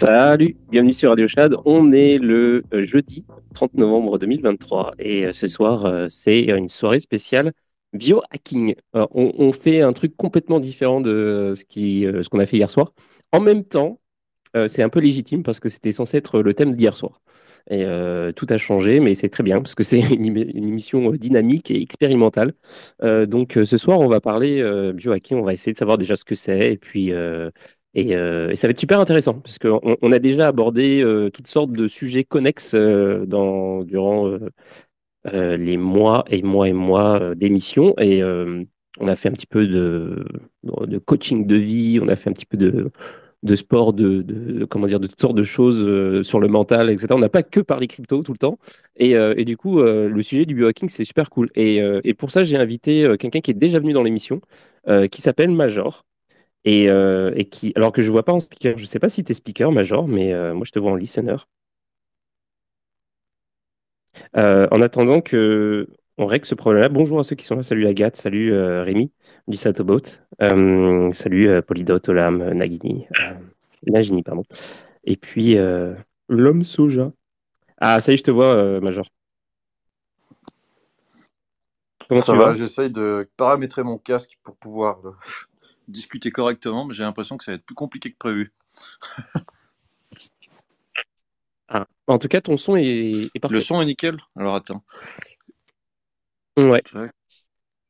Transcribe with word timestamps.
Salut, 0.00 0.56
bienvenue 0.70 0.92
sur 0.92 1.08
Radio 1.10 1.26
Chad. 1.26 1.56
On 1.64 1.90
est 1.90 2.18
le 2.18 2.62
euh, 2.72 2.86
jeudi 2.86 3.24
30 3.54 3.74
novembre 3.74 4.16
2023 4.16 4.92
et 5.00 5.26
euh, 5.26 5.32
ce 5.32 5.48
soir, 5.48 5.86
euh, 5.86 6.06
c'est 6.08 6.42
une 6.50 6.68
soirée 6.68 7.00
spéciale 7.00 7.50
biohacking. 7.92 8.76
On, 8.92 9.50
fait 9.50 9.82
un 9.82 9.92
truc 9.92 10.16
complètement 10.16 10.60
différent 10.60 11.00
de 11.00 11.52
ce 11.56 12.28
qu'on 12.28 12.38
a 12.38 12.46
fait 12.46 12.58
hier 12.58 12.70
soir. 12.70 12.92
En 13.32 13.40
même 13.40 13.64
temps, 13.64 13.98
c'est 14.68 14.82
un 14.84 14.88
peu 14.88 15.00
légitime 15.00 15.42
parce 15.42 15.58
que 15.58 15.68
c'était 15.68 15.90
censé 15.90 16.18
être 16.18 16.42
le 16.42 16.54
thème 16.54 16.76
d'hier 16.76 16.96
soir. 16.96 17.20
Et 17.70 17.84
tout 18.36 18.46
a 18.50 18.58
changé, 18.58 19.00
mais 19.00 19.14
c'est 19.14 19.30
très 19.30 19.42
bien 19.42 19.62
parce 19.62 19.74
que 19.74 19.82
c'est 19.82 20.00
une, 20.12 20.36
émission 20.36 21.10
dynamique 21.12 21.70
et 21.70 21.80
expérimentale. 21.80 22.52
donc 23.02 23.58
ce 23.64 23.76
soir, 23.78 24.00
on 24.00 24.06
va 24.06 24.20
parler 24.20 24.62
biohacking. 24.92 25.38
On 25.38 25.44
va 25.44 25.54
essayer 25.54 25.72
de 25.72 25.78
savoir 25.78 25.96
déjà 25.96 26.14
ce 26.14 26.26
que 26.26 26.34
c'est 26.34 26.72
et 26.72 26.76
puis 26.76 27.10
euh, 28.06 28.50
et, 28.50 28.56
ça 28.56 28.66
va 28.66 28.70
être 28.70 28.80
super 28.80 29.00
intéressant, 29.00 29.34
parce 29.34 29.58
qu'on 29.58 29.96
on 30.02 30.12
a 30.12 30.18
déjà 30.18 30.48
abordé 30.48 31.02
euh, 31.02 31.30
toutes 31.30 31.48
sortes 31.48 31.72
de 31.72 31.88
sujets 31.88 32.24
connexes 32.24 32.74
euh, 32.74 33.26
dans, 33.26 33.82
durant 33.84 34.30
les 35.24 35.76
mois 35.76 36.24
et 36.30 36.42
mois 36.42 36.68
et 36.68 36.72
mois 36.72 37.34
d'émissions. 37.34 37.94
Et 37.98 38.22
on 38.24 39.06
a 39.06 39.16
fait 39.16 39.28
un 39.28 39.32
petit 39.32 39.46
peu 39.46 39.66
de, 39.66 40.24
coaching 41.04 41.46
de 41.46 41.56
vie, 41.56 42.00
on 42.02 42.08
a 42.08 42.16
fait 42.16 42.30
un 42.30 42.32
petit 42.32 42.46
peu 42.46 42.56
de, 42.56 43.54
sport, 43.54 43.92
de, 43.92 44.64
comment 44.70 44.86
dire, 44.86 45.00
de 45.00 45.06
toutes 45.06 45.20
sortes 45.20 45.36
de 45.36 45.42
choses 45.42 46.22
sur 46.22 46.40
le 46.40 46.48
mental, 46.48 46.88
etc. 46.88 47.08
On 47.10 47.18
n'a 47.18 47.28
pas 47.28 47.42
que 47.42 47.60
parlé 47.60 47.86
crypto 47.86 48.22
tout 48.22 48.32
le 48.32 48.38
temps. 48.38 48.58
Et, 48.96 49.44
du 49.44 49.58
coup, 49.58 49.82
le 49.82 50.22
sujet 50.22 50.46
du 50.46 50.54
biohacking, 50.54 50.88
c'est 50.88 51.04
super 51.04 51.28
cool. 51.28 51.50
Et 51.54 52.14
pour 52.16 52.30
ça, 52.30 52.42
j'ai 52.42 52.56
invité 52.56 53.14
quelqu'un 53.18 53.40
qui 53.40 53.50
est 53.50 53.54
déjà 53.54 53.80
venu 53.80 53.92
dans 53.92 54.02
l'émission, 54.02 54.40
qui 55.10 55.20
s'appelle 55.20 55.50
Major. 55.50 56.07
Euh, 56.68 57.32
et, 57.34 57.46
qui, 57.46 57.72
alors 57.76 57.92
que 57.92 58.02
je 58.02 58.08
ne 58.08 58.12
vois 58.12 58.24
pas 58.24 58.32
en 58.32 58.40
speaker, 58.40 58.76
je 58.76 58.82
ne 58.82 58.86
sais 58.86 58.98
pas 58.98 59.08
si 59.08 59.24
tu 59.24 59.32
es 59.32 59.34
speaker, 59.34 59.72
Major, 59.72 60.06
mais 60.06 60.32
euh, 60.32 60.54
moi 60.54 60.64
je 60.66 60.72
te 60.72 60.78
vois 60.78 60.90
en 60.90 60.96
listener. 60.96 61.36
Euh, 64.36 64.66
en 64.70 64.82
attendant 64.82 65.20
que 65.20 65.88
on 66.18 66.26
règle 66.26 66.44
ce 66.44 66.54
problème-là, 66.54 66.88
bonjour 66.88 67.20
à 67.20 67.24
ceux 67.24 67.36
qui 67.36 67.46
sont 67.46 67.56
là. 67.56 67.62
Salut 67.62 67.86
Agathe, 67.86 68.16
salut 68.16 68.52
Rémi 68.80 69.12
du 69.46 69.56
Satobot, 69.56 70.02
salut 70.40 71.62
Polydot, 71.62 72.00
Olam, 72.08 72.52
Nagini, 72.54 73.06
Nagini, 73.86 74.24
pardon. 74.24 74.42
Et 75.04 75.16
puis 75.16 75.56
l'homme 76.28 76.64
soja. 76.64 77.12
Ah, 77.80 78.00
ça 78.00 78.10
y 78.10 78.14
est, 78.14 78.18
je 78.18 78.24
te 78.24 78.32
vois, 78.32 78.80
Major. 78.80 79.06
Comment 82.08 82.20
ça 82.20 82.34
va, 82.34 82.54
J'essaye 82.54 82.90
de 82.90 83.28
paramétrer 83.36 83.84
mon 83.84 83.98
casque 83.98 84.36
pour 84.42 84.56
pouvoir 84.56 84.98
discuter 85.88 86.30
correctement, 86.30 86.84
mais 86.84 86.94
j'ai 86.94 87.02
l'impression 87.02 87.36
que 87.36 87.44
ça 87.44 87.52
va 87.52 87.56
être 87.56 87.64
plus 87.64 87.74
compliqué 87.74 88.10
que 88.10 88.18
prévu. 88.18 88.52
Ah, 91.70 91.86
en 92.06 92.18
tout 92.18 92.28
cas, 92.28 92.40
ton 92.40 92.56
son 92.56 92.76
est, 92.76 93.30
parfait. 93.40 93.56
Le 93.56 93.60
son 93.60 93.82
est 93.82 93.84
nickel 93.84 94.16
Alors 94.36 94.54
attends. 94.54 94.82
Ouais. 96.56 96.82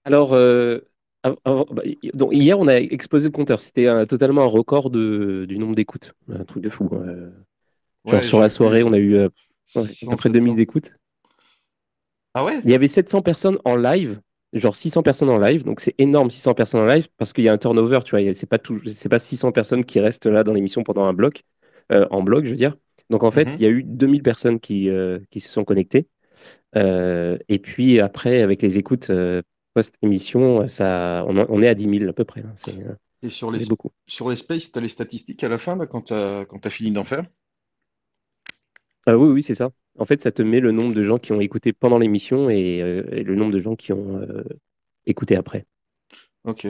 Alors, 0.04 0.32
euh, 0.32 0.80
bah, 1.22 1.82
donc, 2.14 2.32
hier, 2.32 2.58
on 2.58 2.66
a 2.66 2.74
explosé 2.74 3.28
le 3.28 3.32
compteur. 3.32 3.60
C'était 3.60 3.86
totalement 4.06 4.42
un 4.42 4.46
record 4.46 4.90
de, 4.90 5.44
du 5.48 5.60
nombre 5.60 5.76
d'écoutes. 5.76 6.12
Un 6.28 6.44
truc 6.44 6.64
de 6.64 6.68
fou. 6.68 6.90
Genre, 8.04 8.24
sur 8.24 8.40
la 8.40 8.48
soirée, 8.48 8.82
on 8.82 8.92
a 8.92 8.98
eu 8.98 9.14
euh, 9.14 9.28
près 10.16 10.28
de 10.28 10.34
2000 10.34 10.60
écoutes. 10.60 10.96
Ah 12.34 12.44
ouais? 12.44 12.60
Il 12.64 12.70
y 12.70 12.74
avait 12.74 12.88
700 12.88 13.22
personnes 13.22 13.58
en 13.64 13.76
live 13.76 14.20
genre 14.52 14.76
600 14.76 15.02
personnes 15.02 15.28
en 15.30 15.38
live, 15.38 15.64
donc 15.64 15.80
c'est 15.80 15.94
énorme 15.98 16.30
600 16.30 16.54
personnes 16.54 16.80
en 16.80 16.86
live 16.86 17.08
parce 17.16 17.32
qu'il 17.32 17.44
y 17.44 17.48
a 17.48 17.52
un 17.52 17.58
turnover, 17.58 18.00
tu 18.04 18.16
vois, 18.16 18.34
c'est 18.34 18.48
pas 18.48 18.58
tout, 18.58 18.80
c'est 18.92 19.08
pas 19.08 19.18
600 19.18 19.52
personnes 19.52 19.84
qui 19.84 20.00
restent 20.00 20.26
là 20.26 20.44
dans 20.44 20.52
l'émission 20.52 20.82
pendant 20.82 21.04
un 21.04 21.12
bloc, 21.12 21.44
euh, 21.92 22.06
en 22.10 22.22
bloc, 22.22 22.44
je 22.44 22.50
veux 22.50 22.56
dire. 22.56 22.76
Donc 23.10 23.22
en 23.22 23.30
fait, 23.30 23.46
mhm. 23.46 23.52
il 23.54 23.62
y 23.62 23.66
a 23.66 23.70
eu 23.70 23.82
2000 23.82 24.22
personnes 24.22 24.60
qui, 24.60 24.88
euh, 24.88 25.18
qui 25.30 25.40
se 25.40 25.48
sont 25.48 25.64
connectées. 25.64 26.08
Euh, 26.76 27.38
et 27.48 27.58
puis 27.58 28.00
après, 28.00 28.42
avec 28.42 28.62
les 28.62 28.78
écoutes 28.78 29.10
post-émission, 29.74 30.66
ça, 30.68 31.24
on, 31.26 31.62
est 31.62 31.68
à 31.68 31.74
10 31.74 31.98
000 31.98 32.10
à 32.10 32.12
peu 32.12 32.24
près. 32.24 32.40
Hein. 32.40 32.52
c'est, 32.56 32.74
et 33.22 33.30
sur 33.30 33.50
les, 33.50 33.66
beaucoup. 33.66 33.90
sur 34.06 34.30
les 34.30 34.36
spaces, 34.36 34.70
tu 34.70 34.78
as 34.78 34.82
les 34.82 34.88
statistiques 34.88 35.42
à 35.42 35.48
la 35.48 35.58
fin, 35.58 35.76
là, 35.76 35.86
quand 35.86 36.02
tu 36.02 36.12
as, 36.14 36.46
as 36.62 36.70
fini 36.70 36.92
d'en 36.92 37.04
faire? 37.04 37.24
Oui, 39.08 39.28
oui, 39.28 39.42
c'est 39.42 39.54
ça. 39.54 39.70
En 39.98 40.04
fait, 40.04 40.20
ça 40.20 40.30
te 40.30 40.42
met 40.42 40.60
le 40.60 40.70
nombre 40.70 40.94
de 40.94 41.02
gens 41.02 41.18
qui 41.18 41.32
ont 41.32 41.40
écouté 41.40 41.72
pendant 41.72 41.98
l'émission 41.98 42.48
et, 42.48 42.80
euh, 42.80 43.02
le 43.10 43.34
nombre 43.34 43.52
de 43.52 43.58
gens 43.58 43.74
qui 43.74 43.92
ont 43.92 44.16
euh, 44.16 44.44
écouté 45.06 45.36
après. 45.36 45.66
Ok. 46.44 46.68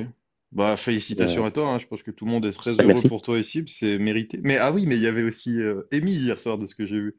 Bah, 0.51 0.77
félicitations 0.77 1.45
à 1.45 1.51
toi. 1.51 1.69
Hein. 1.69 1.79
Je 1.79 1.87
pense 1.87 2.03
que 2.03 2.11
tout 2.11 2.25
le 2.25 2.31
monde 2.31 2.47
est 2.47 2.53
très 2.53 2.75
bah, 2.75 2.85
heureux 2.85 3.09
pour 3.09 3.21
toi 3.21 3.39
ici. 3.39 3.65
C'est 3.67 3.99
mérité. 3.99 4.41
Mais 4.43 4.57
ah 4.57 4.73
oui, 4.73 4.87
mais 4.87 4.97
il 4.97 5.03
y 5.03 5.07
avait 5.07 5.23
aussi 5.23 5.61
euh, 5.61 5.83
Amy 5.93 6.13
hier 6.13 6.41
soir 6.41 6.57
de 6.57 6.65
ce 6.65 6.75
que 6.75 6.87
j'ai 6.87 6.99
vu. 6.99 7.17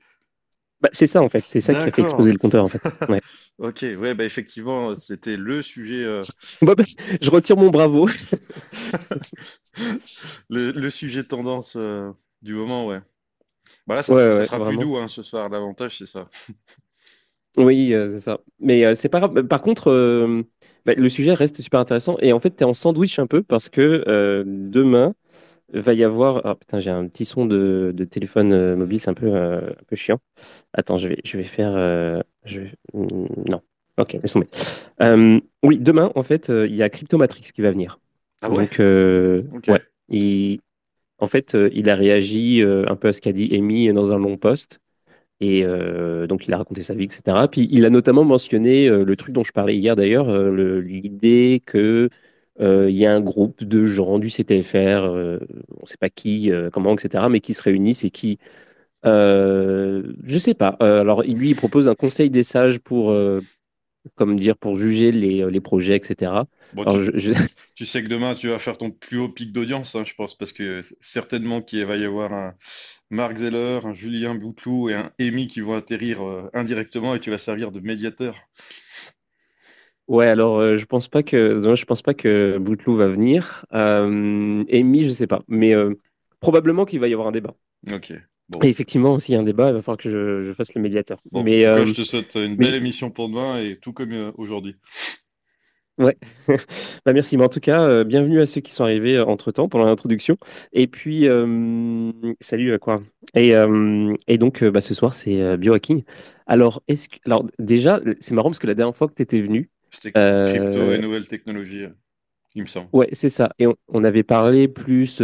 Bah, 0.82 0.90
c'est 0.94 1.08
ça 1.08 1.22
en 1.22 1.30
fait. 1.30 1.44
C'est 1.48 1.62
ça 1.62 1.74
qui 1.74 1.82
a 1.82 1.92
fait 1.92 2.02
exploser 2.02 2.32
le 2.32 2.40
compteur 2.40 2.64
en 2.64 2.70
fait. 2.70 2.82
ok. 3.60 3.86
Ouais. 4.00 4.16
Bah 4.16 4.26
effectivement, 4.26 4.96
c'était 4.96 5.38
le 5.38 5.62
sujet. 5.62 6.04
Bah, 6.64 6.74
je 7.22 7.30
retire 7.30 7.58
mon 7.58 7.70
bravo. 7.70 8.08
le, 10.50 10.72
le, 10.72 10.90
sujet 10.90 11.24
tendance 11.24 11.78
du 12.42 12.56
moment, 12.56 12.88
ouais. 12.88 13.02
Voilà, 13.88 14.04
ça, 14.04 14.44
sera 14.44 14.64
plus 14.66 14.78
doux 14.78 14.98
hein, 14.98 15.08
ce 15.08 15.24
soir. 15.24 15.50
L'avantage, 15.50 15.98
c'est 15.98 16.06
ça. 16.06 16.28
Oui, 17.58 17.94
euh, 17.94 18.08
c'est 18.08 18.20
ça. 18.20 18.40
Mais 18.60 18.86
euh, 18.86 18.96
c'est 18.96 19.10
pas 19.10 19.20
grave. 19.20 19.44
Par 19.44 19.62
contre, 19.62 19.90
euh, 19.90 20.44
bah, 20.86 20.94
le 20.96 21.10
sujet 21.10 21.34
reste 21.34 21.62
super 21.62 21.80
intéressant. 21.80 22.16
Et 22.20 22.32
en 22.32 22.40
fait, 22.40 22.56
tu 22.56 22.64
es 22.64 22.66
en 22.66 22.74
sandwich 22.74 23.20
un 23.20 23.28
peu 23.28 23.42
parce 23.42 23.70
que 23.70 24.44
demain, 24.46 25.14
va 25.74 25.94
y 25.94 26.04
avoir. 26.04 26.42
Ah 26.46 26.56
putain, 26.56 26.80
j'ai 26.80 26.92
un 26.92 27.08
petit 27.08 27.26
son 27.26 27.46
de, 27.46 27.94
téléphone 28.10 28.76
mobile, 28.76 29.00
c'est 29.00 29.10
un 29.10 29.14
peu, 29.14 29.34
un 29.36 29.62
peu 29.88 29.96
chiant. 29.96 30.20
Attends, 30.74 30.98
je 30.98 31.08
vais, 31.08 31.18
je 31.24 31.38
vais 31.38 31.44
faire. 31.44 31.74
je 32.46 32.62
Non. 32.94 33.62
Ok, 33.98 34.14
laisse 34.14 34.34
tomber. 34.34 34.48
oui, 35.64 35.80
demain, 35.80 36.12
en 36.16 36.24
fait, 36.24 36.50
il 36.50 36.76
y 36.76 36.84
a 36.84 36.90
Cryptomatrix 36.90 37.42
qui 37.54 37.62
va 37.62 37.72
venir. 37.72 38.00
Ah 38.42 38.50
ouais? 38.50 38.68
Donc, 38.68 39.64
ouais. 39.68 39.82
Il, 40.08 40.60
en 41.20 41.28
fait, 41.28 41.56
euh, 41.56 41.70
il 41.74 41.90
a 41.90 41.96
réagi 41.96 42.64
euh, 42.64 42.86
un 42.88 42.96
peu 42.96 43.10
à 43.10 43.14
ce 43.14 43.22
qu'a 43.22 43.32
dit 43.34 43.50
Amy 43.56 43.92
dans 43.94 44.12
un 44.12 44.18
long 44.18 44.38
post. 44.38 44.80
Et 45.42 45.64
euh, 45.66 46.28
donc, 46.28 46.48
il 46.48 46.54
a 46.54 46.58
raconté 46.58 46.82
sa 46.84 46.94
vie, 46.96 47.06
etc. 47.06 47.48
Puis, 47.52 47.68
il 47.72 47.86
a 47.86 47.90
notamment 47.90 48.26
mentionné 48.26 48.90
le 48.90 49.16
truc 49.16 49.34
dont 49.34 49.44
je 49.44 49.54
parlais 49.54 49.78
hier 49.78 49.96
d'ailleurs, 49.96 50.30
l'idée 50.82 51.62
que 51.66 52.10
il 52.60 52.90
y 52.92 53.06
a 53.06 53.14
un 53.16 53.22
groupe 53.22 53.64
de 53.64 53.86
gens 53.86 54.20
du 54.20 54.30
CTFR, 54.30 55.04
on 55.06 55.82
ne 55.82 55.86
sait 55.86 55.98
pas 55.98 56.10
qui, 56.10 56.52
comment, 56.74 56.94
etc., 56.94 57.26
mais 57.30 57.40
qui 57.40 57.54
se 57.54 57.64
réunissent 57.64 58.04
et 58.04 58.12
qui, 58.12 58.38
je 59.06 60.04
ne 60.34 60.40
sais 60.40 60.56
pas. 60.56 60.76
alors, 60.82 61.24
lui, 61.24 61.52
il 61.52 61.56
propose 61.56 61.88
un 61.88 61.96
conseil 61.96 62.30
des 62.30 62.44
sages 62.44 62.80
pour 62.80 63.14
comme 64.16 64.36
dire, 64.36 64.58
pour 64.58 64.78
juger 64.78 65.12
les, 65.12 65.42
euh, 65.42 65.50
les 65.50 65.62
projets, 65.62 65.96
etc. 65.96 66.32
tu, 67.76 67.86
sais 67.86 68.04
que 68.04 68.08
demain, 68.08 68.36
tu 68.36 68.50
vas 68.50 68.60
faire 68.60 68.78
ton 68.78 68.92
plus 68.92 69.20
haut 69.20 69.30
pic 69.30 69.52
d'audience, 69.52 69.96
hein, 69.96 70.04
je 70.06 70.14
pense, 70.14 70.36
parce 70.36 70.54
que 70.54 70.82
certainement 71.00 71.62
qu'il 71.62 71.86
va 71.86 71.98
y 71.98 72.06
avoir 72.06 72.34
un 72.34 72.54
Mark 73.10 73.38
Zeller, 73.38 73.80
un 73.84 73.94
Julien 73.94 74.36
Boutlou 74.36 74.90
et 74.90 74.96
un 74.96 75.12
Amy 75.20 75.48
qui 75.48 75.62
vont 75.62 75.76
atterrir 75.76 76.24
euh, 76.24 76.50
indirectement 76.54 77.16
et 77.16 77.20
tu 77.20 77.32
vas 77.32 77.38
servir 77.38 77.72
de 77.72 77.80
médiateur. 77.80 78.36
Ouais, 80.08 80.28
alors 80.28 80.60
euh, 80.60 80.76
je 80.76 80.86
pense 80.86 81.08
pas 81.08 81.22
que 81.22 81.60
je 81.60 81.86
pense 81.86 82.02
pas 82.02 82.16
que 82.16 82.58
Boutlou 82.60 82.96
va 82.96 83.08
venir. 83.08 83.66
Amy, 83.72 85.04
je 85.04 85.10
sais 85.10 85.28
pas, 85.28 85.44
mais 85.48 85.74
probablement 86.40 86.86
qu'il 86.86 87.00
va 87.00 87.08
y 87.08 87.14
avoir 87.14 87.28
un 87.28 87.32
débat. 87.32 87.56
Ok. 87.92 88.14
Et 88.64 88.68
effectivement, 88.68 89.20
s'il 89.20 89.34
y 89.34 89.38
a 89.38 89.42
un 89.42 89.44
débat, 89.44 89.70
il 89.70 89.74
va 89.74 89.82
falloir 89.82 89.98
que 89.98 90.10
je, 90.10 90.54
fasse 90.54 90.74
le 90.74 90.82
médiateur. 90.82 91.20
mais, 91.34 91.66
euh, 91.66 91.86
je 91.86 91.94
te 91.94 92.02
souhaite 92.02 92.36
une 92.36 92.56
belle 92.56 92.76
émission 92.76 93.12
pour 93.12 93.30
demain 93.30 93.62
et 93.62 93.78
tout 93.78 93.94
comme 93.94 94.12
euh, 94.12 94.32
aujourd'hui. 94.36 94.76
Ouais, 96.00 96.18
bah, 97.06 97.14
merci. 97.14 97.38
Mais 97.38 97.44
en 97.44 97.50
tout 97.50 97.60
cas, 97.60 97.86
euh, 97.86 98.04
bienvenue 98.04 98.40
à 98.40 98.46
ceux 98.46 98.62
qui 98.62 98.72
sont 98.72 98.84
arrivés 98.84 99.20
entre 99.20 99.52
temps 99.52 99.68
pendant 99.70 99.86
l'introduction. 99.86 100.38
Et 100.74 100.88
puis, 100.88 101.28
salut 102.40 102.74
à 102.74 102.80
quoi. 102.80 103.04
Et, 103.36 103.54
et 104.28 104.38
donc, 104.38 104.64
bah, 104.64 104.82
ce 104.82 104.94
soir, 104.94 105.14
c'est 105.14 105.58
biohacking. 105.58 106.04
Alors, 106.48 106.82
est-ce 106.88 107.10
que... 107.10 107.18
Alors, 107.26 107.46
déjà, 107.60 108.02
c'est 108.20 108.34
marrant 108.34 108.50
parce 108.50 108.60
que 108.60 108.68
la 108.68 108.76
dernière 108.76 108.96
fois 108.96 109.08
que 109.08 109.14
tu 109.14 109.22
étais 109.22 109.42
venu. 109.42 109.70
C'était 109.92 110.12
crypto 110.12 110.94
et 110.94 111.00
nouvelles 111.00 111.28
technologies, 111.28 111.86
il 112.56 112.62
me 112.62 112.68
semble. 112.68 112.88
Ouais, 112.94 113.10
c'est 113.12 113.30
ça. 113.30 113.52
Et 113.60 113.68
on, 113.88 114.04
avait 114.04 114.24
parlé 114.24 114.68
plus 114.68 115.22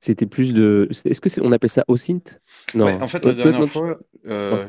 c'était 0.00 0.26
plus 0.26 0.52
de. 0.52 0.88
Est-ce 0.90 1.20
que 1.20 1.40
on 1.40 1.52
appelle 1.52 1.70
ça 1.70 1.84
OSINT 1.88 2.38
Non. 2.74 2.86
en 2.86 3.08
fait, 3.08 3.24
la 3.24 3.32
dernière 3.32 3.66
fois, 3.66 3.98
euh, 4.26 4.66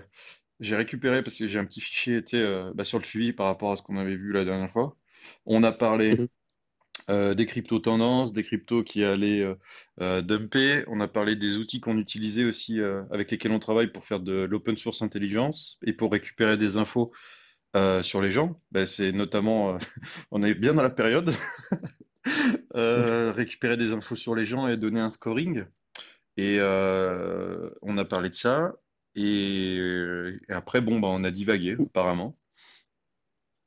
j'ai 0.60 0.76
récupéré 0.76 1.24
parce 1.24 1.38
que 1.38 1.48
j'ai 1.48 1.60
un 1.60 1.66
petit 1.66 1.82
fichier 1.82 2.24
euh, 2.34 2.72
bah, 2.74 2.84
sur 2.84 2.98
le 2.98 3.04
suivi 3.04 3.34
par 3.34 3.48
rapport 3.48 3.72
à 3.72 3.78
ce 3.78 3.82
qu'on 3.82 3.98
avait 3.98 4.16
vu 4.16 4.32
la 4.32 4.46
dernière 4.46 4.70
fois. 4.70 4.96
On 5.46 5.64
a 5.64 5.72
parlé 5.72 6.16
mhm. 6.16 6.28
euh, 7.10 7.34
des 7.34 7.46
crypto 7.46 7.80
tendances, 7.80 8.34
des 8.34 8.44
cryptos 8.44 8.84
qui 8.84 9.04
allaient 9.04 9.46
dumper. 10.00 10.84
On 10.88 11.00
a 11.02 11.08
parlé 11.08 11.36
des 11.36 11.58
outils 11.58 11.82
qu'on 11.82 11.98
utilisait 11.98 12.46
aussi 12.46 12.80
avec 13.12 13.32
lesquels 13.32 13.52
on 13.52 13.60
travaille 13.60 13.92
pour 13.92 14.06
faire 14.06 14.20
de 14.20 14.44
l'open 14.44 14.78
source 14.78 15.02
intelligence 15.02 15.78
et 15.86 15.94
pour 15.94 16.12
récupérer 16.12 16.58
des 16.58 16.78
infos 16.78 17.12
sur 18.02 18.22
les 18.22 18.32
gens. 18.32 18.62
Bah, 18.72 18.88
c'est 18.88 19.12
notamment, 19.12 19.78
on 20.32 20.42
est 20.42 20.54
bien 20.54 20.74
dans 20.74 20.84
la 20.84 20.90
période. 20.90 21.34
Euh, 22.76 23.32
récupérer 23.32 23.78
des 23.78 23.94
infos 23.94 24.16
sur 24.16 24.36
les 24.36 24.46
gens 24.46 24.68
et 24.68 24.78
donner 24.78 25.00
un 25.00 25.10
scoring. 25.10 25.66
Et 26.38 26.60
on 26.62 27.98
a 27.98 28.06
parlé 28.06 28.30
de 28.30 28.36
ça. 28.36 28.76
Et, 29.16 29.80
après, 30.50 30.82
bon, 30.82 31.00
bah, 31.00 31.08
on 31.10 31.24
a 31.24 31.32
divagué, 31.32 31.76
apparemment. 31.80 32.38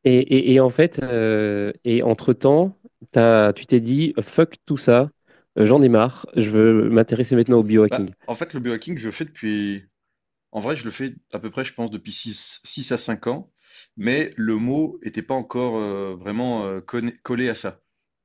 Et, 0.05 0.61
en 0.61 0.71
fait, 0.71 1.03
et 1.85 2.03
entre-temps, 2.03 2.79
tu 3.13 3.67
t'es 3.67 3.81
dit, 3.81 4.15
fuck 4.21 4.55
tout 4.65 4.77
ça, 4.77 5.11
j'en 5.57 5.83
ai 5.83 5.89
marre, 5.89 6.27
je 6.37 6.49
veux 6.51 6.91
m'intéresser 6.91 7.35
maintenant 7.35 7.59
au 7.59 7.65
biohacking. 7.65 8.11
Bah, 8.11 8.15
en 8.29 8.35
fait, 8.35 8.55
le 8.55 8.61
biohacking, 8.61 8.97
je 8.97 9.07
le 9.07 9.13
fais 9.13 9.25
depuis. 9.25 9.85
En 10.53 10.61
vrai, 10.61 10.75
je 10.77 10.85
le 10.85 10.91
fais 10.91 11.15
à 11.33 11.39
peu 11.39 11.51
près, 11.51 11.65
je 11.65 11.75
pense, 11.75 11.91
depuis 11.91 12.13
6, 12.13 12.93
à 12.93 12.99
5 12.99 13.27
ans. 13.27 13.51
Mais 13.97 14.33
le 14.37 14.57
mot 14.57 14.99
n'était 15.05 15.23
pas 15.23 15.35
encore 15.35 15.81
vraiment 16.17 16.81
collé 17.23 17.49
à 17.49 17.55
ça, 17.55 17.81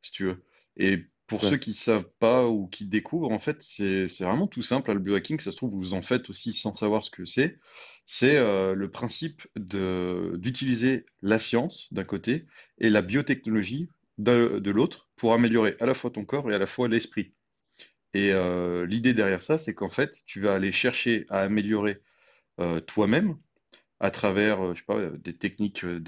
si 0.05 0.11
tu 0.11 0.25
veux. 0.25 0.43
Et 0.77 1.05
pour 1.27 1.43
ceux 1.43 1.57
qui 1.57 1.73
savent 1.73 2.09
pas 2.19 2.47
ou 2.47 2.67
qui 2.67 2.85
découvrent, 2.85 3.31
en 3.31 3.39
fait, 3.39 3.57
c'est 3.61 4.05
vraiment 4.19 4.47
tout 4.47 4.61
simple. 4.61 4.93
Le 4.93 4.99
biohacking, 4.99 5.39
ça 5.39 5.51
se 5.51 5.55
trouve, 5.55 5.73
vous 5.73 5.93
en 5.93 6.01
faites 6.01 6.29
aussi 6.29 6.53
sans 6.53 6.73
savoir 6.73 7.03
ce 7.03 7.09
que 7.09 7.25
c'est. 7.25 7.57
C'est 8.05 8.35
euh, 8.35 8.75
le 8.75 8.91
principe 8.91 9.41
d'utiliser 9.55 11.05
la 11.23 11.39
science 11.39 11.91
d'un 11.91 12.03
côté 12.03 12.45
et 12.77 12.91
la 12.91 13.01
biotechnologie 13.01 13.89
de, 14.19 14.69
l'autre 14.69 15.09
pour 15.15 15.33
améliorer 15.33 15.75
à 15.79 15.87
la 15.87 15.95
fois 15.95 16.11
ton 16.11 16.23
corps 16.23 16.51
et 16.51 16.55
à 16.55 16.59
la 16.59 16.67
fois 16.67 16.87
l'esprit. 16.87 17.33
Et 18.13 18.31
euh, 18.31 18.85
l'idée 18.85 19.13
derrière 19.13 19.41
ça, 19.41 19.57
c'est 19.57 19.73
qu'en 19.73 19.89
fait, 19.89 20.23
tu 20.27 20.41
vas 20.41 20.53
aller 20.53 20.71
chercher 20.71 21.25
à 21.29 21.39
améliorer 21.39 22.01
euh, 22.59 22.79
toi-même 22.79 23.37
à 23.99 24.11
travers, 24.11 24.61
euh, 24.63 24.73
je 24.73 24.79
sais 24.79 24.85
pas, 24.85 24.97
euh, 24.97 25.17
des 25.17 25.35
techniques 25.35 25.83
euh, 25.83 25.99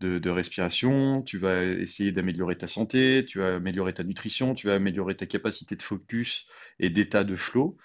de, 0.00 0.30
respiration, 0.30 1.22
tu 1.22 1.38
vas 1.38 1.64
essayer 1.64 2.12
d'améliorer 2.12 2.56
ta 2.56 2.68
santé, 2.68 3.24
tu 3.26 3.38
vas 3.38 3.54
améliorer 3.56 3.94
ta 3.94 4.04
nutrition, 4.04 4.54
tu 4.54 4.66
vas 4.66 4.74
améliorer 4.74 5.16
ta 5.16 5.26
capacité 5.26 5.76
de 5.76 5.82
focus 5.82 6.46
et 6.78 6.90
d'état 6.90 7.24
de 7.24 7.36
flow, 7.36 7.76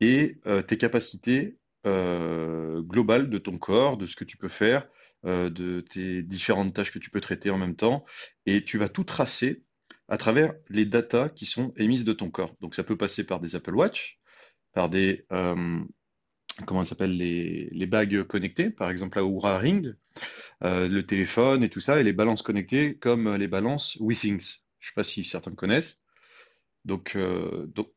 et 0.00 0.40
tes 0.66 0.76
capacités 0.76 1.58
globales 1.84 3.30
de 3.30 3.38
ton 3.38 3.56
corps, 3.58 3.96
de 3.96 4.06
ce 4.06 4.16
que 4.16 4.24
tu 4.24 4.36
peux 4.36 4.48
faire, 4.48 4.88
de 5.24 5.80
tes 5.80 6.22
différentes 6.22 6.74
tâches 6.74 6.92
que 6.92 6.98
tu 6.98 7.10
peux 7.10 7.20
traiter 7.20 7.50
en 7.50 7.58
même 7.58 7.76
temps, 7.76 8.04
et 8.46 8.64
tu 8.64 8.78
vas 8.78 8.88
tout 8.88 9.04
tracer 9.04 9.62
à 10.08 10.16
travers 10.16 10.54
les 10.68 10.84
datas 10.84 11.28
qui 11.28 11.46
sont 11.46 11.72
émises 11.76 12.04
de 12.04 12.12
ton 12.12 12.30
corps. 12.30 12.56
Donc 12.60 12.74
ça 12.74 12.82
peut 12.82 12.96
passer 12.96 13.24
par 13.24 13.38
des 13.38 13.54
Apple 13.54 13.74
Watch, 13.74 14.18
par 14.72 14.88
des, 14.88 15.26
comment 16.66 16.84
s'appelle 16.84 17.16
les, 17.16 17.68
les, 17.72 17.86
bagues 17.86 18.22
connectées, 18.24 18.70
par 18.70 18.90
exemple 18.90 19.18
la 19.18 19.24
Oura 19.24 19.58
Ring, 19.58 19.94
euh, 20.64 20.88
le 20.88 21.04
téléphone 21.04 21.62
et 21.62 21.68
tout 21.68 21.80
ça, 21.80 22.00
et 22.00 22.02
les 22.02 22.12
balances 22.12 22.42
connectées 22.42 22.94
comme 22.94 23.34
les 23.36 23.48
balances 23.48 23.96
WeThings. 24.00 24.58
Je 24.80 24.86
ne 24.86 24.88
sais 24.88 24.94
pas 24.94 25.04
si 25.04 25.24
certains 25.24 25.52
connaissent. 25.52 26.00
Donc, 26.84 27.14
euh, 27.16 27.66
donc 27.74 27.88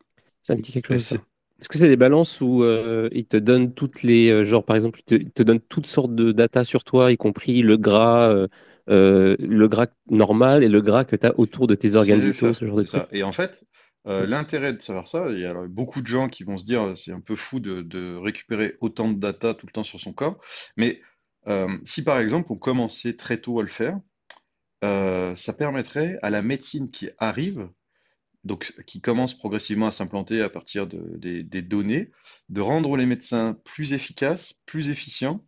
ça 0.41 0.55
me 0.55 0.61
dit 0.61 0.71
quelque 0.71 0.97
chose. 0.97 1.19
Est-ce 1.59 1.69
que 1.69 1.77
c'est 1.77 1.87
des 1.87 1.97
balances 1.97 2.41
où 2.41 2.63
euh, 2.63 3.07
ils 3.11 3.25
te 3.25 3.37
donnent 3.37 3.73
toutes 3.73 4.01
les, 4.01 4.45
genre 4.45 4.65
par 4.65 4.75
exemple, 4.75 5.01
ils 5.11 5.31
te, 5.31 5.43
donnent 5.43 5.59
toutes 5.59 5.85
sortes 5.85 6.15
de 6.15 6.31
data 6.31 6.63
sur 6.63 6.83
toi, 6.83 7.11
y 7.11 7.17
compris 7.17 7.61
le 7.61 7.77
gras, 7.77 8.47
le 8.87 9.67
gras 9.67 9.87
normal 10.09 10.63
et 10.63 10.69
le 10.69 10.81
gras 10.81 11.05
que 11.05 11.15
tu 11.15 11.27
as 11.27 11.39
autour 11.39 11.67
de 11.67 11.75
tes 11.75 11.93
organes 11.93 12.19
vitaux, 12.19 12.53
ce 12.53 12.65
genre 12.65 12.77
de 12.77 12.83
ça. 12.83 13.07
Et 13.11 13.21
en 13.21 13.31
fait, 13.31 13.63
euh, 14.07 14.25
l'intérêt 14.25 14.73
de 14.73 14.81
savoir 14.81 15.07
ça, 15.07 15.27
il 15.29 15.39
y 15.39 15.45
a 15.45 15.53
beaucoup 15.67 16.01
de 16.01 16.07
gens 16.07 16.27
qui 16.27 16.43
vont 16.43 16.57
se 16.57 16.65
dire 16.65 16.97
c'est 16.97 17.11
un 17.11 17.19
peu 17.19 17.35
fou 17.35 17.59
de, 17.59 18.15
récupérer 18.15 18.75
autant 18.81 19.09
de 19.11 19.19
data 19.19 19.53
tout 19.53 19.67
le 19.67 19.71
temps 19.71 19.83
sur 19.83 19.99
son 19.99 20.13
corps, 20.13 20.39
mais 20.75 21.01
euh, 21.47 21.77
si 21.85 22.03
par 22.03 22.19
exemple 22.19 22.51
on 22.51 22.57
commençait 22.57 23.15
très 23.15 23.37
tôt 23.37 23.59
à 23.59 23.63
le 23.63 23.69
faire, 23.69 23.99
euh, 24.83 25.35
ça 25.35 25.53
permettrait 25.53 26.17
à 26.23 26.31
la 26.31 26.41
médecine 26.41 26.89
qui 26.89 27.09
arrive, 27.19 27.69
donc 28.43 28.73
qui 28.87 29.01
commence 29.01 29.37
progressivement 29.37 29.87
à 29.87 29.91
s'implanter 29.91 30.41
à 30.41 30.49
partir 30.49 30.87
des, 30.87 31.43
des 31.43 31.61
données, 31.61 32.09
de 32.49 32.61
rendre 32.61 32.97
les 32.97 33.05
médecins 33.05 33.55
plus 33.65 33.93
efficaces, 33.93 34.55
plus 34.65 34.89
efficients, 34.89 35.45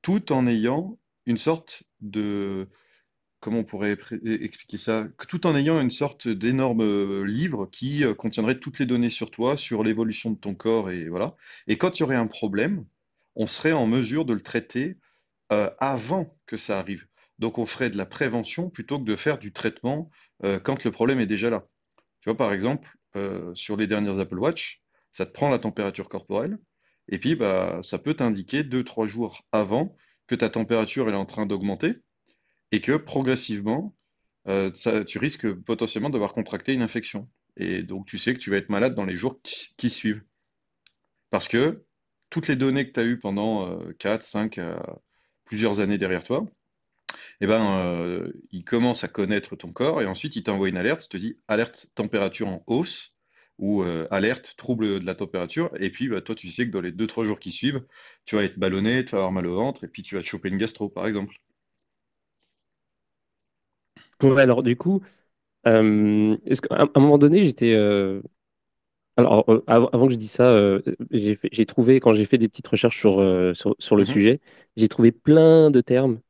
tout 0.00 0.32
en 0.32 0.46
ayant 0.46 0.98
une 1.26 1.36
sorte 1.36 1.82
de, 2.00 2.70
comment 3.40 3.60
on 3.60 3.64
pourrait 3.64 3.96
expliquer 4.24 4.76
ça, 4.76 5.08
tout 5.28 5.46
en 5.46 5.56
ayant 5.56 5.80
une 5.80 5.90
sorte 5.90 6.28
d'énorme 6.28 6.82
euh, 6.82 7.24
livre 7.24 7.66
qui 7.66 8.04
euh, 8.04 8.14
contiendrait 8.14 8.58
toutes 8.58 8.78
les 8.78 8.86
données 8.86 9.10
sur 9.10 9.30
toi, 9.30 9.56
sur 9.56 9.82
l'évolution 9.82 10.30
de 10.30 10.36
ton 10.36 10.54
corps 10.54 10.90
et 10.90 11.08
voilà. 11.08 11.34
Et 11.66 11.78
quand 11.78 11.98
il 11.98 12.00
y 12.00 12.04
aurait 12.04 12.16
un 12.16 12.26
problème, 12.26 12.84
on 13.36 13.46
serait 13.46 13.72
en 13.72 13.86
mesure 13.86 14.26
de 14.26 14.34
le 14.34 14.42
traiter 14.42 14.98
euh, 15.52 15.70
avant 15.78 16.36
que 16.46 16.56
ça 16.56 16.78
arrive. 16.78 17.06
Donc 17.38 17.58
on 17.58 17.66
ferait 17.66 17.90
de 17.90 17.96
la 17.96 18.06
prévention 18.06 18.68
plutôt 18.68 18.98
que 18.98 19.04
de 19.04 19.16
faire 19.16 19.38
du 19.38 19.52
traitement 19.52 20.10
quand 20.62 20.84
le 20.84 20.90
problème 20.90 21.20
est 21.20 21.26
déjà 21.26 21.50
là. 21.50 21.66
Tu 22.20 22.28
vois, 22.28 22.36
par 22.36 22.52
exemple, 22.52 22.96
sur 23.54 23.76
les 23.76 23.86
dernières 23.86 24.18
Apple 24.18 24.38
Watch, 24.38 24.82
ça 25.12 25.24
te 25.24 25.32
prend 25.32 25.50
la 25.50 25.58
température 25.58 26.08
corporelle 26.08 26.58
et 27.08 27.18
puis 27.18 27.36
bah, 27.36 27.80
ça 27.82 27.98
peut 27.98 28.14
t'indiquer 28.14 28.62
deux, 28.62 28.84
trois 28.84 29.06
jours 29.06 29.42
avant 29.52 29.96
que 30.26 30.34
ta 30.34 30.50
température 30.50 31.08
est 31.08 31.14
en 31.14 31.26
train 31.26 31.46
d'augmenter 31.46 31.96
et 32.72 32.80
que 32.80 32.96
progressivement, 32.96 33.94
euh, 34.48 34.70
tu 35.04 35.18
risques 35.18 35.52
potentiellement 35.52 36.10
d'avoir 36.10 36.32
contracté 36.32 36.72
une 36.72 36.82
infection. 36.82 37.28
Et 37.56 37.82
donc, 37.82 38.06
tu 38.06 38.18
sais 38.18 38.34
que 38.34 38.38
tu 38.38 38.50
vas 38.50 38.56
être 38.56 38.70
malade 38.70 38.94
dans 38.94 39.04
les 39.04 39.16
jours 39.16 39.40
qui, 39.42 39.90
suivent. 39.90 40.22
Parce 41.30 41.48
que 41.48 41.84
toutes 42.30 42.48
les 42.48 42.56
données 42.56 42.86
que 42.86 42.92
tu 42.92 43.00
as 43.00 43.04
eues 43.04 43.18
pendant 43.18 43.78
4, 43.98 44.22
5, 44.22 44.60
plusieurs 45.44 45.80
années 45.80 45.98
derrière 45.98 46.22
toi, 46.22 46.46
eh 47.40 47.46
ben, 47.46 47.78
euh, 47.80 48.32
il 48.50 48.64
commence 48.64 49.04
à 49.04 49.08
connaître 49.08 49.56
ton 49.56 49.72
corps 49.72 50.02
et 50.02 50.06
ensuite 50.06 50.36
il 50.36 50.42
t'envoie 50.42 50.68
une 50.68 50.76
alerte, 50.76 51.06
il 51.06 51.08
te 51.08 51.16
dit 51.16 51.38
alerte 51.48 51.90
température 51.94 52.48
en 52.48 52.62
hausse 52.66 53.16
ou 53.58 53.82
euh, 53.82 54.06
alerte 54.10 54.54
trouble 54.56 55.00
de 55.00 55.06
la 55.06 55.14
température. 55.14 55.70
Et 55.78 55.90
puis, 55.90 56.08
bah, 56.08 56.20
toi, 56.22 56.34
tu 56.34 56.48
sais 56.48 56.66
que 56.66 56.70
dans 56.70 56.80
les 56.80 56.92
2-3 56.92 57.26
jours 57.26 57.38
qui 57.38 57.52
suivent, 57.52 57.84
tu 58.24 58.36
vas 58.36 58.44
être 58.44 58.58
ballonné, 58.58 59.04
tu 59.04 59.12
vas 59.12 59.18
avoir 59.18 59.32
mal 59.32 59.46
au 59.46 59.54
ventre 59.56 59.84
et 59.84 59.88
puis 59.88 60.02
tu 60.02 60.14
vas 60.14 60.22
te 60.22 60.26
choper 60.26 60.48
une 60.48 60.58
gastro, 60.58 60.88
par 60.88 61.06
exemple. 61.06 61.34
Ouais, 64.22 64.42
alors 64.42 64.62
du 64.62 64.76
coup, 64.76 65.00
euh, 65.66 66.36
est-ce 66.46 66.62
qu'à 66.62 66.76
un 66.94 67.00
moment 67.00 67.18
donné, 67.18 67.44
j'étais. 67.44 67.74
euh, 67.74 68.22
Alors, 69.16 69.44
euh, 69.50 69.64
avant 69.68 70.06
que 70.06 70.12
je 70.14 70.18
dise 70.18 70.32
ça, 70.32 70.50
euh, 70.50 70.82
j'ai 71.10 71.38
j'ai 71.52 71.66
trouvé, 71.66 72.00
quand 72.00 72.14
j'ai 72.14 72.26
fait 72.26 72.38
des 72.38 72.48
petites 72.48 72.68
recherches 72.68 72.98
sur, 72.98 73.14
sur, 73.56 73.76
sur 73.78 73.96
le 73.96 74.04
mmh 74.04 74.06
sujet, 74.06 74.40
j'ai 74.76 74.88
trouvé 74.88 75.12
plein 75.12 75.70
de 75.70 75.80
termes 75.82 76.20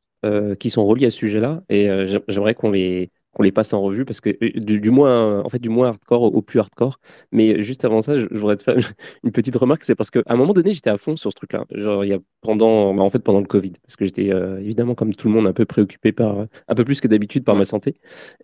qui 0.61 0.71
sont 0.71 0.87
reliés 0.87 1.07
à 1.07 1.11
ce 1.11 1.19
sujet-là, 1.19 1.63
et 1.71 1.89
j'aimerais 2.29 2.55
qu'on 2.55 2.71
les, 2.73 3.11
qu'on 3.33 3.43
les 3.43 3.53
passe 3.53 3.73
en 3.73 3.81
revue 3.81 4.05
parce 4.05 4.21
que 4.21 4.31
euh, 4.31 4.51
du, 4.61 4.91
moins 4.91 5.43
en 5.45 5.49
fait 5.49 5.59
du 5.59 5.69
moins 5.69 5.89
hardcore 5.89 6.23
au, 6.23 6.43
plus 6.43 6.59
hardcore. 6.59 6.99
Mais 7.33 7.63
juste 7.63 7.85
avant 7.85 8.03
ça 8.03 8.17
je, 8.17 8.27
voudrais 8.31 8.57
te 8.57 8.63
faire 8.63 8.77
une 9.25 9.33
petite 9.33 9.57
remarque 9.57 9.85
c'est 9.85 9.95
parce 9.95 10.11
qu'à 10.11 10.23
un 10.27 10.37
moment 10.37 10.53
donné 10.53 10.75
j'étais 10.75 10.91
à 10.91 10.99
fond 10.99 11.17
sur 11.17 11.31
ce 11.31 11.37
truc 11.37 11.53
là 11.53 11.65
genre 11.71 12.05
il 12.05 12.09
y 12.09 12.13
a 12.13 12.19
pendant 12.41 12.95
bah, 12.95 13.03
en 13.03 13.11
fait 13.11 13.23
pendant 13.23 13.41
le 13.41 13.47
Covid 13.47 13.73
parce 13.83 13.97
que 13.97 14.05
j'étais 14.05 14.33
euh, 14.33 14.59
évidemment 14.61 14.95
comme 14.95 15.15
tout 15.15 15.29
le 15.29 15.35
monde 15.35 15.47
un 15.47 15.53
peu 15.53 15.65
préoccupé 15.65 16.13
par 16.13 16.47
un 16.69 16.75
peu 16.75 16.85
plus 16.85 17.01
que 17.01 17.09
d'habitude 17.09 17.45
par 17.45 17.55
ma 17.55 17.65
santé. 17.65 17.95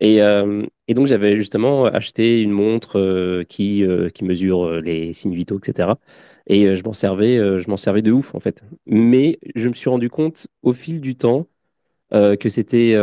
Et, 0.00 0.22
euh, 0.22 0.64
et 0.88 0.94
donc 0.94 1.06
j'avais 1.06 1.36
justement 1.36 1.86
acheté 1.86 2.40
une 2.40 2.52
montre 2.52 3.42
qui 3.48 3.84
qui 4.14 4.24
mesure 4.24 4.80
les 4.80 5.12
signes 5.12 5.34
vitaux 5.34 5.58
etc 5.58 5.90
et 6.46 6.76
je 6.76 6.82
m'en 6.84 6.92
servais 6.92 7.36
je 7.58 7.68
m'en 7.70 7.76
servais 7.76 8.02
de 8.02 8.12
ouf 8.12 8.34
en 8.34 8.40
fait. 8.40 8.62
Mais 8.86 9.38
je 9.54 9.68
me 9.68 9.74
suis 9.74 9.90
rendu 9.90 10.10
compte 10.10 10.46
au 10.62 10.72
fil 10.72 11.00
du 11.00 11.16
temps 11.16 11.46
que 12.12 12.48
c'était 12.48 12.96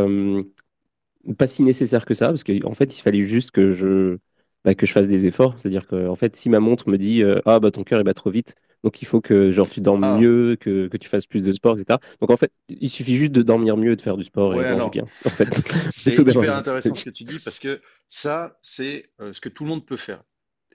pas 1.38 1.48
si 1.48 1.64
nécessaire 1.64 2.06
que 2.06 2.14
ça, 2.14 2.28
parce 2.28 2.44
qu'en 2.44 2.70
en 2.70 2.74
fait, 2.74 2.98
il 2.98 3.02
fallait 3.02 3.26
juste 3.26 3.52
que 3.52 3.72
je, 3.72 4.18
bah, 4.66 4.76
que 4.76 4.86
je 4.86 4.92
fasse 4.92 5.08
des 5.08 5.28
efforts. 5.28 5.56
C'est-à-dire 5.58 5.86
que 5.86 6.08
en 6.08 6.16
fait, 6.16 6.36
si 6.36 6.50
ma 6.50 6.60
montre 6.60 6.90
me 6.90 6.98
dit 6.98 7.22
euh, 7.22 7.40
Ah, 7.46 7.60
bah 7.60 7.72
ton 7.72 7.84
cœur 7.84 8.00
il 8.00 8.04
bat 8.04 8.14
trop 8.14 8.30
vite, 8.30 8.56
donc 8.84 9.02
il 9.02 9.06
faut 9.06 9.22
que 9.22 9.52
genre, 9.52 9.70
tu 9.70 9.82
dormes 9.82 10.04
ah. 10.04 10.18
mieux, 10.18 10.58
que, 10.60 10.88
que, 10.88 10.98
tu 10.98 11.08
fasses 11.08 11.26
plus 11.26 11.44
de 11.44 11.52
sport, 11.52 11.78
etc. 11.78 12.00
Donc 12.20 12.30
en 12.30 12.38
fait, 12.38 12.52
il 12.70 12.90
suffit 12.90 13.16
juste 13.16 13.32
de 13.32 13.42
dormir 13.42 13.78
mieux, 13.78 13.96
de 13.96 14.02
faire 14.02 14.18
du 14.18 14.24
sport 14.24 14.54
et 14.56 14.64
de 14.64 14.76
manger 14.76 14.90
bien. 14.90 15.06
En 15.26 15.30
fait, 15.30 15.48
c'est 15.92 16.18
hyper 16.18 16.56
intéressant 16.56 16.94
ce 16.94 17.06
que 17.06 17.10
tu 17.10 17.24
dis, 17.24 17.40
parce 17.40 17.60
que 17.60 17.82
ça, 18.08 18.58
c'est 18.62 19.10
euh, 19.22 19.34
ce 19.34 19.42
que 19.42 19.50
tout 19.50 19.64
le 19.64 19.70
monde 19.70 19.86
peut 19.86 19.98
faire. 19.98 20.24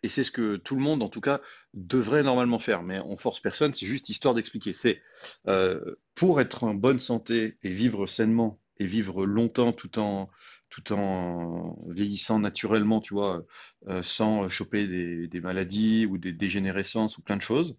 Et 0.02 0.08
c'est 0.08 0.22
ce 0.22 0.30
que 0.30 0.56
tout 0.56 0.76
le 0.76 0.82
monde, 0.82 1.02
en 1.02 1.08
tout 1.08 1.20
cas, 1.20 1.40
devrait 1.74 2.22
normalement 2.22 2.58
faire. 2.58 2.82
Mais 2.82 3.00
on 3.04 3.16
force 3.16 3.40
personne, 3.40 3.74
c'est 3.74 3.86
juste 3.86 4.08
histoire 4.08 4.34
d'expliquer. 4.34 4.72
C'est 4.72 5.02
euh, 5.48 5.96
pour 6.14 6.40
être 6.40 6.64
en 6.64 6.74
bonne 6.74 7.00
santé 7.00 7.58
et 7.62 7.70
vivre 7.70 8.06
sainement 8.06 8.60
et 8.78 8.86
vivre 8.86 9.26
longtemps 9.26 9.72
tout 9.72 9.98
en, 9.98 10.30
tout 10.70 10.92
en 10.92 11.76
vieillissant 11.88 12.38
naturellement, 12.38 13.00
tu 13.00 13.14
vois, 13.14 13.44
euh, 13.86 14.02
sans 14.02 14.48
choper 14.48 14.86
des, 14.86 15.40
maladies 15.40 16.06
ou 16.06 16.18
des 16.18 16.32
dégénérescences 16.32 17.16
ou 17.18 17.22
plein 17.22 17.36
de 17.36 17.42
choses. 17.42 17.76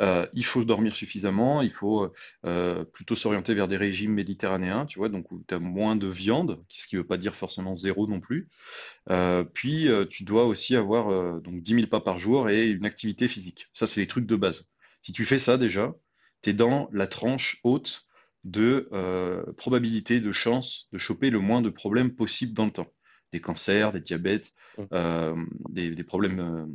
Euh, 0.00 0.26
il 0.34 0.44
faut 0.44 0.64
dormir 0.64 0.96
suffisamment, 0.96 1.62
il 1.62 1.70
faut 1.70 2.12
euh, 2.44 2.84
plutôt 2.84 3.14
s'orienter 3.14 3.54
vers 3.54 3.68
des 3.68 3.76
régimes 3.76 4.14
méditerranéens, 4.14 4.86
tu 4.86 4.98
vois, 4.98 5.08
donc 5.08 5.30
où 5.30 5.44
tu 5.46 5.54
as 5.54 5.58
moins 5.60 5.94
de 5.94 6.08
viande, 6.08 6.62
ce 6.68 6.86
qui 6.86 6.96
ne 6.96 7.00
veut 7.00 7.06
pas 7.06 7.16
dire 7.16 7.36
forcément 7.36 7.74
zéro 7.74 8.06
non 8.06 8.20
plus. 8.20 8.48
puis 9.54 9.88
tu 10.10 10.24
dois 10.24 10.46
aussi 10.46 10.76
avoir 10.76 11.40
donc 11.40 11.60
10 11.60 11.74
000 11.74 11.86
pas 11.86 12.00
par 12.00 12.18
jour 12.18 12.48
et 12.48 12.68
une 12.68 12.86
activité 12.86 13.28
physique. 13.28 13.68
Ça, 13.72 13.86
c'est 13.86 14.00
les 14.00 14.06
trucs 14.06 14.26
de 14.26 14.36
base. 14.36 14.66
Si 15.00 15.12
tu 15.12 15.24
fais 15.24 15.38
ça 15.38 15.58
déjà, 15.58 15.94
tu 16.42 16.50
es 16.50 16.52
dans 16.52 16.88
la 16.92 17.06
tranche 17.06 17.60
haute 17.64 18.06
de 18.44 18.88
euh, 18.92 19.44
probabilité, 19.54 20.20
de 20.20 20.32
chance 20.32 20.88
de 20.92 20.98
choper 20.98 21.30
le 21.30 21.38
moins 21.38 21.62
de 21.62 21.70
problèmes 21.70 22.14
possibles 22.14 22.54
dans 22.54 22.64
le 22.64 22.72
temps. 22.72 22.92
Des 23.32 23.40
cancers, 23.40 23.92
des 23.92 24.00
diabètes, 24.00 24.52
euh, 24.92 25.34
des, 25.70 26.04
problèmes 26.04 26.68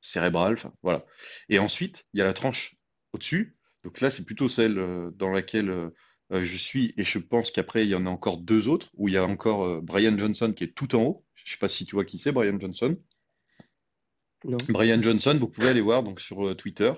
cérébrale, 0.00 0.54
enfin 0.54 0.72
voilà. 0.82 1.04
Et 1.48 1.58
ensuite, 1.58 2.06
il 2.12 2.18
y 2.18 2.22
a 2.22 2.26
la 2.26 2.32
tranche 2.32 2.76
au-dessus. 3.12 3.56
Donc 3.84 4.00
là, 4.00 4.10
c'est 4.10 4.24
plutôt 4.24 4.48
celle 4.48 4.78
euh, 4.78 5.10
dans 5.16 5.30
laquelle 5.30 5.70
euh, 5.70 5.90
euh, 6.32 6.44
je 6.44 6.56
suis, 6.56 6.94
et 6.96 7.02
je 7.02 7.18
pense 7.18 7.50
qu'après, 7.50 7.84
il 7.84 7.90
y 7.90 7.94
en 7.94 8.06
a 8.06 8.10
encore 8.10 8.38
deux 8.38 8.68
autres, 8.68 8.90
où 8.94 9.08
il 9.08 9.14
y 9.14 9.16
a 9.16 9.24
encore 9.24 9.82
Brian 9.82 10.16
Johnson 10.16 10.52
qui 10.54 10.64
est 10.64 10.74
tout 10.74 10.94
en 10.94 11.02
haut. 11.02 11.24
Je 11.34 11.52
sais 11.52 11.58
pas 11.58 11.68
si 11.68 11.86
tu 11.86 11.94
vois 11.94 12.04
qui 12.04 12.18
c'est, 12.18 12.32
Brian 12.32 12.58
Johnson. 12.58 12.96
Non. 14.44 14.58
Brian 14.68 15.02
Johnson, 15.02 15.36
vous 15.38 15.48
pouvez 15.48 15.68
aller 15.68 15.80
voir 15.80 16.02
donc 16.02 16.20
sur 16.20 16.56
Twitter. 16.56 16.92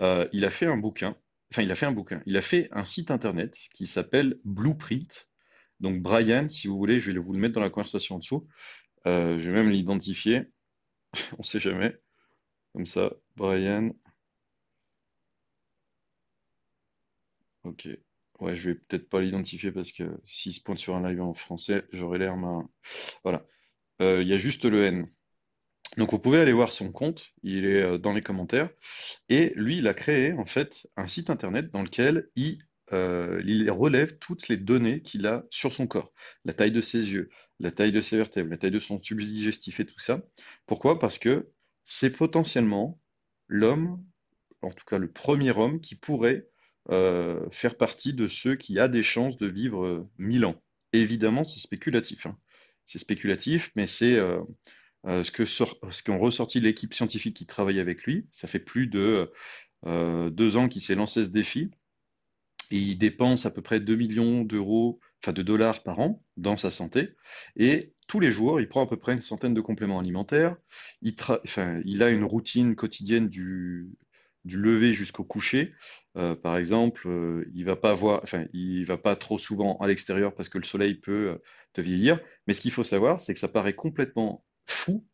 il 0.00 0.44
a 0.44 0.50
fait 0.50 0.66
un 0.66 0.76
bouquin, 0.76 1.16
enfin 1.52 1.62
il 1.62 1.70
a 1.70 1.74
fait 1.74 1.86
un 1.86 1.92
bouquin, 1.92 2.22
il 2.26 2.36
a 2.36 2.42
fait 2.42 2.68
un 2.72 2.84
site 2.84 3.10
internet 3.10 3.56
qui 3.74 3.86
s'appelle 3.86 4.38
Blueprint. 4.44 5.28
Donc 5.80 6.00
Brian, 6.00 6.48
si 6.48 6.68
vous 6.68 6.78
voulez, 6.78 7.00
je 7.00 7.10
vais 7.12 7.18
vous 7.18 7.32
le 7.32 7.38
mettre 7.38 7.54
dans 7.54 7.60
la 7.60 7.70
conversation 7.70 8.16
en 8.16 8.18
dessous. 8.18 8.48
je 9.04 9.38
vais 9.38 9.52
même 9.52 9.70
l'identifier. 9.70 10.44
On 11.38 11.42
sait 11.42 11.60
jamais. 11.60 11.96
Comme 12.72 12.86
ça, 12.86 13.12
Brian. 13.36 13.92
Ok. 17.64 17.88
Ouais, 18.40 18.56
je 18.56 18.70
vais 18.70 18.74
peut-être 18.74 19.08
pas 19.08 19.20
l'identifier 19.20 19.70
parce 19.72 19.92
que 19.92 20.04
s'il 20.24 20.52
se 20.52 20.60
pointe 20.62 20.78
sur 20.78 20.96
un 20.96 21.08
live 21.08 21.22
en 21.22 21.32
français, 21.34 21.84
j'aurais 21.92 22.18
l'air. 22.18 22.34
Voilà. 23.22 23.46
Euh, 24.00 24.22
il 24.22 24.28
y 24.28 24.32
a 24.32 24.36
juste 24.36 24.64
le 24.64 24.84
N. 24.86 25.08
Donc 25.96 26.10
vous 26.10 26.18
pouvez 26.18 26.38
aller 26.38 26.52
voir 26.52 26.72
son 26.72 26.90
compte, 26.90 27.32
il 27.42 27.66
est 27.66 27.82
euh, 27.82 27.98
dans 27.98 28.12
les 28.12 28.22
commentaires. 28.22 28.70
Et 29.28 29.52
lui, 29.56 29.78
il 29.78 29.88
a 29.88 29.94
créé 29.94 30.32
en 30.32 30.46
fait 30.46 30.86
un 30.96 31.06
site 31.06 31.28
internet 31.28 31.70
dans 31.70 31.82
lequel 31.82 32.30
il, 32.34 32.58
euh, 32.92 33.42
il 33.44 33.70
relève 33.70 34.18
toutes 34.18 34.48
les 34.48 34.56
données 34.56 35.02
qu'il 35.02 35.26
a 35.26 35.44
sur 35.50 35.72
son 35.72 35.86
corps. 35.86 36.12
La 36.44 36.54
taille 36.54 36.72
de 36.72 36.80
ses 36.80 37.12
yeux, 37.12 37.28
la 37.60 37.70
taille 37.70 37.92
de 37.92 38.00
ses 38.00 38.16
vertèbres, 38.16 38.50
la 38.50 38.56
taille 38.56 38.70
de 38.70 38.80
son 38.80 38.98
tube 38.98 39.20
digestif 39.20 39.80
et 39.80 39.86
tout 39.86 39.98
ça. 39.98 40.22
Pourquoi? 40.66 40.98
Parce 40.98 41.18
que 41.18 41.50
c'est 41.84 42.10
potentiellement 42.10 43.00
l'homme, 43.46 44.02
en 44.62 44.70
tout 44.70 44.84
cas 44.86 44.98
le 44.98 45.10
premier 45.10 45.56
homme, 45.56 45.80
qui 45.80 45.94
pourrait 45.94 46.48
euh, 46.90 47.48
faire 47.50 47.76
partie 47.76 48.14
de 48.14 48.28
ceux 48.28 48.56
qui 48.56 48.78
a 48.78 48.88
des 48.88 49.02
chances 49.02 49.36
de 49.36 49.46
vivre 49.46 49.84
euh, 49.84 50.08
mille 50.18 50.44
ans. 50.44 50.62
évidemment, 50.92 51.44
c'est 51.44 51.60
spéculatif. 51.60 52.26
Hein. 52.26 52.38
C'est 52.86 52.98
spéculatif, 52.98 53.72
mais 53.76 53.86
c'est 53.86 54.18
ce 55.06 55.30
que 55.30 55.44
ce 55.44 56.02
qu'ont 56.02 56.18
ressorti 56.18 56.60
l'équipe 56.60 56.94
scientifique 56.94 57.36
qui 57.36 57.46
travaille 57.46 57.80
avec 57.80 58.04
lui. 58.04 58.26
Ça 58.32 58.48
fait 58.48 58.60
plus 58.60 58.86
de 58.86 59.30
deux 59.84 60.56
ans 60.56 60.68
qu'il 60.68 60.82
s'est 60.82 60.94
lancé 60.94 61.24
ce 61.24 61.30
défi. 61.30 61.70
Il 62.72 62.96
dépense 62.96 63.44
à 63.44 63.50
peu 63.50 63.60
près 63.60 63.80
2 63.80 63.96
millions 63.96 64.44
d'euros, 64.44 64.98
enfin 65.22 65.32
de 65.32 65.42
dollars 65.42 65.82
par 65.82 66.00
an 66.00 66.24
dans 66.38 66.56
sa 66.56 66.70
santé. 66.70 67.10
Et 67.56 67.92
tous 68.06 68.18
les 68.18 68.30
jours, 68.30 68.60
il 68.60 68.68
prend 68.68 68.82
à 68.82 68.86
peu 68.86 68.96
près 68.96 69.12
une 69.12 69.20
centaine 69.20 69.54
de 69.54 69.60
compléments 69.60 69.98
alimentaires. 69.98 70.56
Il, 71.02 72.02
a 72.02 72.10
une 72.10 72.24
routine 72.24 72.74
quotidienne 72.74 73.28
du, 73.28 73.90
lever 74.44 74.92
jusqu'au 74.92 75.24
coucher. 75.24 75.74
Euh, 76.16 76.34
par 76.34 76.56
exemple, 76.56 77.08
euh, 77.08 77.50
il 77.54 77.64
va 77.64 77.74
va 77.74 78.98
pas 78.98 79.16
trop 79.16 79.38
souvent 79.38 79.76
à 79.78 79.86
l'extérieur 79.86 80.34
parce 80.34 80.48
que 80.48 80.58
le 80.58 80.64
soleil 80.64 80.94
peut 80.94 81.30
euh, 81.30 81.42
te 81.74 81.80
vieillir. 81.80 82.20
Mais 82.46 82.54
ce 82.54 82.60
qu'il 82.62 82.72
faut 82.72 82.82
savoir, 82.82 83.20
c'est 83.20 83.34
que 83.34 83.40
ça 83.40 83.48
paraît 83.48 83.74
complètement 83.74 84.44
fou 84.66 85.06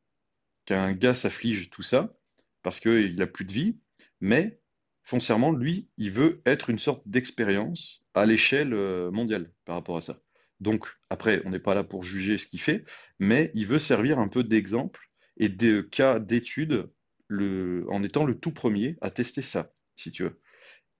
qu'un 0.64 0.92
gars 0.92 1.14
s'afflige 1.14 1.70
tout 1.70 1.82
ça 1.82 2.14
parce 2.62 2.80
qu'il 2.80 3.16
n'a 3.16 3.26
plus 3.26 3.44
de 3.44 3.52
vie. 3.52 3.78
Mais 4.20 4.60
foncièrement, 5.02 5.52
lui, 5.52 5.88
il 5.96 6.10
veut 6.10 6.42
être 6.44 6.70
une 6.70 6.78
sorte 6.78 7.06
d'expérience 7.06 8.04
à 8.14 8.26
l'échelle 8.26 8.74
mondiale 9.10 9.52
par 9.64 9.76
rapport 9.76 9.96
à 9.96 10.00
ça. 10.00 10.20
Donc, 10.60 10.88
après, 11.08 11.40
on 11.44 11.50
n'est 11.50 11.60
pas 11.60 11.74
là 11.74 11.84
pour 11.84 12.02
juger 12.02 12.36
ce 12.36 12.46
qu'il 12.46 12.60
fait, 12.60 12.84
mais 13.18 13.50
il 13.54 13.66
veut 13.66 13.78
servir 13.78 14.18
un 14.18 14.28
peu 14.28 14.42
d'exemple 14.42 15.08
et 15.36 15.48
de 15.48 15.80
cas 15.80 16.18
d'études 16.18 16.90
en 17.30 18.02
étant 18.02 18.24
le 18.24 18.38
tout 18.38 18.52
premier 18.52 18.96
à 19.00 19.10
tester 19.10 19.42
ça, 19.42 19.72
si 19.96 20.10
tu 20.10 20.24
veux. 20.24 20.40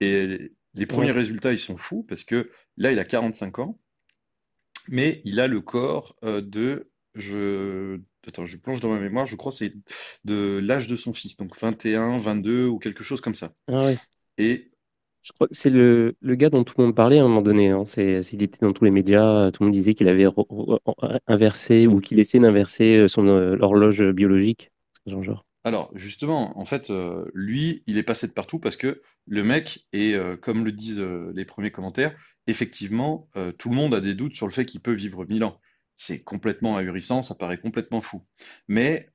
Et 0.01 0.53
les 0.75 0.87
premiers 0.87 1.11
résultats, 1.11 1.53
ils 1.53 1.59
sont 1.59 1.77
fous 1.77 2.05
parce 2.05 2.25
que 2.25 2.51
là, 2.77 2.93
il 2.93 2.99
a 2.99 3.05
45 3.05 3.59
ans, 3.59 3.81
mais 4.89 5.23
il 5.25 5.41
a 5.41 5.49
le 5.49 5.61
corps 5.61 6.17
euh, 6.25 6.41
de. 6.41 6.91
Je, 7.15 8.01
attends, 8.27 8.47
je 8.47 8.57
plonge 8.57 8.81
dans 8.81 8.91
ma 8.91 9.01
mémoire, 9.01 9.27
je 9.27 9.37
crois 9.37 9.53
que 9.53 9.59
c'est 9.59 9.75
de 10.25 10.59
l'âge 10.63 10.87
de 10.87 10.97
son 10.97 11.13
fils, 11.13 11.37
donc 11.37 11.59
21, 11.59 12.19
22 12.19 12.67
ou 12.67 12.79
quelque 12.79 13.05
chose 13.05 13.21
comme 13.21 13.35
ça. 13.35 13.53
Ah 13.71 13.91
Et 14.37 14.71
je 15.23 15.33
crois 15.33 15.49
que 15.49 15.55
c'est 15.55 15.71
le, 15.71 16.17
le, 16.21 16.35
gars 16.37 16.49
dont 16.49 16.65
tout 16.65 16.75
le 16.79 16.85
monde 16.85 16.95
parlait 16.95 17.19
à 17.19 17.25
un 17.25 17.29
moment 17.29 17.43
donné. 17.43 17.69
Hein. 17.69 17.85
C'est, 17.87 18.21
il 18.33 18.43
était 18.43 18.65
dans 18.65 18.73
tous 18.73 18.85
les 18.85 18.91
médias, 18.91 19.51
tout 19.51 19.63
le 19.63 19.67
monde 19.67 19.75
disait 19.75 19.95
qu'il 19.95 20.09
avait 20.09 20.27
inversé 21.27 21.87
ou 21.87 22.01
qu'il 22.01 22.19
essayait 22.19 22.41
d'inverser 22.41 23.09
son 23.09 23.27
euh, 23.27 23.57
horloge 23.61 24.03
biologique. 24.13 24.71
Genre. 25.07 25.45
Alors, 25.69 25.91
justement, 25.95 26.59
en 26.59 26.65
fait, 26.65 26.89
euh, 26.89 27.27
lui, 27.35 27.83
il 27.87 27.99
est 27.99 28.03
passé 28.03 28.27
de 28.27 28.33
partout 28.33 28.59
parce 28.59 28.77
que 28.77 29.03
le 29.27 29.45
mec 29.45 29.87
est, 29.93 30.15
euh, 30.15 30.35
comme 30.35 30.65
le 30.65 30.73
disent 30.73 30.99
euh, 30.99 31.31
les 31.35 31.45
premiers 31.45 31.71
commentaires, 31.71 32.17
effectivement, 32.47 33.29
tout 33.59 33.69
le 33.69 33.77
monde 33.77 33.93
a 33.93 34.01
des 34.01 34.15
doutes 34.15 34.35
sur 34.35 34.47
le 34.47 34.53
fait 34.53 34.65
qu'il 34.65 34.81
peut 34.81 34.95
vivre 34.95 35.27
mille 35.27 35.45
ans. 35.45 35.61
C'est 36.01 36.23
complètement 36.23 36.77
ahurissant, 36.77 37.23
ça 37.23 37.35
paraît 37.35 37.59
complètement 37.59 38.01
fou. 38.01 38.25
Mais 38.69 39.11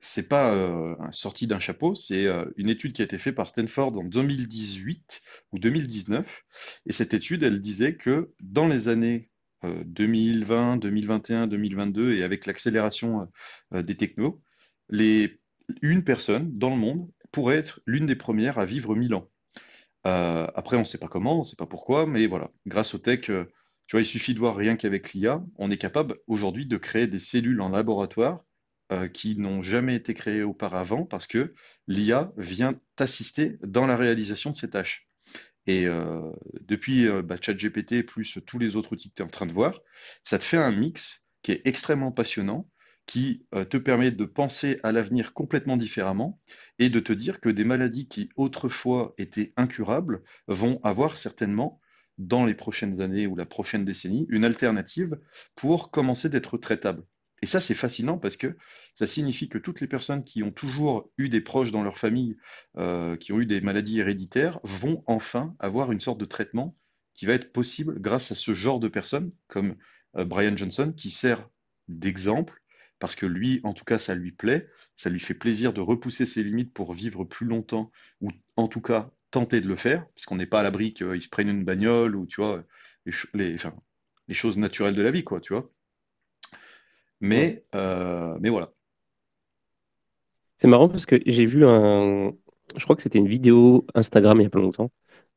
c'est 0.00 0.28
pas 0.28 0.96
sorti 1.12 1.46
d'un 1.46 1.60
chapeau, 1.60 1.94
c'est 1.94 2.26
une 2.56 2.70
étude 2.70 2.94
qui 2.94 3.02
a 3.02 3.04
été 3.04 3.18
faite 3.18 3.34
par 3.34 3.48
Stanford 3.50 3.98
en 3.98 4.04
2018 4.04 5.20
ou 5.52 5.58
2019. 5.58 6.44
Et 6.86 6.92
cette 6.92 7.12
étude, 7.12 7.42
elle 7.42 7.60
disait 7.60 7.96
que 7.96 8.32
dans 8.40 8.66
les 8.66 8.88
années 8.88 9.28
2020, 9.62 10.78
2021, 10.78 11.48
2022, 11.48 12.14
et 12.14 12.22
avec 12.22 12.46
l'accélération 12.46 13.28
des 13.70 13.94
technos, 13.94 14.40
une 15.82 16.02
personne 16.02 16.56
dans 16.56 16.70
le 16.70 16.76
monde 16.76 17.10
pourrait 17.32 17.56
être 17.56 17.80
l'une 17.86 18.06
des 18.06 18.16
premières 18.16 18.58
à 18.58 18.64
vivre 18.64 18.94
1000 18.94 19.14
ans. 19.14 19.28
Euh, 20.06 20.46
après, 20.54 20.76
on 20.76 20.80
ne 20.80 20.84
sait 20.84 20.98
pas 20.98 21.08
comment, 21.08 21.36
on 21.36 21.40
ne 21.40 21.44
sait 21.44 21.56
pas 21.56 21.66
pourquoi, 21.66 22.06
mais 22.06 22.26
voilà, 22.26 22.50
grâce 22.66 22.94
au 22.94 22.98
tech, 22.98 23.28
euh, 23.30 23.44
tu 23.88 23.96
vois, 23.96 24.02
il 24.02 24.06
suffit 24.06 24.34
de 24.34 24.38
voir 24.38 24.54
rien 24.54 24.76
qu'avec 24.76 25.12
l'IA, 25.12 25.42
on 25.56 25.72
est 25.72 25.76
capable 25.76 26.18
aujourd'hui 26.28 26.66
de 26.66 26.76
créer 26.76 27.08
des 27.08 27.18
cellules 27.18 27.60
en 27.60 27.70
laboratoire 27.70 28.44
euh, 28.92 29.08
qui 29.08 29.36
n'ont 29.36 29.60
jamais 29.60 29.96
été 29.96 30.14
créées 30.14 30.44
auparavant 30.44 31.04
parce 31.04 31.26
que 31.26 31.54
l'IA 31.88 32.30
vient 32.36 32.80
t'assister 32.94 33.58
dans 33.62 33.86
la 33.86 33.96
réalisation 33.96 34.50
de 34.50 34.56
ces 34.56 34.70
tâches. 34.70 35.08
Et 35.66 35.86
depuis 36.62 37.06
bah, 37.24 37.36
ChatGPT 37.38 38.02
plus 38.02 38.38
tous 38.46 38.58
les 38.58 38.74
autres 38.74 38.94
outils 38.94 39.10
que 39.10 39.16
tu 39.16 39.22
es 39.22 39.24
en 39.26 39.28
train 39.28 39.44
de 39.44 39.52
voir, 39.52 39.78
ça 40.24 40.38
te 40.38 40.44
fait 40.44 40.56
un 40.56 40.72
mix 40.72 41.26
qui 41.42 41.52
est 41.52 41.60
extrêmement 41.66 42.10
passionnant 42.10 42.66
qui 43.08 43.46
euh, 43.54 43.64
te 43.64 43.78
permet 43.78 44.10
de 44.12 44.26
penser 44.26 44.78
à 44.84 44.92
l'avenir 44.92 45.32
complètement 45.32 45.78
différemment 45.78 46.40
et 46.78 46.90
de 46.90 47.00
te 47.00 47.12
dire 47.12 47.40
que 47.40 47.48
des 47.48 47.64
maladies 47.64 48.06
qui 48.06 48.28
autrefois 48.36 49.14
étaient 49.16 49.54
incurables 49.56 50.22
vont 50.46 50.78
avoir 50.84 51.16
certainement, 51.16 51.80
dans 52.18 52.44
les 52.44 52.54
prochaines 52.54 53.00
années 53.00 53.26
ou 53.26 53.36
la 53.36 53.46
prochaine 53.46 53.84
décennie, 53.84 54.26
une 54.28 54.44
alternative 54.44 55.18
pour 55.54 55.90
commencer 55.90 56.28
d'être 56.28 56.58
traitables. 56.58 57.04
Et 57.40 57.46
ça, 57.46 57.60
c'est 57.60 57.74
fascinant 57.74 58.18
parce 58.18 58.36
que 58.36 58.56
ça 58.94 59.06
signifie 59.06 59.48
que 59.48 59.58
toutes 59.58 59.80
les 59.80 59.86
personnes 59.86 60.24
qui 60.24 60.42
ont 60.42 60.50
toujours 60.50 61.10
eu 61.18 61.28
des 61.28 61.40
proches 61.40 61.70
dans 61.70 61.84
leur 61.84 61.96
famille, 61.96 62.36
euh, 62.76 63.16
qui 63.16 63.32
ont 63.32 63.40
eu 63.40 63.46
des 63.46 63.60
maladies 63.60 64.00
héréditaires, 64.00 64.58
vont 64.64 65.04
enfin 65.06 65.54
avoir 65.60 65.92
une 65.92 66.00
sorte 66.00 66.18
de 66.18 66.24
traitement 66.24 66.76
qui 67.14 67.26
va 67.26 67.34
être 67.34 67.52
possible 67.52 68.00
grâce 68.00 68.32
à 68.32 68.34
ce 68.34 68.54
genre 68.54 68.80
de 68.80 68.88
personnes 68.88 69.32
comme 69.46 69.76
euh, 70.16 70.24
Brian 70.24 70.56
Johnson 70.56 70.92
qui 70.96 71.10
sert 71.10 71.48
d'exemple 71.86 72.60
parce 72.98 73.14
que 73.14 73.26
lui, 73.26 73.60
en 73.64 73.72
tout 73.72 73.84
cas, 73.84 73.98
ça 73.98 74.14
lui 74.14 74.32
plaît, 74.32 74.68
ça 74.96 75.10
lui 75.10 75.20
fait 75.20 75.34
plaisir 75.34 75.72
de 75.72 75.80
repousser 75.80 76.26
ses 76.26 76.42
limites 76.42 76.72
pour 76.72 76.92
vivre 76.92 77.24
plus 77.24 77.46
longtemps, 77.46 77.92
ou 78.20 78.30
en 78.56 78.68
tout 78.68 78.80
cas 78.80 79.10
tenter 79.30 79.60
de 79.60 79.68
le 79.68 79.76
faire, 79.76 80.06
puisqu'on 80.14 80.36
n'est 80.36 80.46
pas 80.46 80.60
à 80.60 80.62
l'abri 80.62 80.92
qu'il 80.92 81.22
se 81.22 81.28
prenne 81.28 81.48
une 81.48 81.64
bagnole, 81.64 82.16
ou 82.16 82.26
tu 82.26 82.40
vois, 82.40 82.64
les, 83.34 83.56
les, 84.28 84.34
choses 84.34 84.58
naturelles 84.58 84.94
de 84.94 85.02
la 85.02 85.10
vie, 85.10 85.24
quoi, 85.24 85.40
tu 85.40 85.52
vois. 85.52 85.70
Mais, 87.20 87.64
euh, 87.74 88.36
mais 88.40 88.48
voilà. 88.48 88.72
C'est 90.56 90.68
marrant 90.68 90.88
parce 90.88 91.06
que 91.06 91.20
j'ai 91.26 91.46
vu 91.46 91.64
un, 91.64 92.32
je 92.76 92.84
crois 92.84 92.96
que 92.96 93.02
c'était 93.02 93.18
une 93.18 93.28
vidéo 93.28 93.86
Instagram 93.94 94.38
il 94.38 94.40
n'y 94.40 94.46
a 94.46 94.50
pas 94.50 94.58
longtemps, 94.58 94.90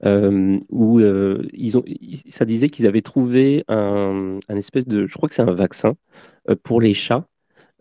euh, 0.03 0.59
où 0.69 0.99
euh, 0.99 1.47
ils 1.53 1.77
ont, 1.77 1.83
ça 2.29 2.45
disait 2.45 2.69
qu'ils 2.69 2.87
avaient 2.87 3.01
trouvé 3.01 3.63
un, 3.67 4.39
un, 4.49 4.55
espèce 4.55 4.87
de, 4.87 5.05
je 5.05 5.13
crois 5.13 5.29
que 5.29 5.35
c'est 5.35 5.43
un 5.43 5.53
vaccin 5.53 5.95
pour 6.63 6.81
les 6.81 6.93
chats 6.93 7.27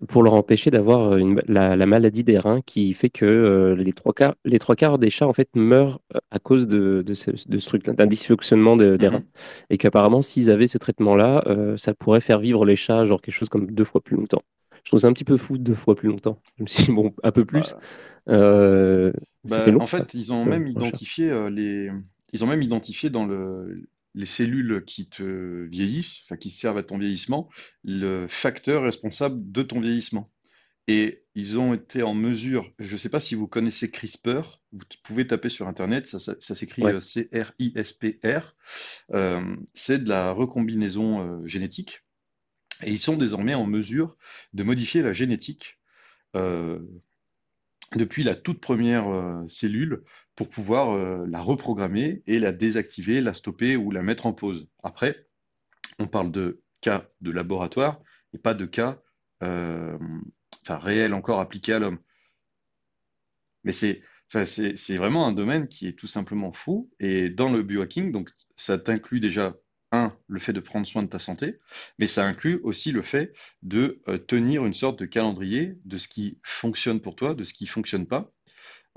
pour 0.09 0.23
leur 0.23 0.35
empêcher 0.35 0.71
d'avoir 0.71 1.13
euh, 1.13 1.37
la, 1.47 1.77
la, 1.77 1.87
maladie 1.87 2.25
des 2.25 2.39
reins 2.39 2.61
qui 2.63 2.95
fait 2.95 3.11
que 3.11 3.27
euh, 3.27 3.75
les, 3.75 3.93
trois 3.93 4.13
quarts, 4.13 4.35
les 4.45 4.59
trois 4.59 4.75
quarts 4.75 4.99
des 4.99 5.11
chats 5.11 5.27
en 5.27 5.33
fait 5.33 5.49
meurent 5.55 6.01
euh, 6.15 6.19
à 6.31 6.39
cause 6.39 6.67
de, 6.67 7.03
de 7.03 7.15
ce, 7.15 7.31
de 7.31 7.59
ce 7.59 7.67
truc 7.67 7.85
d'un 7.85 8.07
dysfonctionnement 8.07 8.77
des 8.77 8.93
mhm. 8.93 9.05
reins. 9.05 9.25
Et 9.69 9.79
qu'apparemment, 9.79 10.23
s'ils 10.23 10.51
avaient 10.51 10.67
ce 10.67 10.79
traitement-là, 10.79 11.45
ça 11.77 11.95
pourrait 11.95 12.21
faire 12.21 12.39
vivre 12.39 12.65
les 12.65 12.77
chats 12.77 13.05
genre 13.05 13.21
quelque 13.21 13.35
chose 13.35 13.49
comme 13.49 13.71
deux 13.71 13.85
fois 13.85 14.01
plus 14.01 14.17
longtemps. 14.17 14.43
Je 14.85 14.91
trouve 14.91 15.01
ça 15.01 15.09
un 15.09 15.13
petit 15.13 15.25
peu 15.25 15.37
fou 15.37 15.59
deux 15.59 15.75
fois 15.75 15.95
plus 15.95 16.09
longtemps. 16.09 16.41
Je 16.57 16.63
me 16.63 16.69
suis 16.69 16.85
dit, 16.85 16.93
bon, 16.93 17.13
un 17.23 17.33
peu 17.33 17.45
plus. 17.45 17.75
Bah, 18.27 19.13
bah, 19.45 19.65
en 19.79 19.87
fait, 19.87 20.15
ils 20.15 20.33
ont 20.33 20.45
même 20.45 20.67
identifié 20.67 21.33
les. 21.51 21.91
Ils 22.33 22.45
ont 22.45 22.47
même 22.47 22.63
identifié 22.63 23.11
dans 23.11 23.27
le, 23.27 23.89
les 24.15 24.27
cellules 24.27 24.85
qui 24.87 25.09
te 25.09 25.65
vieillissent, 25.65 26.23
enfin 26.25 26.37
qui 26.37 26.51
servent 26.51 26.79
à 26.79 26.83
ton 26.83 26.99
vieillissement, 26.99 27.49
le 27.85 28.27
facteur 28.29 28.83
responsable 28.83 29.51
de 29.51 29.63
ton 29.63 29.81
vieillissement. 29.81 30.31
Et 30.89 31.23
ils 31.37 31.59
ont 31.59 31.75
été 31.75 32.03
en 32.03 32.15
mesure, 32.15 32.73
je 32.81 32.93
ne 32.93 32.99
sais 32.99 33.11
pas 33.11 33.21
si 33.21 33.37
vous 33.37 33.47
connaissez 33.47 33.91
CRISPR, 33.91 34.61
vous 34.73 34.85
pouvez 35.05 35.27
taper 35.27 35.49
sur 35.49 35.69
Internet, 35.69 36.09
ça, 36.09 36.35
s'écrit 36.41 36.83
C-R-I-S-P-R, 37.01 38.57
c'est 39.75 40.03
de 40.03 40.09
la 40.09 40.33
recombinaison 40.33 41.47
génétique. 41.47 42.03
Et 42.83 42.91
ils 42.91 42.99
sont 42.99 43.17
désormais 43.17 43.55
en 43.55 43.67
mesure 43.67 44.17
de 44.53 44.65
modifier 44.65 45.03
la 45.03 45.13
génétique 45.13 45.79
depuis 47.97 48.23
la 48.23 48.35
toute 48.35 48.61
première 48.61 49.09
euh, 49.09 49.47
cellule 49.49 50.03
pour 50.37 50.49
pouvoir 50.49 50.91
euh, 50.91 51.27
la 51.29 51.41
reprogrammer 51.41 52.23
et 52.27 52.39
la 52.39 52.53
désactiver, 52.53 53.21
la 53.21 53.35
stopper 53.35 53.77
ou 53.77 53.91
la 53.91 54.03
mettre 54.03 54.27
en 54.27 54.33
pause. 54.33 54.69
Après, 54.83 55.27
on 55.99 56.07
parle 56.07 56.31
de 56.31 56.63
cas 56.81 57.09
de 57.21 57.31
laboratoire 57.31 58.01
et 58.33 58.39
pas 58.39 58.55
de 58.55 58.65
cas 58.65 59.01
euh, 59.43 59.99
réels 60.69 61.15
encore 61.15 61.41
appliqués 61.41 61.75
à 61.75 61.79
l'homme. 61.79 61.99
Mais 63.65 63.73
c'est 63.73 64.97
vraiment 64.97 65.27
un 65.27 65.33
domaine 65.33 65.69
qui 65.69 65.87
est 65.87 65.99
tout 65.99 66.07
simplement 66.07 66.53
fou. 66.53 66.91
Et 66.99 67.29
dans 67.29 67.53
le 67.53 67.63
biohacking, 67.63 68.13
donc 68.13 68.31
ça 68.57 68.79
t'inclut 68.79 69.21
déjà 69.21 69.55
un, 69.93 70.17
le 70.29 70.39
fait 70.39 70.53
de 70.53 70.61
prendre 70.61 70.87
soin 70.87 71.03
de 71.03 71.09
ta 71.09 71.19
santé, 71.19 71.59
mais 71.99 72.07
ça 72.07 72.27
inclut 72.27 72.61
aussi 72.63 72.93
le 72.93 73.03
fait 73.03 73.37
de 73.63 74.01
euh, 74.09 74.19
tenir 74.19 74.65
une 74.65 74.75
sorte 74.75 74.99
de 74.99 75.07
calendrier 75.07 75.79
de 75.85 75.99
ce 75.99 76.09
qui 76.09 76.39
fonctionne 76.43 77.01
pour 77.01 77.17
toi, 77.17 77.35
de 77.35 77.45
ce 77.45 77.53
qui 77.53 77.65
ne 77.65 77.71
fonctionne 77.71 78.07
pas. 78.07 78.31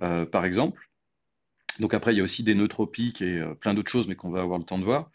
Euh, 0.01 0.25
par 0.25 0.45
exemple, 0.45 0.89
donc 1.79 1.93
après, 1.93 2.13
il 2.13 2.17
y 2.17 2.21
a 2.21 2.23
aussi 2.23 2.43
des 2.43 2.53
nootropiques 2.53 3.21
et 3.21 3.39
euh, 3.39 3.55
plein 3.55 3.73
d'autres 3.73 3.89
choses, 3.91 4.07
mais 4.07 4.15
qu'on 4.15 4.31
va 4.31 4.41
avoir 4.41 4.59
le 4.59 4.65
temps 4.65 4.79
de 4.79 4.85
voir. 4.85 5.11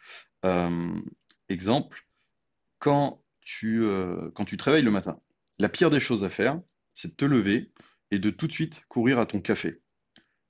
exemple, 1.48 2.06
quand 2.78 3.22
tu, 3.40 3.82
quand 4.34 4.44
tu 4.44 4.56
te 4.56 4.64
réveilles 4.64 4.82
le 4.84 4.90
matin, 4.90 5.18
la 5.58 5.68
pire 5.68 5.90
des 5.90 6.00
choses 6.00 6.22
à 6.24 6.30
faire, 6.30 6.60
c'est 6.94 7.08
de 7.08 7.14
te 7.14 7.24
lever 7.24 7.72
et 8.10 8.18
de 8.18 8.30
tout 8.30 8.46
de 8.46 8.52
suite 8.52 8.84
courir 8.88 9.18
à 9.18 9.26
ton 9.26 9.40
café. 9.40 9.80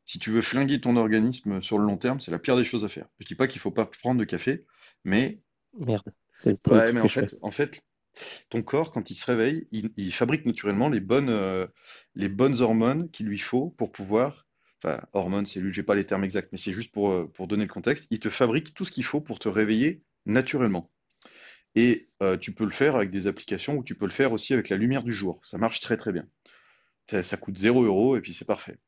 Si 0.05 0.19
tu 0.19 0.31
veux 0.31 0.41
flinguer 0.41 0.81
ton 0.81 0.97
organisme 0.97 1.61
sur 1.61 1.79
le 1.79 1.85
long 1.85 1.99
terme, 1.99 2.19
c'est 2.19 2.31
la 2.31 2.39
pire 2.39 2.57
des 2.57 2.65
choses 2.65 2.85
à 2.85 2.89
faire. 2.89 3.07
Je 3.19 3.25
ne 3.25 3.29
dis 3.29 3.35
pas 3.35 3.47
qu'il 3.47 3.59
ne 3.59 3.63
faut 3.63 3.71
pas 3.71 3.85
prendre 3.85 4.19
de 4.19 4.25
café, 4.25 4.65
mais. 5.05 5.41
Merde. 5.79 6.13
Ouais, 6.45 6.93
mais 6.93 7.01
en 7.01 7.09
fait, 7.09 7.37
en 7.43 7.51
fait, 7.51 7.83
ton 8.49 8.63
corps, 8.63 8.93
quand 8.93 9.11
il 9.11 9.15
se 9.15 9.27
réveille, 9.27 9.67
il, 9.73 10.13
fabrique 10.13 10.47
naturellement 10.47 10.89
les 10.89 11.01
bonnes, 11.01 11.29
euh, 11.29 11.67
les 12.15 12.29
bonnes 12.29 12.61
hormones 12.61 13.11
qu'il 13.11 13.27
lui 13.27 13.39
faut 13.39 13.71
pour 13.71 13.93
pouvoir. 13.93 14.47
Enfin, 14.83 15.01
hormones, 15.13 15.47
cellules, 15.47 15.73
je 15.73 15.81
n'ai 15.81 15.85
pas 15.85 15.97
les 15.97 16.07
termes 16.07 16.25
exacts, 16.25 16.51
mais 16.53 16.59
c'est 16.59 16.73
juste 16.73 16.93
pour, 16.93 17.11
euh, 17.11 17.27
pour 17.27 17.49
donner 17.49 17.65
le 17.65 17.73
contexte. 17.73 18.07
Il 18.11 18.21
te 18.21 18.29
fabrique 18.29 18.75
tout 18.75 18.85
ce 18.85 18.93
qu'il 18.93 19.05
faut 19.05 19.21
pour 19.21 19.41
te 19.41 19.49
réveiller 19.49 20.03
naturellement. 20.25 20.91
Et 21.75 22.09
euh, 22.23 22.37
tu 22.37 22.53
peux 22.53 22.65
le 22.65 22.71
faire 22.71 22.95
avec 22.95 23.11
des 23.11 23.27
applications 23.27 23.77
ou 23.77 23.85
tu 23.85 23.97
peux 23.97 24.07
le 24.07 24.13
faire 24.13 24.33
aussi 24.33 24.55
avec 24.55 24.69
la 24.69 24.77
lumière 24.77 25.03
du 25.03 25.13
jour. 25.13 25.41
Ça 25.43 25.59
marche 25.59 25.81
très 25.81 25.97
très 25.97 26.13
bien. 26.13 26.27
Ça, 27.11 27.23
ça 27.23 27.37
coûte 27.37 27.59
0 27.59 27.83
euros 27.83 28.17
et 28.17 28.21
puis 28.21 28.35
c'est 28.35 28.45
parfait. 28.45 28.79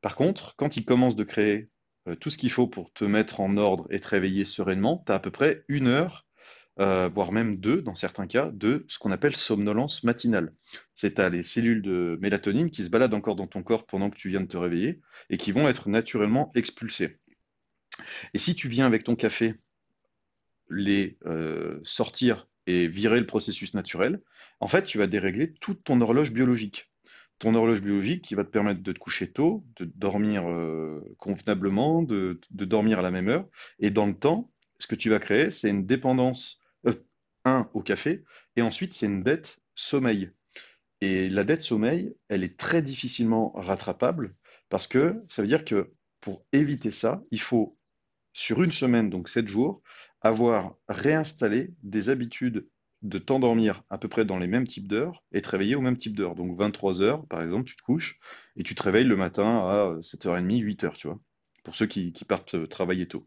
Par 0.00 0.14
contre, 0.14 0.54
quand 0.56 0.76
il 0.76 0.84
commence 0.84 1.16
de 1.16 1.24
créer 1.24 1.68
tout 2.20 2.30
ce 2.30 2.38
qu'il 2.38 2.50
faut 2.50 2.66
pour 2.66 2.92
te 2.92 3.04
mettre 3.04 3.40
en 3.40 3.56
ordre 3.56 3.86
et 3.90 4.00
te 4.00 4.08
réveiller 4.08 4.44
sereinement, 4.44 5.02
tu 5.06 5.12
as 5.12 5.16
à 5.16 5.18
peu 5.18 5.30
près 5.30 5.64
une 5.68 5.86
heure, 5.86 6.26
euh, 6.78 7.10
voire 7.12 7.30
même 7.30 7.58
deux 7.58 7.82
dans 7.82 7.94
certains 7.94 8.26
cas, 8.26 8.50
de 8.52 8.86
ce 8.88 8.98
qu'on 8.98 9.10
appelle 9.10 9.36
somnolence 9.36 10.02
matinale. 10.02 10.54
C'est 10.94 11.18
à 11.18 11.28
les 11.28 11.42
cellules 11.42 11.82
de 11.82 12.18
mélatonine 12.22 12.70
qui 12.70 12.84
se 12.84 12.90
baladent 12.90 13.14
encore 13.14 13.36
dans 13.36 13.46
ton 13.46 13.62
corps 13.62 13.86
pendant 13.86 14.08
que 14.08 14.16
tu 14.16 14.30
viens 14.30 14.40
de 14.40 14.46
te 14.46 14.56
réveiller 14.56 15.00
et 15.28 15.36
qui 15.36 15.52
vont 15.52 15.68
être 15.68 15.88
naturellement 15.90 16.50
expulsées. 16.54 17.18
Et 18.32 18.38
si 18.38 18.54
tu 18.54 18.68
viens 18.68 18.86
avec 18.86 19.04
ton 19.04 19.14
café 19.14 19.54
les 20.70 21.18
euh, 21.26 21.80
sortir 21.82 22.48
et 22.66 22.86
virer 22.86 23.20
le 23.20 23.26
processus 23.26 23.74
naturel, 23.74 24.22
en 24.60 24.68
fait, 24.68 24.84
tu 24.84 24.96
vas 24.96 25.06
dérégler 25.06 25.52
toute 25.60 25.84
ton 25.84 26.00
horloge 26.00 26.32
biologique 26.32 26.89
ton 27.40 27.54
horloge 27.54 27.82
biologique 27.82 28.22
qui 28.22 28.34
va 28.34 28.44
te 28.44 28.50
permettre 28.50 28.82
de 28.82 28.92
te 28.92 28.98
coucher 28.98 29.32
tôt, 29.32 29.64
de 29.76 29.90
dormir 29.96 30.46
euh, 30.46 31.00
convenablement, 31.18 32.02
de, 32.02 32.38
dormir 32.50 33.00
à 33.00 33.02
la 33.02 33.10
même 33.10 33.28
heure. 33.28 33.48
Et 33.80 33.90
dans 33.90 34.06
le 34.06 34.14
temps, 34.14 34.52
ce 34.78 34.86
que 34.86 34.94
tu 34.94 35.08
vas 35.08 35.18
créer, 35.18 35.50
c'est 35.50 35.70
une 35.70 35.86
dépendance, 35.86 36.60
euh, 36.86 36.94
un, 37.46 37.68
au 37.72 37.82
café, 37.82 38.22
et 38.56 38.62
ensuite, 38.62 38.92
c'est 38.92 39.06
une 39.06 39.22
dette 39.22 39.58
sommeil. 39.74 40.30
Et 41.00 41.30
la 41.30 41.44
dette 41.44 41.62
sommeil, 41.62 42.14
elle 42.28 42.44
est 42.44 42.58
très 42.58 42.82
difficilement 42.82 43.52
rattrapable 43.54 44.36
parce 44.68 44.86
que 44.86 45.24
ça 45.26 45.40
veut 45.40 45.48
dire 45.48 45.64
que 45.64 45.94
pour 46.20 46.44
éviter 46.52 46.90
ça, 46.90 47.22
il 47.30 47.40
faut, 47.40 47.78
sur 48.34 48.62
une 48.62 48.70
semaine, 48.70 49.08
donc 49.08 49.30
sept 49.30 49.48
jours, 49.48 49.82
avoir 50.20 50.76
réinstallé 50.88 51.72
des 51.82 52.10
habitudes 52.10 52.68
de 53.02 53.18
t'endormir 53.18 53.82
à 53.88 53.98
peu 53.98 54.08
près 54.08 54.24
dans 54.24 54.38
les 54.38 54.46
mêmes 54.46 54.66
types 54.66 54.86
d'heures 54.86 55.24
et 55.32 55.40
te 55.40 55.48
réveiller 55.48 55.74
au 55.74 55.80
même 55.80 55.96
type 55.96 56.14
d'heure. 56.14 56.34
Donc 56.34 56.56
23 56.56 57.02
heures, 57.02 57.26
par 57.26 57.42
exemple, 57.42 57.64
tu 57.64 57.76
te 57.76 57.82
couches 57.82 58.18
et 58.56 58.62
tu 58.62 58.74
te 58.74 58.82
réveilles 58.82 59.04
le 59.04 59.16
matin 59.16 59.44
à 59.44 59.96
7h30, 60.02 60.60
8h, 60.60 60.96
tu 60.96 61.08
vois, 61.08 61.18
pour 61.64 61.74
ceux 61.74 61.86
qui, 61.86 62.12
partent 62.28 62.54
euh, 62.54 62.66
travailler 62.66 63.08
tôt. 63.08 63.26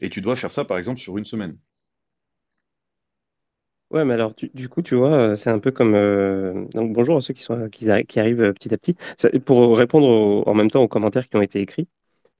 Et 0.00 0.08
tu 0.08 0.20
dois 0.22 0.36
faire 0.36 0.52
ça, 0.52 0.64
par 0.64 0.78
exemple, 0.78 0.98
sur 0.98 1.18
une 1.18 1.26
semaine. 1.26 1.58
Ouais, 3.90 4.06
mais 4.06 4.14
alors 4.14 4.32
du, 4.34 4.68
coup, 4.70 4.80
tu 4.80 4.94
vois, 4.94 5.12
euh, 5.12 5.34
c'est 5.34 5.50
un 5.50 5.58
peu 5.58 5.70
comme 5.70 5.94
euh, 5.94 6.64
donc 6.72 6.94
bonjour 6.94 7.18
à 7.18 7.20
ceux 7.20 7.34
qui 7.34 7.44
arrivent 8.18 8.54
petit 8.54 8.72
à 8.72 8.78
petit. 8.78 8.96
pour 9.44 9.76
répondre 9.76 10.48
en 10.48 10.54
même 10.54 10.70
temps 10.70 10.82
aux 10.82 10.88
commentaires 10.88 11.28
qui 11.28 11.36
ont 11.36 11.42
été 11.42 11.60
écrits, 11.60 11.88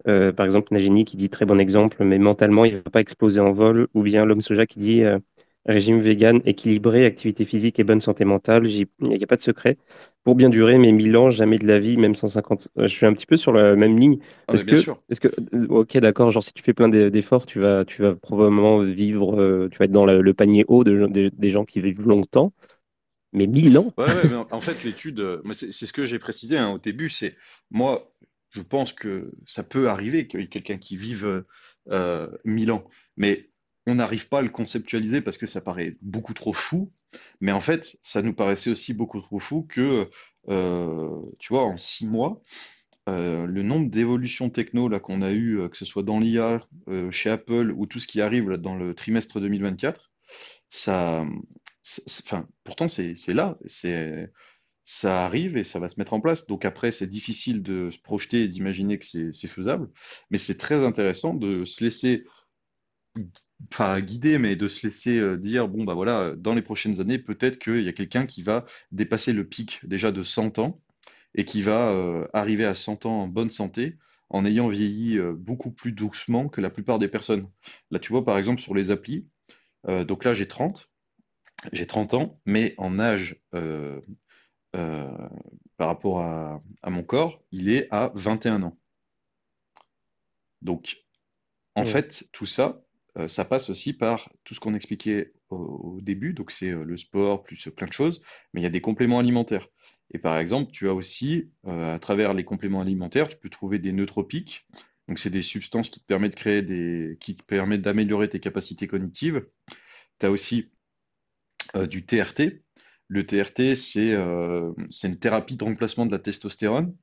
par 0.06 0.46
exemple 0.46 0.72
Nagini 0.72 1.04
qui 1.04 1.18
dit 1.18 1.28
très 1.28 1.44
bon 1.44 1.60
exemple, 1.60 2.02
mais 2.04 2.18
mentalement 2.18 2.64
il 2.64 2.76
ne 2.76 2.78
va 2.78 2.90
pas 2.90 3.02
exploser 3.02 3.40
en 3.40 3.52
vol, 3.52 3.88
ou 3.92 4.02
bien 4.02 4.24
l'homme 4.24 4.40
soja 4.40 4.64
qui 4.64 4.78
dit 4.78 5.02
Régime 5.64 6.00
vegan, 6.00 6.40
équilibré, 6.44 7.04
activité 7.04 7.44
physique 7.44 7.78
et 7.78 7.84
bonne 7.84 8.00
santé 8.00 8.24
mentale, 8.24 8.66
il 8.66 8.88
n'y 9.00 9.22
a 9.22 9.26
pas 9.28 9.36
de 9.36 9.40
secret. 9.40 9.78
Pour 10.24 10.34
bien 10.34 10.48
durer, 10.48 10.76
mais 10.76 10.90
1000 10.90 11.16
ans, 11.16 11.30
jamais 11.30 11.58
de 11.58 11.66
la 11.66 11.78
vie, 11.78 11.96
même 11.96 12.16
150. 12.16 12.68
Euh, 12.78 12.82
je 12.82 12.92
suis 12.92 13.06
un 13.06 13.12
petit 13.12 13.26
peu 13.26 13.36
sur 13.36 13.52
la 13.52 13.76
même 13.76 13.96
ligne. 13.96 14.18
Ah, 14.48 14.54
est-ce 14.54 14.64
que, 14.64 14.74
est-ce 15.08 15.20
que, 15.20 15.28
euh, 15.54 15.66
ok, 15.68 15.96
d'accord, 15.98 16.32
genre 16.32 16.42
si 16.42 16.52
tu 16.52 16.62
fais 16.64 16.72
plein 16.72 16.88
d'efforts, 16.88 17.46
tu 17.46 17.60
vas, 17.60 17.84
tu 17.84 18.02
vas 18.02 18.16
probablement 18.16 18.80
vivre, 18.80 19.40
euh, 19.40 19.68
tu 19.70 19.78
vas 19.78 19.84
être 19.84 19.92
dans 19.92 20.04
le, 20.04 20.34
panier 20.34 20.64
haut 20.66 20.82
de, 20.82 21.30
des 21.32 21.50
gens 21.50 21.64
qui 21.64 21.80
vivent 21.80 22.02
longtemps. 22.02 22.52
Mais 23.32 23.46
1000 23.46 23.78
ans 23.78 23.92
Ouais, 23.96 24.06
ouais 24.06 24.28
mais 24.28 24.36
en 24.50 24.60
fait, 24.60 24.82
l'étude, 24.82 25.40
c'est 25.52 25.72
ce 25.72 25.92
que 25.92 26.04
j'ai 26.04 26.18
précisé 26.18 26.58
hein, 26.58 26.70
au 26.70 26.78
début, 26.78 27.08
c'est 27.08 27.36
moi, 27.70 28.12
je 28.50 28.62
pense 28.62 28.92
que 28.92 29.30
ça 29.46 29.62
peut 29.62 29.88
arriver 29.88 30.26
qu'il 30.26 30.40
y 30.40 30.42
ait 30.42 30.48
quelqu'un 30.48 30.78
qui 30.78 30.96
vive 30.96 31.44
euh, 31.90 32.28
1000 32.44 32.72
ans. 32.72 32.84
Mais 33.16 33.51
on 33.86 33.96
n'arrive 33.96 34.28
pas 34.28 34.38
à 34.38 34.42
le 34.42 34.48
conceptualiser 34.48 35.20
parce 35.20 35.38
que 35.38 35.46
ça 35.46 35.60
paraît 35.60 35.96
beaucoup 36.02 36.34
trop 36.34 36.52
fou, 36.52 36.92
mais 37.40 37.52
en 37.52 37.60
fait, 37.60 37.96
ça 38.02 38.22
nous 38.22 38.34
paraissait 38.34 38.70
aussi 38.70 38.94
beaucoup 38.94 39.20
trop 39.20 39.38
fou 39.38 39.66
que, 39.68 40.08
euh, 40.48 41.20
tu 41.38 41.52
vois, 41.52 41.64
en 41.64 41.76
six 41.76 42.06
mois, 42.06 42.40
euh, 43.08 43.46
le 43.46 43.62
nombre 43.62 43.90
d'évolutions 43.90 44.50
techno 44.50 44.88
là 44.88 45.00
qu'on 45.00 45.22
a 45.22 45.32
eu, 45.32 45.60
euh, 45.60 45.68
que 45.68 45.76
ce 45.76 45.84
soit 45.84 46.04
dans 46.04 46.20
l'IA, 46.20 46.60
chez 47.10 47.30
Apple 47.30 47.72
ou 47.76 47.86
tout 47.86 47.98
ce 47.98 48.06
qui 48.06 48.20
arrive 48.20 48.50
là, 48.50 48.56
dans 48.56 48.76
le 48.76 48.94
trimestre 48.94 49.40
2024, 49.40 50.10
ça, 50.68 51.26
enfin, 52.20 52.46
pourtant 52.64 52.88
c'est 52.88 53.14
là, 53.28 53.58
ça 54.84 55.24
arrive 55.24 55.56
et 55.56 55.64
ça 55.64 55.80
va 55.80 55.88
se 55.88 55.98
mettre 55.98 56.12
en 56.12 56.20
place. 56.20 56.46
Donc 56.46 56.64
après, 56.64 56.92
c'est 56.92 57.06
difficile 57.06 57.62
de 57.62 57.90
se 57.90 57.98
projeter 57.98 58.44
et 58.44 58.48
d'imaginer 58.48 58.98
que 58.98 59.04
c'est 59.32 59.48
faisable, 59.48 59.88
mais 60.30 60.38
c'est 60.38 60.56
très 60.56 60.84
intéressant 60.84 61.34
de 61.34 61.64
se 61.64 61.82
laisser 61.82 62.24
enfin 63.70 64.00
guider, 64.00 64.38
mais 64.38 64.56
de 64.56 64.68
se 64.68 64.86
laisser 64.86 65.18
euh, 65.18 65.36
dire, 65.36 65.68
bon, 65.68 65.84
bah 65.84 65.94
voilà, 65.94 66.34
dans 66.36 66.54
les 66.54 66.62
prochaines 66.62 67.00
années, 67.00 67.18
peut-être 67.18 67.58
qu'il 67.58 67.82
y 67.82 67.88
a 67.88 67.92
quelqu'un 67.92 68.26
qui 68.26 68.42
va 68.42 68.64
dépasser 68.90 69.32
le 69.32 69.46
pic 69.46 69.80
déjà 69.86 70.12
de 70.12 70.22
100 70.22 70.58
ans 70.58 70.80
et 71.34 71.44
qui 71.44 71.62
va 71.62 71.90
euh, 71.90 72.26
arriver 72.32 72.64
à 72.64 72.74
100 72.74 73.06
ans 73.06 73.22
en 73.22 73.28
bonne 73.28 73.50
santé 73.50 73.98
en 74.30 74.44
ayant 74.44 74.68
vieilli 74.68 75.18
euh, 75.18 75.32
beaucoup 75.34 75.70
plus 75.70 75.92
doucement 75.92 76.48
que 76.48 76.60
la 76.60 76.70
plupart 76.70 76.98
des 76.98 77.08
personnes. 77.08 77.48
Là, 77.90 77.98
tu 77.98 78.12
vois, 78.12 78.24
par 78.24 78.38
exemple, 78.38 78.60
sur 78.60 78.74
les 78.74 78.90
applis, 78.90 79.26
donc 80.06 80.22
là, 80.22 80.32
j'ai 80.32 80.46
30, 80.46 80.92
j'ai 81.72 81.88
30 81.88 82.14
ans, 82.14 82.40
mais 82.46 82.72
en 82.78 83.00
âge 83.00 83.42
par 84.70 85.88
rapport 85.88 86.20
à, 86.20 86.62
à, 86.82 86.90
mon 86.90 87.02
corps, 87.02 87.42
il 87.50 87.68
est 87.68 87.88
à 87.90 88.12
21 88.14 88.62
ans. 88.62 88.78
Donc, 90.60 90.98
en 91.74 91.84
fait, 91.84 92.28
tout 92.30 92.46
ça, 92.46 92.80
euh, 93.18 93.28
ça 93.28 93.44
passe 93.44 93.68
aussi 93.68 93.92
par 93.92 94.30
tout 94.44 94.54
ce 94.54 94.60
qu'on 94.60 94.74
expliquait 94.74 95.32
au, 95.50 95.98
début, 96.00 96.32
donc 96.32 96.50
c'est 96.50 96.70
euh, 96.70 96.84
le 96.84 96.96
sport, 96.96 97.42
plus 97.42 97.68
plein 97.68 97.86
de 97.86 97.92
choses, 97.92 98.22
mais 98.52 98.60
il 98.60 98.64
y 98.64 98.66
a 98.66 98.70
des 98.70 98.80
compléments 98.80 99.18
alimentaires. 99.18 99.68
Et 100.14 100.18
par 100.18 100.38
exemple, 100.38 100.72
tu 100.72 100.88
as 100.88 100.94
aussi, 100.94 101.50
euh, 101.66 101.94
à 101.94 101.98
travers 101.98 102.32
les 102.32 102.44
compléments 102.44 102.80
alimentaires, 102.80 103.28
tu 103.28 103.36
peux 103.36 103.50
trouver 103.50 103.78
des 103.78 103.92
nootropiques. 103.92 104.66
Donc, 105.08 105.18
c'est 105.18 105.30
des 105.30 105.42
substances 105.42 105.90
qui 105.90 106.00
te 106.00 106.06
permettent 106.06 106.32
de 106.32 106.38
créer 106.38 106.62
des, 106.62 107.18
qui 107.20 107.36
te 107.36 107.42
permettent 107.42 107.82
d'améliorer 107.82 108.28
tes 108.28 108.40
capacités 108.40 108.86
cognitives. 108.86 109.46
Tu 110.18 110.26
as 110.26 110.30
aussi 110.30 110.70
du 111.88 112.04
TRT. 112.04 112.62
Le 113.08 113.26
TRT, 113.26 113.74
c'est 113.74 114.16
c'est 114.90 115.08
une 115.08 115.18
thérapie 115.18 115.56
de 115.56 115.64
remplacement 115.64 116.06
de 116.06 116.12
la 116.12 116.18
testostérone. 116.18 116.94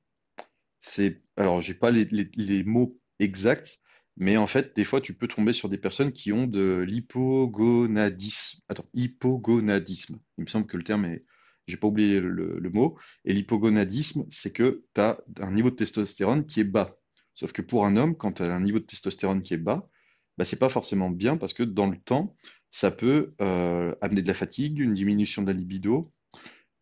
C'est, 0.79 1.21
alors, 1.35 1.61
j'ai 1.61 1.73
pas 1.73 1.91
les, 1.91 2.05
les 2.05 2.63
mots 2.63 2.97
exacts, 3.19 3.79
mais 4.19 4.35
en 4.35 4.47
fait, 4.47 4.75
des 4.75 4.83
fois, 4.83 4.99
tu 4.99 5.13
peux 5.13 5.29
tomber 5.29 5.53
sur 5.53 5.69
des 5.69 5.77
personnes 5.77 6.11
qui 6.11 6.33
ont 6.33 6.45
de 6.45 6.81
l'hypogonadisme. 6.81 8.59
Attends, 8.67 8.85
hypogonadisme. 8.93 10.19
Il 10.37 10.43
me 10.43 10.49
semble 10.49 10.67
que 10.67 10.75
le 10.75 10.83
terme 10.83 11.05
est. 11.05 11.25
j'ai 11.67 11.77
pas 11.77 11.87
oublié 11.87 12.19
le, 12.19 12.69
mot. 12.73 12.99
Et 13.23 13.33
l'hypogonadisme, 13.33 14.25
c'est 14.29 14.51
que 14.51 14.83
tu 14.93 15.01
as 15.01 15.21
un 15.39 15.53
niveau 15.53 15.69
de 15.69 15.75
testostérone 15.75 16.45
qui 16.45 16.59
est 16.59 16.65
bas. 16.65 16.99
Sauf 17.33 17.53
que 17.53 17.61
pour 17.61 17.85
un 17.85 17.95
homme, 17.95 18.17
quand 18.17 18.33
tu 18.33 18.43
as 18.43 18.53
un 18.53 18.59
niveau 18.59 18.79
de 18.79 18.85
testostérone 18.85 19.41
qui 19.41 19.53
est 19.53 19.57
bas, 19.57 19.89
bah, 20.37 20.43
c'est 20.43 20.59
pas 20.59 20.69
forcément 20.69 21.09
bien 21.09 21.37
parce 21.37 21.53
que 21.53 21.63
dans 21.63 21.87
le 21.87 21.97
temps, 21.97 22.35
ça 22.71 22.91
peut 22.91 23.33
euh, 23.41 23.95
amener 24.01 24.21
de 24.21 24.27
la 24.27 24.33
fatigue, 24.33 24.79
une 24.79 24.93
diminution 24.93 25.43
de 25.43 25.47
la 25.47 25.57
libido, 25.57 26.11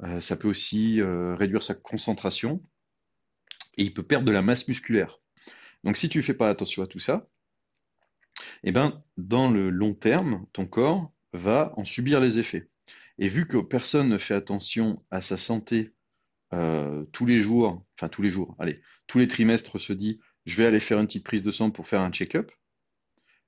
euh, 0.04 0.21
ça 0.21 0.36
peut 0.38 0.47
aussi 0.47 1.02
euh, 1.02 1.36
réduire 1.36 1.62
sa 1.62 1.76
concentration 1.76 2.63
et 3.78 3.84
il 3.84 3.93
peut 3.93 4.04
perdre 4.04 4.26
de 4.26 4.32
la 4.32 4.41
masse 4.41 4.67
musculaire. 4.67 5.19
Donc 5.88 5.95
si 5.95 6.10
tu 6.10 6.17
ne 6.17 6.23
fais 6.23 6.34
pas 6.34 6.50
attention 6.50 6.84
à 6.84 6.88
tout 6.88 7.00
ça, 7.00 7.30
eh 8.63 8.73
ben, 8.73 9.02
dans 9.15 9.50
le 9.50 9.69
long 9.69 9.93
terme, 9.93 10.45
ton 10.52 10.65
corps 10.65 11.13
va 11.32 11.71
en 11.78 11.86
subir 11.86 12.19
les 12.19 12.39
effets. 12.39 12.69
Et 13.19 13.30
vu 13.30 13.47
que 13.47 13.56
personne 13.56 14.10
ne 14.10 14.17
fait 14.17 14.34
attention 14.34 14.95
à 15.12 15.21
sa 15.21 15.38
santé 15.38 15.93
euh, 16.54 17.06
tous 17.13 17.26
les 17.26 17.39
jours, 17.39 17.86
enfin 17.95 18.10
tous 18.10 18.21
les 18.21 18.30
jours, 18.30 18.54
allez, 18.60 18.82
tous 19.08 19.17
les 19.19 19.30
trimestres 19.30 19.80
se 19.80 19.93
dit, 19.93 20.19
je 20.45 20.58
vais 20.58 20.65
aller 20.65 20.82
faire 20.82 21.00
une 21.00 21.08
petite 21.08 21.23
prise 21.23 21.41
de 21.41 21.52
sang 21.52 21.71
pour 21.71 21.88
faire 21.88 22.02
un 22.02 22.12
check-up, 22.12 22.52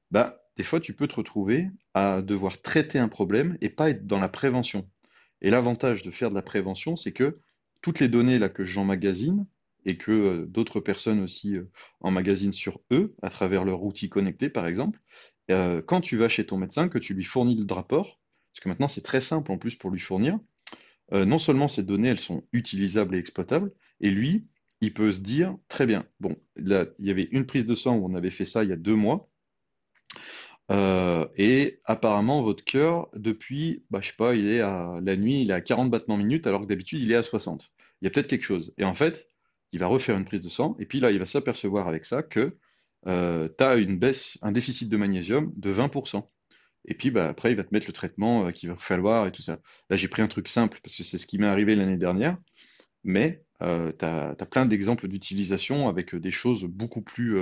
bah, 0.10 0.42
des 0.56 0.64
fois 0.64 0.80
tu 0.80 0.94
peux 0.94 1.10
te 1.10 1.16
retrouver 1.16 1.70
à 1.94 2.22
devoir 2.22 2.62
traiter 2.62 3.00
un 3.00 3.10
problème 3.10 3.58
et 3.60 3.68
pas 3.68 3.90
être 3.90 4.08
dans 4.08 4.20
la 4.20 4.30
prévention. 4.30 4.90
Et 5.42 5.50
l'avantage 5.50 6.04
de 6.04 6.12
faire 6.12 6.30
de 6.30 6.36
la 6.36 6.42
prévention, 6.42 6.96
c'est 6.96 7.12
que 7.12 7.42
toutes 7.82 8.00
les 8.00 8.08
données 8.08 8.40
là 8.40 8.48
que 8.48 8.64
j'emmagasine 8.64 9.46
et 9.90 9.98
que 9.98 10.12
euh, 10.12 10.46
d'autres 10.46 10.80
personnes 10.80 11.22
aussi 11.22 11.56
euh, 11.56 11.70
emmagasinent 12.02 12.52
sur 12.52 12.80
eux, 12.92 13.16
à 13.22 13.30
travers 13.30 13.66
leur 13.66 13.84
outil 13.84 14.10
connecté 14.10 14.50
par 14.50 14.68
exemple, 14.68 15.00
quand 15.88 16.00
tu 16.00 16.16
vas 16.16 16.30
chez 16.30 16.46
ton 16.46 16.58
médecin, 16.58 16.90
que 16.90 17.00
tu 17.00 17.16
lui 17.16 17.24
fournis 17.24 17.56
le 17.56 17.74
rapport, 17.74 18.20
parce 18.54 18.64
que 18.64 18.70
maintenant, 18.70 18.88
c'est 18.88 19.02
très 19.02 19.22
simple 19.22 19.52
en 19.52 19.58
plus 19.58 19.76
pour 19.76 19.90
lui 19.90 20.00
fournir. 20.00 20.38
Euh, 21.14 21.26
non 21.26 21.38
seulement 21.38 21.68
ces 21.68 21.84
données, 21.84 22.10
elles 22.10 22.20
sont 22.20 22.44
utilisables 22.54 23.16
et 23.16 23.20
exploitables, 23.20 23.72
et 24.00 24.12
lui, 24.12 24.48
il 24.82 24.94
peut 24.94 25.12
se 25.12 25.22
dire, 25.22 25.58
très 25.68 25.86
bien, 25.86 26.06
bon, 26.20 26.36
là, 26.56 26.86
il 27.00 27.08
y 27.08 27.12
avait 27.12 27.30
une 27.32 27.46
prise 27.46 27.66
de 27.66 27.76
sang 27.76 27.98
où 27.98 28.06
on 28.06 28.16
avait 28.16 28.30
fait 28.30 28.46
ça 28.46 28.64
il 28.64 28.70
y 28.70 28.74
a 28.74 28.78
deux 28.78 28.96
mois, 28.96 29.30
euh, 30.72 31.28
et 31.36 31.80
apparemment, 31.86 32.44
votre 32.44 32.64
cœur, 32.64 33.10
depuis, 33.16 33.84
bah, 33.90 34.00
je 34.02 34.10
sais 34.10 34.16
pas, 34.16 34.36
il 34.36 34.48
est 34.48 34.62
à 34.62 35.00
la 35.02 35.16
nuit, 35.16 35.42
il 35.42 35.50
est 35.50 35.54
à 35.54 35.62
40 35.62 35.90
battements 35.90 36.18
minutes, 36.18 36.46
alors 36.46 36.62
que 36.62 36.68
d'habitude, 36.68 37.02
il 37.02 37.12
est 37.12 37.16
à 37.16 37.24
60. 37.24 37.72
Il 38.02 38.06
y 38.06 38.08
a 38.08 38.12
peut-être 38.12 38.28
quelque 38.28 38.44
chose. 38.44 38.74
Et 38.78 38.84
en 38.84 38.94
fait, 38.94 39.28
il 39.72 39.80
va 39.80 39.88
refaire 39.88 40.18
une 40.18 40.26
prise 40.26 40.42
de 40.42 40.50
sang, 40.50 40.76
et 40.80 40.86
puis 40.86 41.00
là, 41.00 41.12
il 41.12 41.20
va 41.20 41.26
s'apercevoir 41.26 41.88
avec 41.88 42.06
ça 42.06 42.24
que 42.24 42.58
euh, 43.08 43.48
tu 43.58 43.64
as 43.64 43.78
une 43.78 43.98
baisse, 43.98 44.38
un 44.42 44.52
déficit 44.52 44.90
de 44.90 44.98
magnésium 44.98 45.52
de 45.56 45.74
20%. 45.74 46.28
Et 46.86 46.94
puis 46.94 47.12
bah, 47.12 47.30
après, 47.30 47.52
il 47.52 47.56
va 47.56 47.64
te 47.64 47.74
mettre 47.74 47.88
le 47.88 47.94
traitement 47.94 48.48
euh, 48.48 48.52
qu'il 48.52 48.70
va 48.70 48.76
falloir 48.76 49.28
et 49.28 49.32
tout 49.32 49.42
ça. 49.42 49.60
Là, 49.90 49.98
j'ai 49.98 50.08
pris 50.08 50.22
un 50.22 50.28
truc 50.28 50.48
simple 50.48 50.80
parce 50.84 50.96
que 50.96 51.04
c'est 51.04 51.18
ce 51.18 51.26
qui 51.28 51.38
m'est 51.38 51.48
arrivé 51.48 51.76
l'année 51.76 51.98
dernière. 51.98 52.38
Mais 53.04 53.44
euh, 53.62 53.92
tu 53.98 54.06
as, 54.06 54.36
plein 54.50 54.66
d'exemples 54.66 55.08
d'utilisation 55.08 55.88
avec 55.88 56.16
des 56.16 56.32
choses 56.32 56.66
beaucoup 56.66 57.02
plus, 57.02 57.40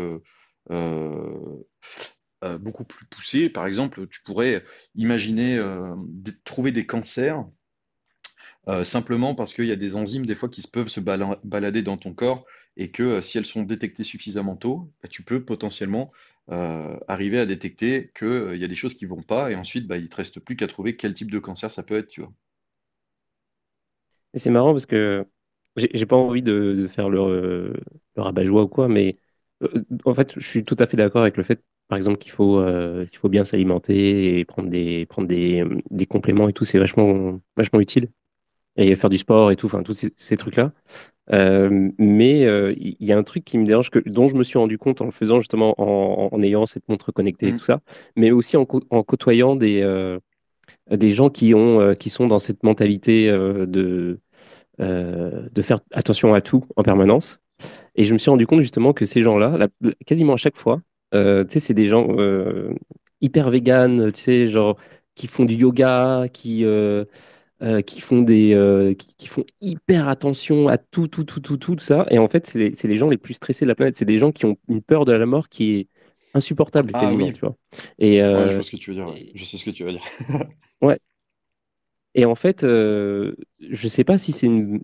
beaucoup 2.59 2.85
plus 2.85 3.05
poussées. 3.07 3.49
Par 3.49 3.65
exemple, 3.65 4.07
tu 4.07 4.21
pourrais 4.23 4.63
imaginer 4.95 5.59
trouver 6.43 6.71
des 6.71 6.85
cancers 6.85 7.43
simplement 8.83 9.33
parce 9.33 9.53
qu'il 9.53 9.65
y 9.65 9.71
a 9.71 9.77
des 9.77 9.95
enzymes 9.95 10.25
des 10.25 10.35
fois 10.35 10.49
qui 10.49 10.61
peuvent 10.67 10.89
se 10.89 10.99
balader 10.99 11.81
dans 11.83 11.97
ton 11.97 12.13
corps 12.13 12.45
et 12.75 12.91
que 12.91 13.21
si 13.21 13.37
elles 13.37 13.45
sont 13.45 13.63
détectées 13.63 14.03
suffisamment 14.03 14.55
tôt, 14.55 14.91
bah, 15.01 15.09
tu 15.09 15.23
peux 15.23 15.43
potentiellement 15.43 16.11
euh, 16.49 16.97
arriver 17.09 17.39
à 17.39 17.45
détecter 17.45 18.09
qu'il 18.15 18.27
euh, 18.27 18.55
y 18.55 18.63
a 18.63 18.69
des 18.69 18.75
choses 18.75 18.93
qui 18.93 19.05
vont 19.05 19.21
pas, 19.21 19.51
et 19.51 19.55
ensuite, 19.55 19.85
bah, 19.85 19.97
il 19.97 20.03
ne 20.03 20.07
te 20.07 20.15
reste 20.15 20.39
plus 20.39 20.55
qu'à 20.55 20.67
trouver 20.67 20.95
quel 20.95 21.13
type 21.13 21.29
de 21.29 21.39
cancer 21.39 21.69
ça 21.71 21.83
peut 21.83 21.97
être, 21.97 22.07
tu 22.07 22.21
vois. 22.21 22.31
c'est 24.33 24.49
marrant 24.49 24.71
parce 24.71 24.85
que 24.85 25.25
j'ai 25.75 26.05
pas 26.05 26.15
envie 26.15 26.43
de, 26.43 26.87
faire 26.87 27.09
le, 27.09 27.73
rabat-joie 28.15 28.63
ou 28.63 28.67
quoi, 28.69 28.87
mais 28.87 29.17
euh, 29.61 29.83
en 30.05 30.13
fait, 30.13 30.39
je 30.39 30.47
suis 30.47 30.63
tout 30.63 30.77
à 30.79 30.87
fait 30.87 30.95
d'accord 30.95 31.21
avec 31.23 31.35
le 31.35 31.43
fait, 31.43 31.61
par 31.89 31.97
exemple, 31.97 32.17
qu'il 32.17 32.31
faut, 32.31 32.63
faut 33.13 33.29
bien 33.29 33.43
s'alimenter 33.43 34.39
et 34.39 34.45
prendre 34.45 34.69
des, 34.69 35.05
prendre 35.05 35.27
des, 35.27 35.65
des 35.91 36.05
compléments 36.05 36.47
et 36.47 36.53
tout, 36.53 36.63
c'est 36.63 36.79
vachement, 36.79 37.41
vachement 37.57 37.81
utile. 37.81 38.09
Et 38.77 38.95
faire 38.95 39.09
du 39.09 39.17
sport 39.17 39.51
et 39.51 39.55
tout, 39.55 39.65
enfin, 39.65 39.81
tous 39.83 40.07
ces 40.15 40.37
trucs-là. 40.37 40.71
Euh, 41.33 41.89
mais 41.97 42.45
euh, 42.45 42.73
il 42.77 42.95
y 42.99 43.11
a 43.11 43.17
un 43.17 43.23
truc 43.23 43.43
qui 43.43 43.57
me 43.57 43.65
dérange, 43.65 43.89
que, 43.89 43.99
dont 43.99 44.27
je 44.27 44.35
me 44.35 44.43
suis 44.43 44.57
rendu 44.57 44.77
compte 44.77 45.01
en 45.01 45.05
le 45.05 45.11
faisant 45.11 45.41
justement 45.41 45.75
en, 45.77 46.41
ayant 46.41 46.65
cette 46.65 46.87
montre 46.87 47.11
connectée 47.11 47.47
et 47.47 47.51
mmh. 47.51 47.57
tout 47.57 47.65
ça, 47.65 47.81
mais 48.15 48.31
aussi 48.31 48.55
en, 48.55 48.65
côtoyant 48.65 49.55
des, 49.55 49.81
euh, 49.81 50.19
des 50.89 51.11
gens 51.11 51.29
qui, 51.29 51.53
ont, 51.53 51.95
qui 51.95 52.09
sont 52.09 52.27
dans 52.27 52.39
cette 52.39 52.63
mentalité 52.63 53.27
de, 53.29 54.19
de 54.79 55.61
faire 55.61 55.79
attention 55.91 56.33
à 56.33 56.41
tout 56.41 56.65
en 56.75 56.83
permanence. 56.83 57.41
Et 57.95 58.03
je 58.03 58.13
me 58.13 58.19
suis 58.19 58.29
rendu 58.29 58.45
compte 58.45 58.61
justement 58.61 58.93
que 58.93 59.05
ces 59.05 59.23
gens-là, 59.23 59.67
quasiment 60.05 60.33
à 60.33 60.37
chaque 60.37 60.57
fois, 60.57 60.81
tu 61.11 61.19
sais, 61.49 61.59
c'est 61.59 61.73
des 61.73 61.87
gens 61.87 62.07
hyper 63.21 63.49
véganes, 63.49 64.11
tu 64.11 64.21
sais, 64.21 64.47
genre 64.49 64.77
qui 65.15 65.27
font 65.27 65.45
du 65.45 65.55
yoga, 65.55 66.27
qui 66.31 66.63
euh, 67.63 67.81
qui 67.81 68.01
font 68.01 68.21
des 68.21 68.53
euh, 68.53 68.93
qui, 68.93 69.27
font 69.27 69.43
hyper 69.61 70.09
attention 70.09 70.67
à 70.67 70.77
tout 70.77 71.07
tout 71.07 71.23
tout 71.23 71.39
tout 71.39 71.57
tout 71.57 71.75
ça. 71.79 72.05
Et 72.11 72.19
en 72.19 72.27
fait 72.27 72.45
c'est 72.45 72.59
les, 72.59 72.69
les, 72.69 72.97
gens 72.97 73.09
les 73.09 73.17
plus 73.17 73.33
stressés 73.33 73.65
de 73.65 73.69
la 73.69 73.73
planète. 73.73 73.95
C'est 73.95 74.05
des 74.05 74.19
gens 74.19 74.31
qui 74.31 74.45
ont 74.45 74.57
une 74.69 74.83
peur 74.83 75.05
de 75.05 75.11
la 75.11 75.25
mort 75.25 75.49
qui 75.49 75.73
est 75.73 75.87
insupportable 76.35 76.91
ah, 76.93 76.99
quasiment 76.99 77.31
tu 77.31 77.39
vois. 77.39 77.55
Et 77.97 78.21
euh, 78.21 78.51
je 78.51 78.53
vois 78.53 78.63
ce 78.63 78.69
que 78.69 78.77
tu 78.77 78.91
veux 78.91 78.95
dire 78.97 79.11
je 79.33 79.43
sais 79.43 79.57
ce 79.57 79.65
que 79.65 79.71
tu 79.71 79.83
veux 79.83 79.91
dire. 79.91 80.03
Ouais. 80.83 80.99
Et 82.13 82.25
en 82.25 82.35
fait 82.35 82.61
je 82.61 83.33
sais 83.87 84.03
pas 84.03 84.19
si 84.19 84.33
c'est 84.33 84.45
une 84.45 84.83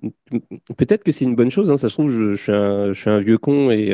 peut-être 0.76 1.04
que 1.04 1.12
c'est 1.12 1.26
une 1.26 1.36
bonne 1.36 1.52
chose 1.52 1.70
hein. 1.70 1.78
ça 1.78 1.90
se 1.90 1.94
trouve 1.94 2.12
je, 2.12 2.36
suis 2.36 2.52
un, 2.52 2.92
je 2.92 3.00
suis 3.00 3.12
un 3.12 3.20
vieux 3.20 3.38
con 3.38 3.70
et, 3.70 3.90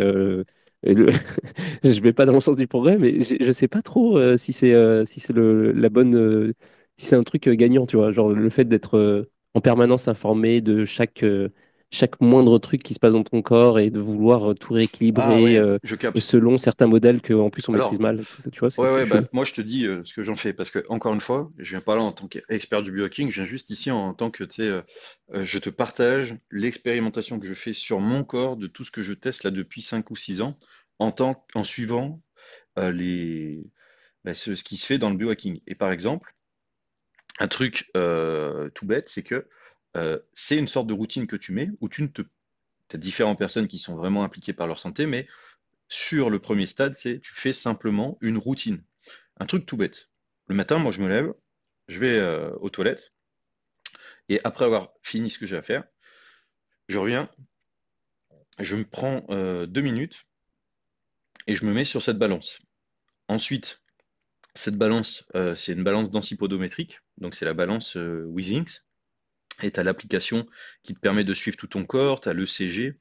et 0.83 0.93
le... 0.93 1.07
je 1.83 1.99
vais 1.99 2.13
pas 2.13 2.25
dans 2.25 2.33
le 2.33 2.39
sens 2.39 2.55
du 2.55 2.67
progrès 2.67 2.97
mais 2.97 3.23
je, 3.23 3.35
je 3.41 3.51
sais 3.51 3.67
pas 3.67 3.81
trop 3.81 4.37
si 4.37 4.53
c'est 4.53 5.05
si 5.05 5.19
c'est 5.19 5.35
la 5.35 5.89
bonne 5.89 6.53
si 6.99 7.05
c'est 7.05 7.15
un 7.15 7.23
truc 7.23 7.47
euh, 7.47 7.55
gagnant, 7.55 7.85
tu 7.85 7.95
vois, 7.95 8.11
genre 8.11 8.29
le 8.29 8.49
fait 8.49 8.65
d'être 8.65 8.97
euh, 8.97 9.31
en 9.53 9.61
permanence 9.61 10.09
informé 10.09 10.59
de 10.59 10.83
chaque, 10.83 11.23
euh, 11.23 11.47
chaque 11.91 12.19
moindre 12.19 12.59
truc 12.59 12.83
qui 12.83 12.93
se 12.93 12.99
passe 12.99 13.13
dans 13.13 13.23
ton 13.23 13.41
corps 13.41 13.79
et 13.79 13.89
de 13.89 13.99
vouloir 13.99 14.53
tout 14.53 14.73
rééquilibrer 14.73 15.57
ah 15.57 15.77
selon 16.19 16.57
certains 16.57 16.87
modèles 16.87 17.21
qu'en 17.21 17.49
plus 17.49 17.69
on 17.69 17.71
maîtrise 17.71 17.99
mal. 17.99 18.21
tu 18.51 18.59
vois, 18.59 18.69
ouais, 18.79 19.05
bah, 19.05 19.21
moi 19.31 19.45
je 19.45 19.53
te 19.53 19.61
dis 19.61 19.87
ce 20.03 20.13
que 20.13 20.23
j'en 20.23 20.35
fais 20.35 20.51
parce 20.51 20.71
que 20.71 20.83
encore 20.89 21.13
une 21.13 21.21
fois, 21.21 21.49
je 21.57 21.69
viens 21.71 21.81
pas 21.81 21.95
là 21.95 22.01
en 22.01 22.11
tant 22.11 22.27
qu'expert 22.27 22.83
du 22.83 22.91
biohacking, 22.91 23.29
je 23.29 23.35
viens 23.35 23.45
juste 23.45 23.69
ici 23.69 23.91
en, 23.91 24.13
tant 24.13 24.29
que 24.29 24.43
tu 24.43 24.61
sais, 24.61 24.83
je 25.33 25.57
te 25.57 25.69
partage 25.69 26.35
l'expérimentation 26.51 27.39
que 27.39 27.47
je 27.47 27.53
fais 27.53 27.73
sur 27.73 28.01
mon 28.01 28.25
corps 28.25 28.57
de 28.57 28.67
tout 28.67 28.83
ce 28.83 28.91
que 28.91 29.01
je 29.01 29.13
teste 29.13 29.45
là 29.45 29.51
depuis 29.51 29.81
5 29.81 30.11
ou 30.11 30.17
6 30.17 30.41
ans 30.41 30.57
en, 30.99 31.13
tant, 31.13 31.45
en 31.55 31.63
suivant 31.63 32.21
les, 32.75 33.63
bah, 34.25 34.33
ce, 34.33 34.53
ce, 34.53 34.65
qui 34.65 34.75
se 34.75 34.85
fait 34.85 34.97
dans 34.97 35.09
le 35.09 35.15
biohacking. 35.15 35.61
Et 35.65 35.75
par 35.75 35.93
exemple, 35.93 36.35
un 37.39 37.47
truc 37.47 37.89
euh, 37.95 38.69
tout 38.69 38.85
bête, 38.85 39.09
c'est 39.09 39.23
que 39.23 39.47
euh, 39.97 40.19
c'est 40.33 40.57
une 40.57 40.67
sorte 40.67 40.87
de 40.87 40.93
routine 40.93 41.27
que 41.27 41.35
tu 41.35 41.51
mets 41.51 41.69
où 41.79 41.89
tu 41.89 42.01
ne 42.01 42.07
te. 42.07 42.21
as 42.93 42.97
différentes 42.97 43.37
personnes 43.37 43.67
qui 43.67 43.79
sont 43.79 43.95
vraiment 43.95 44.23
impliquées 44.23 44.53
par 44.53 44.67
leur 44.67 44.79
santé, 44.79 45.05
mais 45.05 45.27
sur 45.87 46.29
le 46.29 46.39
premier 46.39 46.65
stade, 46.65 46.93
c'est 46.93 47.19
tu 47.19 47.33
fais 47.33 47.53
simplement 47.53 48.17
une 48.21 48.37
routine. 48.37 48.83
Un 49.39 49.45
truc 49.45 49.65
tout 49.65 49.77
bête. 49.77 50.09
Le 50.47 50.55
matin, 50.55 50.79
moi, 50.79 50.91
je 50.91 51.01
me 51.01 51.07
lève, 51.07 51.33
je 51.87 51.99
vais 51.99 52.17
euh, 52.17 52.51
aux 52.59 52.69
toilettes, 52.69 53.13
et 54.27 54.39
après 54.43 54.65
avoir 54.65 54.93
fini 55.01 55.31
ce 55.31 55.39
que 55.39 55.45
j'ai 55.45 55.57
à 55.57 55.61
faire, 55.61 55.83
je 56.87 56.97
reviens, 56.97 57.29
je 58.59 58.75
me 58.75 58.83
prends 58.83 59.25
deux 59.65 59.81
minutes 59.81 60.25
et 61.47 61.55
je 61.55 61.65
me 61.65 61.73
mets 61.73 61.83
sur 61.83 62.01
cette 62.01 62.17
balance. 62.17 62.61
Ensuite, 63.27 63.81
cette 64.59 64.75
balance, 64.75 65.25
euh, 65.35 65.55
c'est 65.55 65.73
une 65.73 65.83
balance 65.83 66.11
densipodométrique, 66.11 66.99
donc 67.17 67.33
c'est 67.33 67.45
la 67.45 67.53
balance 67.53 67.95
euh. 67.95 68.29
Et 69.61 69.71
tu 69.71 69.79
as 69.79 69.83
l'application 69.83 70.47
qui 70.83 70.93
te 70.93 70.99
permet 70.99 71.25
de 71.25 71.33
suivre 71.33 71.57
tout 71.57 71.67
ton 71.67 71.85
corps, 71.85 72.21
tu 72.21 72.29
as 72.29 72.33
l'ECG, 72.33 72.97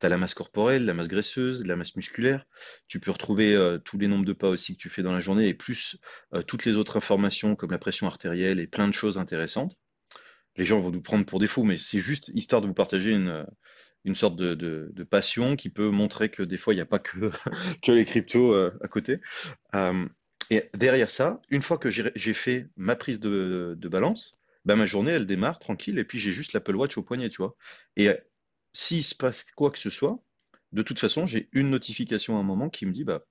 tu 0.00 0.06
as 0.06 0.08
la 0.08 0.18
masse 0.18 0.34
corporelle, 0.34 0.84
la 0.84 0.92
masse 0.92 1.08
graisseuse, 1.08 1.64
la 1.64 1.76
masse 1.76 1.96
musculaire. 1.96 2.44
Tu 2.86 3.00
peux 3.00 3.10
retrouver 3.10 3.54
euh, 3.54 3.78
tous 3.78 3.98
les 3.98 4.08
nombres 4.08 4.26
de 4.26 4.34
pas 4.34 4.48
aussi 4.48 4.76
que 4.76 4.80
tu 4.80 4.90
fais 4.90 5.02
dans 5.02 5.12
la 5.12 5.20
journée 5.20 5.48
et 5.48 5.54
plus 5.54 5.96
toutes 6.46 6.66
les 6.66 6.76
autres 6.76 6.98
informations 6.98 7.56
comme 7.56 7.70
la 7.70 7.78
pression 7.78 8.06
artérielle 8.06 8.60
et 8.60 8.66
plein 8.66 8.88
de 8.88 8.92
choses 8.92 9.16
intéressantes. 9.16 9.78
Les 10.56 10.64
gens 10.64 10.80
vont 10.80 10.90
nous 10.90 11.00
prendre 11.00 11.24
pour 11.24 11.38
des 11.38 11.46
fous, 11.46 11.64
mais 11.64 11.78
c'est 11.78 11.98
juste 11.98 12.30
histoire 12.34 12.60
de 12.60 12.66
vous 12.66 12.74
partager 12.74 13.12
une, 13.12 13.46
une 14.04 14.14
sorte 14.14 14.36
de, 14.36 15.04
passion 15.04 15.56
qui 15.56 15.70
peut 15.70 15.88
montrer 15.88 16.28
que 16.28 16.42
des 16.42 16.58
fois, 16.58 16.74
il 16.74 16.76
n'y 16.76 16.82
a 16.82 16.86
pas 16.86 16.98
que, 16.98 17.30
que 17.82 17.92
les 17.92 18.04
cryptos 18.04 18.54
à 18.54 18.88
côté. 18.88 19.20
Et 20.52 20.68
derrière 20.74 21.10
ça, 21.10 21.40
une 21.48 21.62
fois 21.62 21.78
que 21.78 21.88
j'ai 21.88 22.34
fait 22.34 22.68
ma 22.76 22.94
prise 22.94 23.20
de, 23.20 23.88
balance, 23.90 24.38
bah, 24.66 24.76
ma 24.76 24.84
journée, 24.84 25.12
elle 25.12 25.24
démarre 25.24 25.58
tranquille, 25.58 25.98
et 25.98 26.04
puis 26.04 26.18
j'ai 26.18 26.32
juste 26.32 26.52
l'Apple 26.52 26.76
Watch 26.76 26.98
au 26.98 27.02
poignet, 27.02 27.30
tu 27.30 27.38
vois. 27.38 27.56
Et 27.96 28.10
euh, 28.10 28.16
s'il 28.74 29.02
se 29.02 29.14
passe 29.14 29.44
quoi 29.56 29.70
que 29.70 29.78
ce 29.78 29.88
soit, 29.88 30.22
de 30.72 30.82
toute 30.82 30.98
façon, 30.98 31.26
j'ai 31.26 31.48
une 31.52 31.70
notification 31.70 32.36
à 32.36 32.40
un 32.40 32.42
moment 32.42 32.68
qui 32.68 32.84
me 32.84 32.92
dit, 32.92 33.02
bah, 33.02 33.24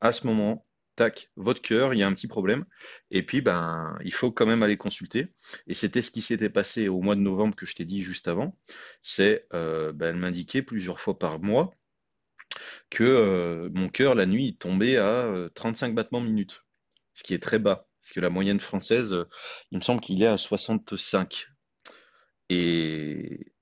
à 0.00 0.12
ce 0.12 0.24
moment, 0.28 0.68
tac, 0.94 1.32
votre 1.34 1.60
cœur, 1.62 1.94
il 1.94 1.98
y 1.98 2.04
a 2.04 2.06
un 2.06 2.14
petit 2.14 2.28
problème. 2.28 2.64
Et 3.10 3.24
puis, 3.24 3.40
ben, 3.40 3.98
il 4.04 4.12
faut 4.12 4.30
quand 4.30 4.46
même 4.46 4.62
aller 4.62 4.76
consulter. 4.76 5.34
Et 5.66 5.74
c'était 5.74 6.00
ce 6.00 6.12
qui 6.12 6.20
s'était 6.22 6.48
passé 6.48 6.86
au 6.86 7.00
mois 7.00 7.16
de 7.16 7.20
novembre 7.20 7.56
que 7.56 7.66
je 7.66 7.74
t'ai 7.74 7.86
dit 7.86 8.02
juste 8.02 8.28
avant. 8.28 8.56
C'est, 9.02 9.48
euh, 9.52 9.92
ben, 9.92 10.10
elle 10.10 10.20
m'indiquait 10.20 10.62
plusieurs 10.62 11.00
fois 11.00 11.18
par 11.18 11.40
mois 11.40 11.74
que 12.88 13.02
euh, 13.02 13.68
mon 13.74 13.88
cœur, 13.88 14.14
la 14.14 14.26
nuit, 14.26 14.46
il 14.46 14.56
tombait 14.56 14.96
à 14.96 15.28
35 15.54 15.92
battements 15.96 16.20
minutes, 16.20 16.62
ce 17.18 17.24
qui 17.24 17.34
est 17.34 17.42
très 17.42 17.58
bas. 17.58 17.88
Parce 18.00 18.12
que 18.12 18.20
la 18.20 18.30
moyenne 18.30 18.60
française, 18.60 19.24
il 19.72 19.78
me 19.78 19.82
semble 19.82 20.00
qu'il 20.00 20.22
est 20.22 20.26
à 20.26 20.38
65. 20.38 21.48
Et, 22.48 23.52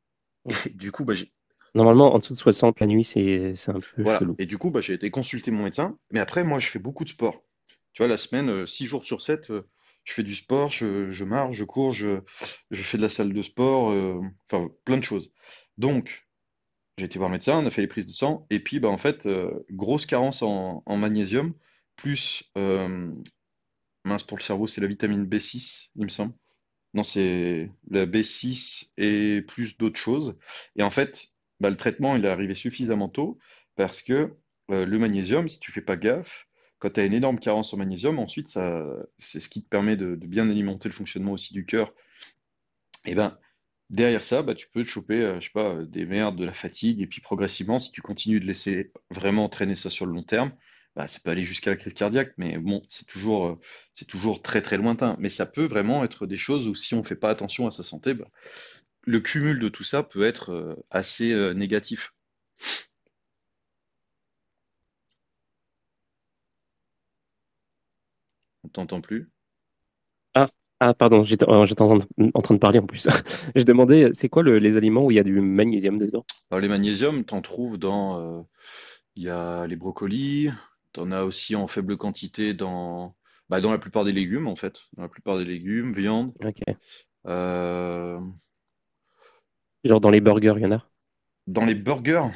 du 0.74 0.92
coup, 0.92 1.06
bah, 1.06 1.14
j'ai 1.14 1.32
Normalement, 1.74 2.14
en 2.14 2.18
dessous 2.18 2.34
de 2.34 2.38
60 2.38 2.80
la 2.80 2.86
nuit, 2.86 3.04
c'est 3.04 3.54
un 3.68 3.80
peu 3.80 4.02
voilà. 4.02 4.18
chelou. 4.18 4.34
Et 4.38 4.46
du 4.46 4.56
coup, 4.58 4.70
bah, 4.70 4.80
j'ai 4.80 4.92
été 4.92 5.10
consulter 5.10 5.50
mon 5.50 5.64
médecin. 5.64 5.98
Mais 6.10 6.20
après, 6.20 6.44
moi, 6.44 6.58
je 6.58 6.68
fais 6.68 6.78
beaucoup 6.78 7.04
de 7.04 7.08
sport. 7.08 7.42
Tu 7.92 8.02
vois, 8.02 8.08
la 8.08 8.16
semaine, 8.18 8.66
6 8.66 8.86
jours 8.86 9.04
sur 9.04 9.22
7, 9.22 9.52
je 10.04 10.12
fais 10.12 10.22
du 10.22 10.34
sport, 10.34 10.70
je, 10.70 11.10
je 11.10 11.24
marche, 11.24 11.54
je 11.54 11.64
cours, 11.64 11.90
je, 11.92 12.20
je 12.70 12.82
fais 12.82 12.98
de 12.98 13.02
la 13.02 13.08
salle 13.08 13.32
de 13.32 13.42
sport, 13.42 13.94
enfin, 14.50 14.68
plein 14.84 14.98
de 14.98 15.02
choses. 15.02 15.32
Donc, 15.78 16.26
j'ai 16.98 17.06
été 17.06 17.18
voir 17.18 17.30
le 17.30 17.34
médecin, 17.34 17.58
on 17.58 17.66
a 17.66 17.70
fait 17.70 17.82
les 17.82 17.88
prises 17.88 18.06
de 18.06 18.12
sang. 18.12 18.46
Et 18.50 18.60
puis, 18.60 18.80
bah, 18.80 18.88
en 18.88 18.98
fait, 18.98 19.26
grosse 19.70 20.06
carence 20.06 20.42
en, 20.42 20.82
en 20.84 20.96
magnésium, 20.96 21.54
plus, 21.96 22.52
mince 24.06 24.22
pour 24.22 24.38
le 24.38 24.42
cerveau, 24.42 24.66
c'est 24.66 24.80
la 24.80 24.86
vitamine 24.86 25.24
B6, 25.26 25.90
il 25.96 26.04
me 26.04 26.08
semble. 26.08 26.32
Non, 26.94 27.02
c'est 27.02 27.70
la 27.90 28.06
B6 28.06 28.92
et 28.96 29.42
plus 29.42 29.76
d'autres 29.76 29.98
choses. 29.98 30.38
Et 30.76 30.82
en 30.82 30.90
fait, 30.90 31.28
bah, 31.60 31.70
le 31.70 31.76
traitement, 31.76 32.16
il 32.16 32.24
est 32.24 32.28
arrivé 32.28 32.54
suffisamment 32.54 33.08
tôt 33.08 33.38
parce 33.76 34.02
que 34.02 34.34
euh, 34.70 34.86
le 34.86 34.98
magnésium, 34.98 35.48
si 35.48 35.60
tu 35.60 35.72
fais 35.72 35.82
pas 35.82 35.96
gaffe, 35.96 36.48
quand 36.78 36.90
tu 36.90 37.00
as 37.00 37.04
une 37.04 37.14
énorme 37.14 37.38
carence 37.38 37.72
en 37.74 37.76
magnésium, 37.76 38.18
ensuite, 38.18 38.48
ça, 38.48 38.84
c'est 39.18 39.40
ce 39.40 39.48
qui 39.48 39.62
te 39.62 39.68
permet 39.68 39.96
de, 39.96 40.14
bien 40.14 40.48
alimenter 40.48 40.88
le 40.88 40.94
fonctionnement 40.94 41.32
aussi 41.32 41.54
du 41.54 41.64
cœur. 41.64 41.92
Et 43.04 43.14
ben, 43.14 43.38
derrière 43.90 44.24
ça, 44.24 44.42
bah, 44.42 44.54
tu 44.54 44.68
peux 44.68 44.82
te 44.82 44.88
choper, 44.88 45.20
euh, 45.20 45.40
je 45.40 45.46
sais 45.46 45.52
pas, 45.52 45.84
des 45.84 46.06
merdes, 46.06 46.36
de 46.36 46.44
la 46.44 46.52
fatigue, 46.52 47.00
et 47.00 47.06
puis 47.06 47.20
progressivement, 47.20 47.78
si 47.78 47.92
tu 47.92 48.02
continues 48.02 48.40
de 48.40 48.46
laisser 48.46 48.92
vraiment 49.10 49.48
traîner 49.48 49.74
ça 49.74 49.90
sur 49.90 50.06
le 50.06 50.12
long 50.12 50.22
terme, 50.22 50.52
bah, 50.96 51.06
ça 51.08 51.20
peut 51.22 51.30
aller 51.30 51.42
jusqu'à 51.42 51.70
la 51.70 51.76
crise 51.76 51.92
cardiaque, 51.94 52.32
mais 52.38 52.56
bon, 52.58 52.82
c'est 52.88 53.06
toujours, 53.06 53.46
euh, 53.46 53.60
c'est 53.92 54.06
toujours 54.06 54.40
très 54.42 54.62
très 54.62 54.78
lointain. 54.78 55.16
Mais 55.20 55.28
ça 55.28 55.44
peut 55.46 55.66
vraiment 55.66 56.02
être 56.04 56.26
des 56.26 56.38
choses 56.38 56.68
où 56.68 56.74
si 56.74 56.94
on 56.94 56.98
ne 57.00 57.04
fait 57.04 57.16
pas 57.16 57.30
attention 57.30 57.66
à 57.66 57.70
sa 57.70 57.82
santé, 57.82 58.14
bah, 58.14 58.28
le 59.02 59.20
cumul 59.20 59.60
de 59.60 59.68
tout 59.68 59.84
ça 59.84 60.02
peut 60.02 60.24
être 60.24 60.52
euh, 60.52 60.74
assez 60.90 61.32
euh, 61.32 61.52
négatif. 61.52 62.14
On 68.64 68.68
t'entend 68.68 69.00
plus? 69.02 69.30
Ah, 70.34 70.48
ah 70.80 70.94
pardon, 70.94 71.24
j'étais 71.24 71.44
en, 71.44 71.64
train 71.66 72.54
de 72.54 72.58
parler 72.58 72.78
en 72.78 72.86
plus. 72.86 73.06
Je 73.54 73.62
demandais, 73.64 74.12
c'est 74.14 74.30
quoi 74.30 74.42
les 74.42 74.76
aliments 74.78 75.04
où 75.04 75.10
il 75.10 75.16
y 75.16 75.20
a 75.20 75.22
du 75.22 75.40
magnésium 75.40 75.98
dedans? 75.98 76.24
Alors, 76.50 76.60
les 76.60 76.68
magnésiums, 76.68 77.24
t'en 77.24 77.42
trouves 77.42 77.78
dans, 77.78 78.18
euh, 78.18 78.42
il 79.14 79.24
y 79.24 79.28
a 79.28 79.66
les 79.66 79.76
brocolis, 79.76 80.50
t'en 80.96 81.12
as 81.12 81.24
aussi 81.24 81.54
en 81.54 81.66
faible 81.66 81.96
quantité 81.98 82.54
dans, 82.54 83.14
bah, 83.50 83.60
dans 83.60 83.70
la 83.70 83.78
plupart 83.78 84.04
des 84.04 84.12
légumes 84.12 84.48
en 84.48 84.56
fait, 84.56 84.80
dans 84.94 85.02
la 85.02 85.08
plupart 85.08 85.38
des 85.38 85.44
légumes, 85.44 85.92
viande. 85.92 86.32
Ok. 86.42 86.62
Euh, 87.26 88.18
Genre 89.84 90.00
dans 90.00 90.10
les 90.10 90.20
burgers, 90.22 90.54
il 90.56 90.62
y 90.62 90.66
en 90.66 90.72
a? 90.72 90.86
Dans 91.46 91.66
les 91.66 91.74
burgers? 91.74 92.28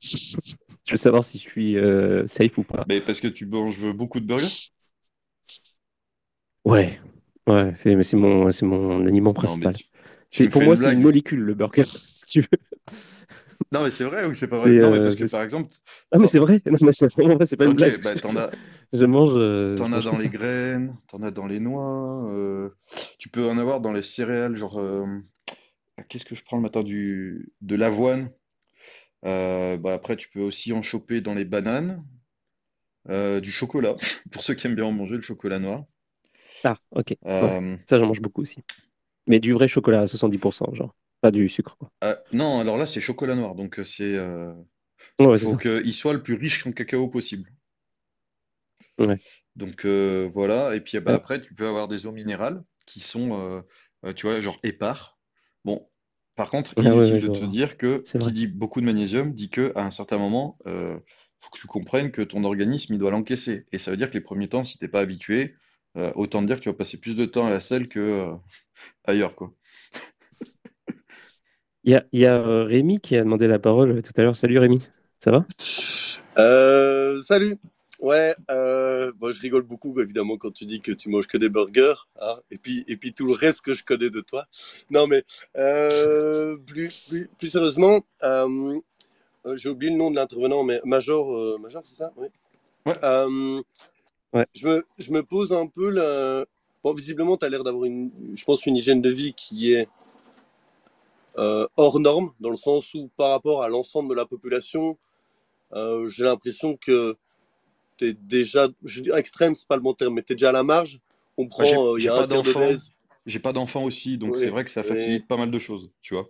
Je 0.00 0.92
veux 0.92 0.96
savoir 0.96 1.24
si 1.24 1.38
je 1.38 1.42
suis 1.42 1.76
euh, 1.76 2.26
safe 2.26 2.56
ou 2.58 2.62
pas. 2.62 2.84
Mais 2.88 3.00
parce 3.00 3.20
que 3.20 3.28
tu 3.28 3.46
manges 3.46 3.92
beaucoup 3.92 4.20
de 4.20 4.26
burgers? 4.26 4.70
Ouais, 6.64 7.00
ouais, 7.46 7.72
c'est 7.74 7.94
mais 7.94 8.02
c'est 8.02 8.16
mon, 8.16 8.50
c'est 8.50 8.66
mon 8.66 9.06
aliment 9.06 9.32
principal. 9.32 9.74
C'est, 10.30 10.48
pour 10.48 10.62
moi, 10.62 10.76
c'est 10.76 10.92
une 10.92 11.00
molécule, 11.00 11.40
le 11.40 11.54
burger, 11.54 11.84
si 11.86 12.26
tu 12.26 12.40
veux. 12.42 12.48
Non, 13.72 13.82
mais 13.82 13.90
c'est 13.90 14.04
vrai 14.04 14.26
ou 14.26 14.34
c'est 14.34 14.48
pas 14.48 14.56
vrai? 14.56 14.70
Non, 14.70 14.90
mais 14.90 15.00
parce 15.00 15.14
euh, 15.14 15.26
que 15.26 15.30
par 15.30 15.42
exemple, 15.42 15.68
Ah, 16.12 16.18
mais 16.18 16.26
c'est 16.26 16.38
vrai, 16.38 16.60
non, 16.66 16.78
mais 16.80 16.92
c'est 16.92 17.12
vraiment 17.12 17.34
vrai, 17.34 17.46
c'est 17.46 17.56
pas 17.56 17.66
une 17.66 17.74
blague. 17.74 18.02
bah 18.02 18.14
t'en 18.16 18.36
as, 18.36 18.50
Je 18.92 19.04
mange, 19.04 19.32
euh, 19.34 19.76
t'en 19.76 19.92
as 19.92 20.00
dans 20.00 20.16
les 20.16 20.28
graines, 20.28 20.96
t'en 21.08 21.22
as 21.22 21.30
dans 21.30 21.46
les 21.46 21.60
noix, 21.60 22.30
tu 23.18 23.28
peux 23.28 23.46
en 23.48 23.58
avoir 23.58 23.80
dans 23.80 23.92
les 23.92 24.02
céréales, 24.02 24.56
genre 24.56 24.80
qu'est-ce 26.08 26.24
que 26.24 26.34
je 26.34 26.44
prends 26.44 26.56
le 26.56 26.62
matin 26.62 26.82
du, 26.82 27.52
de 27.60 27.76
l'avoine. 27.76 28.30
Euh, 29.24 29.76
bah 29.78 29.94
après, 29.94 30.16
tu 30.16 30.28
peux 30.30 30.40
aussi 30.40 30.72
en 30.72 30.82
choper 30.82 31.20
dans 31.20 31.34
les 31.34 31.44
bananes, 31.44 32.04
euh, 33.08 33.40
du 33.40 33.50
chocolat, 33.50 33.96
pour 34.30 34.42
ceux 34.42 34.54
qui 34.54 34.66
aiment 34.66 34.74
bien 34.74 34.90
manger 34.90 35.16
le 35.16 35.22
chocolat 35.22 35.58
noir. 35.58 35.84
Ah, 36.64 36.76
ok. 36.90 37.16
Euh, 37.26 37.76
Ça, 37.88 37.98
j'en 37.98 38.06
mange 38.06 38.20
beaucoup 38.20 38.42
aussi. 38.42 38.62
Mais 39.26 39.40
du 39.40 39.52
vrai 39.52 39.68
chocolat 39.68 40.00
à 40.00 40.08
70%, 40.08 40.72
genre. 40.74 40.94
Pas 41.20 41.30
du 41.30 41.48
sucre, 41.48 41.76
quoi. 41.76 41.90
non, 42.32 42.60
alors 42.60 42.76
là, 42.76 42.86
c'est 42.86 43.00
chocolat 43.00 43.34
noir, 43.34 43.54
donc 43.54 43.80
c'est 43.84 44.18
Ouais, 45.18 45.38
faut 45.38 45.56
qu'il 45.56 45.92
soit 45.92 46.12
le 46.12 46.22
plus 46.22 46.34
riche 46.34 46.66
en 46.66 46.72
cacao 46.72 47.08
possible. 47.08 47.50
Ouais. 48.98 49.18
Donc 49.56 49.86
voilà, 49.86 50.74
et 50.74 50.80
puis 50.80 50.98
bah, 51.00 51.14
après, 51.14 51.40
tu 51.40 51.54
peux 51.54 51.66
avoir 51.66 51.88
des 51.88 52.06
eaux 52.06 52.12
minérales 52.12 52.62
qui 52.86 53.00
sont, 53.00 53.62
tu 54.16 54.26
vois, 54.26 54.40
genre 54.40 54.58
épars. 54.62 55.18
Bon, 55.64 55.88
par 56.38 56.50
contre, 56.50 56.72
ah 56.76 56.82
inutile 56.82 57.18
de 57.18 57.34
te 57.34 57.44
dire 57.46 57.76
que 57.76 58.00
qui 58.02 58.32
dit 58.32 58.46
beaucoup 58.46 58.80
de 58.80 58.86
magnésium 58.86 59.32
dit 59.34 59.50
que 59.50 59.72
à 59.74 59.82
un 59.82 59.90
certain 59.90 60.18
moment, 60.18 60.56
il 60.66 60.70
euh, 60.70 60.96
faut 61.40 61.50
que 61.50 61.58
tu 61.58 61.66
comprennes 61.66 62.12
que 62.12 62.22
ton 62.22 62.44
organisme 62.44 62.94
il 62.94 62.98
doit 63.00 63.10
l'encaisser. 63.10 63.66
Et 63.72 63.78
ça 63.78 63.90
veut 63.90 63.96
dire 63.96 64.08
que 64.08 64.14
les 64.14 64.20
premiers 64.20 64.48
temps, 64.48 64.62
si 64.62 64.78
t'es 64.78 64.86
pas 64.86 65.00
habitué, 65.00 65.56
euh, 65.96 66.12
autant 66.14 66.40
te 66.40 66.46
dire 66.46 66.58
que 66.58 66.60
tu 66.60 66.68
vas 66.68 66.76
passer 66.76 67.00
plus 67.00 67.16
de 67.16 67.24
temps 67.24 67.48
à 67.48 67.50
la 67.50 67.58
selle 67.58 67.88
que 67.88 67.98
euh, 67.98 68.34
ailleurs, 69.04 69.34
quoi. 69.34 69.52
Il 71.88 72.02
y 72.12 72.26
a, 72.26 72.42
Rémi 72.64 73.00
qui 73.00 73.16
a 73.16 73.24
demandé 73.24 73.46
la 73.46 73.58
parole 73.58 74.02
tout 74.02 74.12
à 74.18 74.22
l'heure. 74.22 74.36
Salut 74.36 74.58
Rémi, 74.58 74.82
ça 75.20 75.30
va? 75.30 75.46
salut. 77.22 77.56
Ouais, 77.98 78.36
euh, 78.50 79.10
je 79.22 79.40
rigole 79.40 79.62
beaucoup 79.62 79.98
évidemment 79.98 80.36
quand 80.36 80.52
tu 80.52 80.66
dis 80.66 80.82
que 80.82 80.92
tu 80.92 81.08
manges 81.08 81.26
que 81.26 81.38
des 81.38 81.48
burgers, 81.48 82.06
hein, 82.20 82.36
et 82.50 82.58
puis 82.58 82.84
et 82.86 82.96
puis 82.98 83.14
tout 83.14 83.26
le 83.26 83.32
reste 83.32 83.62
que 83.62 83.72
je 83.72 83.82
connais 83.82 84.10
de 84.10 84.20
toi. 84.20 84.44
Non 84.90 85.06
mais 85.06 85.24
euh, 85.56 86.58
plus, 86.58 87.06
plus, 87.08 87.30
plus 87.38 87.48
sérieusement, 87.48 88.02
euh, 88.22 88.78
euh, 89.46 89.56
j'ai 89.56 89.70
oublié 89.70 89.90
le 89.90 89.98
nom 89.98 90.10
de 90.10 90.16
l'intervenant, 90.16 90.62
mais 90.62 90.80
Major, 90.84 91.58
Major, 91.58 91.82
c'est 91.88 91.96
ça, 91.96 92.12
oui. 92.18 92.28
Ouais. 92.84 92.98
Ouais. 94.34 94.46
Je 94.54 94.68
me 94.68 94.84
je 94.98 95.10
me 95.10 95.22
pose 95.22 95.52
un 95.52 95.66
peu 95.66 95.88
la. 95.88 96.44
Bon, 96.84 96.92
visiblement, 96.92 97.38
tu 97.38 97.46
as 97.46 97.48
l'air 97.48 97.64
d'avoir 97.64 97.86
une, 97.86 98.10
je 98.34 98.44
pense, 98.44 98.66
une 98.66 98.76
hygiène 98.76 99.00
de 99.00 99.10
vie 99.10 99.32
qui 99.32 99.72
est 99.72 99.88
hors 101.76 102.00
norme, 102.00 102.32
dans 102.40 102.50
le 102.50 102.56
sens 102.56 102.92
où 102.94 103.10
par 103.16 103.30
rapport 103.30 103.62
à 103.62 103.68
l'ensemble 103.68 104.10
de 104.10 104.14
la 104.14 104.26
population, 104.26 104.98
j'ai 105.72 106.24
l'impression 106.24 106.76
que 106.76 107.16
t'es 107.98 108.14
déjà, 108.14 108.68
je 108.84 109.02
dis 109.02 109.10
extrême, 109.10 109.54
c'est 109.54 109.68
pas 109.68 109.76
le 109.76 109.82
bon 109.82 109.92
terme, 109.92 110.14
mais 110.14 110.22
t'es 110.22 110.34
déjà 110.34 110.48
à 110.48 110.52
la 110.52 110.62
marge. 110.62 111.00
On 111.36 111.46
prend, 111.48 111.94
euh, 111.94 111.98
il 111.98 112.04
y 112.04 112.08
a 112.08 112.14
un 112.14 112.26
de 112.26 112.78
J'ai 113.26 113.38
pas 113.38 113.52
d'enfant 113.52 113.84
aussi, 113.84 114.16
donc 114.16 114.36
c'est 114.36 114.50
vrai 114.50 114.64
que 114.64 114.70
ça 114.70 114.82
facilite 114.82 115.28
pas 115.28 115.36
mal 115.36 115.50
de 115.50 115.58
choses, 115.58 115.90
tu 116.00 116.14
vois. 116.14 116.28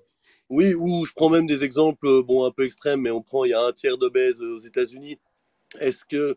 Oui, 0.50 0.74
ou 0.74 1.04
je 1.04 1.12
prends 1.14 1.28
même 1.28 1.46
des 1.46 1.62
exemples, 1.62 2.06
euh, 2.06 2.22
bon, 2.22 2.44
un 2.44 2.50
peu 2.50 2.64
extrêmes, 2.64 3.02
mais 3.02 3.10
on 3.10 3.22
prend, 3.22 3.44
il 3.44 3.50
y 3.50 3.54
a 3.54 3.60
un 3.60 3.72
tiers 3.72 3.98
de 3.98 4.08
baise 4.08 4.40
aux 4.40 4.60
États-Unis. 4.60 5.18
Est-ce 5.78 6.04
que 6.04 6.36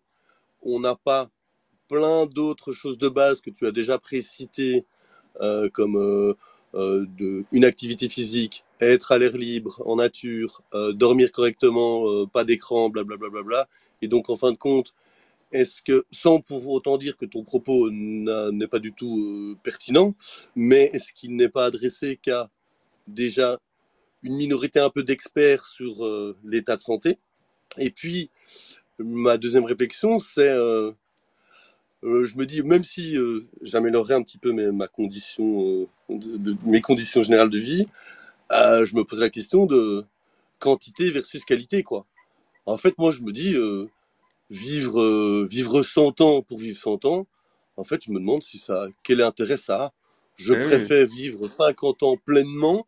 on 0.61 0.79
n'a 0.79 0.95
pas 0.95 1.29
plein 1.87 2.25
d'autres 2.25 2.73
choses 2.73 2.97
de 2.97 3.09
base 3.09 3.41
que 3.41 3.49
tu 3.49 3.65
as 3.65 3.71
déjà 3.71 3.97
précitées, 3.97 4.85
euh, 5.41 5.69
comme 5.69 6.35
de, 6.73 7.43
une 7.51 7.65
activité 7.65 8.09
physique, 8.09 8.63
être 8.79 9.11
à 9.11 9.17
l'air 9.17 9.37
libre, 9.37 9.81
en 9.85 9.97
nature, 9.97 10.61
dormir 10.93 11.31
correctement, 11.31 12.25
pas 12.27 12.43
d'écran, 12.43 12.89
blablabla. 12.89 13.29
Bla, 13.29 13.41
bla, 13.41 13.43
bla, 13.43 13.69
et 14.01 14.07
donc, 14.07 14.29
en 14.29 14.35
fin 14.35 14.51
de 14.51 14.57
compte, 14.57 14.93
est-ce 15.51 15.81
que, 15.81 16.05
sans 16.11 16.39
pour 16.39 16.67
autant 16.69 16.97
dire 16.97 17.17
que 17.17 17.25
ton 17.25 17.43
propos 17.43 17.89
n'est 17.91 18.67
pas 18.67 18.79
du 18.79 18.93
tout 18.93 19.19
euh, 19.19 19.57
pertinent, 19.63 20.15
mais 20.55 20.89
est-ce 20.93 21.13
qu'il 21.13 21.35
n'est 21.35 21.49
pas 21.49 21.65
adressé 21.65 22.17
qu'à 22.17 22.49
déjà 23.07 23.59
une 24.23 24.35
minorité 24.37 24.79
un 24.79 24.89
peu 24.89 25.03
d'experts 25.03 25.65
sur 25.65 26.05
euh, 26.05 26.37
l'état 26.43 26.75
de 26.77 26.81
santé? 26.81 27.19
Et 27.77 27.89
puis, 27.91 28.29
ma 28.99 29.37
deuxième 29.37 29.65
réflexion, 29.65 30.19
c'est, 30.19 30.51
euh, 32.03 32.25
je 32.25 32.37
me 32.37 32.45
dis, 32.45 32.63
même 32.63 32.83
si 32.83 33.15
j'améliorerais 33.61 34.15
un 34.15 34.23
petit 34.23 34.37
peu 34.37 34.51
mes, 34.51 34.71
ma 34.71 34.87
condition, 34.87 35.87
de, 36.09 36.55
mes 36.65 36.81
conditions 36.81 37.23
générales 37.23 37.49
de 37.49 37.59
vie, 37.59 37.87
je 38.51 38.95
me 38.95 39.03
pose 39.03 39.21
la 39.21 39.29
question 39.29 39.65
de 39.65 40.05
quantité 40.59 41.09
versus 41.11 41.43
qualité, 41.45 41.83
quoi. 41.83 42.05
En 42.65 42.77
fait, 42.77 42.97
moi, 42.97 43.11
je 43.11 43.21
me 43.21 43.31
dis, 43.31 43.55
vivre, 44.51 45.01
euh, 45.01 45.47
vivre 45.49 45.81
100 45.81 46.21
ans 46.21 46.41
pour 46.41 46.59
vivre 46.59 46.77
100 46.77 47.05
ans, 47.05 47.25
en 47.77 47.83
fait, 47.83 48.03
je 48.05 48.11
me 48.11 48.19
demande 48.19 48.43
si 48.43 48.57
ça, 48.57 48.87
quel 49.01 49.21
intérêt 49.21 49.57
ça 49.57 49.85
a. 49.85 49.93
Je 50.35 50.53
eh 50.53 50.65
préfère 50.65 51.07
vivre 51.07 51.47
50 51.47 52.03
ans 52.03 52.17
pleinement 52.17 52.85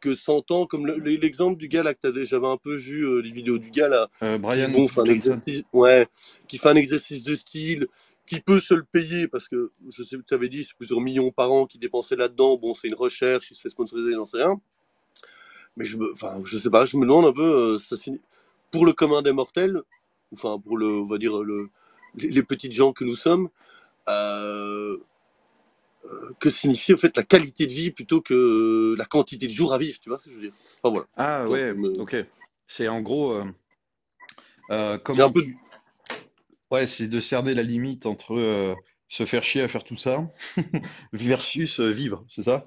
que 0.00 0.14
100 0.14 0.50
ans, 0.52 0.66
comme 0.66 0.86
l'exemple 0.86 1.58
du 1.58 1.68
gars 1.68 1.82
là 1.82 1.94
que 1.94 2.24
j'avais 2.24 2.46
un 2.46 2.56
peu 2.56 2.76
vu 2.76 3.02
euh, 3.02 3.20
les 3.20 3.30
vidéos 3.30 3.58
du 3.58 3.70
gars 3.70 3.88
là, 3.88 4.08
euh, 4.22 4.38
Brian 4.38 4.72
qui, 4.72 4.88
fait 4.88 5.00
un 5.00 5.04
exercice, 5.04 5.62
ouais, 5.72 6.06
qui 6.48 6.58
fait 6.58 6.68
un 6.68 6.76
exercice 6.76 7.22
de 7.22 7.34
style, 7.34 7.88
qui 8.26 8.40
peut 8.40 8.60
se 8.60 8.74
le 8.74 8.84
payer 8.84 9.28
parce 9.28 9.48
que 9.48 9.72
je 9.90 10.02
sais 10.02 10.16
que 10.16 10.22
tu 10.22 10.34
avais 10.34 10.48
dit 10.48 10.64
c'est 10.64 10.76
plusieurs 10.76 11.00
millions 11.00 11.30
par 11.30 11.52
an 11.52 11.66
qui 11.66 11.78
dépensaient 11.78 12.16
là-dedans. 12.16 12.56
Bon, 12.56 12.74
c'est 12.74 12.88
une 12.88 12.94
recherche, 12.94 13.50
il 13.50 13.54
se 13.54 13.60
fait 13.60 13.70
sponsoriser, 13.70 14.14
j'en 14.14 14.24
sais 14.24 14.38
rien. 14.38 14.60
Mais 15.76 15.84
je 15.84 15.96
me, 15.96 16.12
enfin, 16.12 16.40
je 16.44 16.56
sais 16.56 16.70
pas, 16.70 16.86
je 16.86 16.96
me 16.96 17.06
demande 17.06 17.26
un 17.26 17.32
peu, 17.32 17.42
euh, 17.42 17.78
ça, 17.78 17.96
pour 18.70 18.86
le 18.86 18.92
commun 18.92 19.22
des 19.22 19.32
mortels, 19.32 19.82
enfin 20.32 20.58
pour 20.58 20.76
le, 20.76 20.86
on 20.86 21.06
va 21.06 21.18
dire 21.18 21.42
le, 21.42 21.68
les, 22.16 22.42
petites 22.42 22.72
gens 22.72 22.92
que 22.92 23.04
nous 23.04 23.14
sommes, 23.14 23.48
euh, 24.08 24.96
euh, 26.04 26.30
que 26.40 26.50
signifie 26.50 26.94
en 26.94 26.96
fait 26.96 27.16
la 27.16 27.22
qualité 27.22 27.66
de 27.66 27.72
vie 27.72 27.90
plutôt 27.90 28.22
que 28.22 28.94
la 28.96 29.04
quantité 29.04 29.46
de 29.46 29.52
jours 29.52 29.74
à 29.74 29.78
vivre, 29.78 29.98
tu 30.00 30.08
vois 30.08 30.18
ce 30.18 30.24
que 30.24 30.30
je 30.30 30.36
veux 30.36 30.42
dire? 30.42 30.52
Enfin, 30.82 30.90
voilà. 30.90 31.06
Ah 31.16 31.44
ouais, 31.46 31.74
ok. 31.98 32.16
C'est 32.66 32.88
en 32.88 33.00
gros, 33.00 33.40
euh, 34.70 34.98
comment 34.98 35.30
peu... 35.30 35.42
ouais, 36.70 36.86
c'est 36.86 37.08
de 37.08 37.20
cerner 37.20 37.54
la 37.54 37.62
limite 37.62 38.06
entre 38.06 38.76
se 39.08 39.24
faire 39.24 39.44
chier 39.44 39.62
à 39.62 39.68
faire 39.68 39.84
tout 39.84 39.96
ça 39.96 40.28
versus 41.12 41.80
vivre, 41.80 42.24
c'est 42.28 42.42
ça? 42.42 42.64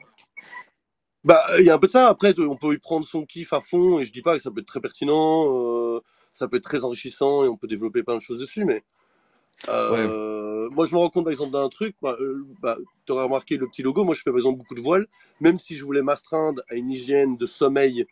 Bah, 1.26 1.44
il 1.60 1.66
y 1.66 1.70
a 1.70 1.76
un 1.76 1.80
peu 1.80 1.88
de 1.88 1.92
ça. 1.92 2.08
Après, 2.08 2.34
on 2.40 2.56
peut 2.56 2.74
y 2.74 2.78
prendre 2.78 3.06
son 3.06 3.26
kiff 3.26 3.52
à 3.52 3.62
fond, 3.62 4.00
et 4.00 4.06
je 4.06 4.14
dis 4.14 4.22
pas 4.22 4.38
que 4.38 4.42
ça 4.42 4.52
peut 4.52 4.62
être 4.62 4.68
très 4.68 4.80
pertinent, 4.80 6.02
ça 6.34 6.48
peut 6.48 6.58
être 6.58 6.64
très 6.64 6.86
enrichissant, 6.86 7.44
et 7.44 7.48
on 7.50 7.58
peut 7.58 7.68
développer 7.68 8.04
plein 8.04 8.16
de 8.16 8.22
choses 8.22 8.40
dessus, 8.40 8.64
mais 8.64 8.84
euh, 9.68 10.70
moi, 10.72 10.86
je 10.86 10.94
me 10.94 10.98
rends 10.98 11.10
compte, 11.10 11.26
par 11.26 11.34
exemple, 11.34 11.52
d'un 11.52 11.70
truc. 11.70 11.96
Bah, 12.02 12.16
euh, 12.20 12.46
bah, 12.62 12.78
tu 13.06 13.12
auras 13.12 13.24
remarqué 13.24 13.58
le 13.58 13.68
petit 13.68 13.84
logo. 13.84 14.04
Moi, 14.04 14.16
je 14.16 14.22
fais, 14.22 14.30
par 14.30 14.38
exemple, 14.38 14.60
beaucoup 14.60 14.76
de 14.76 14.82
voiles. 14.82 15.08
Même 15.42 15.60
si 15.60 15.76
je 15.76 15.84
voulais 15.84 16.02
m'astreindre 16.02 16.62
à 16.70 16.76
une 16.76 16.92
hygiène 16.92 17.38
de 17.38 17.46
sommeil 17.46 18.06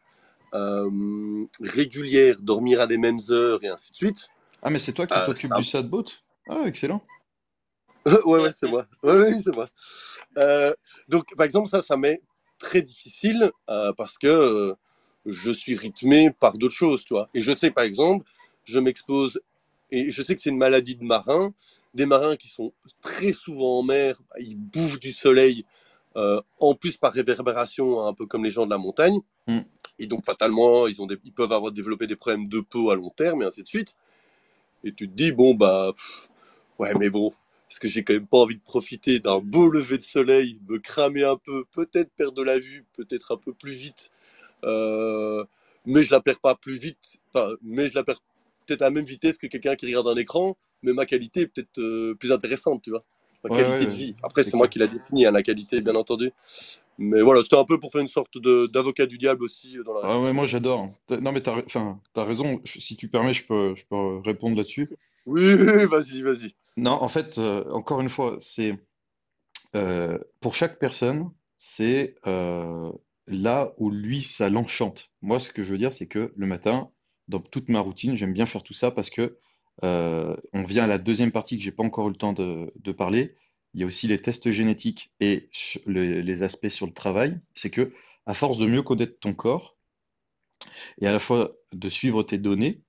euh, 0.54 1.46
régulière, 1.62 2.38
dormir 2.42 2.82
à 2.82 2.86
les 2.86 2.98
mêmes 2.98 3.20
heures 3.30 3.64
et 3.64 3.70
ainsi 3.70 3.92
de 3.92 3.98
suite. 3.98 4.28
Ah, 4.62 4.70
mais 4.70 4.80
c'est 4.80 4.94
toi 4.94 5.08
qui 5.08 5.14
t'occupes 5.26 5.56
du 5.56 5.64
sadboat 5.64 6.06
Ah, 6.50 6.64
excellent. 6.66 7.02
ouais, 8.26 8.42
ouais, 8.42 8.52
c'est 8.54 8.70
moi. 8.70 8.86
Ouais, 9.04 9.18
ouais, 9.18 9.34
c'est 9.34 9.54
moi. 9.54 9.70
donc, 11.08 11.36
par 11.36 11.46
exemple, 11.46 11.68
ça, 11.68 11.82
ça 11.82 11.98
m'est 11.98 12.22
très 12.60 12.82
difficile 12.82 13.52
parce 13.98 14.18
que 14.18 14.76
je 15.26 15.52
suis 15.52 15.76
rythmé 15.76 16.32
par 16.32 16.58
d'autres 16.58 16.74
choses, 16.76 17.04
tu 17.04 17.14
vois. 17.14 17.30
Et 17.34 17.42
je 17.42 17.52
sais, 17.52 17.72
par 17.72 17.84
exemple, 17.84 18.26
je 18.64 18.80
m'expose 18.80 19.42
et 19.92 20.12
je 20.12 20.22
sais 20.22 20.36
que 20.36 20.42
c'est 20.42 20.50
une 20.50 20.58
maladie 20.58 20.96
de 20.96 21.04
marins. 21.04 21.54
Des 21.94 22.06
marins 22.06 22.36
qui 22.36 22.48
sont 22.48 22.74
très 23.02 23.32
souvent 23.32 23.80
en 23.80 23.84
mer, 23.84 24.22
ils 24.40 24.56
bouffent 24.56 25.00
du 25.00 25.14
soleil, 25.14 25.66
euh, 26.16 26.42
en 26.60 26.76
plus 26.76 26.98
par 26.98 27.14
réverbération, 27.14 28.06
un 28.06 28.14
peu 28.14 28.26
comme 28.26 28.44
les 28.44 28.52
gens 28.52 28.66
de 28.66 28.72
la 28.72 28.78
montagne. 28.78 29.20
Mm. 29.48 29.60
Et 30.00 30.06
donc, 30.06 30.26
fatalement, 30.26 30.88
ils, 30.88 31.02
ont 31.02 31.08
ils 31.24 31.34
peuvent 31.34 31.52
avoir 31.52 31.72
développé 31.72 32.06
des 32.06 32.16
problèmes 32.16 32.48
de 32.48 32.60
peau 32.60 32.92
à 32.92 32.96
long 32.96 33.10
terme, 33.10 33.42
et 33.42 33.46
ainsi 33.46 33.64
de 33.64 33.68
suite. 33.68 33.96
Et 34.84 34.92
tu 34.94 35.08
te 35.08 35.14
dis, 35.14 35.32
bon, 35.32 35.54
bah, 35.54 35.94
ouais, 36.80 36.94
mais 37.00 37.10
bon, 37.10 37.34
est-ce 37.70 37.80
que 37.80 37.88
j'ai 37.88 38.04
quand 38.04 38.14
même 38.14 38.28
pas 38.28 38.38
envie 38.38 38.56
de 38.56 38.62
profiter 38.62 39.20
d'un 39.20 39.40
beau 39.40 39.70
lever 39.70 39.98
de 39.98 40.04
soleil, 40.04 40.60
me 40.70 40.80
cramer 40.80 41.24
un 41.24 41.38
peu, 41.38 41.66
peut-être 41.72 42.12
perdre 42.16 42.34
de 42.34 42.44
la 42.44 42.60
vue, 42.60 42.86
peut-être 42.96 43.34
un 43.34 43.38
peu 43.38 43.54
plus 43.54 43.74
vite, 43.74 44.12
euh, 44.64 45.44
mais 45.86 46.04
je 46.04 46.12
la 46.12 46.22
perds 46.22 46.40
pas 46.40 46.56
plus 46.56 46.78
vite, 46.78 47.22
enfin, 47.34 47.54
mais 47.62 47.88
je 47.88 47.96
la 47.96 48.04
perds 48.04 48.22
peut-être 48.66 48.82
à 48.82 48.86
la 48.86 48.92
même 48.92 49.06
vitesse 49.06 49.38
que 49.38 49.48
quelqu'un 49.48 49.76
qui 49.76 49.86
regarde 49.88 50.08
un 50.08 50.16
écran, 50.16 50.58
mais 50.84 50.94
ma 50.94 51.06
qualité 51.06 51.42
est 51.42 51.48
peut-être 51.48 51.80
euh, 51.80 52.16
plus 52.16 52.32
intéressante, 52.32 52.82
tu 52.84 52.92
vois. 52.92 53.02
Ma 53.44 53.56
qualité 53.56 53.86
de 53.86 53.92
vie. 53.92 54.16
Après, 54.24 54.44
c'est 54.44 54.56
moi 54.56 54.68
qui 54.68 54.80
l'a 54.80 54.88
défini, 54.88 55.26
hein, 55.26 55.32
la 55.32 55.44
qualité, 55.44 55.80
bien 55.80 55.96
entendu. 55.96 56.32
Mais 56.98 57.22
voilà, 57.22 57.44
c'était 57.44 57.58
un 57.58 57.66
peu 57.66 57.80
pour 57.80 57.92
faire 57.92 58.02
une 58.02 58.08
sorte 58.08 58.38
d'avocat 58.40 59.06
du 59.06 59.18
diable 59.18 59.44
aussi 59.44 59.78
euh, 59.78 59.84
dans 59.84 59.94
la. 59.94 60.02
Ah 60.04 60.20
ouais, 60.20 60.34
moi 60.34 60.46
j'adore. 60.46 60.92
Non, 61.10 61.32
mais 61.32 61.42
t'as 61.42 61.56
as 62.16 62.24
raison. 62.24 62.62
Si 62.66 62.96
tu 62.96 63.08
permets, 63.08 63.34
je 63.34 63.46
peux, 63.46 63.76
je 63.76 63.84
peux 63.86 64.18
répondre 64.26 64.58
là-dessus. 64.58 64.90
Oui, 65.26 65.56
vas-y, 65.86 66.22
vas-y. 66.22 66.56
Non, 66.78 66.92
en 66.92 67.08
fait, 67.08 67.38
euh, 67.38 67.64
encore 67.72 68.02
une 68.02 68.10
fois, 68.10 68.38
c'est 68.40 68.78
pour 70.40 70.56
chaque 70.56 70.80
personne, 70.80 71.30
c'est 71.58 72.16
là 72.24 73.74
où 73.78 73.92
lui, 73.92 74.22
ça 74.22 74.50
l'enchante. 74.50 75.12
Moi, 75.22 75.38
ce 75.38 75.52
que 75.52 75.64
je 75.64 75.72
veux 75.72 75.78
dire, 75.78 75.94
c'est 75.94 76.08
que 76.08 76.34
le 76.36 76.48
matin, 76.48 76.90
dans 77.28 77.40
toute 77.40 77.70
ma 77.70 77.80
routine. 77.80 78.16
J'aime 78.16 78.34
bien 78.34 78.46
faire 78.46 78.64
tout 78.64 78.74
ça 78.74 78.92
parce 78.92 79.10
que 79.10 79.38
euh, 79.84 80.36
on 80.54 80.64
vient 80.64 80.86
à 80.86 80.88
la 80.88 80.98
deuxième 80.98 81.32
partie 81.32 81.58
que 81.58 81.64
j'ai 81.64 81.72
pas 81.72 81.84
encore 81.84 82.08
eu 82.08 82.12
le 82.12 82.18
temps 82.18 82.34
de, 82.34 82.92
parler. 82.92 83.36
Il 83.74 83.82
y 83.82 83.84
a 83.84 83.86
aussi 83.86 84.08
les 84.08 84.22
tests 84.22 84.52
génétiques 84.52 85.12
et 85.20 85.50
les 85.86 86.44
aspects 86.44 86.70
sur 86.70 86.88
le 86.88 86.94
travail. 86.94 87.40
C'est 87.54 87.70
que 87.70 87.92
à 88.26 88.34
force 88.34 88.58
de 88.58 88.66
mieux 88.66 88.82
connaître 88.82 89.20
ton 89.20 89.34
corps 89.34 89.78
et 91.00 91.08
à 91.08 91.12
la 91.12 91.20
fois 91.20 91.56
de 91.74 91.90
suivre 91.90 92.24
tes 92.24 92.38
données, 92.38 92.82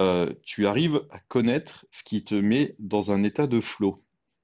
euh, 0.00 0.32
tu 0.42 0.66
arrives 0.66 1.02
à 1.10 1.18
connaître 1.20 1.86
ce 1.90 2.04
qui 2.04 2.24
te 2.24 2.34
met 2.34 2.74
dans 2.78 3.12
un 3.12 3.22
état 3.22 3.46
de 3.46 3.60
flow. 3.60 3.96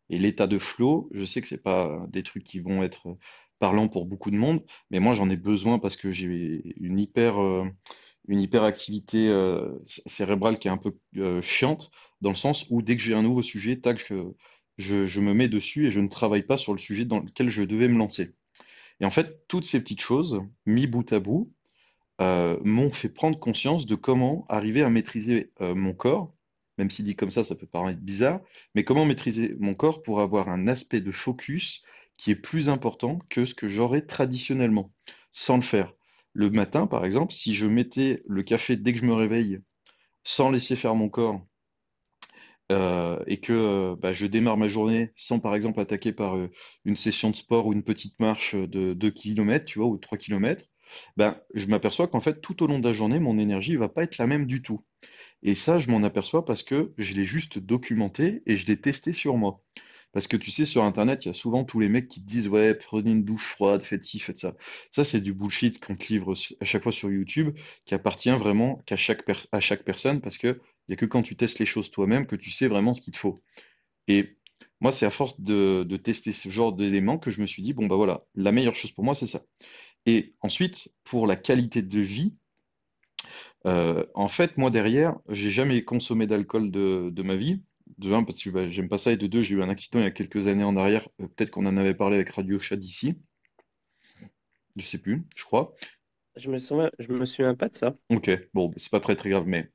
Et 0.08 0.18
l'état 0.18 0.46
de 0.46 0.58
flow, 0.58 1.08
je 1.12 1.24
sais 1.24 1.40
que 1.40 1.48
c'est 1.48 1.62
pas 1.62 2.06
des 2.08 2.22
trucs 2.22 2.44
qui 2.44 2.60
vont 2.60 2.82
être 2.82 3.16
parlants 3.58 3.88
pour 3.88 4.06
beaucoup 4.06 4.30
de 4.30 4.36
monde, 4.36 4.62
mais 4.90 4.98
moi 4.98 5.14
j'en 5.14 5.30
ai 5.30 5.36
besoin 5.36 5.78
parce 5.78 5.96
que 5.96 6.10
j'ai 6.10 6.62
une 6.80 6.98
hyper 6.98 7.40
euh, 7.40 7.64
une 8.28 8.40
hyperactivité 8.40 9.28
euh, 9.28 9.70
cérébrale 9.84 10.58
qui 10.58 10.68
est 10.68 10.70
un 10.70 10.78
peu 10.78 10.96
chiante, 11.42 11.90
dans 12.20 12.30
le 12.30 12.36
sens 12.36 12.66
où 12.70 12.82
dès 12.82 12.96
que 12.96 13.02
j'ai 13.02 13.14
un 13.14 13.22
nouveau 13.22 13.42
sujet, 13.42 13.80
tac, 13.80 13.98
je, 13.98 14.14
je, 14.78 15.20
me 15.20 15.34
mets 15.34 15.48
dessus 15.48 15.86
et 15.86 15.90
je 15.90 16.00
ne 16.00 16.08
travaille 16.08 16.42
pas 16.42 16.56
sur 16.56 16.72
le 16.72 16.78
sujet 16.78 17.04
dans 17.04 17.20
lequel 17.20 17.48
je 17.48 17.62
devais 17.62 17.88
me 17.88 17.98
lancer. 17.98 18.34
Et 19.00 19.04
en 19.04 19.10
fait, 19.10 19.46
toutes 19.48 19.64
ces 19.64 19.80
petites 19.80 20.00
choses, 20.00 20.40
mis 20.66 20.86
bout 20.86 21.12
à 21.12 21.20
bout, 21.20 21.52
euh, 22.20 22.58
m'ont 22.62 22.90
fait 22.90 23.08
prendre 23.08 23.38
conscience 23.38 23.86
de 23.86 23.94
comment 23.94 24.44
arriver 24.48 24.82
à 24.82 24.90
maîtriser 24.90 25.50
mon 25.60 25.92
corps, 25.92 26.34
même 26.78 26.90
si 26.90 27.02
dit 27.02 27.16
comme 27.16 27.30
ça, 27.30 27.44
ça 27.44 27.54
peut 27.54 27.66
paraître 27.66 28.00
bizarre, 28.00 28.40
mais 28.74 28.84
comment 28.84 29.04
maîtriser 29.04 29.56
mon 29.60 29.74
corps 29.74 30.02
pour 30.02 30.20
avoir 30.20 30.48
un 30.48 30.66
aspect 30.66 31.00
de 31.00 31.12
focus 31.12 31.82
qui 32.16 32.30
est 32.30 32.36
plus 32.36 32.68
important 32.68 33.18
que 33.28 33.46
ce 33.46 33.54
que 33.54 33.68
j'aurais 33.68 34.02
traditionnellement, 34.02 34.92
sans 35.32 35.56
le 35.56 35.62
faire. 35.62 35.92
Le 36.32 36.50
matin, 36.50 36.86
par 36.86 37.04
exemple, 37.04 37.32
si 37.32 37.54
je 37.54 37.66
mettais 37.66 38.22
le 38.26 38.42
café 38.42 38.76
dès 38.76 38.92
que 38.92 38.98
je 38.98 39.04
me 39.04 39.14
réveille, 39.14 39.60
sans 40.24 40.50
laisser 40.50 40.76
faire 40.76 40.94
mon 40.94 41.08
corps, 41.08 41.44
euh, 42.70 43.18
et 43.26 43.40
que 43.40 43.52
euh, 43.52 43.96
bah, 43.96 44.12
je 44.12 44.26
démarre 44.26 44.56
ma 44.56 44.68
journée 44.68 45.12
sans, 45.16 45.40
par 45.40 45.54
exemple, 45.54 45.80
attaquer 45.80 46.12
par 46.12 46.36
euh, 46.36 46.50
une 46.84 46.96
session 46.96 47.30
de 47.30 47.36
sport 47.36 47.66
ou 47.66 47.72
une 47.72 47.82
petite 47.82 48.18
marche 48.20 48.54
de 48.54 48.94
2 48.94 49.10
km, 49.10 49.64
tu 49.64 49.78
vois, 49.78 49.88
ou 49.88 49.98
3 49.98 50.18
km, 50.18 50.64
ben, 51.16 51.40
je 51.54 51.66
m'aperçois 51.66 52.08
qu'en 52.08 52.20
fait, 52.20 52.40
tout 52.40 52.62
au 52.62 52.66
long 52.66 52.78
de 52.78 52.86
la 52.86 52.92
journée, 52.92 53.18
mon 53.18 53.38
énergie 53.38 53.72
ne 53.72 53.78
va 53.78 53.88
pas 53.88 54.04
être 54.04 54.18
la 54.18 54.26
même 54.26 54.46
du 54.46 54.62
tout. 54.62 54.84
Et 55.42 55.54
ça, 55.54 55.78
je 55.78 55.90
m'en 55.90 56.02
aperçois 56.02 56.44
parce 56.44 56.62
que 56.62 56.92
je 56.98 57.14
l'ai 57.14 57.24
juste 57.24 57.58
documenté 57.58 58.42
et 58.46 58.56
je 58.56 58.66
l'ai 58.66 58.80
testé 58.80 59.12
sur 59.12 59.36
moi. 59.36 59.62
Parce 60.12 60.26
que 60.28 60.36
tu 60.36 60.50
sais, 60.50 60.64
sur 60.64 60.84
Internet, 60.84 61.24
il 61.24 61.28
y 61.28 61.30
a 61.30 61.34
souvent 61.34 61.64
tous 61.64 61.80
les 61.80 61.88
mecs 61.88 62.08
qui 62.08 62.20
te 62.20 62.26
disent 62.26 62.48
Ouais, 62.48 62.74
prenez 62.74 63.12
une 63.12 63.24
douche 63.24 63.48
froide, 63.48 63.82
faites 63.82 64.04
ci, 64.04 64.18
faites 64.18 64.38
ça. 64.38 64.54
Ça, 64.90 65.04
c'est 65.04 65.20
du 65.20 65.32
bullshit 65.32 65.84
qu'on 65.84 65.94
te 65.94 66.06
livre 66.12 66.34
à 66.60 66.64
chaque 66.64 66.82
fois 66.82 66.92
sur 66.92 67.10
YouTube, 67.10 67.56
qui 67.86 67.94
appartient 67.94 68.30
vraiment 68.30 68.82
qu'à 68.86 68.96
chaque, 68.96 69.24
à 69.52 69.60
chaque 69.60 69.84
personne, 69.84 70.20
parce 70.20 70.38
qu'il 70.38 70.58
n'y 70.88 70.94
a 70.94 70.96
que 70.96 71.06
quand 71.06 71.22
tu 71.22 71.36
testes 71.36 71.58
les 71.58 71.66
choses 71.66 71.90
toi-même 71.90 72.26
que 72.26 72.36
tu 72.36 72.50
sais 72.50 72.68
vraiment 72.68 72.94
ce 72.94 73.00
qu'il 73.00 73.14
te 73.14 73.18
faut. 73.18 73.42
Et 74.08 74.36
moi, 74.80 74.92
c'est 74.92 75.06
à 75.06 75.10
force 75.10 75.40
de, 75.40 75.84
tester 75.96 76.32
ce 76.32 76.48
genre 76.50 76.72
d'éléments 76.72 77.18
que 77.18 77.30
je 77.30 77.40
me 77.40 77.46
suis 77.46 77.62
dit 77.62 77.72
Bon, 77.72 77.86
bah 77.86 77.96
voilà, 77.96 78.24
la 78.34 78.52
meilleure 78.52 78.74
chose 78.74 78.92
pour 78.92 79.04
moi, 79.04 79.14
c'est 79.14 79.26
ça. 79.26 79.42
Et 80.06 80.32
ensuite, 80.42 80.92
pour 81.04 81.26
la 81.26 81.36
qualité 81.36 81.82
de 81.82 82.00
vie, 82.00 82.34
euh, 83.66 84.04
en 84.14 84.28
fait, 84.28 84.58
moi 84.58 84.70
derrière, 84.70 85.16
j'ai 85.28 85.50
jamais 85.50 85.82
consommé 85.84 86.26
d'alcool 86.26 86.70
de, 86.70 87.10
de 87.12 87.22
ma 87.22 87.36
vie 87.36 87.62
de 87.98 88.12
un, 88.12 88.24
parce 88.24 88.42
que 88.42 88.50
bah, 88.50 88.68
j'aime 88.68 88.88
pas 88.88 88.98
ça, 88.98 89.12
et 89.12 89.16
de 89.16 89.26
deux, 89.26 89.42
j'ai 89.42 89.54
eu 89.54 89.62
un 89.62 89.68
accident 89.68 90.00
il 90.00 90.04
y 90.04 90.06
a 90.06 90.10
quelques 90.10 90.46
années 90.46 90.64
en 90.64 90.76
arrière. 90.76 91.08
Euh, 91.20 91.26
peut-être 91.28 91.50
qu'on 91.50 91.66
en 91.66 91.76
avait 91.76 91.94
parlé 91.94 92.16
avec 92.16 92.30
Radio 92.30 92.58
Chat 92.58 92.76
d'ici. 92.76 93.18
Je 94.76 94.82
sais 94.82 94.98
plus, 94.98 95.24
je 95.36 95.44
crois. 95.44 95.74
Je 96.36 96.50
me 96.50 96.58
souviens, 96.58 96.90
je 96.98 97.12
me 97.12 97.26
souviens 97.26 97.54
pas 97.54 97.68
de 97.68 97.74
ça. 97.74 97.94
Ok, 98.08 98.30
bon, 98.54 98.70
c'est 98.76 98.90
pas 98.90 99.00
très 99.00 99.16
très 99.16 99.28
grave, 99.30 99.44
mais 99.46 99.70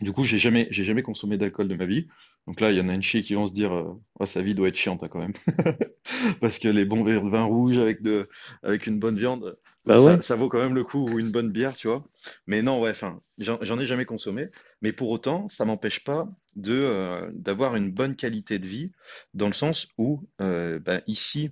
du 0.00 0.12
coup, 0.12 0.24
j'ai 0.24 0.38
jamais, 0.38 0.66
j'ai 0.70 0.84
jamais 0.84 1.02
consommé 1.02 1.36
d'alcool 1.36 1.68
de 1.68 1.74
ma 1.74 1.86
vie. 1.86 2.08
Donc 2.46 2.60
là, 2.60 2.70
il 2.70 2.76
y 2.76 2.80
en 2.80 2.88
a 2.88 2.94
une 2.94 3.02
chier 3.02 3.22
qui 3.22 3.34
vont 3.34 3.46
se 3.46 3.54
dire, 3.54 3.72
euh, 3.72 4.26
sa 4.26 4.42
vie 4.42 4.54
doit 4.54 4.68
être 4.68 4.76
chiante 4.76 5.02
hein, 5.02 5.08
quand 5.08 5.20
même. 5.20 5.32
Parce 6.40 6.58
que 6.58 6.68
les 6.68 6.84
bons 6.84 7.02
verres 7.02 7.22
de 7.22 7.30
vin 7.30 7.44
rouge 7.44 7.78
avec, 7.78 8.02
de, 8.02 8.28
avec 8.62 8.86
une 8.86 8.98
bonne 8.98 9.16
viande, 9.16 9.56
bah 9.86 10.20
ça, 10.20 10.34
vaut 10.34 10.48
quand 10.48 10.58
même 10.58 10.74
le 10.74 10.84
coup, 10.84 11.06
ou 11.08 11.18
une 11.18 11.30
bonne 11.30 11.50
bière, 11.50 11.74
tu 11.74 11.88
vois. 11.88 12.04
Mais 12.46 12.62
non, 12.62 12.80
ouais, 12.80 12.90
enfin, 12.90 13.20
j'en 13.38 13.78
ai 13.78 13.86
jamais 13.86 14.06
consommé. 14.06 14.48
Mais 14.82 14.92
pour 14.92 15.10
autant, 15.10 15.48
ça 15.48 15.64
m'empêche 15.64 16.04
pas 16.04 16.28
de, 16.56 16.74
euh, 16.74 17.30
d'avoir 17.32 17.76
une 17.76 17.90
bonne 17.90 18.16
qualité 18.16 18.58
de 18.58 18.66
vie, 18.66 18.92
dans 19.34 19.46
le 19.46 19.52
sens 19.52 19.88
où, 19.98 20.26
euh, 20.40 20.78
ben, 20.78 21.02
ici, 21.06 21.50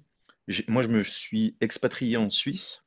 moi, 0.69 0.83
je 0.83 0.89
me 0.89 1.03
suis 1.03 1.57
expatrié 1.61 2.17
en 2.17 2.31
Suisse 2.31 2.85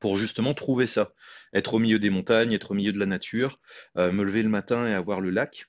pour 0.00 0.18
justement 0.18 0.54
trouver 0.54 0.86
ça. 0.86 1.12
Être 1.56 1.74
au 1.74 1.78
milieu 1.78 1.98
des 1.98 2.10
montagnes, 2.10 2.52
être 2.52 2.70
au 2.70 2.74
milieu 2.74 2.92
de 2.92 2.98
la 2.98 3.06
nature, 3.06 3.58
me 3.96 4.22
lever 4.22 4.42
le 4.42 4.48
matin 4.48 4.86
et 4.86 4.92
avoir 4.92 5.20
le 5.20 5.30
lac. 5.30 5.66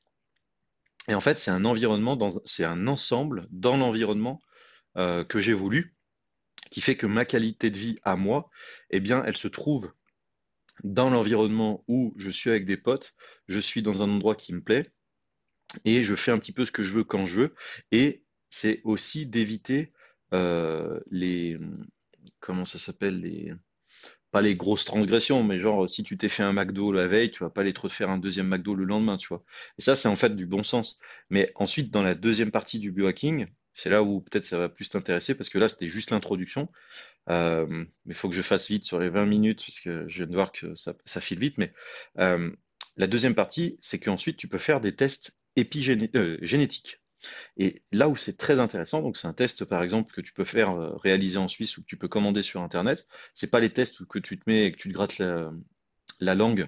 Et 1.08 1.14
en 1.14 1.22
fait, 1.22 1.38
c'est 1.38 1.52
un 1.52 1.66
environnement, 1.66 2.18
c'est 2.46 2.66
un 2.66 2.88
ensemble 2.88 3.48
dans 3.52 3.78
l'environnement 3.78 4.42
euh, 4.98 5.24
que 5.24 5.40
j'ai 5.40 5.54
voulu. 5.54 5.94
qui 6.70 6.82
fait 6.82 6.98
que 6.98 7.08
ma 7.08 7.24
qualité 7.24 7.70
de 7.72 7.78
vie 7.78 7.98
à 8.04 8.18
moi, 8.18 8.50
eh 8.90 9.00
bien, 9.00 9.24
elle 9.26 9.38
se 9.38 9.48
trouve 9.48 9.94
dans 10.84 11.10
l'environnement 11.10 11.86
où 11.88 12.14
je 12.18 12.30
suis 12.30 12.50
avec 12.50 12.66
des 12.66 12.76
potes, 12.76 13.16
je 13.48 13.60
suis 13.60 13.82
dans 13.82 14.04
un 14.04 14.10
endroit 14.10 14.36
qui 14.36 14.54
me 14.54 14.62
plaît, 14.62 14.92
et 15.86 16.04
je 16.04 16.16
fais 16.16 16.32
un 16.32 16.40
petit 16.40 16.52
peu 16.52 16.66
ce 16.66 16.74
que 16.74 16.84
je 16.84 16.94
veux 16.94 17.06
quand 17.06 17.26
je 17.26 17.40
veux. 17.40 17.56
Et 17.92 18.26
c'est 18.50 18.82
aussi 18.84 19.28
d'éviter 19.28 19.94
euh, 20.34 21.00
les 21.10 21.58
comment 22.42 22.66
ça 22.66 22.80
s'appelle 22.80 23.22
les 23.22 23.54
pas 24.32 24.42
les 24.42 24.56
grosses 24.56 24.86
transgressions, 24.86 25.44
mais 25.44 25.58
genre 25.58 25.88
si 25.88 26.04
tu 26.04 26.18
t'es 26.18 26.30
fait 26.30 26.44
un 26.44 26.54
McDo 26.54 26.92
la 26.92 27.08
veille, 27.08 27.32
tu 27.32 27.44
vas 27.44 27.50
pas 27.50 27.62
aller 27.62 27.74
te 27.74 27.82
refaire 27.82 28.10
un 28.10 28.18
deuxième 28.18 28.48
McDo 28.48 28.76
le 28.76 28.84
lendemain, 28.84 29.18
tu 29.18 29.30
vois. 29.30 29.44
Et 29.78 29.82
ça, 29.82 29.96
c'est 29.96 30.10
en 30.10 30.16
fait 30.16 30.36
du 30.36 30.46
bon 30.46 30.64
sens. 30.64 31.00
Mais 31.30 31.52
ensuite, 31.56 31.92
dans 31.92 32.04
la 32.04 32.16
deuxième 32.16 32.52
partie 32.52 32.80
du 32.80 32.92
biohacking, 32.92 33.48
c'est 33.74 33.90
là 33.90 34.04
où 34.04 34.22
peut-être 34.22 34.46
ça 34.46 34.58
va 34.58 34.70
plus 34.70 34.90
t'intéresser 34.90 35.36
parce 35.36 35.50
que 35.50 35.60
là, 35.60 35.70
c'était 35.70 35.90
juste 35.90 36.12
l'introduction. 36.12 36.70
Euh, 37.30 37.68
mais 37.68 37.86
il 38.08 38.14
faut 38.16 38.30
que 38.30 38.36
je 38.36 38.42
fasse 38.42 38.70
vite 38.70 38.86
sur 38.86 39.00
les 39.00 39.10
20 39.10 39.26
minutes 39.26 39.64
parce 39.66 39.80
que 39.80 40.08
je 40.08 40.18
viens 40.18 40.28
de 40.28 40.34
voir 40.34 40.52
que 40.52 40.74
ça, 40.76 41.22
file 41.22 41.40
vite. 41.40 41.58
Mais 41.58 41.72
euh, 42.18 42.52
la 42.96 43.08
deuxième 43.08 43.36
partie, 43.36 43.78
c'est 43.80 44.00
qu'ensuite, 44.00 44.38
tu 44.38 44.48
peux 44.48 44.58
faire 44.58 44.82
des 44.82 44.96
tests 44.96 45.38
épigénétiques. 45.56 47.02
Et 47.58 47.84
là 47.92 48.10
où 48.10 48.16
c'est 48.16 48.38
très 48.38 48.60
intéressant, 48.60 49.02
donc 49.02 49.18
c'est 49.18 49.28
un 49.28 49.34
test 49.34 49.66
par 49.66 49.84
exemple 49.84 50.14
que 50.14 50.22
tu 50.22 50.34
peux 50.34 50.46
faire 50.46 50.72
euh, 50.72 50.96
réaliser 50.98 51.38
en 51.38 51.48
Suisse 51.48 51.78
ou 51.78 51.82
que 51.82 51.88
tu 51.88 51.98
peux 51.98 52.08
commander 52.08 52.44
sur 52.44 52.62
Internet. 52.62 53.08
C'est 53.34 53.50
pas 53.50 53.60
les 53.60 53.72
tests 53.72 54.06
que 54.06 54.20
tu 54.20 54.38
te 54.38 54.44
mets 54.48 54.66
et 54.66 54.72
que 54.72 54.78
tu 54.78 54.90
te 54.90 54.94
grattes 54.94 55.18
la, 55.18 56.36
langue 56.36 56.68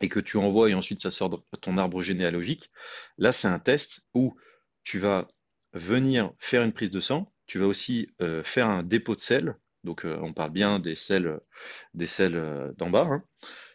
et 0.00 0.08
que 0.08 0.20
tu 0.20 0.36
envoies 0.36 0.70
et 0.70 0.74
ensuite 0.74 1.00
ça 1.00 1.10
sort 1.10 1.30
de 1.30 1.38
ton 1.60 1.78
arbre 1.78 2.02
généalogique. 2.02 2.70
Là, 3.18 3.32
c'est 3.32 3.48
un 3.48 3.58
test 3.58 4.08
où 4.14 4.36
tu 4.84 4.98
vas 4.98 5.28
venir 5.72 6.32
faire 6.38 6.62
une 6.62 6.72
prise 6.72 6.90
de 6.90 7.00
sang. 7.00 7.32
Tu 7.46 7.58
vas 7.58 7.66
aussi 7.66 8.08
euh, 8.20 8.42
faire 8.42 8.68
un 8.68 8.82
dépôt 8.82 9.14
de 9.14 9.20
sel. 9.20 9.56
Donc, 9.84 10.04
euh, 10.04 10.18
on 10.22 10.32
parle 10.32 10.52
bien 10.52 10.78
des 10.78 10.94
sels, 10.94 11.40
des 11.94 12.06
d'en 12.76 12.90
bas. 12.90 13.08
Hein. 13.10 13.24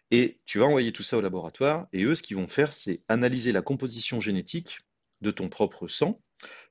Et 0.09 0.39
tu 0.45 0.59
vas 0.59 0.65
envoyer 0.65 0.91
tout 0.91 1.03
ça 1.03 1.17
au 1.17 1.21
laboratoire. 1.21 1.87
Et 1.91 2.03
eux, 2.03 2.15
ce 2.15 2.23
qu'ils 2.23 2.37
vont 2.37 2.47
faire, 2.47 2.71
c'est 2.71 3.01
analyser 3.09 3.51
la 3.51 3.61
composition 3.61 4.19
génétique 4.19 4.79
de 5.21 5.31
ton 5.31 5.49
propre 5.49 5.87
sang 5.87 6.21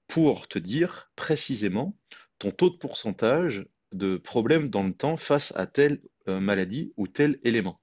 pour 0.06 0.48
te 0.48 0.58
dire 0.58 1.10
précisément 1.16 1.96
ton 2.38 2.50
taux 2.50 2.70
de 2.70 2.76
pourcentage 2.76 3.66
de 3.92 4.16
problèmes 4.16 4.68
dans 4.68 4.82
le 4.82 4.92
temps 4.92 5.16
face 5.16 5.54
à 5.56 5.66
telle 5.66 6.00
euh, 6.28 6.40
maladie 6.40 6.92
ou 6.96 7.06
tel 7.06 7.38
élément. 7.42 7.80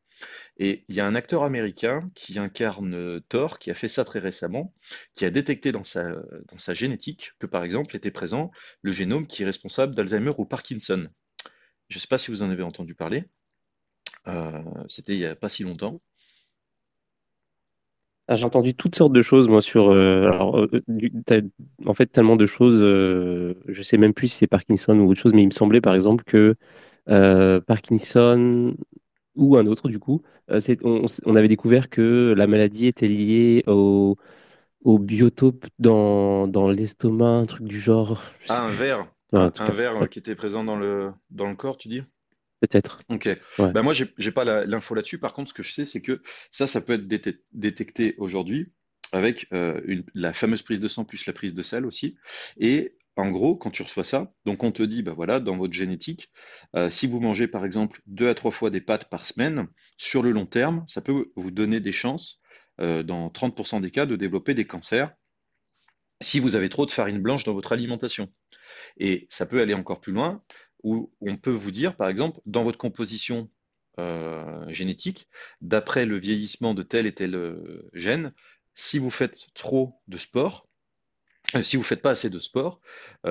Et 0.57 0.86
il 0.88 0.95
y 0.95 0.99
a 0.99 1.07
un 1.07 1.16
acteur 1.16 1.43
américain 1.43 2.11
qui 2.16 2.38
incarne 2.39 2.93
euh, 2.93 3.20
Thor, 3.30 3.59
qui 3.59 3.72
a 3.72 3.74
fait 3.74 3.89
ça 3.89 4.05
très 4.05 4.20
récemment, 4.20 4.74
qui 5.16 5.26
a 5.26 5.32
détecté 5.32 5.72
dans 5.72 5.84
sa, 5.84 6.14
génétique 6.74 7.32
que, 7.39 7.47
par 7.47 7.64
exemple, 7.64 7.95
était 7.95 8.11
présent 8.11 8.51
le 8.82 8.91
génome 8.91 9.28
qui 9.28 9.43
est 9.43 9.45
responsable 9.45 9.95
d'Alzheimer 9.95 10.34
ou 10.38 10.45
Parkinson. 10.45 11.07
Je 11.89 11.97
ne 11.97 11.99
sais 11.99 12.07
pas 12.07 12.18
si 12.18 12.32
vous 12.32 12.43
en 12.43 12.49
avez 12.49 12.64
entendu 12.64 12.95
parler. 12.95 13.26
Euh, 14.28 14.64
c'était 14.88 15.16
il 15.16 15.20
n'y 15.20 15.26
a 15.26 15.36
pas 15.36 15.49
si 15.49 15.64
longtemps. 15.64 16.01
Ah, 18.28 18.36
j'ai 18.36 18.45
entendu 18.45 18.74
toutes 18.74 18.95
sortes 18.95 19.11
de 19.11 19.21
choses, 19.21 19.49
moi, 19.49 19.61
sur. 19.61 19.89
Euh, 19.89 20.28
alors, 20.28 20.57
euh, 20.57 20.69
en 21.86 21.93
fait, 21.93 22.05
tellement 22.05 22.38
de 22.38 22.45
choses. 22.45 22.80
Euh, 22.82 23.55
je 23.67 23.82
sais 23.84 23.97
même 23.97 24.13
plus 24.13 24.30
si 24.30 24.38
c'est 24.38 24.47
Parkinson 24.47 24.97
ou 24.97 25.09
autre 25.09 25.19
chose, 25.19 25.34
mais 25.34 25.41
il 25.41 25.47
me 25.47 25.51
semblait, 25.51 25.82
par 25.82 25.93
exemple, 25.93 26.24
que 26.24 26.55
Parkinson 27.67 28.76
ou 29.36 29.57
un 29.57 29.65
autre, 29.65 29.89
du 29.89 29.99
coup, 29.99 30.21
on, 30.47 31.36
avait 31.36 31.47
découvert 31.49 31.89
que 31.89 32.34
la 32.38 32.47
maladie 32.47 32.88
était 32.88 33.09
liée 33.09 33.63
au, 33.67 34.15
au 34.86 34.99
biotope 34.99 35.65
dans, 35.80 36.47
dans 36.47 36.69
l'estomac, 36.69 37.26
un 37.26 37.45
truc 37.45 37.67
du 37.67 37.80
genre. 37.80 38.21
Ah, 38.47 38.63
un 38.63 38.69
verre. 38.69 39.05
un 39.34 39.49
verre 39.71 40.07
qui 40.09 40.19
était 40.19 40.36
présent 40.36 40.63
dans 40.63 40.78
le, 40.78 41.11
dans 41.30 41.49
le 41.49 41.55
corps, 41.55 41.78
tu 41.78 41.89
dis? 41.89 42.03
Peut-être. 42.64 43.01
Ok. 43.09 43.28
Ben 43.57 43.82
moi, 43.82 43.93
j'ai 43.93 44.14
n'ai 44.18 44.32
pas 44.32 44.45
l'info 44.66 44.95
là-dessus. 44.95 45.20
Par 45.20 45.34
contre, 45.34 45.49
ce 45.49 45.53
que 45.53 45.64
je 45.64 45.74
sais, 45.74 45.86
c'est 45.86 46.01
que 46.01 46.22
ça, 46.49 46.66
ça 46.66 46.80
peut 46.80 46.93
être 46.93 47.07
détecté 47.51 48.16
aujourd'hui 48.18 48.72
avec 49.11 49.47
euh, 49.53 50.01
la 50.14 50.32
fameuse 50.32 50.61
prise 50.61 50.80
de 50.80 50.88
sang 50.88 51.03
plus 51.03 51.26
la 51.26 51.34
prise 51.34 51.53
de 51.53 51.61
sel 51.61 51.86
aussi. 51.86 52.16
Et 52.57 52.95
en 53.18 53.30
gros, 53.30 53.57
quand 53.57 53.70
tu 53.70 53.84
reçois 53.84 54.05
ça, 54.05 54.32
donc 54.45 54.64
on 54.64 54.72
te 54.72 54.82
dit, 54.82 55.03
bah 55.03 55.11
voilà, 55.14 55.41
dans 55.41 55.57
votre 55.57 55.74
génétique, 55.74 56.32
euh, 56.76 56.89
si 56.89 57.05
vous 57.05 57.20
mangez 57.20 57.47
par 57.47 57.66
exemple 57.66 57.99
deux 58.07 58.30
à 58.30 58.34
trois 58.34 58.51
fois 58.51 58.70
des 58.70 58.82
pâtes 58.82 59.09
par 59.09 59.26
semaine, 59.26 59.68
sur 59.97 60.24
le 60.24 60.32
long 60.32 60.45
terme, 60.45 60.86
ça 60.88 61.01
peut 61.01 61.34
vous 61.36 61.51
donner 61.51 61.82
des 61.82 61.91
chances, 61.91 62.41
euh, 62.80 63.03
dans 63.03 63.28
30% 63.28 63.82
des 63.82 63.91
cas, 63.91 64.05
de 64.05 64.16
développer 64.16 64.53
des 64.53 64.66
cancers 64.66 65.14
si 66.22 66.39
vous 66.39 66.55
avez 66.55 66.70
trop 66.70 66.86
de 66.86 66.91
farine 66.91 67.22
blanche 67.22 67.43
dans 67.43 67.53
votre 67.53 67.74
alimentation. 67.74 68.32
Et 68.97 69.28
ça 69.30 69.45
peut 69.45 69.61
aller 69.61 69.74
encore 69.74 69.99
plus 69.99 70.14
loin 70.14 70.41
où 70.84 71.11
on 71.21 71.36
peut 71.36 71.51
vous 71.51 71.71
dire, 71.71 71.95
par 71.95 72.09
exemple, 72.09 72.39
dans 72.45 72.63
votre 72.63 72.77
composition 72.77 73.49
euh, 73.99 74.65
génétique, 74.69 75.27
d'après 75.61 76.05
le 76.05 76.17
vieillissement 76.17 76.73
de 76.73 76.84
tel 76.84 77.05
et 77.05 77.13
tel 77.13 77.36
euh, 77.36 77.89
gène, 77.93 78.34
si 78.75 78.97
vous 78.97 79.11
faites 79.11 79.47
trop 79.53 80.01
de 80.07 80.17
sport, 80.17 80.67
euh, 81.55 81.61
si 81.61 81.75
vous 81.75 81.84
ne 81.84 81.88
faites 81.88 82.01
pas 82.01 82.11
assez 82.11 82.29
de 82.29 82.39
sport, 82.39 82.81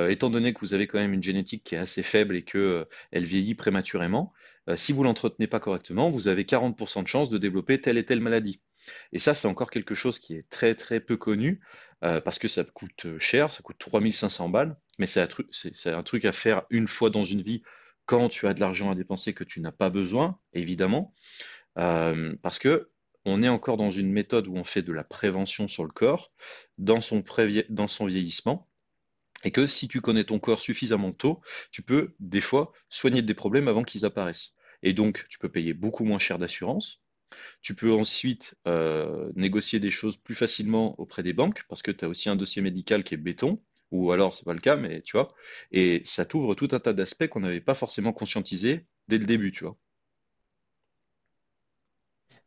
étant 0.09 0.31
donné 0.31 0.55
que 0.55 0.61
vous 0.61 0.75
avez 0.75 0.87
quand 0.87 0.99
même 0.99 1.13
une 1.13 1.23
génétique 1.23 1.65
qui 1.65 1.75
est 1.75 1.79
assez 1.79 2.03
faible 2.03 2.37
et 2.37 2.45
qu'elle 2.45 2.87
elle 3.11 3.25
vieillit 3.25 3.55
prématurément, 3.55 4.33
si 4.77 4.93
vous 4.93 5.03
l'entretenez 5.03 5.49
pas 5.49 5.59
correctement, 5.59 6.11
vous 6.11 6.29
avez 6.29 6.45
40% 6.45 7.03
de 7.03 7.09
chances 7.09 7.31
de 7.31 7.39
développer 7.39 7.81
telle 7.81 7.99
et 7.99 8.05
telle 8.05 8.21
maladie. 8.21 8.61
Et 9.13 9.19
ça, 9.19 9.35
c'est 9.35 9.49
encore 9.49 9.71
quelque 9.71 9.95
chose 9.95 10.19
qui 10.19 10.35
est 10.35 10.49
très 10.49 10.75
très 10.75 11.01
peu 11.01 11.17
connu 11.17 11.61
euh, 12.05 12.21
parce 12.21 12.39
que 12.39 12.49
ça 12.49 12.65
coûte 12.65 13.19
cher, 13.19 13.53
ça 13.53 13.63
coûte 13.63 13.79
3500 13.79 14.49
balles, 14.49 14.77
mais 14.99 15.07
c'est 15.07 15.21
un, 15.21 16.03
truc, 16.03 16.25
à 16.25 16.33
faire 16.33 16.63
une 16.71 16.89
fois 16.89 17.11
dans 17.11 17.25
une 17.25 17.43
vie 17.43 17.63
quand 18.07 18.29
tu 18.29 18.47
as 18.47 18.55
de 18.55 18.61
l'argent 18.61 18.91
à 18.91 18.95
dépenser 18.95 19.33
que 19.35 19.45
tu 19.45 19.61
n'as 19.61 19.73
pas 19.73 19.91
besoin, 19.91 20.39
évidemment, 20.53 21.15
euh, 21.79 22.35
parce 22.43 22.59
que 22.59 22.91
on 23.25 23.43
est 23.43 23.49
encore 23.49 23.77
dans 23.77 23.91
une 23.91 24.11
méthode 24.11 24.49
où 24.49 24.57
on 24.57 24.65
fait 24.65 24.83
de 24.83 24.93
la 24.93 25.05
prévention 25.05 25.69
sur 25.69 25.85
le 25.85 25.93
corps, 25.93 26.33
dans 26.79 27.01
son 27.01 27.23
vieillissement, 28.07 28.69
et 29.45 29.51
que 29.51 29.67
si 29.67 29.89
tu 29.89 30.01
connais 30.01 30.25
ton 30.25 30.39
corps 30.39 30.61
suffisamment 30.61 31.13
tôt, 31.13 31.41
tu 31.71 31.83
peux 31.83 32.15
des 32.21 32.41
fois 32.41 32.73
soigner 32.89 33.23
des 33.23 33.35
problèmes 33.35 33.69
avant 33.69 33.85
qu'ils 33.85 34.05
apparaissent. 34.05 34.57
Et 34.83 34.93
donc, 34.93 35.27
tu 35.29 35.39
peux 35.39 35.49
payer 35.49 35.75
beaucoup 35.75 36.05
moins 36.05 36.19
cher 36.19 36.39
d'assurance, 36.39 37.02
tu 37.61 37.75
peux 37.75 37.93
ensuite 37.93 38.55
euh, 38.67 39.31
négocier 39.37 39.81
des 39.81 39.91
choses 39.91 40.17
plus 40.17 40.35
facilement 40.35 40.99
auprès 41.01 41.23
des 41.23 41.33
banques 41.33 41.65
parce 41.69 41.83
que 41.83 41.91
tu 41.91 42.05
as 42.05 42.09
aussi 42.09 42.29
un 42.29 42.37
dossier 42.37 42.63
médical 42.63 43.05
qui 43.05 43.15
est 43.15 43.19
béton, 43.19 43.61
ou 43.91 44.13
alors 44.13 44.35
c'est 44.35 44.45
pas 44.45 44.55
le 44.55 44.61
cas, 44.61 44.77
mais 44.77 45.03
tu 45.03 45.13
vois. 45.17 45.35
Et 45.73 46.03
ça 46.05 46.25
t'ouvre 46.25 46.55
tout 46.55 46.69
un 46.73 46.81
tas 46.81 46.93
d'aspects 46.93 47.29
qu'on 47.29 47.41
n'avait 47.41 47.61
pas 47.61 47.75
forcément 47.75 48.13
conscientisés 48.13 48.87
dès 49.09 49.19
le 49.19 49.27
début, 49.27 49.53
tu 49.53 49.65
vois. 49.65 49.77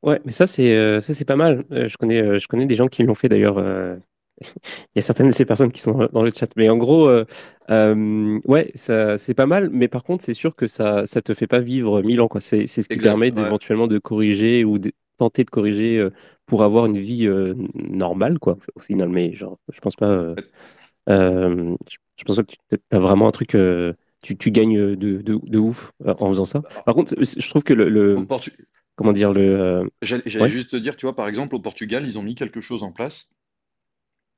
Ouais, 0.01 0.21
mais 0.23 0.31
ça 0.31 0.45
c'est 0.45 0.75
euh, 0.75 0.99
pas 1.25 1.35
mal. 1.35 1.65
Euh, 1.71 1.89
je 1.89 1.97
connais 2.47 2.65
des 2.65 2.75
gens 2.75 2.87
qui 2.87 3.03
l'ont 3.03 3.15
fait 3.15 3.29
d'ailleurs 3.29 3.57
il 4.41 4.95
y 4.95 4.99
a 4.99 5.01
certaines 5.01 5.27
de 5.27 5.33
ces 5.33 5.45
personnes 5.45 5.71
qui 5.71 5.81
sont 5.81 6.07
dans 6.11 6.23
le 6.23 6.31
chat. 6.31 6.47
Mais 6.55 6.69
en 6.69 6.77
gros, 6.77 7.07
euh, 7.07 7.25
euh, 7.69 8.39
ouais, 8.45 8.71
ça, 8.75 9.17
c'est 9.17 9.33
pas 9.33 9.45
mal. 9.45 9.69
Mais 9.71 9.87
par 9.87 10.03
contre, 10.03 10.23
c'est 10.23 10.33
sûr 10.33 10.55
que 10.55 10.67
ça 10.67 11.05
ça 11.05 11.21
te 11.21 11.33
fait 11.33 11.47
pas 11.47 11.59
vivre 11.59 12.01
mille 12.01 12.21
ans. 12.21 12.27
Quoi. 12.27 12.41
C'est, 12.41 12.67
c'est 12.67 12.81
ce 12.81 12.89
qui 12.89 12.97
permet 12.97 13.31
d'éventuellement 13.31 13.87
de 13.87 13.97
corriger 13.99 14.65
ou 14.65 14.79
de 14.79 14.91
tenter 15.17 15.43
de 15.43 15.49
corriger 15.49 15.97
euh, 15.97 16.09
pour 16.45 16.63
avoir 16.63 16.85
une 16.85 16.97
vie 16.97 17.27
normale, 17.73 18.39
quoi, 18.39 18.57
au 18.75 18.79
final. 18.79 19.09
Mais 19.09 19.33
genre, 19.33 19.57
je 19.71 19.79
pense 19.79 19.95
pas. 19.95 20.35
je 21.07 22.23
pense 22.25 22.35
pas 22.35 22.43
que 22.43 22.53
tu 22.69 22.77
as 22.91 22.99
vraiment 22.99 23.27
un 23.27 23.31
truc. 23.31 23.57
tu, 24.21 24.37
tu 24.37 24.51
gagnes 24.51 24.95
de, 24.95 25.21
de, 25.21 25.39
de 25.41 25.57
ouf 25.57 25.91
en 26.05 26.29
faisant 26.29 26.45
ça. 26.45 26.61
Par 26.85 26.93
contre, 26.93 27.15
je 27.19 27.49
trouve 27.49 27.63
que 27.63 27.73
le. 27.73 28.15
comment 28.95 29.13
dire 29.13 29.33
le. 29.33 29.89
J'allais 30.03 30.49
juste 30.49 30.71
te 30.71 30.77
dire, 30.77 30.97
tu 30.97 31.05
vois, 31.05 31.15
par 31.15 31.27
exemple, 31.27 31.55
au 31.55 31.59
Portugal, 31.59 32.05
ils 32.05 32.19
ont 32.19 32.23
mis 32.23 32.35
quelque 32.35 32.61
chose 32.61 32.83
en 32.83 32.91
place 32.91 33.31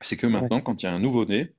c'est 0.02 0.18
que 0.18 0.28
maintenant, 0.28 0.62
quand 0.62 0.82
il 0.82 0.86
y 0.86 0.90
a 0.90 0.94
un 0.94 1.00
nouveau-né, 1.00 1.54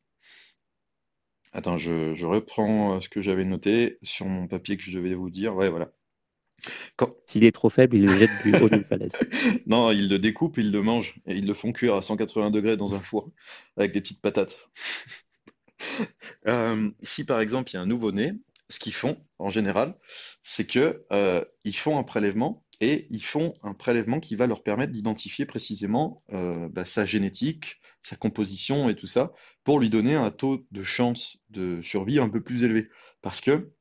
attends, 1.52 1.76
je, 1.76 2.24
reprends 2.24 2.96
euh, 2.96 3.00
ce 3.00 3.08
que 3.08 3.20
j'avais 3.20 3.44
noté 3.44 3.98
sur 4.02 4.26
mon 4.26 4.46
papier 4.46 4.76
que 4.76 4.82
je 4.82 4.96
devais 4.96 5.14
vous 5.14 5.30
dire. 5.30 5.56
Ouais, 5.56 5.68
voilà. 5.68 5.92
S'il 7.26 7.44
est 7.44 7.52
trop 7.52 7.70
faible, 7.70 7.96
il 7.96 8.02
le 8.02 8.16
jette 8.16 8.30
du 8.42 8.54
haut 8.56 8.68
d'une 8.68 8.84
falaise. 8.84 9.12
Non, 9.66 9.92
ils 9.92 10.08
le 10.08 10.18
découpent, 10.18 10.58
ils 10.58 10.72
le 10.72 10.82
mangent 10.82 11.14
et 11.26 11.36
ils 11.36 11.46
le 11.46 11.54
font 11.54 11.72
cuire 11.72 11.94
à 11.94 12.02
180 12.02 12.50
degrés 12.50 12.76
dans 12.76 12.94
un 12.94 13.00
four 13.00 13.30
avec 13.76 13.92
des 13.92 14.00
petites 14.00 14.20
patates. 14.20 14.56
Euh, 16.48 16.90
si 17.02 17.24
par 17.24 17.40
exemple 17.40 17.70
il 17.70 17.74
y 17.74 17.76
a 17.76 17.80
un 17.80 17.86
nouveau-né, 17.86 18.32
ce 18.68 18.80
qu'ils 18.80 18.92
font 18.94 19.16
en 19.38 19.48
général, 19.48 19.96
c'est 20.42 20.66
que 20.66 21.04
euh, 21.12 21.44
ils 21.62 21.76
font 21.76 21.98
un 22.00 22.02
prélèvement 22.02 22.64
et 22.80 23.06
ils 23.10 23.22
font 23.22 23.52
un 23.62 23.74
prélèvement 23.74 24.20
qui 24.20 24.36
va 24.36 24.46
leur 24.46 24.62
permettre 24.62 24.92
d'identifier 24.92 25.46
précisément 25.46 26.22
euh, 26.32 26.68
bah, 26.68 26.84
sa 26.84 27.04
génétique, 27.04 27.80
sa 28.02 28.16
composition 28.16 28.88
et 28.88 28.94
tout 28.94 29.06
ça, 29.06 29.32
pour 29.64 29.80
lui 29.80 29.90
donner 29.90 30.14
un 30.14 30.30
taux 30.30 30.64
de 30.70 30.82
chance 30.82 31.38
de 31.50 31.80
survie 31.82 32.18
un 32.18 32.28
peu 32.28 32.42
plus 32.42 32.64
élevé. 32.64 32.88
Parce 33.20 33.40
que 33.40 33.72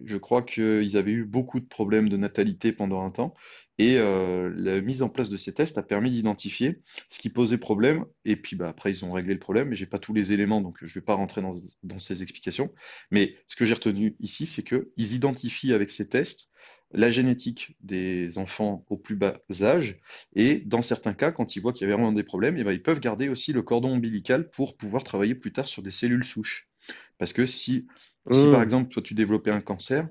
je 0.00 0.16
crois 0.16 0.42
qu'ils 0.42 0.96
avaient 0.96 1.12
eu 1.12 1.24
beaucoup 1.24 1.58
de 1.58 1.66
problèmes 1.66 2.08
de 2.08 2.16
natalité 2.16 2.72
pendant 2.72 3.04
un 3.04 3.10
temps 3.10 3.34
et 3.78 3.96
euh, 3.98 4.52
la 4.56 4.80
mise 4.80 5.02
en 5.02 5.08
place 5.08 5.30
de 5.30 5.36
ces 5.36 5.54
tests 5.54 5.78
a 5.78 5.82
permis 5.82 6.10
d'identifier 6.10 6.82
ce 7.08 7.20
qui 7.20 7.30
posait 7.30 7.58
problème. 7.58 8.04
Et 8.24 8.36
puis 8.36 8.56
bah, 8.56 8.68
après, 8.68 8.90
ils 8.90 9.04
ont 9.04 9.12
réglé 9.12 9.32
le 9.32 9.38
problème. 9.38 9.68
Mais 9.68 9.76
j'ai 9.76 9.86
pas 9.86 10.00
tous 10.00 10.12
les 10.12 10.32
éléments, 10.32 10.60
donc 10.60 10.76
je 10.80 10.86
ne 10.86 10.90
vais 10.90 11.00
pas 11.00 11.14
rentrer 11.14 11.42
dans, 11.42 11.54
dans, 11.84 11.98
ces 11.98 12.22
explications. 12.22 12.72
Mais 13.12 13.36
ce 13.46 13.54
que 13.54 13.64
j'ai 13.64 13.74
retenu 13.74 14.16
ici, 14.18 14.46
c'est 14.46 14.64
qu'ils 14.64 15.14
identifient 15.14 15.72
avec 15.72 15.90
ces 15.90 16.08
tests 16.08 16.50
la 16.92 17.10
génétique 17.10 17.76
des 17.80 18.38
enfants 18.38 18.84
au 18.88 18.96
plus 18.96 19.16
bas 19.16 19.38
âge. 19.60 19.98
Et 20.34 20.58
dans 20.58 20.82
certains 20.82 21.14
cas, 21.14 21.32
quand 21.32 21.54
ils 21.54 21.60
voient 21.60 21.72
qu'il 21.72 21.86
y 21.86 21.90
a 21.90 21.94
vraiment 21.94 22.12
des 22.12 22.22
problèmes, 22.22 22.56
et 22.56 22.60
eh 22.60 22.64
ben, 22.64 22.72
ils 22.72 22.82
peuvent 22.82 23.00
garder 23.00 23.28
aussi 23.28 23.52
le 23.52 23.62
cordon 23.62 23.90
ombilical 23.90 24.48
pour 24.50 24.76
pouvoir 24.76 25.04
travailler 25.04 25.34
plus 25.34 25.52
tard 25.52 25.66
sur 25.66 25.82
des 25.82 25.90
cellules 25.90 26.24
souches. 26.24 26.68
Parce 27.18 27.32
que 27.32 27.44
si, 27.44 27.86
si 28.30 28.50
par 28.50 28.60
mmh. 28.60 28.62
exemple, 28.62 28.88
toi, 28.90 29.02
tu 29.02 29.14
développais 29.14 29.50
un 29.50 29.60
cancer, 29.60 30.08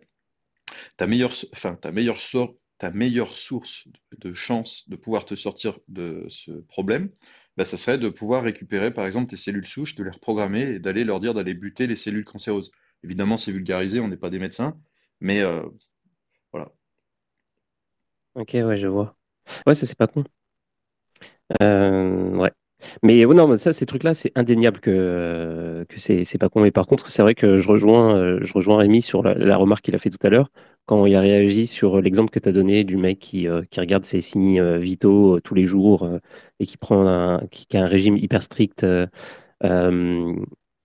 ta 0.97 1.07
meilleure, 1.07 1.33
enfin, 1.53 1.75
ta 1.75 1.91
meilleure 1.91 2.19
sorte 2.19 2.55
ta 2.77 2.91
meilleure 2.91 3.33
source 3.33 3.87
de 4.19 4.33
chance 4.33 4.87
de 4.87 4.95
pouvoir 4.95 5.25
te 5.25 5.35
sortir 5.35 5.79
de 5.87 6.25
ce 6.29 6.51
problème, 6.51 7.09
bah, 7.55 7.65
ça 7.65 7.77
serait 7.77 7.97
de 7.97 8.09
pouvoir 8.09 8.43
récupérer 8.43 8.93
par 8.93 9.05
exemple 9.05 9.27
tes 9.27 9.37
cellules 9.37 9.65
souches, 9.65 9.95
de 9.95 10.03
les 10.03 10.11
reprogrammer 10.11 10.61
et 10.61 10.79
d'aller 10.79 11.03
leur 11.03 11.19
dire 11.19 11.33
d'aller 11.33 11.55
buter 11.55 11.87
les 11.87 11.95
cellules 11.95 12.25
cancéreuses. 12.25 12.71
Évidemment, 13.03 13.37
c'est 13.37 13.51
vulgarisé, 13.51 13.99
on 13.99 14.07
n'est 14.07 14.17
pas 14.17 14.29
des 14.29 14.39
médecins, 14.39 14.77
mais 15.19 15.41
euh. 15.41 15.63
Ok, 18.37 18.51
ouais, 18.53 18.77
je 18.77 18.87
vois. 18.87 19.17
Ouais, 19.65 19.75
ça 19.75 19.85
c'est 19.85 19.97
pas 19.97 20.07
con. 20.07 20.23
Euh, 21.61 22.35
ouais. 22.35 22.51
Mais 23.03 23.25
non, 23.25 23.47
mais 23.47 23.57
ça, 23.57 23.73
ces 23.73 23.85
trucs-là, 23.87 24.13
c'est 24.13 24.31
indéniable 24.35 24.79
que, 24.79 25.85
que 25.89 25.99
c'est, 25.99 26.37
pas 26.39 26.49
con. 26.49 26.61
Mais 26.61 26.71
par 26.71 26.87
contre, 26.87 27.09
c'est 27.09 27.21
vrai 27.23 27.35
que 27.35 27.59
je 27.59 27.67
rejoins, 27.67 28.15
euh, 28.17 28.39
je 28.43 28.53
rejoins 28.53 28.77
Rémi 28.77 29.01
sur 29.01 29.23
la, 29.23 29.57
remarque 29.57 29.83
qu'il 29.85 29.95
a 29.95 29.99
fait 29.99 30.11
tout 30.11 30.25
à 30.25 30.29
l'heure, 30.29 30.51
quand 30.85 31.05
il 31.07 31.15
a 31.15 31.21
réagi 31.21 31.67
sur 31.67 32.01
l'exemple 32.01 32.31
que 32.31 32.39
tu 32.39 32.49
as 32.49 32.51
donné 32.51 32.83
du 32.83 32.97
mec 32.97 33.19
qui, 33.19 33.47
euh, 33.47 33.63
qui 33.71 33.79
regarde 33.79 34.05
ses 34.05 34.21
signes 34.21 34.59
euh, 34.61 34.77
vitaux 34.79 35.39
tous 35.41 35.55
les 35.55 35.63
jours 35.63 36.09
et 36.59 36.65
qui 36.67 36.77
prend 36.77 37.07
un, 37.07 37.41
qui, 37.51 37.77
a 37.77 37.83
un 37.83 37.87
régime 37.87 38.17
hyper 38.17 38.43
strict. 38.43 38.85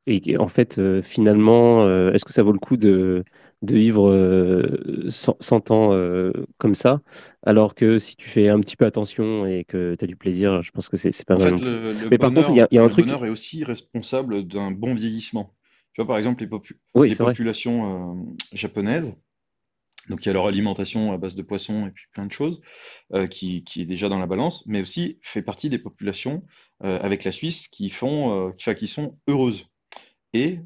et 0.07 0.37
en 0.39 0.49
fait, 0.49 0.81
finalement, 1.03 1.87
est-ce 2.13 2.25
que 2.25 2.33
ça 2.33 2.43
vaut 2.43 2.53
le 2.53 2.59
coup 2.59 2.77
de, 2.77 3.25
de 3.63 3.77
vivre 3.77 5.09
100, 5.09 5.71
ans 5.71 6.33
comme 6.59 6.75
ça 6.75 7.01
alors 7.45 7.75
que 7.75 7.99
si 7.99 8.17
tu 8.17 8.29
fais 8.29 8.49
un 8.49 8.61
petit 8.61 8.77
peu 8.77 8.85
attention 8.85 9.47
et 9.47 9.65
que 9.65 9.95
tu 9.97 10.05
as 10.05 10.09
du 10.09 10.17
plaisir, 10.17 10.63
je 10.63 10.71
pense 10.71 10.89
que 10.89 10.97
c'est 10.97 11.25
pas 11.25 11.37
mal. 11.37 11.55
En 11.55 11.57
fait, 11.57 11.65
le, 11.65 12.09
Mais 12.11 12.19
par 12.19 12.33
contre, 12.33 12.51
il 12.51 12.57
y 12.57 12.79
a, 12.79 12.83
un 12.83 12.89
truc. 12.89 13.07
bonheur 13.07 13.27
est 13.27 13.31
aussi 13.31 13.65
responsable 13.65 14.47
d'un 14.47 14.71
bon 14.71 14.95
vieillissement. 14.95 15.55
Tu 15.93 16.01
vois, 16.01 16.07
par 16.07 16.19
exemple, 16.19 16.45
les, 16.45 17.09
les 17.09 17.17
populations 17.17 18.21
euh, 18.21 18.35
japonaises, 18.53 19.21
donc 20.09 20.25
il 20.25 20.29
y 20.29 20.31
a 20.31 20.33
leur 20.33 20.47
alimentation 20.47 21.13
à 21.13 21.19
base 21.19 21.35
de 21.35 21.43
poissons 21.43 21.87
et 21.87 21.91
puis 21.91 22.07
plein 22.13 22.27
de 22.27 22.33
choses 22.33 22.61
euh, 23.13 23.27
qui, 23.27 23.63
qui, 23.65 23.83
est 23.83 23.87
déjà 23.87 24.09
dans 24.09 24.19
la 24.19 24.27
balance, 24.27 24.67
mais 24.67 24.81
aussi 24.81 25.19
fait 25.23 25.43
partie 25.43 25.69
des 25.69 25.79
populations 25.79 26.45
euh, 26.85 26.99
avec 27.01 27.25
la 27.25 27.33
Suisse 27.33 27.69
qui, 27.69 27.91
font, 27.91 28.53
qui, 28.57 28.75
qui 28.75 28.87
sont 28.87 29.19
heureuses. 29.29 29.67
Et 30.33 30.61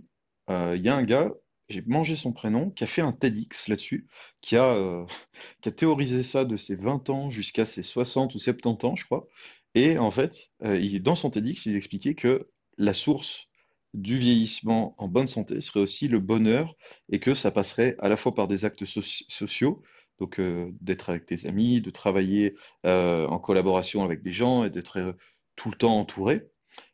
il 0.49 0.81
y 0.81 0.89
a 0.89 0.95
un 0.95 1.03
gars 1.03 1.33
j'ai 1.69 1.83
mangé 1.87 2.17
son 2.17 2.33
prénom, 2.33 2.71
qui 2.71 2.85
a 2.85 2.87
fait 2.87 3.03
un 3.03 3.13
TEDx 3.13 3.69
là-dessus, 3.69 4.07
qui 4.41 4.57
a, 4.57 4.75
euh, 4.75 5.05
qui 5.61 5.69
a 5.69 5.73
théorisé 5.73 6.23
ça 6.23 6.45
de 6.45 6.57
ses 6.57 6.77
20 6.77 7.11
ans 7.11 7.31
jusqu'à 7.31 7.67
ses 7.67 7.83
60 7.83 8.35
ou 8.35 8.39
70 8.39 8.87
ans, 8.87 8.97
je 8.97 9.05
crois. 9.05 9.27
Et 9.75 9.99
en 9.99 10.11
fait, 10.11 10.51
euh, 10.65 10.99
dans 11.01 11.15
son 11.15 11.31
TEDx, 11.31 11.67
il 11.67 11.77
expliquait 11.77 12.15
que 12.15 12.49
la 12.79 12.95
source 12.95 13.49
du 13.95 14.19
vieillissement 14.19 14.95
en 14.99 15.09
bonne 15.09 15.27
santé 15.27 15.61
serait 15.61 15.81
aussi 15.81 16.09
le 16.09 16.21
bonheur 16.21 16.77
et 17.09 17.19
que 17.19 17.35
ça 17.35 17.51
passerait 17.51 17.97
à 17.99 18.09
la 18.09 18.17
fois 18.17 18.35
par 18.35 18.49
des 18.49 18.65
actes 18.65 18.85
sociaux, 18.85 19.83
donc 20.19 20.39
euh, 20.39 20.71
d'être 20.81 21.11
avec 21.11 21.27
tes 21.27 21.47
amis, 21.47 21.81
de 21.81 21.91
travailler 21.91 22.55
en 22.85 23.39
collaboration 23.39 24.05
avec 24.05 24.23
des 24.23 24.33
gens 24.33 24.65
et 24.65 24.71
d'être 24.71 25.17
tout 25.57 25.71
le 25.71 25.77
temps 25.77 25.99
entouré, 25.99 26.43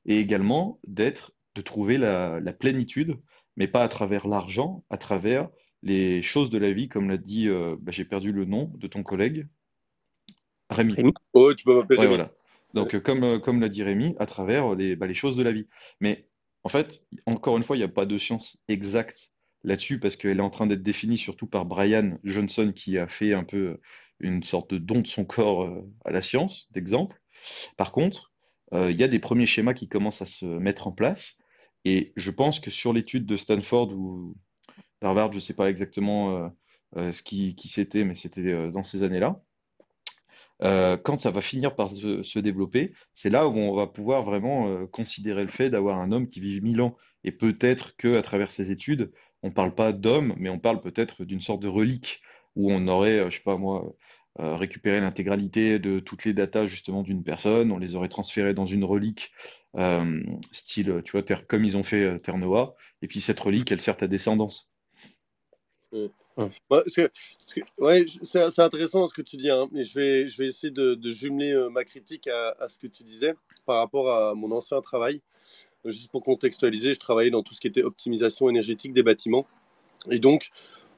et 0.07 0.21
également 0.21 0.81
d'être, 0.87 1.33
de 1.57 1.61
trouver 1.61 1.99
la 1.99 2.53
plénitude 2.53 3.19
mais 3.57 3.69
pas 3.69 3.83
à 3.83 3.89
travers 3.89 4.27
l'argent, 4.27 4.85
à 4.91 4.97
travers 4.97 5.49
les 5.83 6.23
choses 6.23 6.51
de 6.51 6.59
la 6.59 6.73
vie, 6.73 6.89
comme 6.89 7.11
l'a 7.11 7.17
dit, 7.17 7.49
euh, 7.49 7.77
bah, 7.81 7.93
j'ai 7.93 8.05
perdu 8.05 8.33
le 8.33 8.45
nom 8.45 8.71
de 8.77 8.87
ton 8.87 9.03
collègue, 9.03 9.49
Rémi. 10.71 10.95
Oh, 11.35 11.53
tu 11.53 11.65
peux 11.65 11.77
m'appeler 11.77 11.99
ouais, 11.99 12.07
voilà. 12.07 12.33
Donc, 12.73 12.95
euh, 12.95 13.01
comme, 13.01 13.25
euh, 13.25 13.39
comme 13.39 13.61
l'a 13.61 13.69
dit 13.69 13.83
Rémi, 13.83 14.15
à 14.19 14.27
travers 14.27 14.75
les, 14.75 14.97
bah, 14.97 15.07
les 15.07 15.15
choses 15.15 15.37
de 15.37 15.43
la 15.43 15.53
vie. 15.53 15.67
Mais 16.01 16.29
en 16.65 16.71
fait, 16.71 17.05
encore 17.27 17.57
une 17.57 17.63
fois, 17.63 17.77
il 17.77 17.81
n'y 17.81 17.85
a 17.85 17.89
pas 17.89 18.07
de 18.07 18.17
science 18.17 18.63
exacte 18.69 19.33
là-dessus 19.65 19.99
parce 19.99 20.17
qu'elle 20.17 20.39
est 20.39 20.43
en 20.43 20.51
train 20.51 20.67
d'être 20.67 20.83
définie 20.83 21.19
surtout 21.19 21.47
par 21.47 21.67
Brian 21.67 22.19
Johnson 22.25 22.73
qui 22.75 22.97
a 22.97 23.07
fait 23.07 23.35
un 23.35 23.45
peu 23.45 23.79
une 24.21 24.43
sorte 24.43 24.73
de 24.73 24.79
don 24.79 25.01
de 25.01 25.07
son 25.07 25.25
corps 25.25 25.71
à 26.05 26.11
la 26.11 26.23
science, 26.23 26.71
d'exemple. 26.73 27.21
Par 27.77 27.93
contre, 27.93 28.33
il 28.73 28.93
y 28.93 29.05
a 29.05 29.09
des 29.09 29.19
premiers 29.19 29.47
schémas 29.47 29.75
qui 29.75 29.89
commencent 29.89 30.23
à 30.23 30.27
se 30.27 30.47
mettre 30.47 30.87
en 30.87 30.93
place 30.93 31.39
et 31.85 32.13
je 32.17 32.31
pense 32.31 32.61
que 32.61 32.71
sur 32.71 32.93
l'étude 32.93 33.27
de 33.27 33.37
Stanford 33.37 33.93
ou 33.93 34.37
d'Harvard, 35.01 35.33
je 35.33 35.39
ne 35.39 35.41
sais 35.41 35.55
pas 35.55 35.69
exactement 35.69 36.37
euh, 36.37 36.49
euh, 36.97 37.13
qui, 37.13 37.57
c'était, 37.69 38.05
mais 38.05 38.15
c'était 38.15 38.53
euh, 38.53 38.71
dans 38.71 38.83
ces 38.83 39.03
années-là. 39.03 39.43
quand 41.03 41.21
ça 41.21 41.31
va 41.31 41.41
finir 41.41 41.75
par 41.75 41.91
se, 41.91 42.39
développer, 42.39 42.93
c'est 43.15 43.31
là 43.31 43.49
où 43.49 43.57
on 43.57 43.75
va 43.75 43.89
pouvoir 43.89 44.23
vraiment 44.23 44.87
considérer 44.87 45.43
le 45.43 45.51
fait 45.51 45.71
d'avoir 45.71 45.99
un 45.99 46.13
homme 46.13 46.27
qui 46.27 46.41
vit 46.41 46.61
1000 46.61 46.83
ans. 46.83 46.97
Et 47.25 47.33
peut-être 47.33 47.97
qu'à 47.97 48.23
travers 48.23 48.51
ces 48.53 48.71
études, 48.71 49.11
on 49.43 49.49
ne 49.49 49.53
parle 49.53 49.75
pas 49.75 49.93
d'homme, 49.93 50.35
mais 50.39 50.51
on 50.51 50.61
parle 50.61 50.81
peut-être 50.81 51.25
d'une 51.25 51.41
sorte 51.41 51.63
de 51.63 51.69
relique 51.69 52.23
où 52.55 52.73
on 52.73 52.87
aurait, 52.87 53.29
je 53.31 53.39
sais 53.39 53.43
pas 53.43 53.57
moi, 53.57 53.93
récupéré 54.39 55.01
l'intégralité 55.01 55.79
de 55.79 55.99
toutes 55.99 56.25
les 56.25 56.33
datas 56.33 56.67
justement 56.67 57.03
d'une 57.03 57.23
personne, 57.23 57.71
on 57.71 57.79
les 57.79 57.97
aurait 57.97 58.09
transférées 58.09 58.55
dans 58.55 58.67
une 58.67 58.85
relique 58.85 59.31
euh, 59.77 60.23
style, 60.51 61.01
tu 61.05 61.13
vois, 61.13 61.23
comme 61.23 61.65
ils 61.65 61.77
ont 61.77 61.83
fait 61.83 62.05
euh, 62.05 62.19
Terre 62.19 62.37
Noah, 62.37 62.75
et 63.01 63.09
puis 63.09 63.21
cette 63.21 63.41
relique, 63.41 63.73
elle 63.73 63.81
sert 63.81 63.97
ta 63.97 64.07
descendance. 64.07 64.71
Ouais, 67.79 68.05
c'est 68.27 68.59
intéressant 68.59 69.07
ce 69.07 69.15
que 69.15 69.23
tu 69.23 69.37
dis, 69.37 69.51
hein, 69.51 69.69
mais 69.73 69.85
je 69.85 69.95
vais, 69.95 70.29
je 70.29 70.39
vais 70.39 70.47
essayer 70.47 70.71
de, 70.71 70.99
jumeler 71.11 71.53
euh, 71.53 71.71
ma 71.71 71.85
critique 71.85 72.29
à, 72.29 72.69
ce 72.69 72.79
que 72.79 72.87
tu 72.87 73.03
disais 73.03 73.35
par 73.65 73.77
rapport 73.77 74.11
à 74.11 74.35
mon 74.35 74.51
ancien 74.53 74.81
travail. 74.81 75.23
Juste 75.85 76.11
pour 76.11 76.23
contextualiser, 76.23 76.95
je 76.95 77.01
travaillais 77.01 77.31
dans 77.31 77.43
tout 77.43 77.55
ce 77.55 77.61
qui 77.61 77.67
était 77.67 77.83
optimisation 77.83 78.49
énergétique 78.49 78.93
des 78.93 79.03
bâtiments. 79.03 79.47
Et 80.11 80.19
donc, 80.19 80.51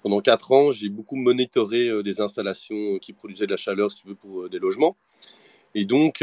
pendant 0.05 0.21
quatre 0.21 0.53
ans, 0.53 0.71
j'ai 0.71 0.91
beaucoup 0.91 1.17
monitoré 1.17 2.03
des 2.03 2.21
installations 2.21 2.99
qui 2.99 3.15
produisaient 3.15 3.47
de 3.47 3.53
la 3.53 3.57
chaleur, 3.57 3.91
si 3.91 4.03
tu 4.03 4.09
veux, 4.09 4.15
pour 4.15 4.51
des 4.51 4.59
logements. 4.59 4.99
Et 5.75 5.87
donc, 5.87 6.23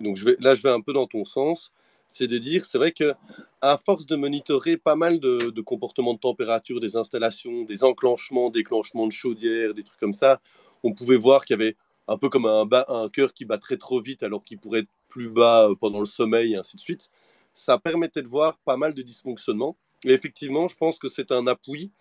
donc 0.00 0.18
là, 0.40 0.54
je 0.54 0.62
vais 0.62 0.70
un 0.70 0.80
peu 0.80 0.94
dans 0.94 1.06
ton 1.06 1.24
sens. 1.24 1.72
C'est 2.08 2.26
de 2.26 2.38
dire, 2.38 2.64
c'est 2.64 2.78
vrai 2.78 2.90
que 2.90 3.12
à 3.60 3.76
force 3.76 4.06
de 4.06 4.16
monitorer 4.16 4.76
pas 4.76 4.96
mal 4.96 5.20
de, 5.20 5.60
comportements 5.60 6.14
de 6.14 6.18
température 6.18 6.80
des 6.80 6.96
installations, 6.96 7.64
des 7.64 7.84
enclenchements, 7.84 8.50
déclenchements 8.50 9.06
de 9.06 9.12
chaudière, 9.12 9.74
des 9.74 9.84
trucs 9.84 10.00
comme 10.00 10.14
ça, 10.14 10.40
on 10.82 10.92
pouvait 10.92 11.16
voir 11.16 11.44
qu'il 11.44 11.58
y 11.58 11.62
avait 11.62 11.76
un 12.08 12.16
peu 12.16 12.28
comme 12.28 12.46
un, 12.46 13.08
cœur 13.10 13.34
qui 13.34 13.44
bat 13.44 13.58
très 13.58 13.76
trop 13.76 14.00
vite 14.00 14.22
alors 14.22 14.42
qu'il 14.42 14.58
pourrait 14.58 14.80
être 14.80 14.88
plus 15.08 15.28
bas 15.28 15.68
euh, 15.68 15.74
pendant 15.74 16.00
le 16.00 16.06
sommeil 16.06 16.54
et 16.54 16.56
ainsi 16.56 16.76
de 16.76 16.80
suite. 16.80 17.10
Ça 17.54 17.78
permettait 17.78 18.22
de 18.22 18.28
voir 18.28 18.58
pas 18.64 18.76
mal 18.76 18.94
de 18.94 19.02
dysfonctionnements. 19.02 19.76
Et 20.04 20.12
effectivement, 20.12 20.66
je 20.66 20.76
pense 20.76 20.98
que 20.98 21.08
c'est 21.08 21.30
un 21.30 21.46
appui 21.46 21.92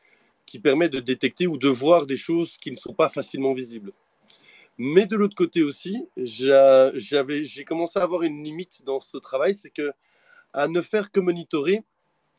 qui 0.49 0.59
permet 0.59 0.89
de 0.89 0.99
détecter 0.99 1.45
ou 1.45 1.57
de 1.57 1.69
voir 1.69 2.07
des 2.07 2.17
choses 2.17 2.57
qui 2.57 2.71
ne 2.71 2.75
sont 2.75 2.93
pas 2.93 3.09
facilement 3.09 3.53
visibles. 3.53 3.93
Mais 4.79 5.05
de 5.05 5.15
l'autre 5.15 5.35
côté 5.35 5.61
aussi, 5.61 6.07
j'avais, 6.17 7.45
j'ai 7.45 7.65
commencé 7.65 7.99
à 7.99 8.03
avoir 8.03 8.23
une 8.23 8.43
limite 8.43 8.83
dans 8.83 8.99
ce 8.99 9.17
travail, 9.17 9.53
c'est 9.53 9.69
que 9.69 9.91
à 10.53 10.67
ne 10.67 10.81
faire 10.81 11.11
que 11.11 11.19
monitorer, 11.19 11.83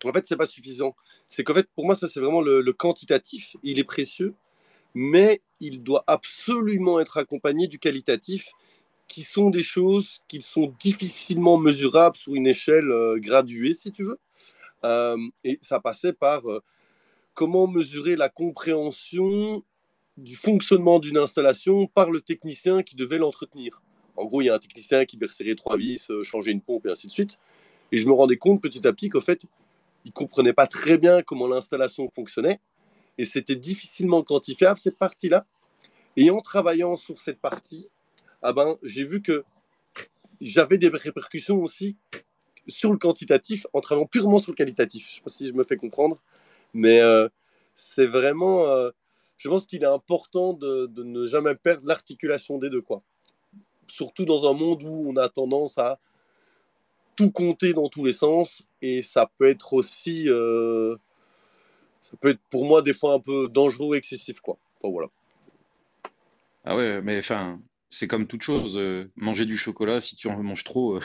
en 0.05 0.13
fait, 0.13 0.27
c'est 0.27 0.37
pas 0.37 0.47
suffisant. 0.47 0.97
C'est 1.29 1.45
qu'en 1.45 1.55
fait, 1.55 1.69
pour 1.77 1.87
moi, 1.87 1.95
ça 1.95 2.09
c'est 2.09 2.19
vraiment 2.19 2.41
le, 2.41 2.73
quantitatif. 2.73 3.57
Il 3.63 3.79
est 3.79 3.85
précieux, 3.85 4.35
mais 4.95 5.41
il 5.61 5.83
doit 5.83 6.03
absolument 6.09 6.99
être 6.99 7.19
accompagné 7.19 7.69
du 7.69 7.79
qualitatif, 7.79 8.51
qui 9.07 9.23
sont 9.23 9.51
des 9.51 9.63
choses 9.63 10.21
qui 10.29 10.41
sont 10.41 10.75
difficilement 10.81 11.59
mesurables 11.59 12.17
sur 12.17 12.35
une 12.35 12.47
échelle 12.47 12.91
euh, 12.91 13.19
graduée, 13.19 13.75
si 13.75 13.93
tu 13.93 14.05
veux. 14.05 14.19
Euh, 14.85 15.19
et 15.45 15.59
ça 15.63 15.81
passait 15.81 16.13
par 16.13 16.49
euh, 16.49 16.63
comment 17.35 17.67
mesurer 17.67 18.17
la 18.17 18.29
compréhension 18.29 19.63
du 20.17 20.37
fonctionnement 20.37 20.99
d'une 20.99 21.17
installation 21.17 21.87
par 21.87 22.11
le 22.11 22.21
technicien 22.21 22.83
qui 22.83 22.97
devait 22.97 23.19
l'entretenir. 23.19 23.83
En 24.17 24.27
gros, 24.27 24.43
il 24.43 24.47
y 24.47 24.51
a 24.51 24.55
un 24.55 24.59
technicien 24.59 25.07
qui 25.07 25.19
serrer 25.33 25.55
trois 25.55 25.77
vis, 25.77 26.11
euh, 26.11 26.23
changer 26.25 26.51
une 26.51 26.61
pompe 26.61 26.87
et 26.87 26.91
ainsi 26.91 27.07
de 27.07 27.13
suite. 27.13 27.39
Et 27.93 27.99
je 27.99 28.07
me 28.07 28.13
rendais 28.13 28.37
compte 28.37 28.61
petit 28.61 28.87
à 28.87 28.93
petit 28.93 29.09
qu'en 29.09 29.21
fait, 29.21 29.47
il 30.05 30.13
comprenait 30.13 30.53
pas 30.53 30.67
très 30.67 30.99
bien 30.99 31.23
comment 31.23 31.47
l'installation 31.47 32.09
fonctionnait 32.11 32.61
et 33.19 33.25
c'était 33.25 33.57
difficilement 33.57 34.23
quantifiable 34.23 34.79
cette 34.79 34.97
partie-là. 34.97 35.47
Et 36.17 36.31
en 36.31 36.41
travaillant 36.41 36.97
sur 36.97 37.19
cette 37.19 37.41
partie, 37.41 37.87
ah 38.43 38.53
ben, 38.53 38.77
j'ai 38.83 39.05
vu 39.05 39.23
que 39.23 39.45
j'avais 40.41 40.79
des 40.79 40.89
répercussions 40.89 41.63
aussi 41.63 41.97
sur 42.67 42.93
le 42.93 42.99
quantitatif 42.99 43.67
en 43.73 43.81
travaillant 43.81 44.07
purement 44.07 44.39
sur 44.39 44.53
le 44.53 44.57
qualitatif. 44.57 45.07
Je 45.07 45.11
ne 45.11 45.15
sais 45.17 45.23
pas 45.23 45.31
si 45.31 45.49
je 45.49 45.53
me 45.53 45.65
fais 45.65 45.77
comprendre, 45.77 46.23
mais 46.75 47.01
euh, 47.01 47.29
c'est 47.75 48.07
vraiment. 48.07 48.65
je 49.39 49.49
pense 49.49 49.67
qu'il 49.67 49.83
est 49.83 49.87
important 49.87 50.53
de, 50.53 50.91
ne 50.97 51.27
jamais 51.27 51.55
perdre 51.55 51.87
l'articulation 51.87 52.59
des 52.59 52.71
deux, 52.71 52.83
quoi. 52.83 53.03
Surtout 53.89 54.25
dans 54.25 54.49
un 54.49 54.55
monde 54.55 54.83
où 54.83 55.11
on 55.11 55.17
a 55.17 55.29
tendance 55.29 55.79
à 55.79 55.99
tout 57.21 57.31
compter 57.31 57.75
dans 57.75 57.89
tous 57.89 58.05
les 58.05 58.15
sens 58.15 58.63
et 58.81 59.03
ça 59.03 59.31
peut 59.39 59.47
être 59.47 59.75
aussi 59.75 60.25
euh, 60.29 60.97
ça 62.01 62.17
peut 62.19 62.31
être 62.31 62.41
pour 62.49 62.65
moi 62.65 62.81
des 62.81 62.95
fois 62.95 63.13
un 63.13 63.21
peu 63.21 63.47
dangereux 63.49 63.95
excessif 63.97 64.41
quoi 64.41 64.57
enfin, 64.77 64.91
voilà 64.91 65.09
ah 66.65 66.77
ouais 66.77 67.03
mais 67.03 67.19
enfin 67.19 67.61
c'est 67.91 68.07
comme 68.07 68.27
toute 68.27 68.43
chose 68.43 68.77
euh, 68.77 69.11
manger 69.17 69.45
du 69.45 69.57
chocolat 69.57 70.01
si 70.01 70.17
tu 70.17 70.29
en 70.29 70.43
manges 70.43 70.65
trop 70.65 70.97
euh, 70.97 71.01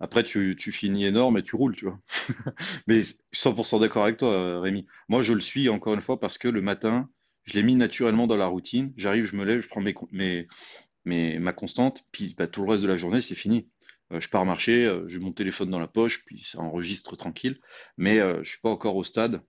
après 0.00 0.24
tu, 0.24 0.56
finis 0.72 1.06
énorme 1.06 1.38
et 1.38 1.42
tu 1.42 1.56
roules 1.56 1.76
tu 1.76 1.86
vois 1.86 2.00
mais 2.86 3.00
100% 3.32 3.80
d'accord 3.80 4.02
avec 4.02 4.16
toi 4.18 4.60
Rémi 4.60 4.86
moi 5.08 5.22
je 5.22 5.32
le 5.32 5.40
suis 5.40 5.68
encore 5.68 5.94
une 5.94 6.02
fois 6.02 6.18
parce 6.18 6.36
que 6.36 6.48
le 6.48 6.60
matin 6.60 7.08
je 7.44 7.54
l'ai 7.54 7.62
mis 7.62 7.76
naturellement 7.76 8.26
dans 8.26 8.36
la 8.36 8.46
routine 8.46 8.92
j'arrive 8.96 9.26
je 9.26 9.36
me 9.36 9.44
lève 9.44 9.60
je 9.60 9.68
prends 9.68 9.80
mes, 9.80 9.94
mes, 10.10 10.48
mes 11.04 11.38
ma 11.38 11.52
constante 11.52 12.04
puis 12.10 12.34
bah, 12.36 12.48
tout 12.48 12.64
le 12.64 12.70
reste 12.70 12.82
de 12.82 12.88
la 12.88 12.96
journée 12.96 13.20
c'est 13.20 13.36
fini 13.36 13.68
euh, 14.12 14.20
je 14.20 14.28
pars 14.28 14.44
marcher, 14.44 15.00
j'ai 15.06 15.18
mon 15.18 15.32
téléphone 15.32 15.70
dans 15.70 15.80
la 15.80 15.86
poche, 15.86 16.26
puis 16.26 16.42
ça 16.42 16.60
enregistre 16.60 17.16
tranquille. 17.16 17.58
Mais 17.96 18.18
je 18.18 18.38
ne 18.40 18.44
suis 18.44 18.60
pas 18.60 18.68
encore 18.68 18.96
au 18.96 19.02
stade. 19.02 19.40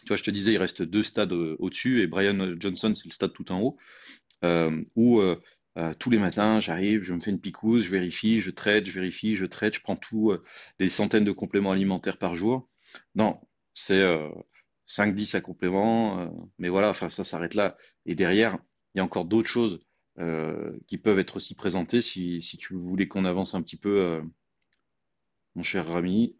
Tu 0.00 0.08
vois, 0.08 0.16
je 0.16 0.22
te 0.22 0.30
disais, 0.30 0.54
il 0.54 0.56
reste 0.56 0.82
deux 0.82 1.02
stades 1.02 1.32
au-dessus, 1.32 2.00
et 2.00 2.06
Brian 2.06 2.54
Johnson, 2.58 2.94
c'est 2.94 3.04
le 3.04 3.10
stade 3.10 3.34
tout 3.34 3.52
en 3.52 3.60
haut, 3.60 3.76
où 4.96 5.20
tous 5.98 6.10
les 6.10 6.18
matins, 6.18 6.60
j'arrive, 6.60 7.02
je 7.02 7.12
me 7.12 7.20
fais 7.20 7.30
une 7.30 7.40
picouse, 7.40 7.84
je 7.84 7.90
vérifie, 7.90 8.40
je 8.40 8.50
traite, 8.50 8.86
je 8.86 8.92
vérifie, 8.92 9.36
je 9.36 9.44
traite, 9.44 9.74
je 9.74 9.80
prends 9.82 9.96
tout, 9.96 10.34
des 10.78 10.88
centaines 10.88 11.24
de 11.24 11.32
compléments 11.32 11.72
alimentaires 11.72 12.18
par 12.18 12.34
jour. 12.34 12.68
Non, 13.14 13.40
c'est 13.74 14.02
5-10 14.86 15.36
à 15.36 15.40
compléments, 15.40 16.30
mais 16.58 16.68
voilà, 16.70 16.90
enfin, 16.90 17.10
ça 17.10 17.24
s'arrête 17.24 17.54
là. 17.54 17.76
Et 18.06 18.14
derrière, 18.14 18.58
il 18.94 18.98
y 18.98 19.00
a 19.00 19.04
encore 19.04 19.26
d'autres 19.26 19.48
choses. 19.48 19.80
Euh, 20.18 20.78
qui 20.86 20.96
peuvent 20.96 21.18
être 21.18 21.36
aussi 21.36 21.54
présentés 21.54 22.00
si, 22.00 22.40
si 22.40 22.56
tu 22.56 22.74
voulais 22.74 23.06
qu'on 23.06 23.26
avance 23.26 23.54
un 23.54 23.60
petit 23.60 23.76
peu, 23.76 24.00
euh, 24.00 24.22
mon 25.54 25.62
cher 25.62 25.86
Rami. 25.86 26.36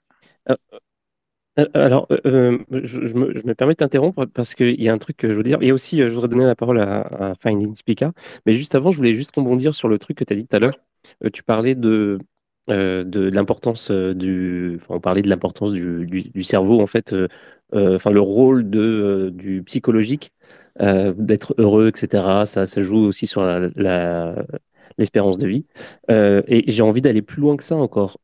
Euh, 1.59 1.66
alors, 1.74 2.07
je, 2.24 3.14
me, 3.14 3.54
permets 3.54 3.74
de 3.74 3.78
t'interrompre 3.78 4.26
parce 4.26 4.54
qu'il 4.54 4.80
y 4.80 4.88
a 4.88 4.92
un 4.92 4.98
truc 4.98 5.16
que 5.16 5.30
je 5.30 5.34
veux 5.34 5.42
dire. 5.42 5.59
Et 5.62 5.72
aussi, 5.72 5.98
je 5.98 6.09
voudrais 6.09 6.28
donner 6.28 6.44
la 6.44 6.54
parole 6.54 6.80
à, 6.80 7.34
Finding 7.40 7.74
Speaker. 7.74 8.12
Mais 8.46 8.54
juste 8.54 8.74
avant, 8.74 8.90
je 8.92 8.98
voulais 8.98 9.14
juste 9.14 9.34
rebondir 9.34 9.74
sur 9.74 9.88
le 9.88 9.98
truc 9.98 10.18
que 10.18 10.24
tu 10.24 10.32
as 10.32 10.36
dit 10.36 10.46
tout 10.46 10.57
à 10.57 10.59
l'heure. 10.59 10.78
tu 11.32 11.42
parlais 11.42 11.74
de, 11.74 12.18
de 12.68 13.30
l'importance 13.30 13.90
du. 13.90 14.78
on 14.88 15.00
parlait 15.00 15.22
de 15.22 15.28
l'importance 15.28 15.72
du, 15.72 16.07
du, 16.07 16.42
cerveau, 16.42 16.80
en 16.80 16.86
fait. 16.86 17.14
enfin, 17.72 18.11
le 18.11 18.20
rôle 18.20 18.68
de, 18.70 19.30
du 19.34 19.62
psychologique 19.62 20.32
euh, 20.82 21.14
d'être 21.16 21.54
heureux, 21.59 21.88
etc. 21.88 22.44
Ça, 22.44 22.66
ça 22.66 22.82
joue 22.82 22.98
aussi 22.98 23.26
sur 23.26 23.42
l'espérance 24.98 25.38
de 25.38 25.46
vie. 25.46 25.64
Euh, 26.11 26.42
et 26.48 26.70
j'ai 26.70 26.82
envie 26.82 27.00
d'aller 27.00 27.22
plus 27.22 27.40
loin 27.40 27.57
que 27.57 27.64
ça 27.64 27.76
encore. 27.76 28.18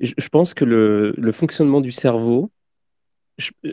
Je, 0.00 0.28
pense 0.28 0.54
que 0.54 0.64
le, 0.64 1.32
fonctionnement 1.32 1.80
du 1.80 1.92
cerveau, 1.92 2.50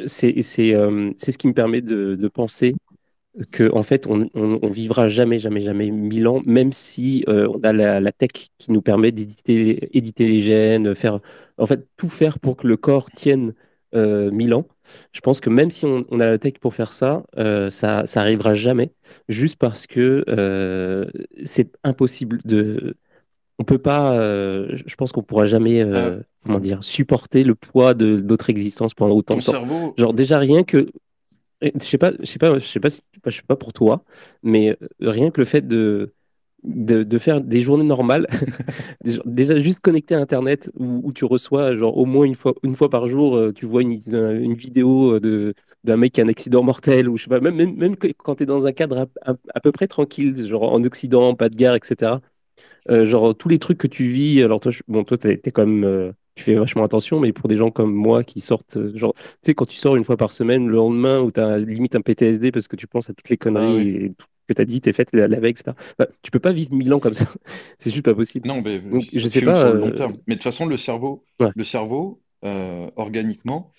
c'est 0.05 0.75
euh, 0.75 1.11
ce 1.17 1.37
qui 1.37 1.47
me 1.47 1.53
permet 1.53 1.81
de, 1.81 2.27
penser 2.27 2.75
que 3.51 3.69
en 3.73 3.83
fait 3.83 4.07
on, 4.07 4.29
on, 4.33 4.69
vivra 4.69 5.09
jamais 5.09 5.39
jamais 5.39 5.59
jamais 5.59 5.91
mille 5.91 6.25
ans 6.29 6.41
même 6.45 6.71
si 6.71 7.25
on 7.27 7.59
a 7.63 7.73
la, 7.73 8.11
tech 8.13 8.29
qui 8.57 8.71
nous 8.71 8.81
permet 8.81 9.11
d'éditer 9.11 9.89
éditer 9.97 10.25
les 10.25 10.39
gènes 10.39 10.95
faire 10.95 11.19
en 11.57 11.65
fait 11.65 11.85
tout 11.97 12.07
faire 12.07 12.39
pour 12.39 12.55
que 12.55 12.65
le 12.65 12.77
corps 12.77 13.11
tienne 13.11 13.53
euh, 13.95 14.29
Milan. 14.31 14.67
Je 15.13 15.21
pense 15.21 15.39
que 15.41 15.49
même 15.49 15.71
si 15.71 15.85
on, 15.85 16.03
a 16.19 16.29
la 16.31 16.37
tech 16.37 16.53
pour 16.59 16.73
faire 16.73 16.93
ça, 16.93 17.23
euh, 17.37 17.69
ça, 17.69 18.05
ça 18.05 18.21
arrivera 18.21 18.53
jamais, 18.53 18.91
juste 19.29 19.57
parce 19.57 19.87
que 19.87 20.25
euh, 20.27 21.05
c'est 21.43 21.71
impossible 21.83 22.41
de. 22.45 22.95
On 23.59 23.63
peut 23.63 23.77
pas. 23.77 24.15
je 24.15 24.95
pense 24.95 25.11
qu'on 25.11 25.23
pourra 25.23 25.45
jamais, 25.45 25.85
comment 26.45 26.59
dire, 26.59 26.83
supporter 26.83 27.43
le 27.43 27.55
poids 27.55 27.93
de 27.93 28.19
d'autres 28.19 28.49
existences 28.49 28.93
pendant 28.93 29.15
autant 29.15 29.37
de 29.37 29.41
temps. 29.41 29.93
Genre 29.97 30.13
déjà 30.13 30.39
rien 30.39 30.63
que 30.63 30.87
je 31.61 31.79
sais 31.79 31.97
pas, 31.97 32.11
je 32.19 32.25
sais 32.25 32.37
pas, 32.37 32.59
je 32.59 32.65
sais 32.65 32.79
pas, 32.79 32.89
je 32.89 33.35
sais 33.35 33.41
pas 33.47 33.55
pour 33.55 33.73
toi, 33.73 34.03
mais 34.43 34.77
rien 34.99 35.31
que 35.31 35.39
le 35.39 35.45
fait 35.45 35.65
de 35.65 36.13
de, 36.65 37.17
faire 37.19 37.41
des 37.41 37.61
journées 37.61 37.83
normales. 37.83 38.27
Déjà, 39.25 39.59
juste 39.59 39.81
connecté 39.81 40.15
à 40.15 40.19
Internet 40.19 40.71
où, 40.75 41.11
tu 41.13 41.25
reçois, 41.25 41.75
genre, 41.75 41.97
au 41.97 42.05
moins 42.05 42.25
une 42.25 42.35
fois, 42.35 42.53
une 42.63 42.75
fois 42.75 42.89
par 42.89 43.07
jour, 43.07 43.35
euh, 43.35 43.53
tu 43.53 43.65
vois 43.65 43.81
une, 43.81 43.99
une 44.11 44.55
vidéo 44.55 45.19
de, 45.19 45.53
d'un 45.83 45.97
mec 45.97 46.13
qui 46.13 46.21
a 46.21 46.23
un 46.23 46.27
accident 46.27 46.63
mortel, 46.63 47.07
ou 47.09 47.17
je 47.17 47.23
sais 47.23 47.29
pas, 47.29 47.39
même, 47.39 47.55
même, 47.55 47.75
même 47.75 47.95
quand 47.95 48.35
tu 48.35 48.43
es 48.43 48.45
dans 48.45 48.65
un 48.65 48.71
cadre 48.71 49.07
à, 49.21 49.59
peu 49.59 49.71
près 49.71 49.87
tranquille, 49.87 50.47
genre 50.47 50.73
en 50.73 50.83
Occident, 50.83 51.35
pas 51.35 51.49
de 51.49 51.55
guerre, 51.55 51.75
etc. 51.75 52.13
Euh, 52.89 53.05
genre, 53.05 53.35
tous 53.35 53.49
les 53.49 53.59
trucs 53.59 53.77
que 53.77 53.87
tu 53.87 54.03
vis, 54.03 54.41
alors 54.43 54.59
toi, 54.59 54.71
bon, 54.87 55.03
toi, 55.03 55.17
t'es, 55.17 55.41
es 55.43 55.51
quand 55.51 55.65
même. 55.65 55.83
Euh, 55.83 56.11
tu 56.35 56.43
fais 56.43 56.55
vachement 56.55 56.83
attention, 56.83 57.19
mais 57.21 57.31
pour 57.31 57.47
des 57.47 57.55
gens 57.55 57.71
comme 57.71 57.93
moi 57.93 58.23
qui 58.23 58.41
sortent, 58.41 58.77
genre, 58.95 59.13
tu 59.15 59.21
sais, 59.41 59.53
quand 59.53 59.65
tu 59.65 59.77
sors 59.77 59.95
une 59.95 60.03
fois 60.03 60.17
par 60.17 60.33
semaine, 60.33 60.67
le 60.67 60.75
lendemain, 60.75 61.21
où 61.21 61.31
tu 61.31 61.39
as 61.39 61.57
limite 61.57 61.95
un 61.95 62.01
PTSD 62.01 62.51
parce 62.51 62.67
que 62.67 62.75
tu 62.75 62.87
penses 62.87 63.09
à 63.09 63.13
toutes 63.13 63.29
les 63.29 63.37
conneries 63.37 63.97
ah 64.01 64.05
et 64.05 64.13
tout, 64.17 64.27
que 64.47 64.53
tu 64.53 64.61
as 64.61 64.65
dit, 64.65 64.81
tu 64.81 64.89
es 64.89 64.93
faite 64.93 65.13
la, 65.13 65.27
veille, 65.27 65.51
etc. 65.51 65.71
Bah, 65.97 66.07
tu 66.21 66.31
peux 66.31 66.39
pas 66.39 66.51
vivre 66.51 66.73
mille 66.73 66.93
ans 66.93 66.99
comme 66.99 67.13
ça. 67.13 67.25
c'est 67.79 67.89
juste 67.89 68.03
pas 68.03 68.15
possible. 68.15 68.47
Non, 68.47 68.61
mais 68.61 68.81
je 69.13 69.27
sais 69.27 69.41
pas. 69.41 69.55
Sur 69.55 69.73
le 69.73 69.79
long 69.79 69.87
euh, 69.87 69.91
terme. 69.91 70.17
Mais 70.27 70.35
de 70.35 70.39
toute 70.39 70.43
façon, 70.43 70.65
le 70.65 70.77
cerveau, 70.77 71.23
le 71.39 71.63
cerveau 71.63 72.21
euh, 72.43 72.89
organiquement, 72.95 73.71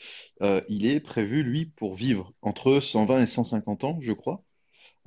euh, 0.43 0.61
il 0.69 0.87
est 0.87 1.01
prévu, 1.01 1.43
lui, 1.43 1.67
pour 1.67 1.95
vivre 1.95 2.33
entre 2.43 2.81
120 2.81 3.23
et 3.23 3.27
150 3.27 3.85
ans, 3.85 3.99
je 4.01 4.13
crois. 4.13 4.43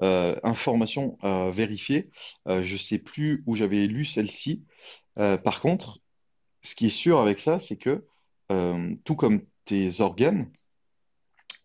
Information 0.01 1.17
à 1.21 1.49
vérifier. 1.51 2.09
je 2.47 2.77
sais 2.77 2.99
plus 2.99 3.43
où 3.45 3.55
j'avais 3.55 3.85
lu 3.87 4.05
celle-ci. 4.05 4.63
par 5.15 5.61
contre, 5.61 5.99
ce 6.61 6.75
qui 6.75 6.87
est 6.87 6.89
sûr 6.89 7.19
avec 7.19 7.39
ça, 7.39 7.59
c'est 7.59 7.77
que 7.77 8.05
tout 9.03 9.15
comme 9.15 9.41
tes 9.65 10.01
organes, 10.01 10.51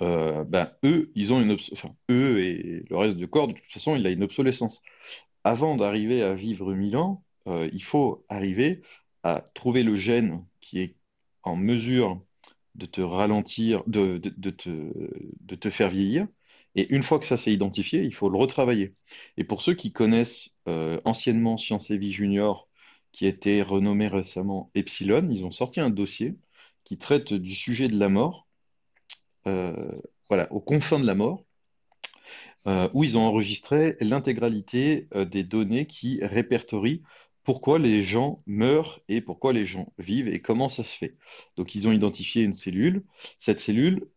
euh, 0.03 0.45
ben, 0.45 0.71
eux, 0.85 1.11
ils 1.15 1.33
ont 1.33 1.41
une 1.41 1.53
enfin, 1.53 1.89
eux 2.11 2.43
et 2.43 2.85
le 2.91 2.97
reste 2.97 3.17
du 3.17 3.29
corps, 3.29 3.49
de 3.49 3.53
toute 3.53 3.65
façon, 3.65 3.97
il 3.97 4.07
a 4.07 4.11
une 4.11 4.23
obsolescence. 4.23 4.83
Avant 5.45 5.77
d'arriver 5.77 6.23
à 6.23 6.35
vivre 6.35 6.75
1000 6.75 6.97
ans, 6.97 7.25
euh, 7.47 7.69
il 7.73 7.83
faut 7.83 8.25
arriver 8.29 8.83
à 9.23 9.45
trouver 9.55 9.83
le 9.83 9.95
gène 9.95 10.45
qui 10.61 10.81
est 10.81 10.97
en 11.43 11.57
mesure 11.57 12.23
de 12.75 12.87
te 12.87 13.01
ralentir, 13.01 13.83
de, 13.87 14.19
de, 14.19 14.51
te, 14.51 14.71
de 15.41 15.55
te 15.55 15.71
faire 15.71 15.91
vieillir. 15.91 16.27
Et 16.75 16.93
une 16.93 17.03
fois 17.03 17.19
que 17.19 17.27
ça 17.27 17.37
s'est 17.37 17.53
identifié, 17.53 18.03
il 18.03 18.15
faut 18.15 18.29
le 18.29 18.39
retravailler. 18.39 18.95
Et 19.37 19.45
pour 19.45 19.63
ceux 19.63 19.75
qui 19.75 19.93
connaissent 19.93 20.59
euh, 20.69 21.01
anciennement 21.05 21.57
Science 21.57 21.91
et 21.91 21.99
Vie 21.99 22.13
Junior, 22.13 22.69
qui 23.13 23.27
était 23.27 23.63
renommé 23.63 24.09
récemment 24.09 24.71
Epsilon, 24.75 25.29
ils 25.31 25.45
ont 25.45 25.51
sorti 25.51 25.81
un 25.81 25.91
dossier 25.91 26.37
qui 26.85 26.99
traite 26.99 27.33
du 27.33 27.55
sujet 27.55 27.89
de 27.89 27.99
la 27.99 28.09
mort 28.09 28.49
euh, 29.47 29.93
voilà, 30.29 30.51
aux 30.53 30.61
confins 30.61 30.99
de 30.99 31.07
la 31.07 31.15
mort, 31.15 31.45
euh, 32.67 32.89
où 32.95 33.05
ils 33.05 33.19
ont 33.19 33.23
enregistré 33.23 33.97
l'intégralité 34.01 35.07
des 35.15 35.45
données 35.45 35.87
qui 35.87 36.19
répertorient 36.23 37.03
pourquoi 37.45 37.79
les 37.79 38.03
gens 38.03 38.39
meurent 38.47 39.01
et 39.09 39.21
pourquoi 39.21 39.53
les 39.53 39.67
gens 39.67 39.93
vivent 39.99 40.29
et 40.29 40.41
comment 40.41 40.71
ça 40.71 40.83
se 40.83 40.97
fait. 40.97 41.17
Donc 41.57 41.75
ils 41.75 41.87
ont 41.87 41.93
identifié 41.93 42.43
une 42.43 42.55
cellule. 42.55 43.05
Cette 43.39 43.61
cellule, 43.61 44.09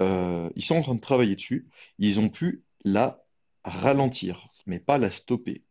ils 0.00 0.62
sont 0.62 0.76
en 0.76 0.82
train 0.82 0.94
de 0.94 1.00
travailler 1.00 1.34
dessus. 1.34 1.68
Ils 1.98 2.20
ont 2.20 2.28
pu 2.28 2.64
la 2.84 3.24
ralentir, 3.64 4.48
mais 4.66 4.80
pas 4.80 4.98
la 4.98 5.10
stopper. 5.10 5.64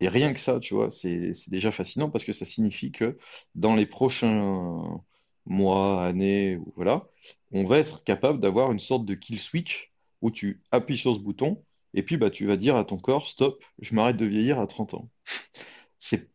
Et 0.00 0.08
rien 0.08 0.32
que 0.32 0.40
ça, 0.40 0.60
tu 0.60 0.74
vois, 0.74 0.90
c'est 0.90 1.32
déjà 1.48 1.72
fascinant 1.72 2.10
parce 2.10 2.24
que 2.24 2.32
ça 2.32 2.44
signifie 2.44 2.92
que 2.92 3.18
dans 3.54 3.74
les 3.74 3.86
prochains 3.86 5.02
mois, 5.46 6.04
années, 6.06 6.58
voilà, 6.76 7.08
on 7.52 7.64
va 7.66 7.78
être 7.78 8.04
capable 8.04 8.38
d'avoir 8.40 8.70
une 8.72 8.80
sorte 8.80 9.04
de 9.04 9.14
kill 9.14 9.40
switch 9.40 9.92
où 10.22 10.30
tu 10.30 10.62
appuies 10.70 10.98
sur 10.98 11.14
ce 11.14 11.20
bouton 11.20 11.62
et 11.94 12.02
puis 12.02 12.16
bah, 12.16 12.30
tu 12.30 12.46
vas 12.46 12.56
dire 12.56 12.76
à 12.76 12.84
ton 12.84 12.98
corps, 12.98 13.26
stop, 13.26 13.64
je 13.80 13.94
m'arrête 13.94 14.16
de 14.16 14.26
vieillir 14.26 14.60
à 14.60 14.66
30 14.66 14.94
ans. 14.94 15.10
c'est 15.98 16.30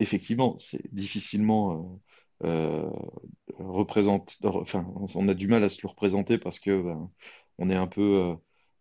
effectivement, 0.00 0.56
c'est 0.58 0.82
difficilement 0.94 1.74
euh, 1.74 2.00
euh 2.42 2.90
enfin, 3.58 4.86
on 5.14 5.28
a 5.28 5.34
du 5.34 5.48
mal 5.48 5.62
à 5.64 5.68
se 5.68 5.80
le 5.82 5.88
représenter 5.88 6.38
parce 6.38 6.58
que 6.58 6.82
ben, 6.82 7.10
on 7.58 7.70
est 7.70 7.74
un 7.74 7.86
peu 7.86 8.00
euh, 8.02 8.34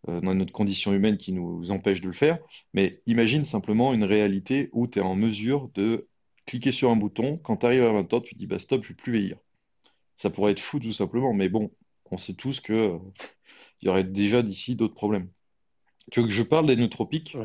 euh, 0.10 0.22
dans 0.22 0.34
notre 0.36 0.54
condition 0.54 0.93
humaine 0.93 1.18
qui 1.18 1.34
nous 1.34 1.72
empêche 1.72 2.01
de 2.01 2.08
le 2.08 2.14
faire. 2.14 2.39
Mais 2.74 3.01
imagine 3.06 3.43
simplement 3.43 3.93
une 3.93 4.04
réalité 4.04 4.70
où 4.74 4.88
tu 4.88 4.99
es 4.99 5.01
en 5.01 5.16
mesure 5.16 5.70
de 5.76 6.08
cliquer 6.45 6.72
sur 6.72 6.89
un 6.89 6.95
bouton, 6.95 7.38
quand 7.38 7.58
tu 7.58 7.66
arrives 7.66 7.84
à 7.84 7.91
20 7.93 8.14
ans, 8.14 8.22
tu 8.22 8.36
dis 8.36 8.47
bah 8.47 8.60
stop, 8.60 8.84
je 8.84 8.89
ne 8.89 8.93
vais 8.93 9.01
plus 9.01 9.14
vieillir 9.14 9.38
ça 10.18 10.30
pourrait 10.30 10.54
être 10.54 10.60
fou 10.62 10.80
tout 10.80 10.93
simplement. 10.93 11.34
Mais 11.34 11.49
bon, 11.49 11.72
on 12.12 12.18
sait 12.18 12.34
tous 12.34 12.60
que 12.60 12.97
il 13.82 13.88
y 13.88 13.89
aurait 13.89 14.04
déjà 14.04 14.41
d'ici 14.41 14.76
d'autres 14.76 14.93
problèmes. 14.93 15.30
Tu 16.12 16.22
veux 16.22 16.28
que 16.28 16.34
je 16.34 16.43
parle 16.43 16.68
des 16.68 16.76
nootropiques? 16.76 17.38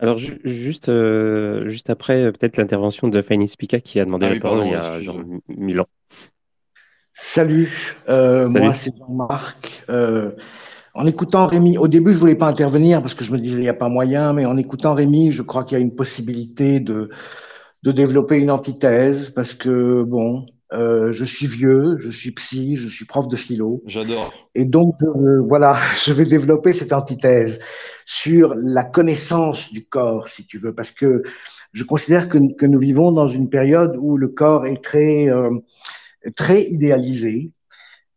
Alors, 0.00 0.18
juste, 0.18 0.88
euh, 0.88 1.68
juste 1.68 1.88
après, 1.88 2.24
euh, 2.24 2.32
peut-être 2.32 2.56
l'intervention 2.56 3.08
de 3.08 3.22
Fanny 3.22 3.48
Spica 3.48 3.80
qui 3.80 4.00
a 4.00 4.04
demandé 4.04 4.26
ah 4.26 4.34
la 4.34 4.40
parole 4.40 4.66
il 4.66 4.72
y 4.72 4.74
a 4.74 5.00
genre 5.00 5.20
mille 5.48 5.80
ans. 5.80 5.86
Salut, 7.12 7.70
euh, 8.08 8.46
moi 8.48 8.72
c'est 8.72 8.90
Jean-Marc. 8.96 9.84
Euh, 9.88 10.32
en 10.94 11.06
écoutant 11.06 11.46
Rémi, 11.46 11.78
au 11.78 11.86
début 11.86 12.12
je 12.12 12.18
voulais 12.18 12.34
pas 12.34 12.48
intervenir 12.48 13.02
parce 13.02 13.14
que 13.14 13.24
je 13.24 13.30
me 13.30 13.38
disais 13.38 13.58
il 13.58 13.62
n'y 13.62 13.68
a 13.68 13.74
pas 13.74 13.88
moyen, 13.88 14.32
mais 14.32 14.44
en 14.46 14.56
écoutant 14.56 14.94
Rémi, 14.94 15.30
je 15.30 15.42
crois 15.42 15.62
qu'il 15.62 15.78
y 15.78 15.80
a 15.80 15.84
une 15.84 15.94
possibilité 15.94 16.80
de, 16.80 17.10
de 17.84 17.92
développer 17.92 18.40
une 18.40 18.50
antithèse 18.50 19.30
parce 19.30 19.54
que 19.54 20.02
bon, 20.02 20.44
euh, 20.72 21.12
je 21.12 21.24
suis 21.24 21.46
vieux, 21.46 21.98
je 22.00 22.10
suis 22.10 22.32
psy, 22.32 22.76
je 22.76 22.88
suis 22.88 23.04
prof 23.04 23.28
de 23.28 23.36
philo. 23.36 23.82
J'adore. 23.86 24.32
Et 24.54 24.64
donc, 24.64 24.94
voilà, 25.48 25.76
je 26.04 26.12
vais 26.12 26.24
développer 26.24 26.72
cette 26.72 26.92
antithèse 26.92 27.60
sur 28.06 28.54
la 28.56 28.84
connaissance 28.84 29.72
du 29.72 29.86
corps, 29.86 30.28
si 30.28 30.46
tu 30.46 30.58
veux, 30.58 30.74
parce 30.74 30.90
que 30.90 31.22
je 31.72 31.84
considère 31.84 32.28
que, 32.28 32.38
que 32.56 32.66
nous 32.66 32.78
vivons 32.78 33.12
dans 33.12 33.28
une 33.28 33.50
période 33.50 33.96
où 33.98 34.16
le 34.16 34.28
corps 34.28 34.66
est 34.66 34.82
très, 34.82 35.28
euh, 35.28 35.50
très 36.36 36.62
idéalisé, 36.62 37.52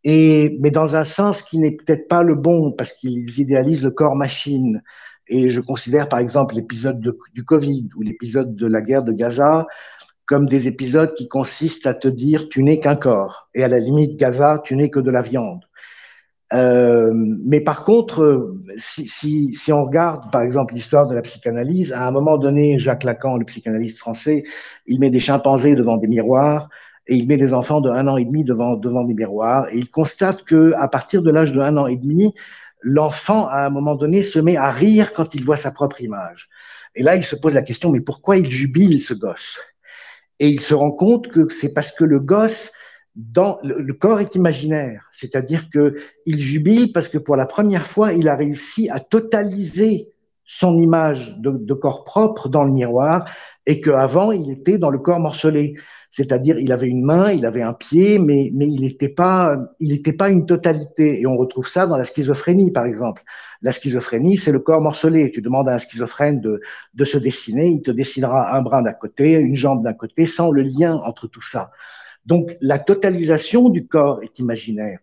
et, 0.04 0.56
mais 0.60 0.70
dans 0.70 0.96
un 0.96 1.04
sens 1.04 1.42
qui 1.42 1.58
n'est 1.58 1.72
peut-être 1.72 2.08
pas 2.08 2.22
le 2.22 2.34
bon, 2.34 2.72
parce 2.72 2.92
qu'ils 2.92 3.38
idéalisent 3.40 3.82
le 3.82 3.90
corps-machine. 3.90 4.82
Et 5.26 5.50
je 5.50 5.60
considère 5.60 6.08
par 6.08 6.20
exemple 6.20 6.54
l'épisode 6.54 7.00
du 7.34 7.44
Covid 7.44 7.88
ou 7.96 8.02
l'épisode 8.02 8.56
de 8.56 8.66
la 8.66 8.80
guerre 8.80 9.02
de 9.02 9.12
Gaza 9.12 9.66
comme 10.28 10.46
des 10.46 10.68
épisodes 10.68 11.14
qui 11.14 11.26
consistent 11.26 11.86
à 11.86 11.94
te 11.94 12.06
dire 12.06 12.48
tu 12.50 12.62
n'es 12.62 12.78
qu'un 12.78 12.96
corps 12.96 13.48
et 13.54 13.64
à 13.64 13.68
la 13.68 13.78
limite 13.78 14.16
Gaza 14.16 14.60
tu 14.62 14.76
n'es 14.76 14.90
que 14.90 15.00
de 15.00 15.10
la 15.10 15.22
viande. 15.22 15.64
Euh, 16.52 17.12
mais 17.44 17.60
par 17.60 17.84
contre, 17.84 18.54
si, 18.76 19.52
on 19.70 19.84
regarde 19.84 20.30
par 20.30 20.42
exemple 20.42 20.74
l'histoire 20.74 21.06
de 21.06 21.14
la 21.14 21.22
psychanalyse, 21.22 21.92
à 21.92 22.06
un 22.06 22.10
moment 22.10 22.38
donné, 22.38 22.78
Jacques 22.78 23.04
Lacan, 23.04 23.36
le 23.36 23.44
psychanalyste 23.44 23.98
français, 23.98 24.44
il 24.86 25.00
met 25.00 25.10
des 25.10 25.20
chimpanzés 25.20 25.74
devant 25.74 25.96
des 25.96 26.06
miroirs 26.06 26.68
et 27.06 27.16
il 27.16 27.26
met 27.26 27.38
des 27.38 27.54
enfants 27.54 27.80
de 27.80 27.90
un 27.90 28.06
an 28.06 28.18
et 28.18 28.24
demi 28.24 28.44
devant, 28.44 28.76
devant 28.76 29.04
des 29.04 29.14
miroirs 29.14 29.66
et 29.72 29.78
il 29.78 29.90
constate 29.90 30.44
que 30.44 30.72
à 30.76 30.88
partir 30.88 31.22
de 31.22 31.30
l'âge 31.30 31.52
de 31.52 31.60
un 31.60 31.76
an 31.78 31.86
et 31.86 31.96
demi, 31.96 32.34
l'enfant 32.82 33.46
à 33.48 33.64
un 33.64 33.70
moment 33.70 33.94
donné 33.94 34.22
se 34.22 34.38
met 34.38 34.56
à 34.56 34.70
rire 34.70 35.14
quand 35.14 35.34
il 35.34 35.44
voit 35.44 35.56
sa 35.56 35.70
propre 35.70 36.02
image. 36.02 36.48
Et 36.94 37.02
là, 37.02 37.16
il 37.16 37.24
se 37.24 37.36
pose 37.36 37.54
la 37.54 37.62
question 37.62 37.90
mais 37.90 38.00
pourquoi 38.00 38.36
il 38.36 38.50
jubile 38.50 39.00
ce 39.00 39.14
gosse? 39.14 39.58
Et 40.40 40.48
il 40.48 40.60
se 40.60 40.74
rend 40.74 40.92
compte 40.92 41.28
que 41.28 41.48
c'est 41.52 41.72
parce 41.72 41.92
que 41.92 42.04
le 42.04 42.20
gosse, 42.20 42.70
dans 43.16 43.58
le, 43.64 43.92
corps 43.94 44.20
est 44.20 44.36
imaginaire, 44.36 45.08
c'est-à-dire 45.12 45.70
que 45.70 45.96
il 46.24 46.40
jubile 46.40 46.92
parce 46.92 47.08
que 47.08 47.18
pour 47.18 47.36
la 47.36 47.46
première 47.46 47.86
fois, 47.86 48.12
il 48.12 48.28
a 48.28 48.36
réussi 48.36 48.88
à 48.90 49.00
totaliser 49.00 50.08
son 50.50 50.78
image 50.78 51.36
de, 51.38 51.74
corps 51.74 52.04
propre 52.04 52.48
dans 52.48 52.64
le 52.64 52.72
miroir 52.72 53.30
et 53.66 53.82
qu'avant, 53.82 54.32
il 54.32 54.50
était 54.50 54.78
dans 54.78 54.88
le 54.88 54.98
corps 54.98 55.20
morcelé. 55.20 55.74
C'est-à-dire, 56.08 56.58
il 56.58 56.72
avait 56.72 56.88
une 56.88 57.04
main, 57.04 57.30
il 57.30 57.44
avait 57.44 57.60
un 57.60 57.74
pied, 57.74 58.18
mais, 58.18 58.50
mais 58.54 58.66
il 58.66 58.80
n'était 58.80 59.10
pas, 59.10 59.58
pas 60.18 60.30
une 60.30 60.46
totalité. 60.46 61.20
Et 61.20 61.26
on 61.26 61.36
retrouve 61.36 61.68
ça 61.68 61.86
dans 61.86 61.98
la 61.98 62.04
schizophrénie, 62.04 62.70
par 62.72 62.86
exemple. 62.86 63.22
La 63.60 63.72
schizophrénie, 63.72 64.38
c'est 64.38 64.50
le 64.50 64.60
corps 64.60 64.80
morcelé. 64.80 65.30
Tu 65.30 65.42
demandes 65.42 65.68
à 65.68 65.74
un 65.74 65.78
schizophrène 65.78 66.40
de, 66.40 66.62
de 66.94 67.04
se 67.04 67.18
dessiner, 67.18 67.66
il 67.66 67.82
te 67.82 67.90
dessinera 67.90 68.56
un 68.56 68.62
bras 68.62 68.80
d'un 68.82 68.94
côté, 68.94 69.32
une 69.34 69.54
jambe 69.54 69.84
d'un 69.84 69.92
côté, 69.92 70.24
sans 70.24 70.50
le 70.50 70.62
lien 70.62 70.96
entre 71.04 71.28
tout 71.28 71.42
ça. 71.42 71.70
Donc, 72.24 72.56
la 72.62 72.78
totalisation 72.78 73.68
du 73.68 73.86
corps 73.86 74.22
est 74.22 74.38
imaginaire. 74.38 75.00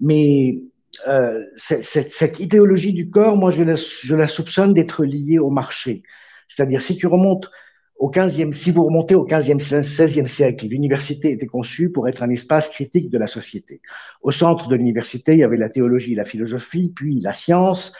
Mais 0.00 0.62
euh, 1.06 1.44
cette, 1.56 1.84
cette, 1.84 2.40
idéologie 2.40 2.92
du 2.92 3.10
corps, 3.10 3.36
moi, 3.36 3.50
je 3.50 3.62
la, 3.62 3.76
je 3.76 4.14
la 4.14 4.26
soupçonne 4.26 4.74
d'être 4.74 5.04
liée 5.04 5.38
au 5.38 5.50
marché. 5.50 6.02
C'est-à-dire, 6.48 6.82
si 6.82 6.96
tu 6.96 7.06
remontes 7.06 7.50
au 7.98 8.10
15e, 8.10 8.52
si 8.52 8.70
vous 8.70 8.84
remontez 8.84 9.14
au 9.14 9.26
15e, 9.26 9.58
16e 9.58 10.26
siècle, 10.26 10.66
l'université 10.66 11.32
était 11.32 11.46
conçue 11.46 11.90
pour 11.90 12.08
être 12.08 12.22
un 12.22 12.30
espace 12.30 12.68
critique 12.68 13.10
de 13.10 13.18
la 13.18 13.26
société. 13.26 13.80
Au 14.22 14.30
centre 14.30 14.68
de 14.68 14.76
l'université, 14.76 15.32
il 15.32 15.40
y 15.40 15.44
avait 15.44 15.56
la 15.56 15.68
théologie, 15.68 16.14
la 16.14 16.24
philosophie, 16.24 16.92
puis 16.94 17.20
la 17.20 17.32
science, 17.32 17.92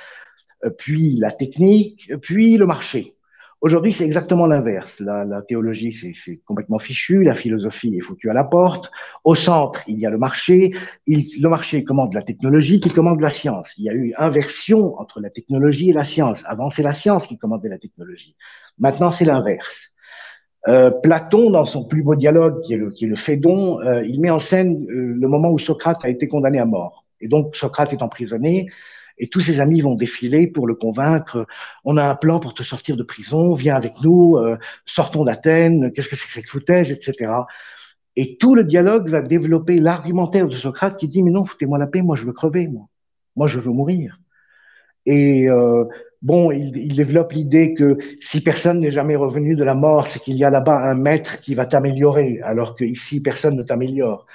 euh, 0.64 0.70
puis 0.70 1.16
la 1.16 1.32
technique, 1.32 2.12
puis 2.22 2.56
le 2.56 2.66
marché. 2.66 3.17
Aujourd'hui, 3.60 3.92
c'est 3.92 4.04
exactement 4.04 4.46
l'inverse. 4.46 5.00
La, 5.00 5.24
la, 5.24 5.42
théologie, 5.42 5.92
c'est 5.92 6.36
complètement 6.44 6.78
fichu, 6.78 7.24
la 7.24 7.34
philosophie 7.34 7.92
est 7.96 8.00
foutue 8.00 8.30
à 8.30 8.32
la 8.32 8.44
porte. 8.44 8.88
Au 9.24 9.34
centre, 9.34 9.82
il 9.88 9.98
y 9.98 10.06
a 10.06 10.10
le 10.10 10.18
marché. 10.18 10.72
Il, 11.06 11.26
le 11.42 11.48
marché 11.48 11.82
commande 11.82 12.14
la 12.14 12.22
technologie 12.22 12.78
qui 12.78 12.90
commande 12.90 13.20
la 13.20 13.30
science. 13.30 13.74
Il 13.76 13.84
y 13.84 13.90
a 13.90 13.94
eu 13.94 14.14
inversion 14.16 14.96
entre 15.00 15.20
la 15.20 15.30
technologie 15.30 15.90
et 15.90 15.92
la 15.92 16.04
science. 16.04 16.44
Avant, 16.46 16.70
c'est 16.70 16.84
la 16.84 16.92
science 16.92 17.26
qui 17.26 17.36
commandait 17.36 17.68
la 17.68 17.78
technologie. 17.78 18.36
Maintenant, 18.78 19.10
c'est 19.10 19.24
l'inverse. 19.24 19.90
Euh, 20.68 20.90
Platon, 20.90 21.50
dans 21.50 21.64
son 21.64 21.84
plus 21.84 22.04
beau 22.04 22.14
dialogue, 22.14 22.62
qui 22.62 22.74
est 22.74 22.76
le, 22.76 22.90
qui 22.92 23.06
est 23.06 23.08
le 23.08 23.16
Phédon, 23.16 23.80
euh, 23.80 24.04
il 24.04 24.20
met 24.20 24.30
en 24.30 24.38
scène 24.38 24.86
euh, 24.88 25.14
le 25.18 25.28
moment 25.28 25.50
où 25.50 25.58
Socrate 25.58 26.04
a 26.04 26.08
été 26.08 26.28
condamné 26.28 26.60
à 26.60 26.64
mort. 26.64 27.04
Et 27.20 27.26
donc, 27.26 27.56
Socrate 27.56 27.92
est 27.92 28.02
emprisonné 28.02 28.68
et 29.18 29.28
tous 29.28 29.40
ses 29.40 29.60
amis 29.60 29.80
vont 29.80 29.94
défiler 29.94 30.46
pour 30.46 30.66
le 30.66 30.74
convaincre. 30.74 31.46
On 31.84 31.96
a 31.96 32.08
un 32.08 32.14
plan 32.14 32.40
pour 32.40 32.54
te 32.54 32.62
sortir 32.62 32.96
de 32.96 33.02
prison, 33.02 33.54
viens 33.54 33.76
avec 33.76 33.94
nous, 34.02 34.36
euh, 34.36 34.56
sortons 34.86 35.24
d'Athènes, 35.24 35.92
qu'est-ce 35.92 36.08
que 36.08 36.16
c'est 36.16 36.26
que 36.26 36.32
cette 36.32 36.48
foutaise, 36.48 36.90
etc. 36.90 37.32
Et 38.16 38.36
tout 38.36 38.54
le 38.54 38.64
dialogue 38.64 39.08
va 39.08 39.22
développer 39.22 39.78
l'argumentaire 39.78 40.48
de 40.48 40.54
Socrate 40.54 40.96
qui 40.98 41.08
dit, 41.08 41.22
mais 41.22 41.30
non, 41.30 41.44
foutez-moi 41.44 41.78
la 41.78 41.86
paix, 41.86 42.02
moi 42.02 42.16
je 42.16 42.24
veux 42.24 42.32
crever, 42.32 42.66
moi. 42.68 42.86
Moi 43.36 43.46
je 43.46 43.58
veux 43.58 43.70
mourir. 43.70 44.18
Et 45.06 45.48
euh, 45.48 45.84
bon, 46.22 46.50
il, 46.50 46.94
développe 46.94 47.32
l'idée 47.32 47.74
que 47.74 47.96
si 48.20 48.42
personne 48.42 48.80
n'est 48.80 48.90
jamais 48.90 49.16
revenu 49.16 49.54
de 49.56 49.64
la 49.64 49.74
mort, 49.74 50.08
c'est 50.08 50.18
qu'il 50.18 50.36
y 50.36 50.44
a 50.44 50.50
là-bas 50.50 50.90
un 50.90 50.94
maître 50.94 51.40
qui 51.40 51.54
va 51.54 51.66
t'améliorer, 51.66 52.40
alors 52.42 52.76
que 52.76 52.84
ici 52.84 53.22
personne 53.22 53.56
ne 53.56 53.62
t'améliore. 53.62 54.26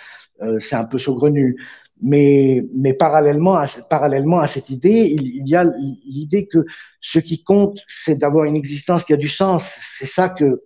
Euh, 0.41 0.59
c'est 0.59 0.75
un 0.75 0.86
peu 0.86 0.97
saugrenu. 0.97 1.57
Mais, 2.02 2.64
parallèlement, 3.00 3.56
à, 3.56 4.48
cette 4.48 4.70
idée, 4.70 5.16
il, 5.18 5.48
y 5.48 5.56
a 5.56 5.64
l'idée 6.06 6.48
que 6.48 6.66
ce 7.00 7.20
qui 7.20 7.44
compte, 7.44 7.80
c'est 7.88 8.16
d'avoir 8.16 8.46
une 8.46 8.56
existence 8.56 9.06
qui 9.06 9.14
a 9.14 9.18
du 9.18 9.30
sens. 9.30 9.64
C'est 9.98 10.08
ça 10.08 10.30
que, 10.30 10.64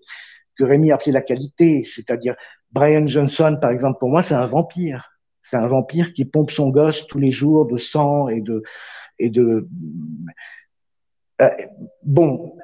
que 0.55 0.63
Rémi 0.63 0.91
a 0.91 0.95
appelé 0.95 1.11
la 1.11 1.21
qualité. 1.21 1.87
C'est-à-dire, 1.93 2.35
Brian 2.71 3.07
Johnson, 3.07 3.57
par 3.61 3.71
exemple, 3.71 3.99
pour 3.99 4.09
moi, 4.09 4.23
c'est 4.23 4.33
un 4.33 4.47
vampire. 4.47 5.11
C'est 5.41 5.57
un 5.57 5.67
vampire 5.67 6.13
qui 6.13 6.25
pompe 6.25 6.51
son 6.51 6.69
gosse 6.69 7.07
tous 7.07 7.19
les 7.19 7.31
jours 7.31 7.67
de 7.67 7.77
sang 7.77 8.29
et 8.29 8.41
de. 8.41 8.63
Et 9.19 9.29
de 9.29 9.67
euh, 11.41 11.49
bon, 12.03 12.55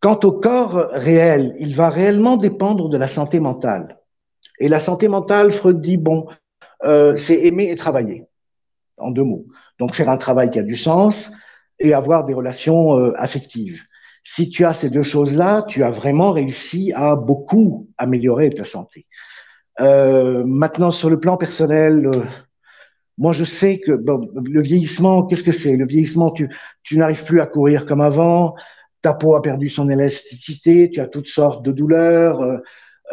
quant 0.00 0.18
au 0.24 0.32
corps 0.32 0.88
réel, 0.92 1.56
il 1.58 1.74
va 1.74 1.90
réellement 1.90 2.36
dépendre 2.36 2.88
de 2.88 2.96
la 2.96 3.08
santé 3.08 3.40
mentale. 3.40 3.98
Et 4.58 4.68
la 4.68 4.80
santé 4.80 5.08
mentale, 5.08 5.52
Freud 5.52 5.80
dit, 5.80 5.96
bon, 5.96 6.26
euh, 6.84 7.16
c'est 7.16 7.40
aimer 7.46 7.70
et 7.70 7.76
travailler, 7.76 8.24
en 8.98 9.10
deux 9.10 9.24
mots. 9.24 9.46
Donc 9.78 9.94
faire 9.94 10.08
un 10.08 10.16
travail 10.16 10.50
qui 10.50 10.58
a 10.58 10.62
du 10.62 10.76
sens 10.76 11.30
et 11.78 11.94
avoir 11.94 12.24
des 12.24 12.34
relations 12.34 12.98
euh, 12.98 13.12
affectives. 13.16 13.80
Si 14.24 14.48
tu 14.48 14.64
as 14.64 14.74
ces 14.74 14.90
deux 14.90 15.02
choses-là, 15.02 15.64
tu 15.68 15.84
as 15.84 15.90
vraiment 15.90 16.32
réussi 16.32 16.92
à 16.94 17.14
beaucoup 17.14 17.88
améliorer 17.96 18.50
ta 18.50 18.64
santé. 18.64 19.06
Euh, 19.80 20.42
maintenant, 20.44 20.90
sur 20.90 21.10
le 21.10 21.20
plan 21.20 21.36
personnel, 21.36 22.10
moi 23.18 23.32
je 23.32 23.44
sais 23.44 23.78
que 23.78 23.92
le 23.92 24.62
vieillissement, 24.62 25.24
qu'est-ce 25.26 25.44
que 25.44 25.52
c'est? 25.52 25.76
Le 25.76 25.86
vieillissement, 25.86 26.30
tu, 26.30 26.48
tu 26.82 26.98
n'arrives 26.98 27.24
plus 27.24 27.40
à 27.40 27.46
courir 27.46 27.86
comme 27.86 28.00
avant, 28.00 28.54
ta 29.02 29.14
peau 29.14 29.36
a 29.36 29.42
perdu 29.42 29.70
son 29.70 29.88
élasticité, 29.88 30.90
tu 30.90 31.00
as 31.00 31.06
toutes 31.06 31.28
sortes 31.28 31.64
de 31.64 31.70
douleurs 31.70 32.60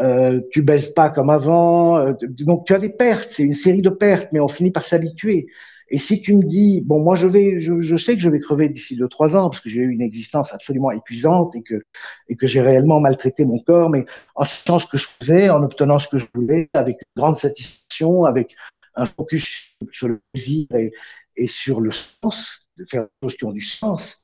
euh, 0.02 0.42
tu 0.52 0.62
baises 0.62 0.88
pas 0.94 1.10
comme 1.10 1.30
avant. 1.30 1.98
Euh, 1.98 2.14
donc 2.22 2.66
tu 2.66 2.74
as 2.74 2.80
des 2.80 2.90
pertes, 2.90 3.30
c'est 3.32 3.44
une 3.44 3.54
série 3.54 3.82
de 3.82 3.90
pertes, 3.90 4.30
mais 4.32 4.40
on 4.40 4.48
finit 4.48 4.72
par 4.72 4.86
s'habituer. 4.86 5.48
Et 5.90 6.00
si 6.00 6.22
tu 6.22 6.36
me 6.36 6.44
dis, 6.44 6.82
bon, 6.82 7.02
moi 7.04 7.16
je 7.16 7.28
vais, 7.28 7.60
je, 7.62 7.98
sais 7.98 8.16
que 8.16 8.22
je 8.22 8.30
vais 8.30 8.40
crever 8.40 8.70
d'ici 8.70 8.96
deux 8.96 9.08
trois 9.08 9.36
ans 9.36 9.50
parce 9.50 9.60
que 9.62 9.70
j'ai 9.70 9.82
eu 9.82 9.90
une 9.92 10.02
existence 10.02 10.52
absolument 10.54 10.92
épuisante 10.92 11.56
et 11.56 11.62
que 11.62 11.84
et 12.30 12.36
que 12.36 12.48
j'ai 12.48 12.62
réellement 12.62 13.00
maltraité 13.00 13.46
mon 13.46 13.60
corps, 13.60 13.90
mais 13.90 14.06
en 14.36 14.46
sachant 14.46 14.80
ce 14.80 14.88
que 14.88 14.98
je 14.98 15.08
faisais, 15.20 15.50
en 15.50 15.62
obtenant 15.64 16.00
ce 16.00 16.08
que 16.08 16.18
je 16.18 16.26
voulais, 16.34 16.70
avec 16.74 16.98
grande 17.16 17.38
satisfaction, 17.38 18.24
avec 18.26 18.56
un 18.96 19.06
focus 19.06 19.76
sur 19.92 20.08
le 20.08 20.20
plaisir 20.34 20.68
et, 20.76 20.92
et 21.36 21.48
sur 21.48 21.80
le 21.82 21.92
sens, 21.92 22.62
de 22.78 22.86
faire 22.86 23.04
des 23.04 23.10
choses 23.24 23.38
qui 23.38 23.46
ont 23.46 23.52
du 23.52 23.62
sens. 23.62 24.24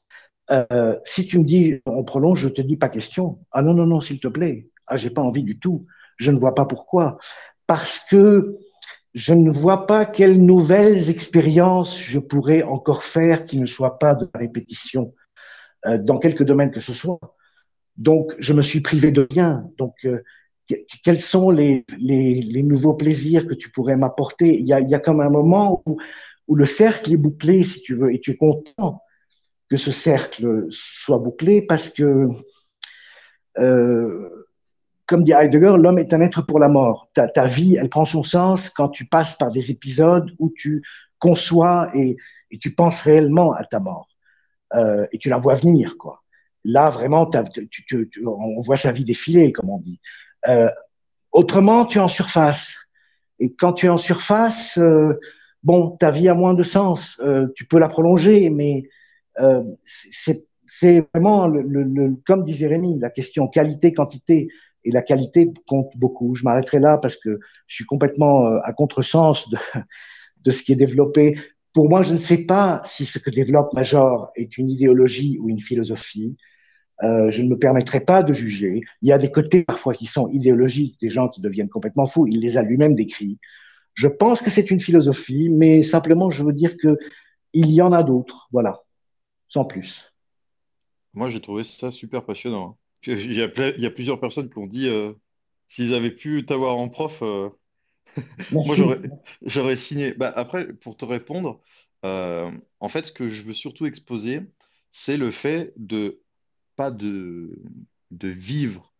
Euh, 0.51 0.97
si 1.05 1.27
tu 1.27 1.37
me 1.37 1.43
dis 1.43 1.81
on 1.85 2.03
prolonge, 2.03 2.39
je 2.39 2.49
te 2.49 2.61
dis 2.61 2.77
pas 2.77 2.89
question. 2.89 3.39
Ah 3.51 3.61
non 3.61 3.73
non 3.75 3.85
non, 3.85 4.01
s'il 4.01 4.19
te 4.19 4.27
plaît, 4.27 4.69
ah, 4.89 4.97
j'ai 4.97 5.09
pas 5.09 5.21
envie 5.21 5.43
du 5.43 5.59
tout. 5.59 5.85
Je 6.17 6.31
ne 6.31 6.39
vois 6.39 6.55
pas 6.55 6.65
pourquoi. 6.65 7.17
Parce 7.67 7.99
que 8.09 8.57
je 9.13 9.33
ne 9.33 9.51
vois 9.51 9.87
pas 9.87 10.05
quelles 10.05 10.43
nouvelles 10.43 11.09
expériences 11.09 11.99
je 11.99 12.19
pourrais 12.19 12.63
encore 12.63 13.03
faire 13.03 13.45
qui 13.45 13.59
ne 13.59 13.65
soient 13.65 13.99
pas 13.99 14.13
de 14.13 14.29
répétition 14.35 15.13
euh, 15.85 15.97
dans 15.97 16.19
quelque 16.19 16.43
domaine 16.43 16.71
que 16.71 16.79
ce 16.79 16.93
soit. 16.93 17.19
Donc, 17.97 18.35
je 18.39 18.53
me 18.53 18.61
suis 18.61 18.81
privé 18.81 19.11
de 19.11 19.27
rien. 19.29 19.65
Donc, 19.77 19.95
euh, 20.05 20.23
quels 21.03 21.21
sont 21.21 21.49
les, 21.49 21.83
nouveaux 22.63 22.93
plaisirs 22.93 23.47
que 23.47 23.55
tu 23.55 23.71
pourrais 23.71 23.97
m'apporter? 23.97 24.59
Il 24.59 24.67
y, 24.67 24.73
a, 24.73 24.99
comme 24.99 25.19
un 25.19 25.29
moment 25.29 25.81
où, 25.85 25.97
où 26.47 26.55
le 26.55 26.65
cercle 26.65 27.11
est 27.11 27.17
bouclé, 27.17 27.63
si 27.63 27.81
tu 27.81 27.95
veux, 27.95 28.13
et 28.13 28.19
tu 28.19 28.31
es 28.31 28.37
content 28.37 29.01
que 29.69 29.77
ce 29.77 29.91
cercle 29.91 30.67
soit 30.71 31.19
bouclé 31.19 31.61
parce 31.61 31.89
que 31.89 32.25
euh, 33.59 34.38
comme 35.09 35.23
dit 35.23 35.31
Heidegger, 35.31 35.73
l'homme 35.79 35.97
est 35.97 36.13
un 36.13 36.21
être 36.21 36.43
pour 36.43 36.59
la 36.59 36.69
mort. 36.69 37.09
Ta, 37.15 37.47
vie, 37.47 37.75
elle 37.75 37.89
prend 37.89 38.05
son 38.05 38.23
sens 38.23 38.69
quand 38.69 38.89
tu 38.89 39.05
passes 39.05 39.33
par 39.33 39.49
des 39.49 39.71
épisodes 39.71 40.31
où 40.37 40.53
tu 40.55 40.83
conçois 41.17 41.89
et, 41.95 42.15
tu 42.61 42.75
penses 42.75 43.01
réellement 43.01 43.53
à 43.53 43.63
ta 43.63 43.79
mort. 43.79 44.07
Euh, 44.75 45.07
et 45.11 45.17
tu 45.17 45.29
la 45.29 45.39
vois 45.39 45.55
venir, 45.55 45.95
quoi. 45.97 46.21
Là, 46.63 46.91
vraiment, 46.91 47.25
tu, 47.25 48.11
on 48.23 48.61
voit 48.61 48.77
sa 48.77 48.91
vie 48.91 49.03
défiler, 49.03 49.51
comme 49.51 49.71
on 49.71 49.79
dit. 49.79 49.99
Euh, 50.47 50.69
autrement, 51.31 51.85
tu 51.85 51.97
es 51.97 52.01
en 52.01 52.07
surface. 52.07 52.75
Et 53.39 53.51
quand 53.55 53.73
tu 53.73 53.87
es 53.87 53.89
en 53.89 53.97
surface, 53.97 54.77
euh, 54.77 55.19
bon, 55.63 55.97
ta 55.97 56.11
vie 56.11 56.29
a 56.29 56.35
moins 56.35 56.53
de 56.53 56.63
sens. 56.63 57.19
Tu 57.55 57.65
peux 57.65 57.79
la 57.79 57.89
prolonger, 57.89 58.51
mais 58.51 58.83
c'est 60.67 61.07
vraiment, 61.15 61.51
comme 62.27 62.43
disait 62.43 62.67
Rémi, 62.67 62.99
la 62.99 63.09
question 63.09 63.47
qualité-quantité 63.47 64.49
et 64.83 64.91
la 64.91 65.01
qualité 65.01 65.51
compte 65.67 65.91
beaucoup. 65.95 66.35
Je 66.35 66.43
m'arrêterai 66.43 66.79
là 66.79 66.97
parce 66.97 67.15
que 67.15 67.39
je 67.67 67.75
suis 67.75 67.85
complètement 67.85 68.45
euh, 68.47 68.59
à 68.63 68.73
contresens 68.73 69.49
de, 69.49 69.57
de 70.43 70.51
ce 70.51 70.63
qui 70.63 70.71
est 70.71 70.77
développé. 70.77 71.37
Pour 71.73 71.89
moi, 71.89 72.01
je 72.01 72.13
ne 72.13 72.17
sais 72.17 72.45
pas 72.45 72.81
si 72.85 73.05
ce 73.05 73.19
que 73.19 73.29
développe 73.29 73.73
Major 73.73 74.31
est 74.35 74.57
une 74.57 74.69
idéologie 74.69 75.37
ou 75.39 75.49
une 75.49 75.59
philosophie. 75.59 76.35
Euh, 77.03 77.31
je 77.31 77.41
ne 77.41 77.49
me 77.49 77.57
permettrai 77.57 78.01
pas 78.01 78.23
de 78.23 78.33
juger. 78.33 78.81
Il 79.01 79.09
y 79.09 79.13
a 79.13 79.17
des 79.17 79.31
côtés 79.31 79.63
parfois 79.63 79.93
qui 79.93 80.05
sont 80.05 80.27
idéologiques, 80.29 80.99
des 80.99 81.09
gens 81.09 81.29
qui 81.29 81.41
deviennent 81.41 81.69
complètement 81.69 82.07
fous. 82.07 82.27
Il 82.27 82.39
les 82.41 82.57
a 82.57 82.61
lui-même 82.61 82.95
décrits. 82.95 83.39
Je 83.93 84.07
pense 84.07 84.41
que 84.41 84.49
c'est 84.49 84.71
une 84.71 84.79
philosophie, 84.79 85.49
mais 85.49 85.83
simplement, 85.83 86.29
je 86.29 86.43
veux 86.43 86.53
dire 86.53 86.75
que 86.77 86.97
il 87.53 87.71
y 87.71 87.81
en 87.81 87.91
a 87.91 88.03
d'autres. 88.03 88.47
Voilà, 88.51 88.81
sans 89.47 89.65
plus. 89.65 90.11
Moi, 91.13 91.29
j'ai 91.29 91.41
trouvé 91.41 91.63
ça 91.63 91.91
super 91.91 92.23
passionnant. 92.23 92.77
Il 93.05 93.33
y, 93.33 93.41
a, 93.41 93.49
il 93.69 93.81
y 93.81 93.85
a 93.85 93.91
plusieurs 93.91 94.19
personnes 94.19 94.49
qui 94.49 94.57
ont 94.57 94.67
dit 94.67 94.89
euh, 94.89 95.13
s'ils 95.69 95.93
avaient 95.93 96.13
pu 96.13 96.45
t'avoir 96.45 96.77
en 96.77 96.89
prof, 96.89 97.21
euh, 97.21 97.49
moi 98.51 98.75
j'aurais 99.41 99.75
signé. 99.75 100.13
Bah, 100.13 100.33
après, 100.35 100.73
pour 100.73 100.97
te 100.97 101.05
répondre, 101.05 101.61
euh, 102.05 102.51
en 102.79 102.87
fait, 102.87 103.05
ce 103.05 103.11
que 103.11 103.29
je 103.29 103.43
veux 103.43 103.53
surtout 103.53 103.85
exposer, 103.85 104.41
c'est 104.91 105.17
le 105.17 105.31
fait 105.31 105.73
de 105.77 106.21
pas 106.75 106.91
de, 106.91 107.61
de 108.11 108.27
vivre 108.27 108.93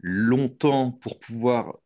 longtemps 0.00 0.92
pour 0.92 1.18
pouvoir, 1.18 1.78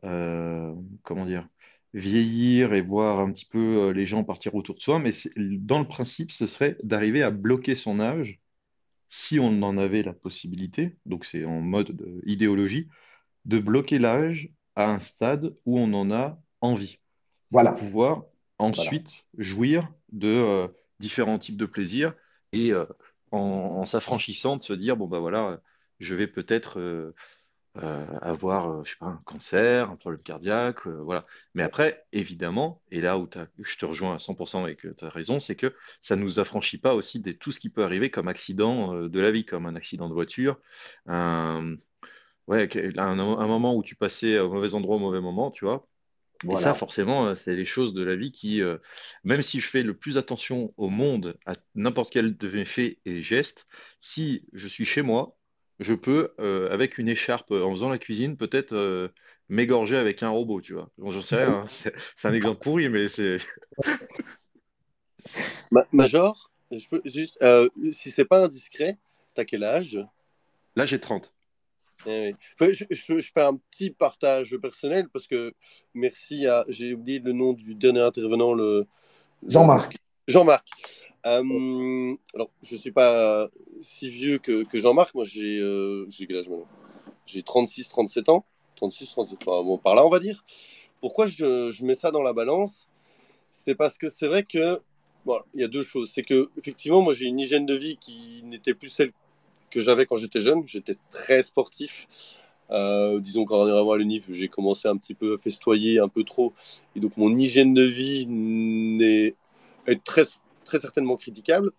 comment 0.00 1.26
dire, 1.26 1.48
vieillir 1.94 2.72
et 2.74 2.82
voir 2.82 3.20
un 3.20 3.30
petit 3.32 3.46
peu 3.46 3.90
les 3.90 4.06
gens 4.06 4.24
partir 4.24 4.54
autour 4.54 4.74
de 4.76 4.80
soi, 4.80 4.98
mais 4.98 5.10
dans 5.36 5.78
le 5.78 5.88
principe, 5.88 6.32
ce 6.32 6.46
serait 6.46 6.76
d'arriver 6.82 7.22
à 7.22 7.30
bloquer 7.30 7.74
son 7.74 8.00
âge 8.00 8.41
si 9.14 9.38
on 9.38 9.62
en 9.62 9.76
avait 9.76 10.02
la 10.02 10.14
possibilité, 10.14 10.96
donc 11.04 11.26
c'est 11.26 11.44
en 11.44 11.60
mode 11.60 12.00
idéologie, 12.24 12.88
de 13.44 13.58
bloquer 13.58 13.98
l'âge 13.98 14.48
à 14.74 14.90
un 14.90 15.00
stade 15.00 15.54
où 15.66 15.78
on 15.78 15.92
en 15.92 16.10
a 16.10 16.40
envie. 16.62 16.98
Voilà. 17.50 17.72
Pour 17.72 17.80
pouvoir 17.80 18.22
ensuite 18.56 19.26
jouir 19.36 19.92
de 20.12 20.28
euh, 20.28 20.68
différents 20.98 21.38
types 21.38 21.58
de 21.58 21.66
plaisirs 21.66 22.14
et 22.52 22.72
euh, 22.72 22.86
en, 23.32 23.84
s'affranchissant 23.84 24.56
de 24.56 24.62
se 24.62 24.72
dire, 24.72 24.96
bon, 24.96 25.08
bah 25.08 25.18
voilà, 25.18 25.60
je 26.00 26.14
vais 26.14 26.26
peut-être 26.26 26.80
euh, 26.80 27.14
euh, 27.78 28.04
avoir, 28.20 28.70
euh, 28.70 28.84
je 28.84 28.90
sais 28.90 28.96
pas, 28.98 29.06
un 29.06 29.22
cancer, 29.24 29.90
un 29.90 29.96
problème 29.96 30.20
cardiaque, 30.22 30.86
euh, 30.86 31.02
voilà. 31.02 31.24
Mais 31.54 31.62
après, 31.62 32.04
évidemment, 32.12 32.82
et 32.90 33.00
là 33.00 33.16
où 33.18 33.26
je 33.62 33.78
te 33.78 33.86
rejoins 33.86 34.14
à 34.14 34.18
100% 34.18 34.66
et 34.66 34.76
que 34.76 34.88
tu 34.88 35.04
as 35.06 35.08
raison, 35.08 35.40
c'est 35.40 35.56
que 35.56 35.74
ça 36.02 36.14
ne 36.14 36.22
nous 36.22 36.38
affranchit 36.38 36.76
pas 36.76 36.94
aussi 36.94 37.20
de 37.20 37.32
tout 37.32 37.50
ce 37.50 37.60
qui 37.60 37.70
peut 37.70 37.82
arriver 37.82 38.10
comme 38.10 38.28
accident 38.28 38.92
de 39.08 39.20
la 39.20 39.30
vie, 39.30 39.46
comme 39.46 39.64
un 39.64 39.74
accident 39.74 40.10
de 40.10 40.14
voiture, 40.14 40.60
un, 41.06 41.76
ouais, 42.46 42.68
un, 42.98 43.14
moment 43.16 43.74
où 43.74 43.82
tu 43.82 43.96
passais 43.96 44.38
au 44.38 44.52
mauvais 44.52 44.74
endroit 44.74 44.96
au 44.96 45.00
mauvais 45.00 45.22
moment, 45.22 45.50
tu 45.50 45.64
vois. 45.64 45.88
Et 46.50 46.56
ça, 46.56 46.74
forcément, 46.74 47.34
c'est 47.36 47.54
les 47.54 47.64
choses 47.64 47.94
de 47.94 48.02
la 48.02 48.16
vie 48.16 48.32
qui, 48.32 48.60
même 49.24 49.42
si 49.42 49.60
je 49.60 49.66
fais 49.66 49.82
le 49.82 49.96
plus 49.96 50.18
attention 50.18 50.74
au 50.76 50.90
monde, 50.90 51.38
à 51.46 51.54
n'importe 51.74 52.12
quel 52.12 52.36
de 52.36 52.50
mes 52.50 52.66
faits 52.66 52.98
et 53.06 53.22
gestes, 53.22 53.66
si 54.00 54.44
je 54.52 54.68
suis 54.68 54.84
chez 54.84 55.02
moi, 55.02 55.38
je 55.82 55.94
peux, 55.94 56.32
euh, 56.40 56.72
avec 56.72 56.98
une 56.98 57.08
écharpe, 57.08 57.50
en 57.50 57.70
faisant 57.72 57.90
la 57.90 57.98
cuisine, 57.98 58.36
peut-être 58.36 58.72
euh, 58.74 59.08
m'égorger 59.48 59.96
avec 59.96 60.22
un 60.22 60.30
robot, 60.30 60.60
tu 60.60 60.74
vois. 60.74 60.90
Bon, 60.98 61.10
j'en 61.10 61.20
sais 61.20 61.36
rien, 61.36 61.62
hein. 61.62 61.64
c'est 61.66 62.28
un 62.28 62.34
exemple 62.34 62.60
pourri, 62.60 62.88
mais 62.88 63.08
c'est. 63.08 63.38
Major, 65.92 66.50
je 66.70 66.88
peux 66.88 67.02
juste, 67.04 67.40
euh, 67.42 67.68
si 67.92 68.10
c'est 68.10 68.24
pas 68.24 68.44
indiscret, 68.44 68.98
t'as 69.34 69.44
quel 69.44 69.64
âge? 69.64 69.98
Là, 70.76 70.84
j'ai 70.84 71.00
30. 71.00 71.32
Eh 72.06 72.34
je, 72.60 72.84
je, 72.90 73.30
fais 73.32 73.42
un 73.42 73.54
petit 73.56 73.90
partage 73.90 74.56
personnel 74.56 75.08
parce 75.12 75.28
que 75.28 75.54
merci 75.94 76.48
à. 76.48 76.64
J'ai 76.68 76.94
oublié 76.94 77.20
le 77.20 77.32
nom 77.32 77.52
du 77.52 77.76
dernier 77.76 78.00
intervenant, 78.00 78.54
le. 78.54 78.86
Jean-Marc. 79.46 80.01
Jean-Marc. 80.28 80.66
Euh, 81.24 82.14
alors, 82.34 82.50
je 82.62 82.74
ne 82.74 82.80
suis 82.80 82.90
pas 82.90 83.48
si 83.80 84.10
vieux 84.10 84.38
que, 84.38 84.66
Jean-Marc. 84.72 85.14
Moi, 85.14 85.24
j'ai 85.24 85.58
euh, 85.58 86.08
quel 86.16 86.36
âge 86.36 86.48
maintenant 86.48 86.68
J'ai 87.26 87.42
36, 87.42 87.88
37 87.88 88.28
ans. 88.28 88.44
36, 88.76 89.10
37, 89.10 89.38
enfin, 89.46 89.62
bon, 89.62 89.78
par 89.78 89.94
là, 89.94 90.04
on 90.04 90.10
va 90.10 90.18
dire. 90.18 90.44
Pourquoi 91.00 91.26
je, 91.26 91.84
mets 91.84 91.94
ça 91.94 92.10
dans 92.10 92.22
la 92.22 92.32
balance? 92.32 92.88
C'est 93.50 93.74
parce 93.74 93.98
que 93.98 94.08
c'est 94.08 94.26
vrai 94.26 94.44
que. 94.44 94.80
Bon, 95.24 95.38
il 95.54 95.60
y 95.60 95.64
a 95.64 95.68
deux 95.68 95.82
choses. 95.82 96.10
C'est 96.12 96.24
que, 96.24 96.50
effectivement, 96.58 97.02
moi, 97.02 97.14
j'ai 97.14 97.26
une 97.26 97.38
hygiène 97.38 97.66
de 97.66 97.74
vie 97.74 97.96
qui 97.96 98.42
n'était 98.44 98.74
plus 98.74 98.88
celle 98.88 99.12
que 99.70 99.80
j'avais 99.80 100.06
quand 100.06 100.16
j'étais 100.16 100.40
jeune. 100.40 100.66
J'étais 100.66 100.96
très 101.10 101.42
sportif. 101.42 102.08
Euh, 102.70 103.20
disons 103.20 103.44
qu'en 103.44 103.66
arrivant 103.66 103.92
à 103.92 103.98
l'UNIF, 103.98 104.30
j'ai 104.30 104.48
commencé 104.48 104.88
un 104.88 104.96
petit 104.96 105.14
peu 105.14 105.34
à 105.34 105.38
festoyer 105.38 105.98
un 105.98 106.08
peu 106.08 106.24
trop. 106.24 106.54
Et 106.96 107.00
donc, 107.00 107.16
mon 107.16 107.36
hygiène 107.36 107.74
de 107.74 107.82
vie 107.82 108.26
est, 109.02 109.36
est 109.86 110.02
très 110.02 110.24
très 110.64 110.78
certainement 110.78 111.16
critiquable. 111.16 111.70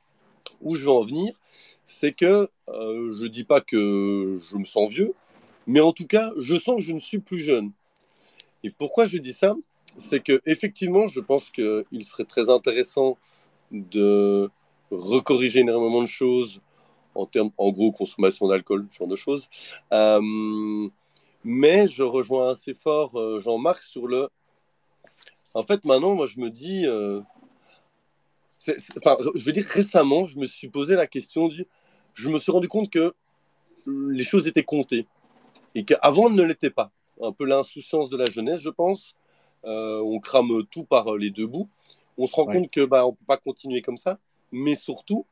Où 0.62 0.76
je 0.76 0.86
veux 0.86 0.92
en 0.92 1.04
venir, 1.04 1.40
c'est 1.86 2.12
que 2.12 2.50
euh, 2.70 3.16
je 3.20 3.26
dis 3.28 3.44
pas 3.44 3.62
que 3.62 4.40
je 4.50 4.58
me 4.58 4.66
sens 4.66 4.92
vieux, 4.92 5.14
mais 5.68 5.80
en 5.80 5.94
tout 5.94 6.08
cas, 6.08 6.32
je 6.38 6.56
sens 6.56 6.76
que 6.78 6.82
je 6.82 6.94
ne 6.94 7.00
suis 7.00 7.20
plus 7.20 7.40
jeune. 7.40 7.72
Et 8.64 8.70
pourquoi 8.70 9.06
je 9.06 9.18
dis 9.18 9.34
ça? 9.34 9.56
C'est 9.98 10.22
que 10.22 10.42
effectivement, 10.46 11.08
je 11.08 11.20
pense 11.20 11.50
qu'il 11.50 12.06
serait 12.06 12.26
très 12.26 12.50
intéressant 12.50 13.18
de 13.72 14.50
recorriger 14.92 15.62
énormément 15.62 16.02
de 16.02 16.08
choses 16.08 16.62
en 17.16 17.26
termes, 17.26 17.52
en 17.58 17.72
gros, 17.72 17.92
consommation 17.92 18.48
d'alcool, 18.48 18.88
ce 18.92 18.98
genre 18.98 19.08
de 19.08 19.16
choses. 19.16 19.50
Euh, 19.92 20.90
mais 21.44 21.88
je 21.88 22.04
rejoins 22.04 22.52
assez 22.52 22.74
fort 22.74 23.16
euh, 23.16 23.40
Jean-Marc 23.40 23.84
sur 23.84 24.08
le. 24.08 24.30
En 25.54 25.64
fait, 25.64 25.86
maintenant, 25.86 26.16
moi, 26.16 26.26
je 26.26 26.40
me 26.40 26.50
dis, 26.50 26.88
je 28.68 29.44
veux 29.44 29.52
dire, 29.52 29.66
récemment, 29.66 30.26
je 30.26 30.38
me 30.38 30.46
suis 30.46 30.70
posé 30.70 30.96
la 30.96 31.08
question 31.08 31.48
du. 31.48 31.66
Je 32.14 32.30
me 32.30 32.40
suis 32.40 32.52
rendu 32.52 32.68
compte 32.68 32.90
que 32.90 33.14
les 33.88 34.24
choses 34.24 34.48
étaient 34.48 34.64
comptées 34.64 35.08
et 35.76 35.84
qu'avant, 35.84 36.30
elles 36.30 36.36
ne 36.36 36.44
l'étaient 36.44 36.70
pas. 36.70 36.92
Un 37.22 37.32
peu 37.32 37.46
l'insouciance 37.46 38.10
de 38.10 38.18
la 38.18 38.26
jeunesse, 38.26 38.60
je 38.60 38.70
pense. 38.70 39.16
Euh, 39.66 40.02
on 40.02 40.20
crame 40.20 40.64
tout 40.70 40.84
par 40.84 41.16
les 41.16 41.30
deux 41.30 41.48
bouts. 41.48 41.70
On 42.18 42.28
se 42.28 42.36
rend 42.36 42.46
compte 42.46 42.70
que 42.70 42.86
bah, 42.86 43.06
on 43.08 43.14
peut 43.14 43.26
pas 43.26 43.38
continuer 43.38 43.82
comme 43.82 43.98
ça. 43.98 44.20
Mais 44.52 44.76
surtout, 44.76 45.26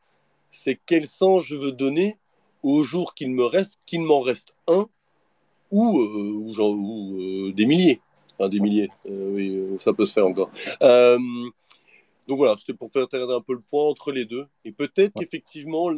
c'est 0.50 0.80
quel 0.86 1.06
sens 1.06 1.44
je 1.44 1.56
veux 1.56 1.72
donner 1.72 2.18
au 2.64 2.84
jour 2.84 3.14
qu'il 3.14 3.32
me 3.32 3.44
reste, 3.44 3.80
qu'il 3.86 4.02
m'en 4.02 4.22
reste 4.22 4.54
un 4.68 4.88
ou, 5.72 6.00
euh, 6.00 6.34
ou, 6.34 6.54
genre, 6.54 6.72
ou 6.72 7.18
euh, 7.20 7.54
des 7.54 7.66
milliers. 7.66 8.02
Enfin, 8.38 8.50
des 8.50 8.60
milliers, 8.60 8.90
oui, 9.06 9.76
ça 9.78 9.94
peut 9.94 10.06
se 10.06 10.14
faire 10.14 10.26
encore. 10.26 10.50
Donc 12.32 12.38
voilà, 12.38 12.56
c'était 12.58 12.74
pour 12.74 12.90
faire 12.94 13.08
un 13.12 13.42
peu 13.42 13.52
le 13.52 13.60
point 13.60 13.84
entre 13.84 14.14
les 14.14 14.24
deux. 14.24 14.48
Et 14.64 14.72
peut-être 14.72 15.12
qu'effectivement, 15.20 15.92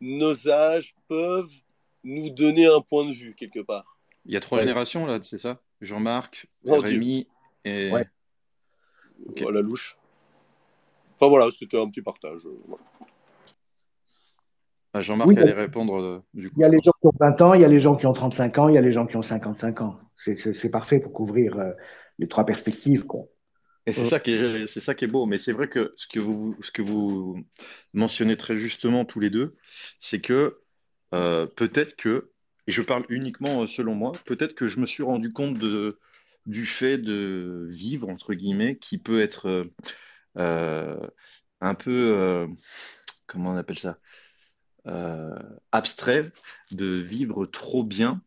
nos 0.00 0.48
âges 0.48 0.96
peuvent 1.06 1.54
nous 2.02 2.28
donner 2.28 2.66
un 2.66 2.80
point 2.80 3.04
de 3.04 3.12
vue 3.12 3.36
quelque 3.36 3.60
part. 3.60 3.96
Il 4.26 4.34
y 4.34 4.36
a 4.36 4.40
trois 4.40 4.58
générations 4.58 5.06
là, 5.06 5.20
c'est 5.22 5.38
ça? 5.38 5.60
Jean-Marc, 5.80 6.48
Rémi 6.64 7.28
et. 7.64 7.92
Ouais. 7.92 8.04
la 9.38 9.60
louche. 9.60 9.96
Enfin 11.14 11.28
voilà, 11.28 11.48
c'était 11.56 11.80
un 11.80 11.88
petit 11.88 12.02
partage. 12.02 12.44
Euh, 12.46 12.76
ah, 14.92 15.02
Jean-Marc 15.02 15.38
allait 15.38 15.52
répondre 15.52 16.02
euh, 16.02 16.20
du 16.34 16.48
coup. 16.50 16.56
Il 16.58 16.62
y 16.62 16.64
a 16.64 16.68
les 16.68 16.80
gens 16.82 16.90
qui 17.00 17.06
ont 17.06 17.12
20 17.20 17.40
ans, 17.42 17.54
il 17.54 17.60
y 17.60 17.64
a 17.64 17.68
les 17.68 17.78
gens 17.78 17.94
qui 17.94 18.06
ont 18.06 18.12
35 18.12 18.58
ans, 18.58 18.68
il 18.68 18.74
y 18.74 18.78
a 18.78 18.80
les 18.80 18.90
gens 18.90 19.06
qui 19.06 19.16
ont 19.16 19.22
55 19.22 19.82
ans. 19.82 20.00
C'est 20.16 20.70
parfait 20.70 20.98
pour 20.98 21.12
couvrir 21.12 21.56
euh, 21.60 21.70
les 22.18 22.26
trois 22.26 22.44
perspectives. 22.44 23.06
Quoi. 23.06 23.28
Et 23.86 23.92
c'est 23.92 24.04
ça 24.04 24.20
qui 24.20 24.32
est, 24.32 24.66
c'est 24.66 24.80
ça 24.80 24.94
qui 24.94 25.04
est 25.04 25.08
beau. 25.08 25.26
Mais 25.26 25.38
c'est 25.38 25.52
vrai 25.52 25.68
que 25.68 25.92
ce 25.96 26.06
que 26.06 26.20
vous, 26.20 26.56
ce 26.60 26.70
que 26.70 26.82
vous 26.82 27.44
mentionnez 27.92 28.36
très 28.36 28.56
justement 28.56 29.04
tous 29.04 29.20
les 29.20 29.30
deux, 29.30 29.56
c'est 29.98 30.20
que 30.20 30.60
euh, 31.14 31.46
peut-être 31.46 31.96
que, 31.96 32.30
et 32.66 32.72
je 32.72 32.82
parle 32.82 33.04
uniquement 33.08 33.62
euh, 33.62 33.66
selon 33.66 33.94
moi, 33.94 34.12
peut-être 34.26 34.54
que 34.54 34.68
je 34.68 34.80
me 34.80 34.86
suis 34.86 35.02
rendu 35.02 35.32
compte 35.32 35.58
de, 35.58 35.98
du 36.46 36.66
fait 36.66 36.98
de 36.98 37.66
vivre, 37.68 38.08
entre 38.08 38.34
guillemets, 38.34 38.78
qui 38.78 38.98
peut 38.98 39.20
être 39.20 39.70
euh, 40.38 41.00
un 41.60 41.74
peu, 41.74 42.46
comment 43.26 43.52
on 43.52 43.56
appelle 43.56 43.78
ça, 43.78 43.98
abstrait, 45.72 46.30
de 46.72 46.86
vivre 46.86 47.46
trop 47.46 47.84
bien 47.84 48.22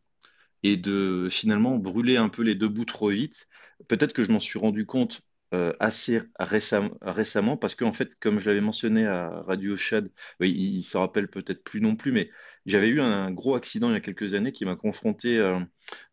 et 0.62 0.76
de 0.76 1.28
finalement 1.30 1.76
brûler 1.76 2.16
un 2.16 2.28
peu 2.28 2.42
les 2.42 2.54
deux 2.54 2.68
bouts 2.68 2.84
trop 2.84 3.10
vite. 3.10 3.48
Peut-être 3.88 4.12
que 4.12 4.24
je 4.24 4.32
m'en 4.32 4.40
suis 4.40 4.58
rendu 4.58 4.86
compte 4.86 5.22
euh, 5.54 5.72
assez 5.78 6.20
récemment 6.38 7.56
parce 7.56 7.76
qu'en 7.76 7.92
fait, 7.92 8.18
comme 8.18 8.40
je 8.40 8.48
l'avais 8.48 8.60
mentionné 8.60 9.06
à 9.06 9.42
Radio 9.42 9.76
Shad, 9.76 10.10
il, 10.40 10.78
ne 10.78 10.82
se 10.82 10.96
rappelle 10.96 11.28
peut-être 11.28 11.62
plus 11.62 11.80
non 11.80 11.94
plus, 11.94 12.10
mais 12.10 12.28
j'avais 12.66 12.88
eu 12.88 13.00
un, 13.00 13.30
gros 13.30 13.54
accident 13.54 13.88
il 13.90 13.94
y 13.94 13.96
a 13.96 14.00
quelques 14.00 14.34
années 14.34 14.50
qui 14.50 14.64
m'a 14.64 14.74
confronté 14.74 15.38
euh, 15.38 15.60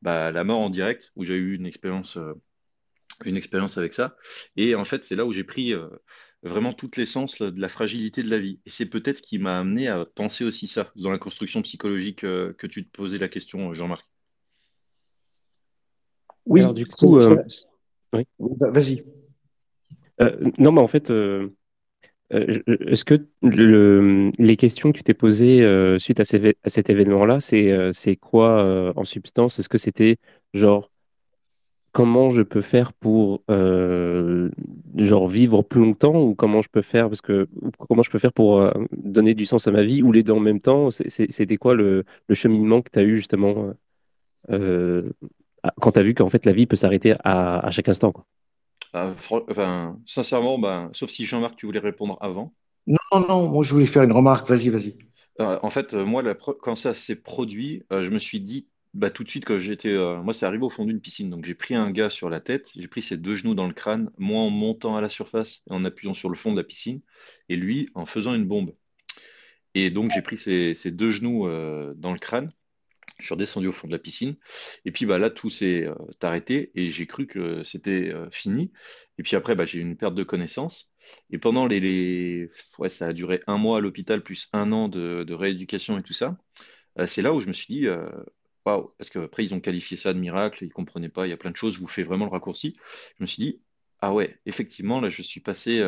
bah, 0.04 0.28
à 0.28 0.32
la 0.32 0.44
mort 0.44 0.60
en 0.60 0.70
direct, 0.70 1.12
où 1.16 1.26
j'ai 1.26 1.38
eu 1.38 1.56
une 1.56 1.66
expérience, 1.66 2.18
euh, 2.18 2.34
une 3.26 3.36
expérience 3.36 3.80
avec 3.80 3.94
ça. 3.94 4.16
Et 4.58 4.76
en 4.76 4.86
fait, 4.86 5.04
c'est 5.04 5.16
là 5.16 5.26
où 5.26 5.34
j'ai 5.34 5.44
pris 5.44 5.74
vraiment 6.44 6.74
toute 6.74 6.98
l'essence 6.98 7.42
de 7.42 7.60
la 7.60 7.70
fragilité 7.70 8.22
de 8.22 8.30
la 8.30 8.38
vie. 8.38 8.60
Et 8.68 8.70
c'est 8.70 8.90
peut-être 8.90 9.18
ce 9.18 9.24
qui 9.24 9.40
m'a 9.40 9.60
amené 9.60 9.88
à 9.88 10.06
penser 10.06 10.44
aussi 10.44 10.68
ça 10.68 10.92
dans 10.96 11.12
la 11.12 11.20
construction 11.20 11.64
psychologique 11.64 12.20
que 12.20 12.68
tu 12.68 12.86
te 12.86 12.92
posais 12.92 13.18
la 13.18 13.28
question, 13.28 13.74
Jean-Marc. 13.74 14.06
Oui, 16.46 16.74
du 16.74 16.86
coup, 16.86 17.20
oui. 18.14 18.26
vas-y. 18.40 19.04
Euh, 20.22 20.52
non, 20.60 20.72
mais 20.72 20.82
en 20.82 20.88
fait, 20.88 21.12
euh, 21.12 21.50
euh, 22.34 22.60
est-ce 22.88 23.06
que 23.06 23.28
les 23.44 24.58
questions 24.58 24.92
que 24.92 24.98
tu 24.98 25.04
t'es 25.04 25.14
posées 25.14 25.66
suite 26.00 26.20
à, 26.20 26.26
cet 26.26 26.90
événement-là, 26.90 27.40
c'est 27.42 28.16
quoi 28.18 28.94
en 28.96 29.04
substance? 29.06 29.60
Est-ce 29.60 29.70
que 29.70 29.78
c'était 29.78 30.18
genre 30.54 30.92
comment 31.92 32.30
je 32.30 32.42
peux 32.42 32.62
faire 32.62 32.94
pour 32.94 33.44
genre 34.98 35.28
vivre 35.28 35.62
plus 35.64 35.82
longtemps 35.82 36.22
ou 36.22 36.36
comment 36.36 36.62
je 36.62 36.70
peux 36.70 36.82
faire? 36.82 37.10
Parce 37.10 37.22
que 37.22 37.48
comment 37.78 38.04
je 38.04 38.12
peux 38.12 38.20
faire 38.20 38.34
pour 38.34 38.72
donner 38.92 39.34
du 39.34 39.46
sens 39.46 39.68
à 39.68 39.72
ma 39.72 39.84
vie 39.84 40.04
ou 40.04 40.12
les 40.12 40.24
deux 40.24 40.34
en 40.34 40.40
même 40.40 40.62
temps? 40.62 40.90
C'était 40.92 41.58
quoi 41.58 41.76
le, 41.76 42.06
cheminement 42.34 42.82
que 42.82 42.90
tu 42.92 43.00
as 43.00 43.04
eu 43.04 43.18
justement 43.18 43.74
quand 44.48 45.92
tu 45.92 46.00
as 46.00 46.04
vu 46.04 46.14
qu'en 46.14 46.30
fait 46.30 46.46
la 46.46 46.54
vie 46.54 46.66
peut 46.68 46.76
s'arrêter 46.76 47.14
à, 47.24 47.60
à, 47.60 47.72
chaque 47.72 47.90
instant 47.90 48.12
quoi? 48.12 48.26
Ah, 48.94 49.14
enfin, 49.50 50.00
sincèrement, 50.06 50.60
ben, 50.60 50.90
sauf 50.94 51.10
si 51.10 51.26
Jean-Marc, 51.26 51.56
tu 51.56 51.66
voulais 51.66 51.80
répondre 51.80 52.18
avant. 52.22 52.54
Non, 52.88 52.98
non, 53.14 53.28
non, 53.28 53.50
moi 53.50 53.64
je 53.64 53.74
voulais 53.74 53.86
faire 53.86 54.04
une 54.04 54.12
remarque, 54.12 54.50
vas-y, 54.50 54.70
vas-y. 54.70 54.98
Euh, 55.40 55.60
en 55.64 55.70
fait, 55.70 55.94
euh, 55.94 56.06
moi, 56.06 56.24
quand 56.36 56.76
ça 56.76 56.94
s'est 56.94 57.22
produit, 57.22 57.84
euh, 57.92 58.04
je 58.04 58.12
me 58.12 58.20
suis 58.20 58.42
dit, 58.42 58.68
bah, 58.94 59.10
tout 59.10 59.24
de 59.24 59.30
suite 59.30 59.46
que 59.46 59.60
j'étais. 59.60 59.98
moi, 60.24 60.34
c'est 60.34 60.46
arrivé 60.46 60.64
au 60.64 60.70
fond 60.70 60.86
d'une 60.86 61.00
piscine. 61.00 61.30
Donc, 61.30 61.46
j'ai 61.46 61.56
pris 61.56 61.76
un 61.76 61.92
gars 61.92 62.10
sur 62.10 62.30
la 62.30 62.42
tête, 62.42 62.72
j'ai 62.76 62.88
pris 62.88 63.02
ses 63.02 63.18
deux 63.18 63.36
genoux 63.38 63.56
dans 63.56 63.68
le 63.68 63.74
crâne, 63.74 64.12
moi 64.18 64.42
en 64.42 64.50
montant 64.50 64.98
à 64.98 65.02
la 65.02 65.10
surface 65.10 65.64
et 65.70 65.74
en 65.74 65.86
appuyant 65.86 66.14
sur 66.14 66.30
le 66.30 66.36
fond 66.36 66.52
de 66.52 66.58
la 66.58 66.64
piscine, 66.64 67.02
et 67.50 67.56
lui 67.56 67.90
en 67.96 68.06
faisant 68.06 68.34
une 68.34 68.46
bombe. 68.46 68.74
Et 69.74 69.90
donc, 69.90 70.12
j'ai 70.14 70.22
pris 70.22 70.38
ses, 70.38 70.76
ses 70.76 70.92
deux 70.92 71.12
genoux 71.12 71.48
dans 71.96 72.12
le 72.12 72.20
crâne, 72.20 72.52
je 73.22 73.28
suis 73.28 73.34
redescendu 73.34 73.68
au 73.68 73.72
fond 73.72 73.88
de 73.88 73.92
la 73.92 74.00
piscine. 74.00 74.36
Et 74.86 74.92
puis 74.92 75.06
bah, 75.06 75.18
là, 75.18 75.30
tout 75.30 75.50
s'est 75.50 75.86
euh, 75.86 75.96
arrêté 76.22 76.72
et 76.76 76.90
j'ai 76.90 77.08
cru 77.08 77.28
que 77.28 77.64
c'était 77.64 78.12
euh, 78.12 78.30
fini. 78.32 78.72
Et 79.18 79.24
puis 79.24 79.36
après, 79.36 79.56
bah, 79.56 79.66
j'ai 79.66 79.80
eu 79.80 79.82
une 79.82 79.98
perte 79.98 80.16
de 80.16 80.24
connaissance. 80.24 80.92
Et 81.30 81.38
pendant 81.38 81.68
les. 81.68 82.50
Ouais, 82.80 82.90
ça 82.90 83.08
a 83.08 83.14
duré 83.14 83.40
un 83.48 83.58
mois 83.58 83.78
à 83.78 83.82
l'hôpital, 83.82 84.24
plus 84.24 84.50
un 84.54 84.72
an 84.72 84.88
de, 84.88 85.34
rééducation 85.34 85.98
et 85.98 86.04
tout 86.04 86.14
ça. 86.14 86.38
Euh, 87.00 87.08
c'est 87.08 87.22
là 87.22 87.34
où 87.34 87.40
je 87.40 87.48
me 87.48 87.54
suis 87.54 87.68
dit, 87.68 87.88
waouh, 88.66 88.94
parce 88.98 89.10
qu'après, 89.10 89.46
ils 89.46 89.54
ont 89.54 89.60
qualifié 89.60 89.98
ça 89.98 90.14
de 90.14 90.20
miracle, 90.20 90.64
ils 90.64 90.68
ne 90.68 90.74
comprenaient 90.74 91.10
pas, 91.10 91.28
il 91.28 91.30
y 91.30 91.34
a 91.34 91.38
plein 91.38 91.52
de 91.52 91.56
choses, 91.56 91.76
je 91.76 91.80
vous 91.80 91.88
fais 91.88 92.04
vraiment 92.04 92.26
le 92.26 92.32
raccourci. 92.32 92.76
Je 93.18 93.24
me 93.24 93.28
suis 93.28 93.42
dit, 93.42 93.62
ah 94.00 94.14
ouais, 94.14 94.38
effectivement, 94.46 95.00
là, 95.02 95.10
je 95.10 95.22
suis 95.22 95.42
passé 95.42 95.84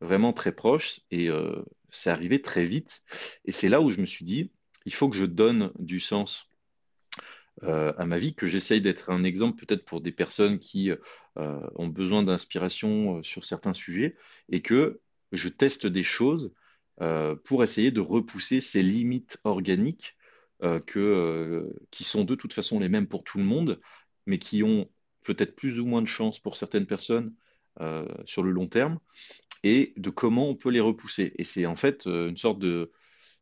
vraiment 0.00 0.32
très 0.32 0.52
proche 0.52 1.00
et 1.10 1.28
c'est 1.90 2.10
arrivé 2.10 2.40
très 2.40 2.64
vite. 2.64 3.02
Et 3.44 3.52
c'est 3.52 3.68
là 3.68 3.80
où 3.80 3.90
je 3.90 4.00
me 4.00 4.06
suis 4.06 4.24
dit, 4.24 4.52
il 4.88 4.94
faut 4.94 5.08
que 5.08 5.16
je 5.16 5.26
donne 5.26 5.70
du 5.78 6.00
sens 6.00 6.47
euh, 7.64 7.92
à 7.96 8.06
ma 8.06 8.18
vie, 8.18 8.34
que 8.34 8.46
j'essaye 8.46 8.80
d'être 8.80 9.10
un 9.10 9.24
exemple 9.24 9.64
peut-être 9.64 9.84
pour 9.84 10.00
des 10.00 10.12
personnes 10.12 10.58
qui 10.58 10.90
euh, 10.90 11.60
ont 11.74 11.88
besoin 11.88 12.22
d'inspiration 12.22 13.16
euh, 13.18 13.22
sur 13.22 13.44
certains 13.44 13.74
sujets 13.74 14.16
et 14.48 14.62
que 14.62 15.00
je 15.32 15.48
teste 15.48 15.86
des 15.86 16.02
choses 16.02 16.52
pour 17.44 17.62
essayer 17.62 17.92
de 17.92 18.00
repousser 18.00 18.60
ces 18.60 18.82
limites 18.82 19.38
organiques 19.44 20.16
que, 20.60 21.72
qui 21.92 22.02
sont 22.02 22.24
de 22.24 22.34
toute 22.34 22.52
façon 22.52 22.80
les 22.80 22.88
mêmes 22.88 23.06
pour 23.06 23.22
tout 23.22 23.38
le 23.38 23.44
monde, 23.44 23.80
mais 24.26 24.40
qui 24.40 24.64
ont 24.64 24.90
peut-être 25.22 25.54
plus 25.54 25.78
ou 25.78 25.86
moins 25.86 26.02
de 26.02 26.08
chance 26.08 26.40
pour 26.40 26.56
certaines 26.56 26.86
personnes 26.86 27.34
sur 28.24 28.42
le 28.42 28.50
long 28.50 28.66
terme, 28.66 28.98
et 29.62 29.92
de 29.96 30.10
comment 30.10 30.48
on 30.48 30.56
peut 30.56 30.70
les 30.70 30.80
repousser. 30.80 31.34
Et 31.36 31.44
c'est 31.44 31.66
en 31.66 31.76
fait 31.76 32.06
une 32.06 32.36
sorte 32.36 32.58
de, 32.58 32.90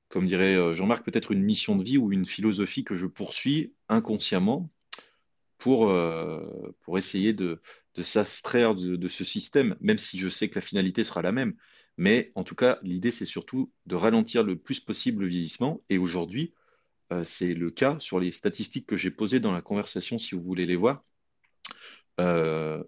comme 0.09 0.27
dirait 0.27 0.57
euh, 0.57 0.75
Jean-Marc, 0.75 1.05
peut-être 1.05 1.33
une 1.33 1.43
mission 1.43 1.77
de 1.77 1.85
vie 1.85 1.99
ou 1.99 2.13
une 2.13 2.27
philosophie 2.27 2.85
que 2.85 2.97
je 2.97 3.07
poursuis 3.07 3.75
inconsciemment 3.89 4.71
pour, 5.59 5.91
euh, 5.91 6.75
pour 6.83 6.99
essayer 6.99 7.33
de, 7.33 7.61
de 7.95 8.03
s'abstraire 8.03 8.75
de, 8.75 9.09
ce 9.09 9.25
système, 9.25 9.77
même 9.81 9.99
si 9.99 10.19
je 10.19 10.29
sais 10.29 10.49
que 10.49 10.57
la 10.57 10.61
finalité 10.61 11.03
sera 11.03 11.23
la 11.23 11.33
même. 11.33 11.55
Mais 11.97 12.31
en 12.35 12.45
tout 12.45 12.55
cas, 12.55 12.79
l'idée, 12.83 13.11
c'est 13.11 13.25
surtout 13.25 13.73
de 13.87 13.97
ralentir 13.97 14.45
le 14.45 14.57
plus 14.57 14.81
possible 14.81 15.23
le 15.23 15.29
vieillissement. 15.29 15.83
Et 15.89 15.99
aujourd'hui, 15.99 16.53
euh, 17.13 17.25
c'est 17.25 17.55
le 17.55 17.71
cas 17.71 17.99
sur 17.99 18.21
les 18.21 18.33
statistiques 18.33 18.87
que 18.87 18.97
j'ai 18.97 19.11
posées 19.11 19.41
dans 19.41 19.53
la 19.53 19.63
conversation, 19.63 20.19
si 20.19 20.35
vous 20.35 20.43
voulez 20.43 20.67
les 20.67 20.77
voir, 20.77 21.05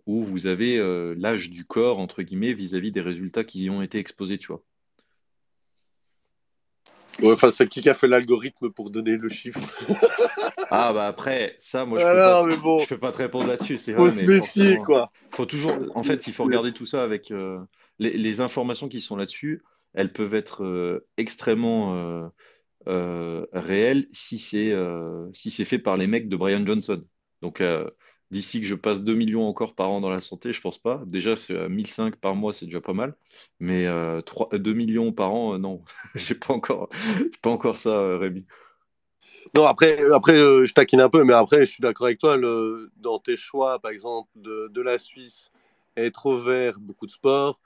où 0.07 0.23
vous 0.23 0.47
avez 0.47 0.79
l'âge 1.16 1.51
du 1.51 1.64
corps, 1.64 1.99
entre 1.99 2.23
guillemets, 2.23 2.55
vis-à-vis 2.55 2.89
-vis 2.91 2.93
des 2.93 3.01
résultats 3.03 3.45
qui 3.45 3.64
y 3.64 3.71
ont 3.71 3.83
été 3.83 3.99
exposés, 3.99 4.39
tu 4.39 4.49
vois. 4.49 4.64
Ouais, 7.21 7.33
enfin, 7.33 7.51
c'est 7.55 7.69
qui 7.69 7.81
qui 7.81 7.89
a 7.89 7.95
fait 7.95 8.09
l'algorithme 8.09 8.71
pour 8.71 8.91
donner 8.91 9.16
le 9.16 9.29
chiffre? 9.29 9.61
Ah 10.71 10.93
bah 10.93 11.07
après, 11.07 11.55
ça, 11.59 11.87
moi, 11.87 11.99
je 11.99 12.05
ne 12.05 12.11
ah 12.11 12.45
peux, 12.45 12.61
pas, 12.61 12.87
peux 12.87 12.99
pas 12.99 13.11
te 13.11 13.16
répondre 13.16 13.47
là-dessus. 13.47 13.79
Faut 13.79 14.11
se 14.11 14.23
méfier, 14.23 14.77
quoi. 14.85 15.11
Faut 15.31 15.47
toujours, 15.47 15.75
en 15.95 16.03
fait, 16.03 16.27
il 16.27 16.33
faut 16.35 16.45
regarder 16.45 16.73
tout 16.73 16.85
ça 16.85 17.03
avec 17.03 17.31
euh, 17.31 17.59
les, 17.99 18.41
informations 18.43 18.89
qui 18.89 19.01
sont 19.01 19.16
là-dessus. 19.16 19.62
Elles 19.95 20.12
peuvent 20.12 20.35
être 20.35 20.64
euh, 20.64 21.07
extrêmement 21.16 22.31
euh, 22.87 23.47
réelles 23.55 24.09
si 24.12 24.37
c'est 24.39 24.75
si 25.33 25.51
c'est 25.51 25.64
fait 25.64 25.79
par 25.79 25.97
les 25.97 26.07
mecs 26.07 26.29
de 26.29 26.37
Brian 26.37 26.66
Johnson. 26.66 27.03
Donc 27.41 27.62
D'ici 28.31 28.61
que 28.61 28.66
je 28.66 28.74
passe 28.74 29.03
2 29.03 29.14
millions 29.14 29.47
encore 29.47 29.74
par 29.74 29.91
an 29.91 30.03
dans 30.03 30.11
la 30.11 30.20
santé, 30.20 30.53
je 30.53 30.61
pense 30.61 30.76
pas. 30.76 31.01
Déjà, 31.07 31.35
c'est 31.35 31.68
1005 31.68 32.16
par 32.16 32.35
mois, 32.35 32.53
c'est 32.53 32.66
déjà 32.66 32.81
pas 32.81 32.93
mal. 32.93 33.14
Mais 33.59 33.87
3, 34.26 34.51
euh, 34.53 34.59
2 34.59 34.74
millions 34.74 35.12
par 35.12 35.33
an, 35.33 35.55
euh, 35.55 35.59
non. 35.59 35.83
j'ai 36.14 36.35
pas 36.35 36.53
encore, 36.53 36.91
pas 37.41 37.51
encore 37.51 37.79
ça, 37.79 37.91
euh, 37.91 38.18
Rémi. 38.18 38.45
Non, 39.55 39.64
après, 39.64 39.99
après 40.12 40.35
je 40.35 40.74
taquine 40.74 41.01
un 41.01 41.09
peu, 41.09 41.24
mais 41.24 41.33
après, 41.33 41.61
je 41.61 41.70
suis 41.70 41.81
d'accord 41.81 42.07
avec 42.07 42.18
toi. 42.18 42.37
Le, 42.37 42.91
dans 42.99 43.18
tes 43.18 43.37
choix, 43.37 43.79
par 43.79 43.93
exemple, 43.93 44.29
de, 44.37 44.81
la 44.83 44.99
Suisse, 44.99 45.51
être 45.97 46.35
vert, 46.37 46.79
beaucoup 46.79 47.07
de 47.07 47.11
sport, 47.11 47.59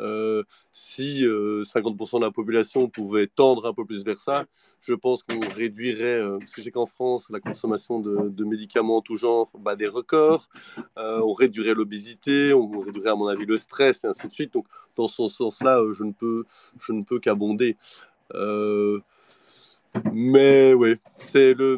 euh, 0.00 0.44
si 0.72 1.24
50% 1.24 2.16
euh, 2.16 2.18
de 2.18 2.24
la 2.24 2.30
population 2.30 2.88
pouvait 2.88 3.26
tendre 3.26 3.66
un 3.66 3.74
peu 3.74 3.84
plus 3.84 4.04
vers 4.04 4.20
ça, 4.20 4.46
je 4.80 4.94
pense 4.94 5.22
qu'on 5.22 5.40
réduirait, 5.40 6.20
euh, 6.20 6.38
parce 6.38 6.50
que 6.52 6.62
j'ai 6.62 6.70
qu'en 6.70 6.86
France, 6.86 7.28
la 7.30 7.40
consommation 7.40 8.00
de, 8.00 8.44
médicaments 8.44 9.00
tout 9.02 9.16
genre 9.16 9.50
bah, 9.58 9.76
des 9.76 9.86
records, 9.86 10.48
on 10.96 11.32
réduirait 11.32 11.74
l'obésité, 11.74 12.52
on 12.52 12.80
réduirait 12.80 13.10
à 13.10 13.14
mon 13.14 13.28
avis 13.28 13.46
le 13.46 13.58
stress 13.58 14.04
et 14.04 14.08
ainsi 14.08 14.26
de 14.26 14.32
suite. 14.32 14.52
Donc 14.54 14.66
dans 14.96 15.08
ce 15.08 15.28
sens-là, 15.28 15.80
je 15.92 16.04
ne 16.04 16.12
peux, 16.12 16.44
je 16.80 16.92
ne 16.92 17.02
peux 17.02 17.20
qu'abonder. 17.20 17.76
mais 20.12 20.74
oui, 20.74 20.96
c'est 21.18 21.54
le. 21.54 21.76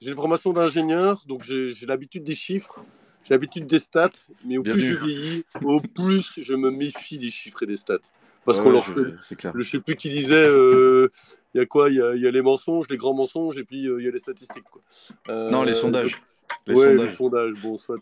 J'ai 0.00 0.10
une 0.10 0.16
formation 0.16 0.52
d'ingénieur, 0.52 1.24
donc 1.26 1.44
j'ai 1.44 1.86
l'habitude 1.86 2.24
des 2.24 2.34
chiffres. 2.34 2.84
J'ai 3.24 3.34
l'habitude 3.34 3.66
des 3.66 3.78
stats, 3.78 4.10
mais 4.44 4.58
au 4.58 4.62
plus 4.62 4.80
je 4.80 4.96
vieillis, 4.96 5.44
au 5.62 5.80
plus 5.80 6.32
je 6.36 6.54
me 6.54 6.70
méfie 6.70 7.18
des 7.18 7.30
chiffres 7.30 7.62
et 7.62 7.66
des 7.66 7.78
stats. 7.78 7.98
Parce 8.44 8.60
qu'on 8.60 8.70
leur 8.70 8.84
fait. 8.84 9.14
Je 9.30 9.48
ne 9.56 9.62
sais 9.62 9.80
plus 9.80 9.96
qui 9.96 10.10
disait. 10.10 10.46
Euh, 10.46 11.08
il 11.54 11.58
y 11.58 11.60
a 11.60 11.66
quoi 11.66 11.88
Il 11.88 11.96
y, 11.96 12.26
a, 12.26 12.30
les 12.30 12.42
mensonges, 12.42 12.86
les 12.90 12.96
grands 12.96 13.14
mensonges, 13.14 13.56
et 13.58 13.64
puis 13.64 13.86
euh, 13.86 14.00
il 14.00 14.04
y 14.04 14.08
a 14.08 14.10
les 14.10 14.18
statistiques. 14.18 14.64
Quoi. 14.70 14.82
Euh, 15.30 15.48
non, 15.50 15.62
les 15.62 15.72
sondages. 15.72 16.20
Les 16.66 16.74
ouais, 16.74 16.84
sondages. 16.84 17.06
les 17.06 17.14
sondages, 17.14 17.62
bon, 17.62 17.78
soit. 17.78 17.96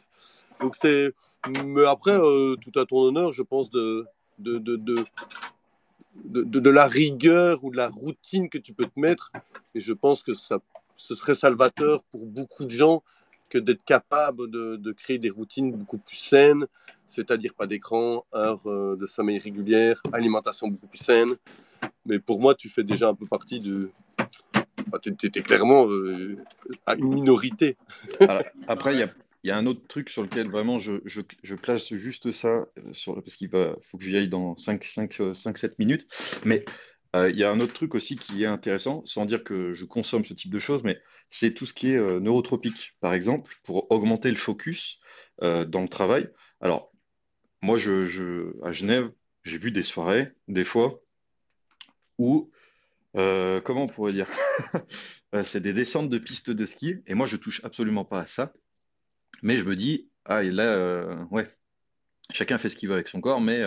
Donc 0.61 0.75
c'est. 0.81 1.15
Mais 1.65 1.85
après, 1.85 2.17
tout 2.17 2.79
à 2.79 2.85
ton 2.87 3.03
honneur, 3.03 3.33
je 3.33 3.43
pense 3.43 3.71
de 3.71 4.05
de, 4.39 4.59
de, 4.59 4.77
de, 4.77 5.05
de, 6.43 6.71
la 6.71 6.87
rigueur 6.87 7.63
ou 7.63 7.71
de 7.71 7.77
la 7.77 7.89
routine 7.89 8.49
que 8.49 8.59
tu 8.59 8.73
peux 8.73 8.87
te 8.87 8.99
mettre. 8.99 9.31
Et 9.75 9.81
je 9.81 9.93
pense 9.93 10.23
que 10.23 10.35
ça, 10.35 10.59
ce 10.97 11.15
serait 11.15 11.35
salvateur 11.35 12.03
pour 12.05 12.27
beaucoup 12.27 12.65
de 12.65 12.71
gens 12.71 13.03
d'être 13.59 13.85
capable 13.85 14.51
de, 14.51 14.93
créer 14.93 15.19
des 15.19 15.31
routines 15.31 15.73
beaucoup 15.73 15.99
plus 15.99 16.17
saines, 16.17 16.67
c'est-à-dire 17.07 17.55
pas 17.55 17.67
d'écran, 17.67 18.25
heure 18.35 18.61
euh, 18.67 18.97
de 18.97 19.07
sommeil 19.07 19.39
régulière, 19.39 20.03
alimentation 20.13 20.69
beaucoup 20.69 20.87
plus 20.87 21.03
saine. 21.03 21.37
Mais 22.07 22.19
pour 22.19 22.41
moi, 22.41 22.55
tu 22.55 22.69
fais 22.69 22.85
déjà 22.85 23.09
un 23.09 23.15
peu 23.15 23.27
partie 23.27 23.61
de. 23.61 23.91
tu 25.03 25.27
étais 25.27 25.43
clairement 25.43 25.89
euh, 25.89 26.37
à 26.87 26.95
une 26.95 27.13
minorité. 27.15 27.77
Après, 28.69 28.95
il 28.95 29.09
y 29.45 29.51
a, 29.51 29.57
un 29.57 29.67
autre 29.67 29.83
truc 29.89 30.09
sur 30.11 30.23
lequel 30.23 30.49
vraiment 30.49 30.79
je, 30.79 30.95
je, 31.05 31.55
place 31.55 31.93
juste 31.95 32.31
ça, 32.31 32.49
euh, 32.49 32.93
sur, 32.93 33.15
parce 33.15 33.37
qu'il 33.37 33.51
faut 33.51 33.99
que 33.99 34.05
j'y 34.05 34.17
aille 34.17 34.29
dans 34.29 34.55
5-7 34.55 35.75
minutes. 35.79 36.07
Mais 36.45 36.65
il 37.15 37.37
y 37.37 37.45
a 37.45 37.51
un 37.51 37.61
autre 37.61 37.75
truc 37.75 37.95
aussi 37.95 38.17
qui 38.17 38.43
est 38.43 38.47
intéressant, 38.47 39.05
sans 39.05 39.27
dire 39.27 39.45
que 39.45 39.73
je 39.73 39.85
consomme 39.85 40.25
ce 40.25 40.33
type 40.33 40.51
de 40.51 40.59
choses, 40.59 40.83
mais 40.83 40.99
c'est 41.29 41.53
tout 41.53 41.67
ce 41.67 41.75
qui 41.75 41.91
est 41.91 41.97
euh, 41.97 42.21
neurotropique. 42.21 42.97
Par 43.01 43.13
exemple, 43.13 43.55
pour 43.65 43.91
augmenter 43.91 44.31
le 44.31 44.37
focus 44.37 44.99
euh, 45.43 45.65
dans 45.67 45.83
le 45.83 45.89
travail. 45.89 46.31
Alors, 46.61 46.91
moi, 47.61 47.77
à 47.77 48.73
Genève, 48.73 49.13
j'ai 49.45 49.59
vu 49.59 49.71
des 49.71 49.83
soirées, 49.83 50.33
des 50.49 50.65
fois, 50.65 51.03
où, 52.19 52.51
comment 53.15 53.85
on 53.85 53.89
pourrait 53.89 54.13
dire, 54.13 54.29
c'est 55.45 55.61
des 55.61 55.73
descentes 55.73 56.09
de 56.09 56.19
pistes 56.19 56.51
de 56.51 56.65
ski, 56.65 56.97
et 57.07 57.15
moi, 57.15 57.27
je 57.27 57.37
touche 57.37 57.63
absolument 57.65 58.05
pas 58.05 58.21
à 58.21 58.27
ça. 58.27 58.53
Mais 59.43 59.59
je 59.59 59.65
me 59.65 59.77
dis, 59.77 60.11
ah, 60.25 60.43
et 60.43 60.51
là, 60.51 61.25
ouais, 61.31 61.49
chacun 62.31 62.59
fait 62.59 62.69
ce 62.69 62.77
qu'il 62.77 62.89
veut 62.89 62.95
avec 62.95 63.09
son 63.09 63.21
corps, 63.21 63.41
mais 63.41 63.63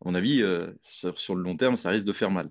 à 0.00 0.08
mon 0.08 0.14
avis, 0.14 0.42
euh, 0.42 0.70
sur, 0.82 1.34
le 1.34 1.42
long 1.42 1.56
terme, 1.56 1.76
ça 1.76 1.90
risque 1.90 2.04
de 2.04 2.12
faire 2.12 2.30
mal. 2.30 2.50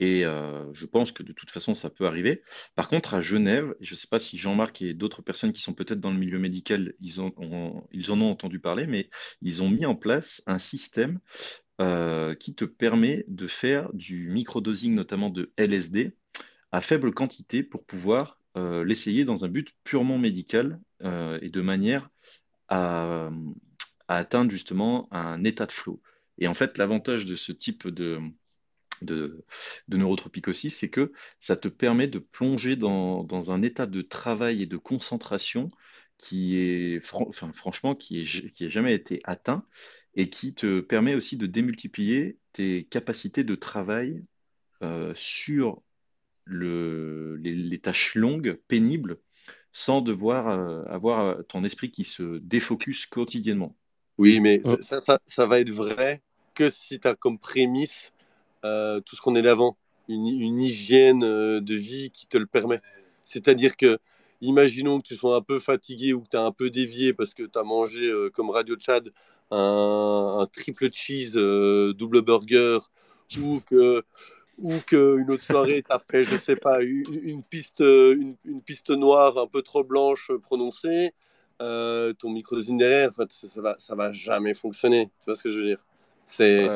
Et 0.00 0.24
euh, 0.24 0.70
je 0.72 0.86
pense 0.86 1.12
que 1.12 1.22
de 1.22 1.32
toute 1.32 1.50
façon, 1.50 1.74
ça 1.74 1.90
peut 1.90 2.06
arriver. 2.06 2.42
Par 2.74 2.88
contre, 2.88 3.14
à 3.14 3.20
Genève, 3.20 3.74
je 3.80 3.94
ne 3.94 3.98
sais 3.98 4.06
pas 4.08 4.18
si 4.18 4.38
Jean-Marc 4.38 4.82
et 4.82 4.94
d'autres 4.94 5.22
personnes 5.22 5.52
qui 5.52 5.62
sont 5.62 5.74
peut-être 5.74 6.00
dans 6.00 6.10
le 6.10 6.18
milieu 6.18 6.38
médical, 6.38 6.94
ils, 7.00 7.20
en 7.20 7.32
ont 7.38 8.30
entendu 8.30 8.60
parler, 8.60 8.86
mais 8.86 9.08
ils 9.42 9.62
ont 9.62 9.70
mis 9.70 9.86
en 9.86 9.94
place 9.94 10.42
un 10.46 10.58
système 10.58 11.20
euh, 11.80 12.34
qui 12.34 12.54
te 12.54 12.64
permet 12.64 13.24
de 13.28 13.46
faire 13.46 13.90
du 13.92 14.28
microdosing, 14.30 14.94
notamment 14.94 15.30
de 15.30 15.52
LSD, 15.56 16.12
à 16.72 16.80
faible 16.80 17.12
quantité 17.12 17.62
pour 17.62 17.84
pouvoir 17.84 18.36
l'essayer 18.84 19.24
dans 19.24 19.44
un 19.44 19.48
but 19.48 19.74
purement 19.84 20.18
médical 20.18 20.80
et 21.00 21.48
de 21.48 21.60
manière 21.60 22.10
à, 22.68 23.30
à 24.08 24.16
atteindre 24.16 24.50
justement 24.50 25.08
un 25.12 25.44
état 25.44 25.66
de 25.66 25.72
flow. 25.72 26.02
Et 26.40 26.48
en 26.48 26.54
fait, 26.54 26.78
l'avantage 26.78 27.26
de 27.26 27.34
ce 27.34 27.52
type 27.52 27.86
de, 27.88 28.20
de, 29.02 29.44
neurotropique 29.88 30.48
aussi, 30.48 30.70
c'est 30.70 30.88
que 30.88 31.12
ça 31.38 31.56
te 31.56 31.68
permet 31.68 32.08
de 32.08 32.18
plonger 32.18 32.76
dans, 32.76 33.50
un 33.50 33.62
état 33.62 33.86
de 33.86 34.02
travail 34.02 34.62
et 34.62 34.66
de 34.66 34.76
concentration 34.76 35.70
qui 36.18 36.58
est, 36.58 37.00
enfin, 37.12 37.52
franchement, 37.52 37.94
qui 37.94 38.22
est, 38.22 38.48
qui 38.50 38.68
jamais 38.68 38.94
été 38.94 39.20
atteint 39.24 39.64
et 40.14 40.28
qui 40.28 40.54
te 40.54 40.80
permet 40.80 41.14
aussi 41.14 41.36
de 41.36 41.46
démultiplier 41.46 42.38
tes 42.52 42.84
capacités 42.84 43.44
de 43.44 43.54
travail 43.54 44.22
euh, 44.82 45.12
sur 45.14 45.82
le, 46.44 47.36
les, 47.36 47.78
tâches 47.78 48.14
longues, 48.16 48.58
pénibles, 48.66 49.18
sans 49.72 50.00
devoir 50.00 50.48
euh, 50.48 50.82
avoir 50.86 51.46
ton 51.46 51.64
esprit 51.64 51.90
qui 51.90 52.04
se 52.04 52.38
défocus 52.38 53.06
quotidiennement. 53.06 53.76
Oui, 54.18 54.40
mais 54.40 54.60
ça, 54.82 55.00
ça, 55.00 55.20
ça 55.24 55.46
va 55.46 55.60
être 55.60 55.70
vrai 55.70 56.22
si 56.68 57.00
tu 57.00 57.08
as 57.08 57.14
comme 57.14 57.38
prémisse 57.38 58.12
euh, 58.64 59.00
tout 59.00 59.16
ce 59.16 59.22
qu'on 59.22 59.34
est 59.36 59.42
d'avant, 59.42 59.76
une, 60.08 60.26
hygiène 60.60 61.24
euh, 61.24 61.60
de 61.60 61.74
vie 61.74 62.10
qui 62.10 62.26
te 62.26 62.36
le 62.36 62.46
permet. 62.46 62.80
C'est-à-dire 63.24 63.76
que, 63.76 63.98
imaginons 64.42 65.00
que 65.00 65.08
tu 65.08 65.16
sois 65.16 65.36
un 65.36 65.40
peu 65.40 65.60
fatigué 65.60 66.12
ou 66.12 66.20
que 66.20 66.28
tu 66.30 66.36
as 66.36 66.42
un 66.42 66.52
peu 66.52 66.68
dévié 66.68 67.12
parce 67.14 67.32
que 67.32 67.44
tu 67.44 67.58
as 67.58 67.62
mangé, 67.62 68.06
euh, 68.06 68.30
comme 68.30 68.50
Radio 68.50 68.76
Chad, 68.78 69.10
un, 69.50 70.46
triple 70.52 70.92
cheese 70.92 71.32
double 71.32 72.22
burger 72.22 72.78
ou 73.40 73.60
que 73.68 74.02
ou 74.58 74.78
qu'une 74.86 75.30
autre 75.30 75.42
soirée, 75.42 75.82
tu 75.82 75.92
as 75.92 75.98
fait, 75.98 76.22
je 76.24 76.36
sais 76.36 76.54
pas, 76.54 76.82
une, 76.82 77.42
piste, 77.42 77.80
une, 77.80 78.36
piste 78.64 78.90
noire 78.90 79.38
un 79.38 79.46
peu 79.46 79.62
trop 79.62 79.82
blanche 79.82 80.30
prononcée, 80.42 81.14
ton 81.58 82.30
microdosine 82.30 82.76
derrière, 82.76 83.08
en 83.08 83.12
fait, 83.12 83.32
ça, 83.32 83.60
va, 83.62 83.76
ça 83.78 83.94
va 83.94 84.12
jamais 84.12 84.54
fonctionner. 84.54 85.10
Tu 85.20 85.24
vois 85.26 85.34
ce 85.34 85.44
que 85.44 85.50
je 85.50 85.60
veux 85.60 85.66
dire? 85.66 85.84
C'est. 86.30 86.68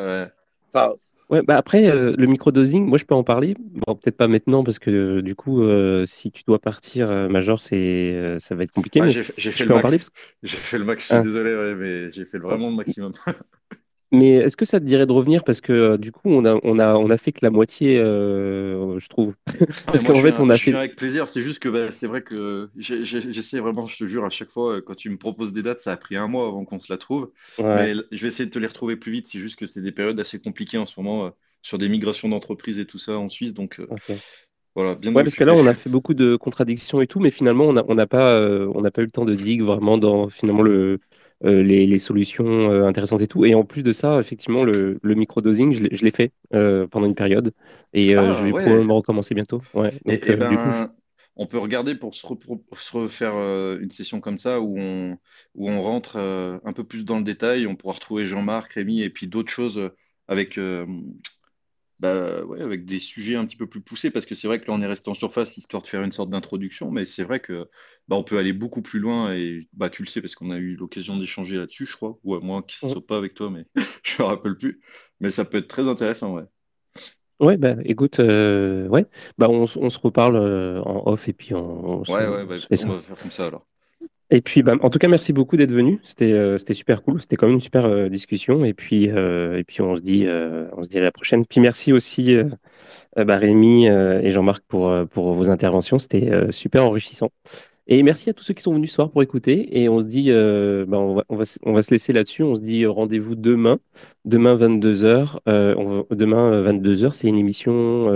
Ouais, 1.31 1.41
bah 1.43 1.57
après, 1.57 1.91
euh, 1.91 2.13
le 2.19 2.27
microdosing, 2.27 2.87
moi 2.87 2.99
je 2.99 3.05
peux 3.05 3.15
en 3.15 3.25
parler. 3.25 3.57
Bon, 3.59 3.95
peut-être 3.95 4.17
pas 4.17 4.29
maintenant 4.29 4.63
parce 4.63 4.79
que 4.79 4.91
euh, 4.91 5.23
du 5.23 5.35
coup, 5.35 5.63
euh, 5.63 6.05
si 6.05 6.31
tu 6.31 6.43
dois 6.47 6.59
partir, 6.59 7.09
Major, 7.31 7.63
c'est, 7.63 8.37
ça 8.39 8.55
va 8.55 8.65
être 8.65 8.73
compliqué. 8.73 9.01
Ah, 9.03 9.09
j'ai 9.09 9.23
fait, 9.23 9.65
le 9.65 9.75
max. 9.75 10.11
J'ai 10.43 10.57
fait 10.57 10.79
le 10.79 10.85
max, 10.85 11.03
je 11.03 11.07
suis 11.07 11.15
ah. 11.15 11.23
désolé, 11.23 11.75
mais 11.77 12.11
j'ai 12.11 12.25
fait 12.25 12.39
vraiment 12.39 12.69
le 12.69 12.77
maximum. 12.77 13.13
Mais 14.13 14.31
est-ce 14.35 14.57
que 14.57 14.65
ça 14.65 14.81
te 14.81 14.85
dirait 14.85 15.07
de 15.07 15.13
revenir? 15.13 15.45
Parce 15.45 15.61
que 15.61 15.73
euh, 15.73 15.97
du 15.97 16.13
coup 16.13 16.29
on 16.31 16.45
a 16.45 16.59
on 16.63 16.79
a 16.79 16.95
on 16.95 17.11
a 17.11 17.17
fait 17.17 17.33
que 17.33 17.41
la 17.43 17.51
moitié, 17.51 17.99
euh, 17.99 18.99
je 18.99 19.09
trouve. 19.09 19.35
Ah, 19.87 19.93
parce 19.93 20.05
qu'en 20.05 20.15
fait 20.15 20.41
on 20.41 20.51
a 20.51 20.59
fait. 20.59 20.75
avec 20.75 20.97
plaisir. 20.97 21.29
C'est 21.29 21.41
juste 21.41 21.59
que 21.59 21.69
bah, 21.69 21.91
c'est 21.91 22.07
vrai 22.07 22.23
que 22.23 22.71
j'essaie 22.77 23.61
vraiment, 23.61 23.87
je 23.87 23.97
te 23.97 24.05
jure, 24.05 24.25
à 24.25 24.31
chaque 24.31 24.51
fois 24.51 24.77
euh, 24.77 24.81
quand 24.81 24.95
tu 24.95 25.11
me 25.11 25.17
proposes 25.17 25.53
des 25.53 25.63
dates, 25.63 25.81
ça 25.81 25.93
a 25.93 25.97
pris 25.97 26.17
un 26.17 26.27
mois 26.27 26.47
avant 26.47 26.65
qu'on 26.65 26.81
se 26.81 26.93
la 26.93 26.99
trouve. 26.99 27.31
Mais 27.59 27.95
je 28.13 28.23
vais 28.23 28.29
essayer 28.29 28.47
de 28.47 28.51
te 28.51 28.59
les 28.59 28.67
retrouver 28.67 28.97
plus 28.97 29.13
vite. 29.13 29.27
C'est 29.27 29.39
juste 29.39 29.59
que 29.59 29.67
c'est 29.67 29.83
des 29.83 29.93
périodes 29.93 30.19
assez 30.19 30.39
compliquées 30.39 30.79
en 30.79 30.87
ce 30.87 30.99
moment 31.01 31.33
sur 31.63 31.79
des 31.79 31.89
migrations 31.89 32.29
d'entreprises 32.29 32.79
et 32.79 32.87
tout 32.87 32.99
ça 32.99 33.19
en 33.19 33.29
Suisse. 33.29 33.55
Donc 33.55 33.81
voilà, 34.75 34.95
bien. 34.95 35.15
Ouais, 35.15 35.23
parce 35.23 35.37
que 35.37 35.45
là 35.45 35.55
on 35.55 35.67
a 35.67 35.75
fait 35.75 35.91
beaucoup 35.91 36.15
de 36.15 36.37
contradictions 36.37 37.01
et 37.01 37.07
tout, 37.07 37.21
mais 37.21 37.31
finalement 37.31 37.65
on 37.65 37.73
n'a 37.75 37.85
on 37.89 37.97
pas 38.07 38.41
on 38.41 38.81
n'a 38.81 38.91
pas 38.91 39.03
eu 39.03 39.07
le 39.07 39.11
temps 39.11 39.25
de 39.25 39.35
dig 39.35 39.63
vraiment 39.63 39.99
dans 39.99 40.29
finalement 40.29 40.63
le 40.63 40.99
euh, 41.45 41.63
les, 41.63 41.99
solutions 41.99 42.71
euh, 42.71 42.87
intéressantes 42.87 43.21
et 43.21 43.27
tout. 43.27 43.45
Et 43.45 43.55
en 43.55 43.65
plus 43.65 43.83
de 43.83 43.93
ça, 43.93 44.19
effectivement, 44.21 44.65
le, 44.65 44.99
le 45.03 45.15
microdosing, 45.15 45.73
je 45.93 46.05
l'ai 46.05 46.11
fait 46.11 46.33
euh, 46.55 46.87
pendant 46.87 47.07
une 47.07 47.15
période 47.15 47.53
et 47.93 48.15
ah, 48.15 48.35
je 48.35 48.45
vais 48.45 48.51
probablement 48.51 48.97
recommencer 48.97 49.35
bientôt. 49.35 49.61
Ouais, 49.75 49.93
et, 50.07 50.37
ben, 50.37 50.91
on 51.37 51.47
peut 51.47 51.59
regarder 51.59 51.97
pour 51.97 52.15
se, 52.15 52.27
refaire 52.97 53.35
une 53.81 53.91
session 53.91 54.21
comme 54.21 54.39
ça 54.39 54.61
où 54.61 54.79
on, 54.79 55.19
où 55.57 55.69
on 55.69 55.81
rentre 55.81 56.17
un 56.19 56.73
peu 56.73 56.85
plus 56.85 57.05
dans 57.05 57.19
le 57.19 57.25
détail. 57.25 57.67
On 57.67 57.75
pourra 57.75 57.95
retrouver 57.95 58.25
Jean-Marc, 58.25 58.75
Rémi 58.75 59.03
et 59.03 59.11
puis 59.11 59.27
d'autres 59.27 59.51
choses 59.51 59.91
avec 60.29 60.59
bah, 62.05 62.45
ouais, 62.45 62.61
avec 62.63 62.85
des 62.85 62.99
sujets 63.01 63.37
un 63.37 63.47
petit 63.47 63.57
peu 63.57 63.67
plus 63.67 63.81
poussés, 63.81 64.11
parce 64.11 64.27
que 64.27 64.35
c'est 64.35 64.47
vrai 64.49 64.61
que 64.61 64.67
là, 64.69 64.75
on 64.75 64.81
est 64.83 64.87
resté 64.87 65.11
en 65.11 65.15
surface 65.15 65.57
histoire 65.57 65.83
de 65.83 65.89
faire 65.89 66.03
une 66.03 66.13
sorte 66.13 66.31
d'introduction, 66.31 66.91
mais 66.91 67.05
c'est 67.07 67.25
vrai 67.25 67.41
que 67.41 67.69
bah, 68.09 68.17
on 68.17 68.25
peut 68.25 68.39
aller 68.39 68.53
beaucoup 68.53 68.83
plus 68.83 69.01
loin, 69.01 69.35
et 69.35 69.69
bah, 69.73 69.91
tu 69.91 70.03
le 70.03 70.09
sais, 70.09 70.21
parce 70.21 70.35
qu'on 70.35 70.51
a 70.51 70.59
eu 70.59 70.77
l'occasion 70.77 71.17
d'échanger 71.19 71.57
là-dessus, 71.57 71.87
je 71.87 71.97
crois, 71.97 72.19
ou 72.25 72.35
à 72.35 72.41
moins 72.41 72.63
qu'il 72.63 72.87
ne 72.89 72.93
soit 72.93 73.07
pas 73.07 73.17
avec 73.19 73.35
toi, 73.35 73.51
mais 73.51 73.67
je 74.05 74.23
me 74.23 74.27
rappelle 74.29 74.57
plus. 74.59 74.81
Mais 75.21 75.31
ça 75.31 75.45
peut 75.45 75.59
être 75.59 75.69
très 75.69 75.89
intéressant, 75.89 76.35
ouais. 76.35 76.45
Ouais, 77.41 77.57
bah 77.57 77.75
écoute, 77.85 78.21
euh, 78.21 78.87
ouais, 78.89 79.07
bah 79.39 79.49
on, 79.51 79.63
on 79.65 79.91
se 79.91 79.99
reparle 79.99 80.37
euh, 80.37 80.81
en 80.85 81.03
off 81.11 81.29
et 81.29 81.33
puis 81.33 81.53
on, 81.55 82.03
ouais, 82.09 82.27
ouais, 82.29 82.45
bah, 82.47 82.57
on 82.79 82.87
va 82.89 83.01
faire 83.01 83.17
comme 83.19 83.31
ça 83.31 83.47
alors. 83.47 83.67
Et 84.35 84.41
puis, 84.41 84.65
bah, 84.65 84.75
en 84.83 84.91
tout 84.91 84.99
cas, 84.99 85.07
merci 85.07 85.33
beaucoup 85.33 85.57
d'être 85.57 85.71
venu. 85.71 86.01
C'était 86.03 86.33
euh, 86.33 86.59
super 86.59 87.05
cool. 87.05 87.21
C'était 87.21 87.37
quand 87.37 87.47
même 87.47 87.55
une 87.55 87.61
super 87.61 87.85
euh, 87.85 88.09
discussion. 88.09 88.65
Et 88.65 88.75
puis, 88.75 89.09
euh, 89.09 89.59
et 89.59 89.63
puis 89.63 89.81
on, 89.81 89.95
se 89.95 90.03
dit, 90.03 90.27
on 90.77 90.83
se 90.83 90.89
dit 90.89 90.99
à 90.99 91.03
la 91.03 91.13
prochaine. 91.13 91.47
Puis 91.47 91.61
merci 91.61 91.93
aussi 91.93 92.37
bah, 93.17 93.37
Rémi 93.37 93.87
et 93.87 94.31
Jean-Marc 94.31 94.65
pour, 94.67 94.91
vos 95.15 95.51
interventions. 95.51 96.01
C'était 96.01 96.51
super 96.51 96.85
enrichissant. 96.85 97.31
Et 97.87 98.03
merci 98.03 98.29
à 98.29 98.33
tous 98.33 98.43
ceux 98.43 98.55
qui 98.55 98.63
sont 98.63 98.75
venus 98.75 98.91
ce 98.91 98.97
soir 98.97 99.11
pour 99.11 99.23
écouter. 99.23 99.81
Et 99.81 99.89
on 99.89 100.01
se 100.01 100.07
dit, 100.07 100.31
bah, 100.33 100.99
on, 100.99 101.37
va, 101.37 101.83
se 101.83 101.91
laisser 101.93 102.13
là-dessus. 102.13 102.43
On 102.43 102.57
se 102.57 102.61
dit 102.61 102.87
rendez-vous 102.87 103.37
demain. 103.37 103.79
Demain, 104.25 104.57
22h. 104.57 105.39
demain, 106.11 106.63
22h, 106.73 107.13
c'est 107.13 107.29
une 107.29 107.39
émission 107.39 108.11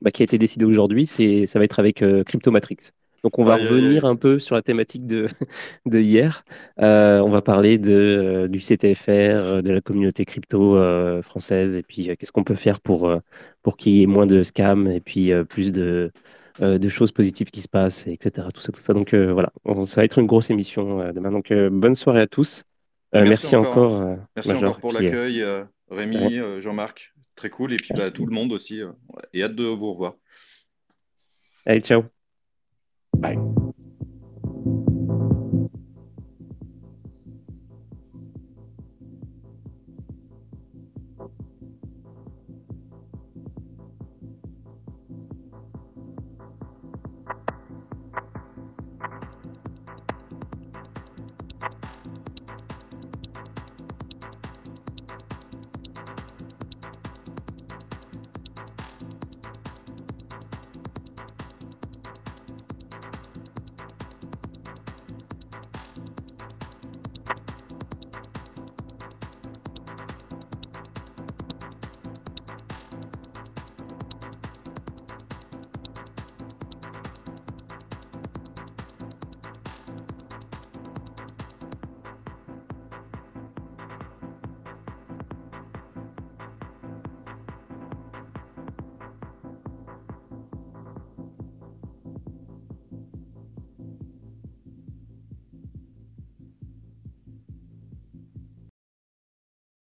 bah, 0.00 0.10
qui 0.10 0.22
a 0.22 0.24
été 0.24 0.36
décidée 0.36 0.64
aujourd'hui. 0.64 1.06
Ça 1.06 1.58
va 1.60 1.64
être 1.64 1.78
avec 1.78 2.04
Crypto 2.24 2.50
Matrix. 2.50 2.90
Donc 3.22 3.38
on 3.38 3.44
va 3.44 3.56
revenir 3.56 4.04
un 4.04 4.16
peu 4.16 4.38
sur 4.38 4.56
la 4.56 4.62
thématique 4.62 5.04
de, 5.04 5.28
de 5.86 6.00
hier. 6.00 6.44
Euh, 6.80 7.20
on 7.20 7.30
va 7.30 7.40
parler 7.40 7.78
de, 7.78 7.92
euh, 7.92 8.48
du 8.48 8.58
CTFR, 8.58 9.62
de 9.62 9.72
la 9.72 9.80
communauté 9.80 10.24
crypto 10.24 10.76
euh, 10.76 11.22
française, 11.22 11.78
et 11.78 11.82
puis 11.82 12.10
qu'est-ce 12.16 12.32
qu'on 12.32 12.44
peut 12.44 12.56
faire 12.56 12.80
pour, 12.80 13.12
pour 13.62 13.76
qu'il 13.76 13.92
y 13.92 14.02
ait 14.02 14.06
moins 14.06 14.26
de 14.26 14.42
scams, 14.42 14.88
et 14.88 15.00
puis 15.00 15.30
plus 15.48 15.70
de, 15.70 16.10
de 16.60 16.88
choses 16.88 17.12
positives 17.12 17.50
qui 17.50 17.62
se 17.62 17.68
passent, 17.68 18.08
etc. 18.08 18.48
Tout 18.52 18.60
ça, 18.60 18.72
tout 18.72 18.80
ça. 18.80 18.92
Donc 18.92 19.14
voilà, 19.14 19.52
ça 19.84 20.00
va 20.00 20.04
être 20.04 20.18
une 20.18 20.26
grosse 20.26 20.50
émission 20.50 21.12
demain. 21.12 21.30
Donc 21.30 21.52
bonne 21.52 21.94
soirée 21.94 22.22
à 22.22 22.26
tous. 22.26 22.64
merci, 23.12 23.54
encore. 23.54 24.16
merci 24.34 24.52
encore 24.52 24.80
pour 24.80 24.92
l'accueil, 24.92 25.44
Rémi, 25.90 26.40
Jean-Marc. 26.60 27.14
Très 27.36 27.50
cool. 27.50 27.72
Et 27.72 27.76
puis 27.76 27.94
bah, 27.96 28.10
tout 28.10 28.26
le 28.26 28.34
monde 28.34 28.52
aussi. 28.52 28.80
et 29.32 29.42
hâte 29.44 29.54
de 29.54 29.64
vous 29.64 29.92
revoir. 29.92 30.14
Allez, 31.64 31.80
ciao. 31.80 32.02
Bye. 33.16 33.61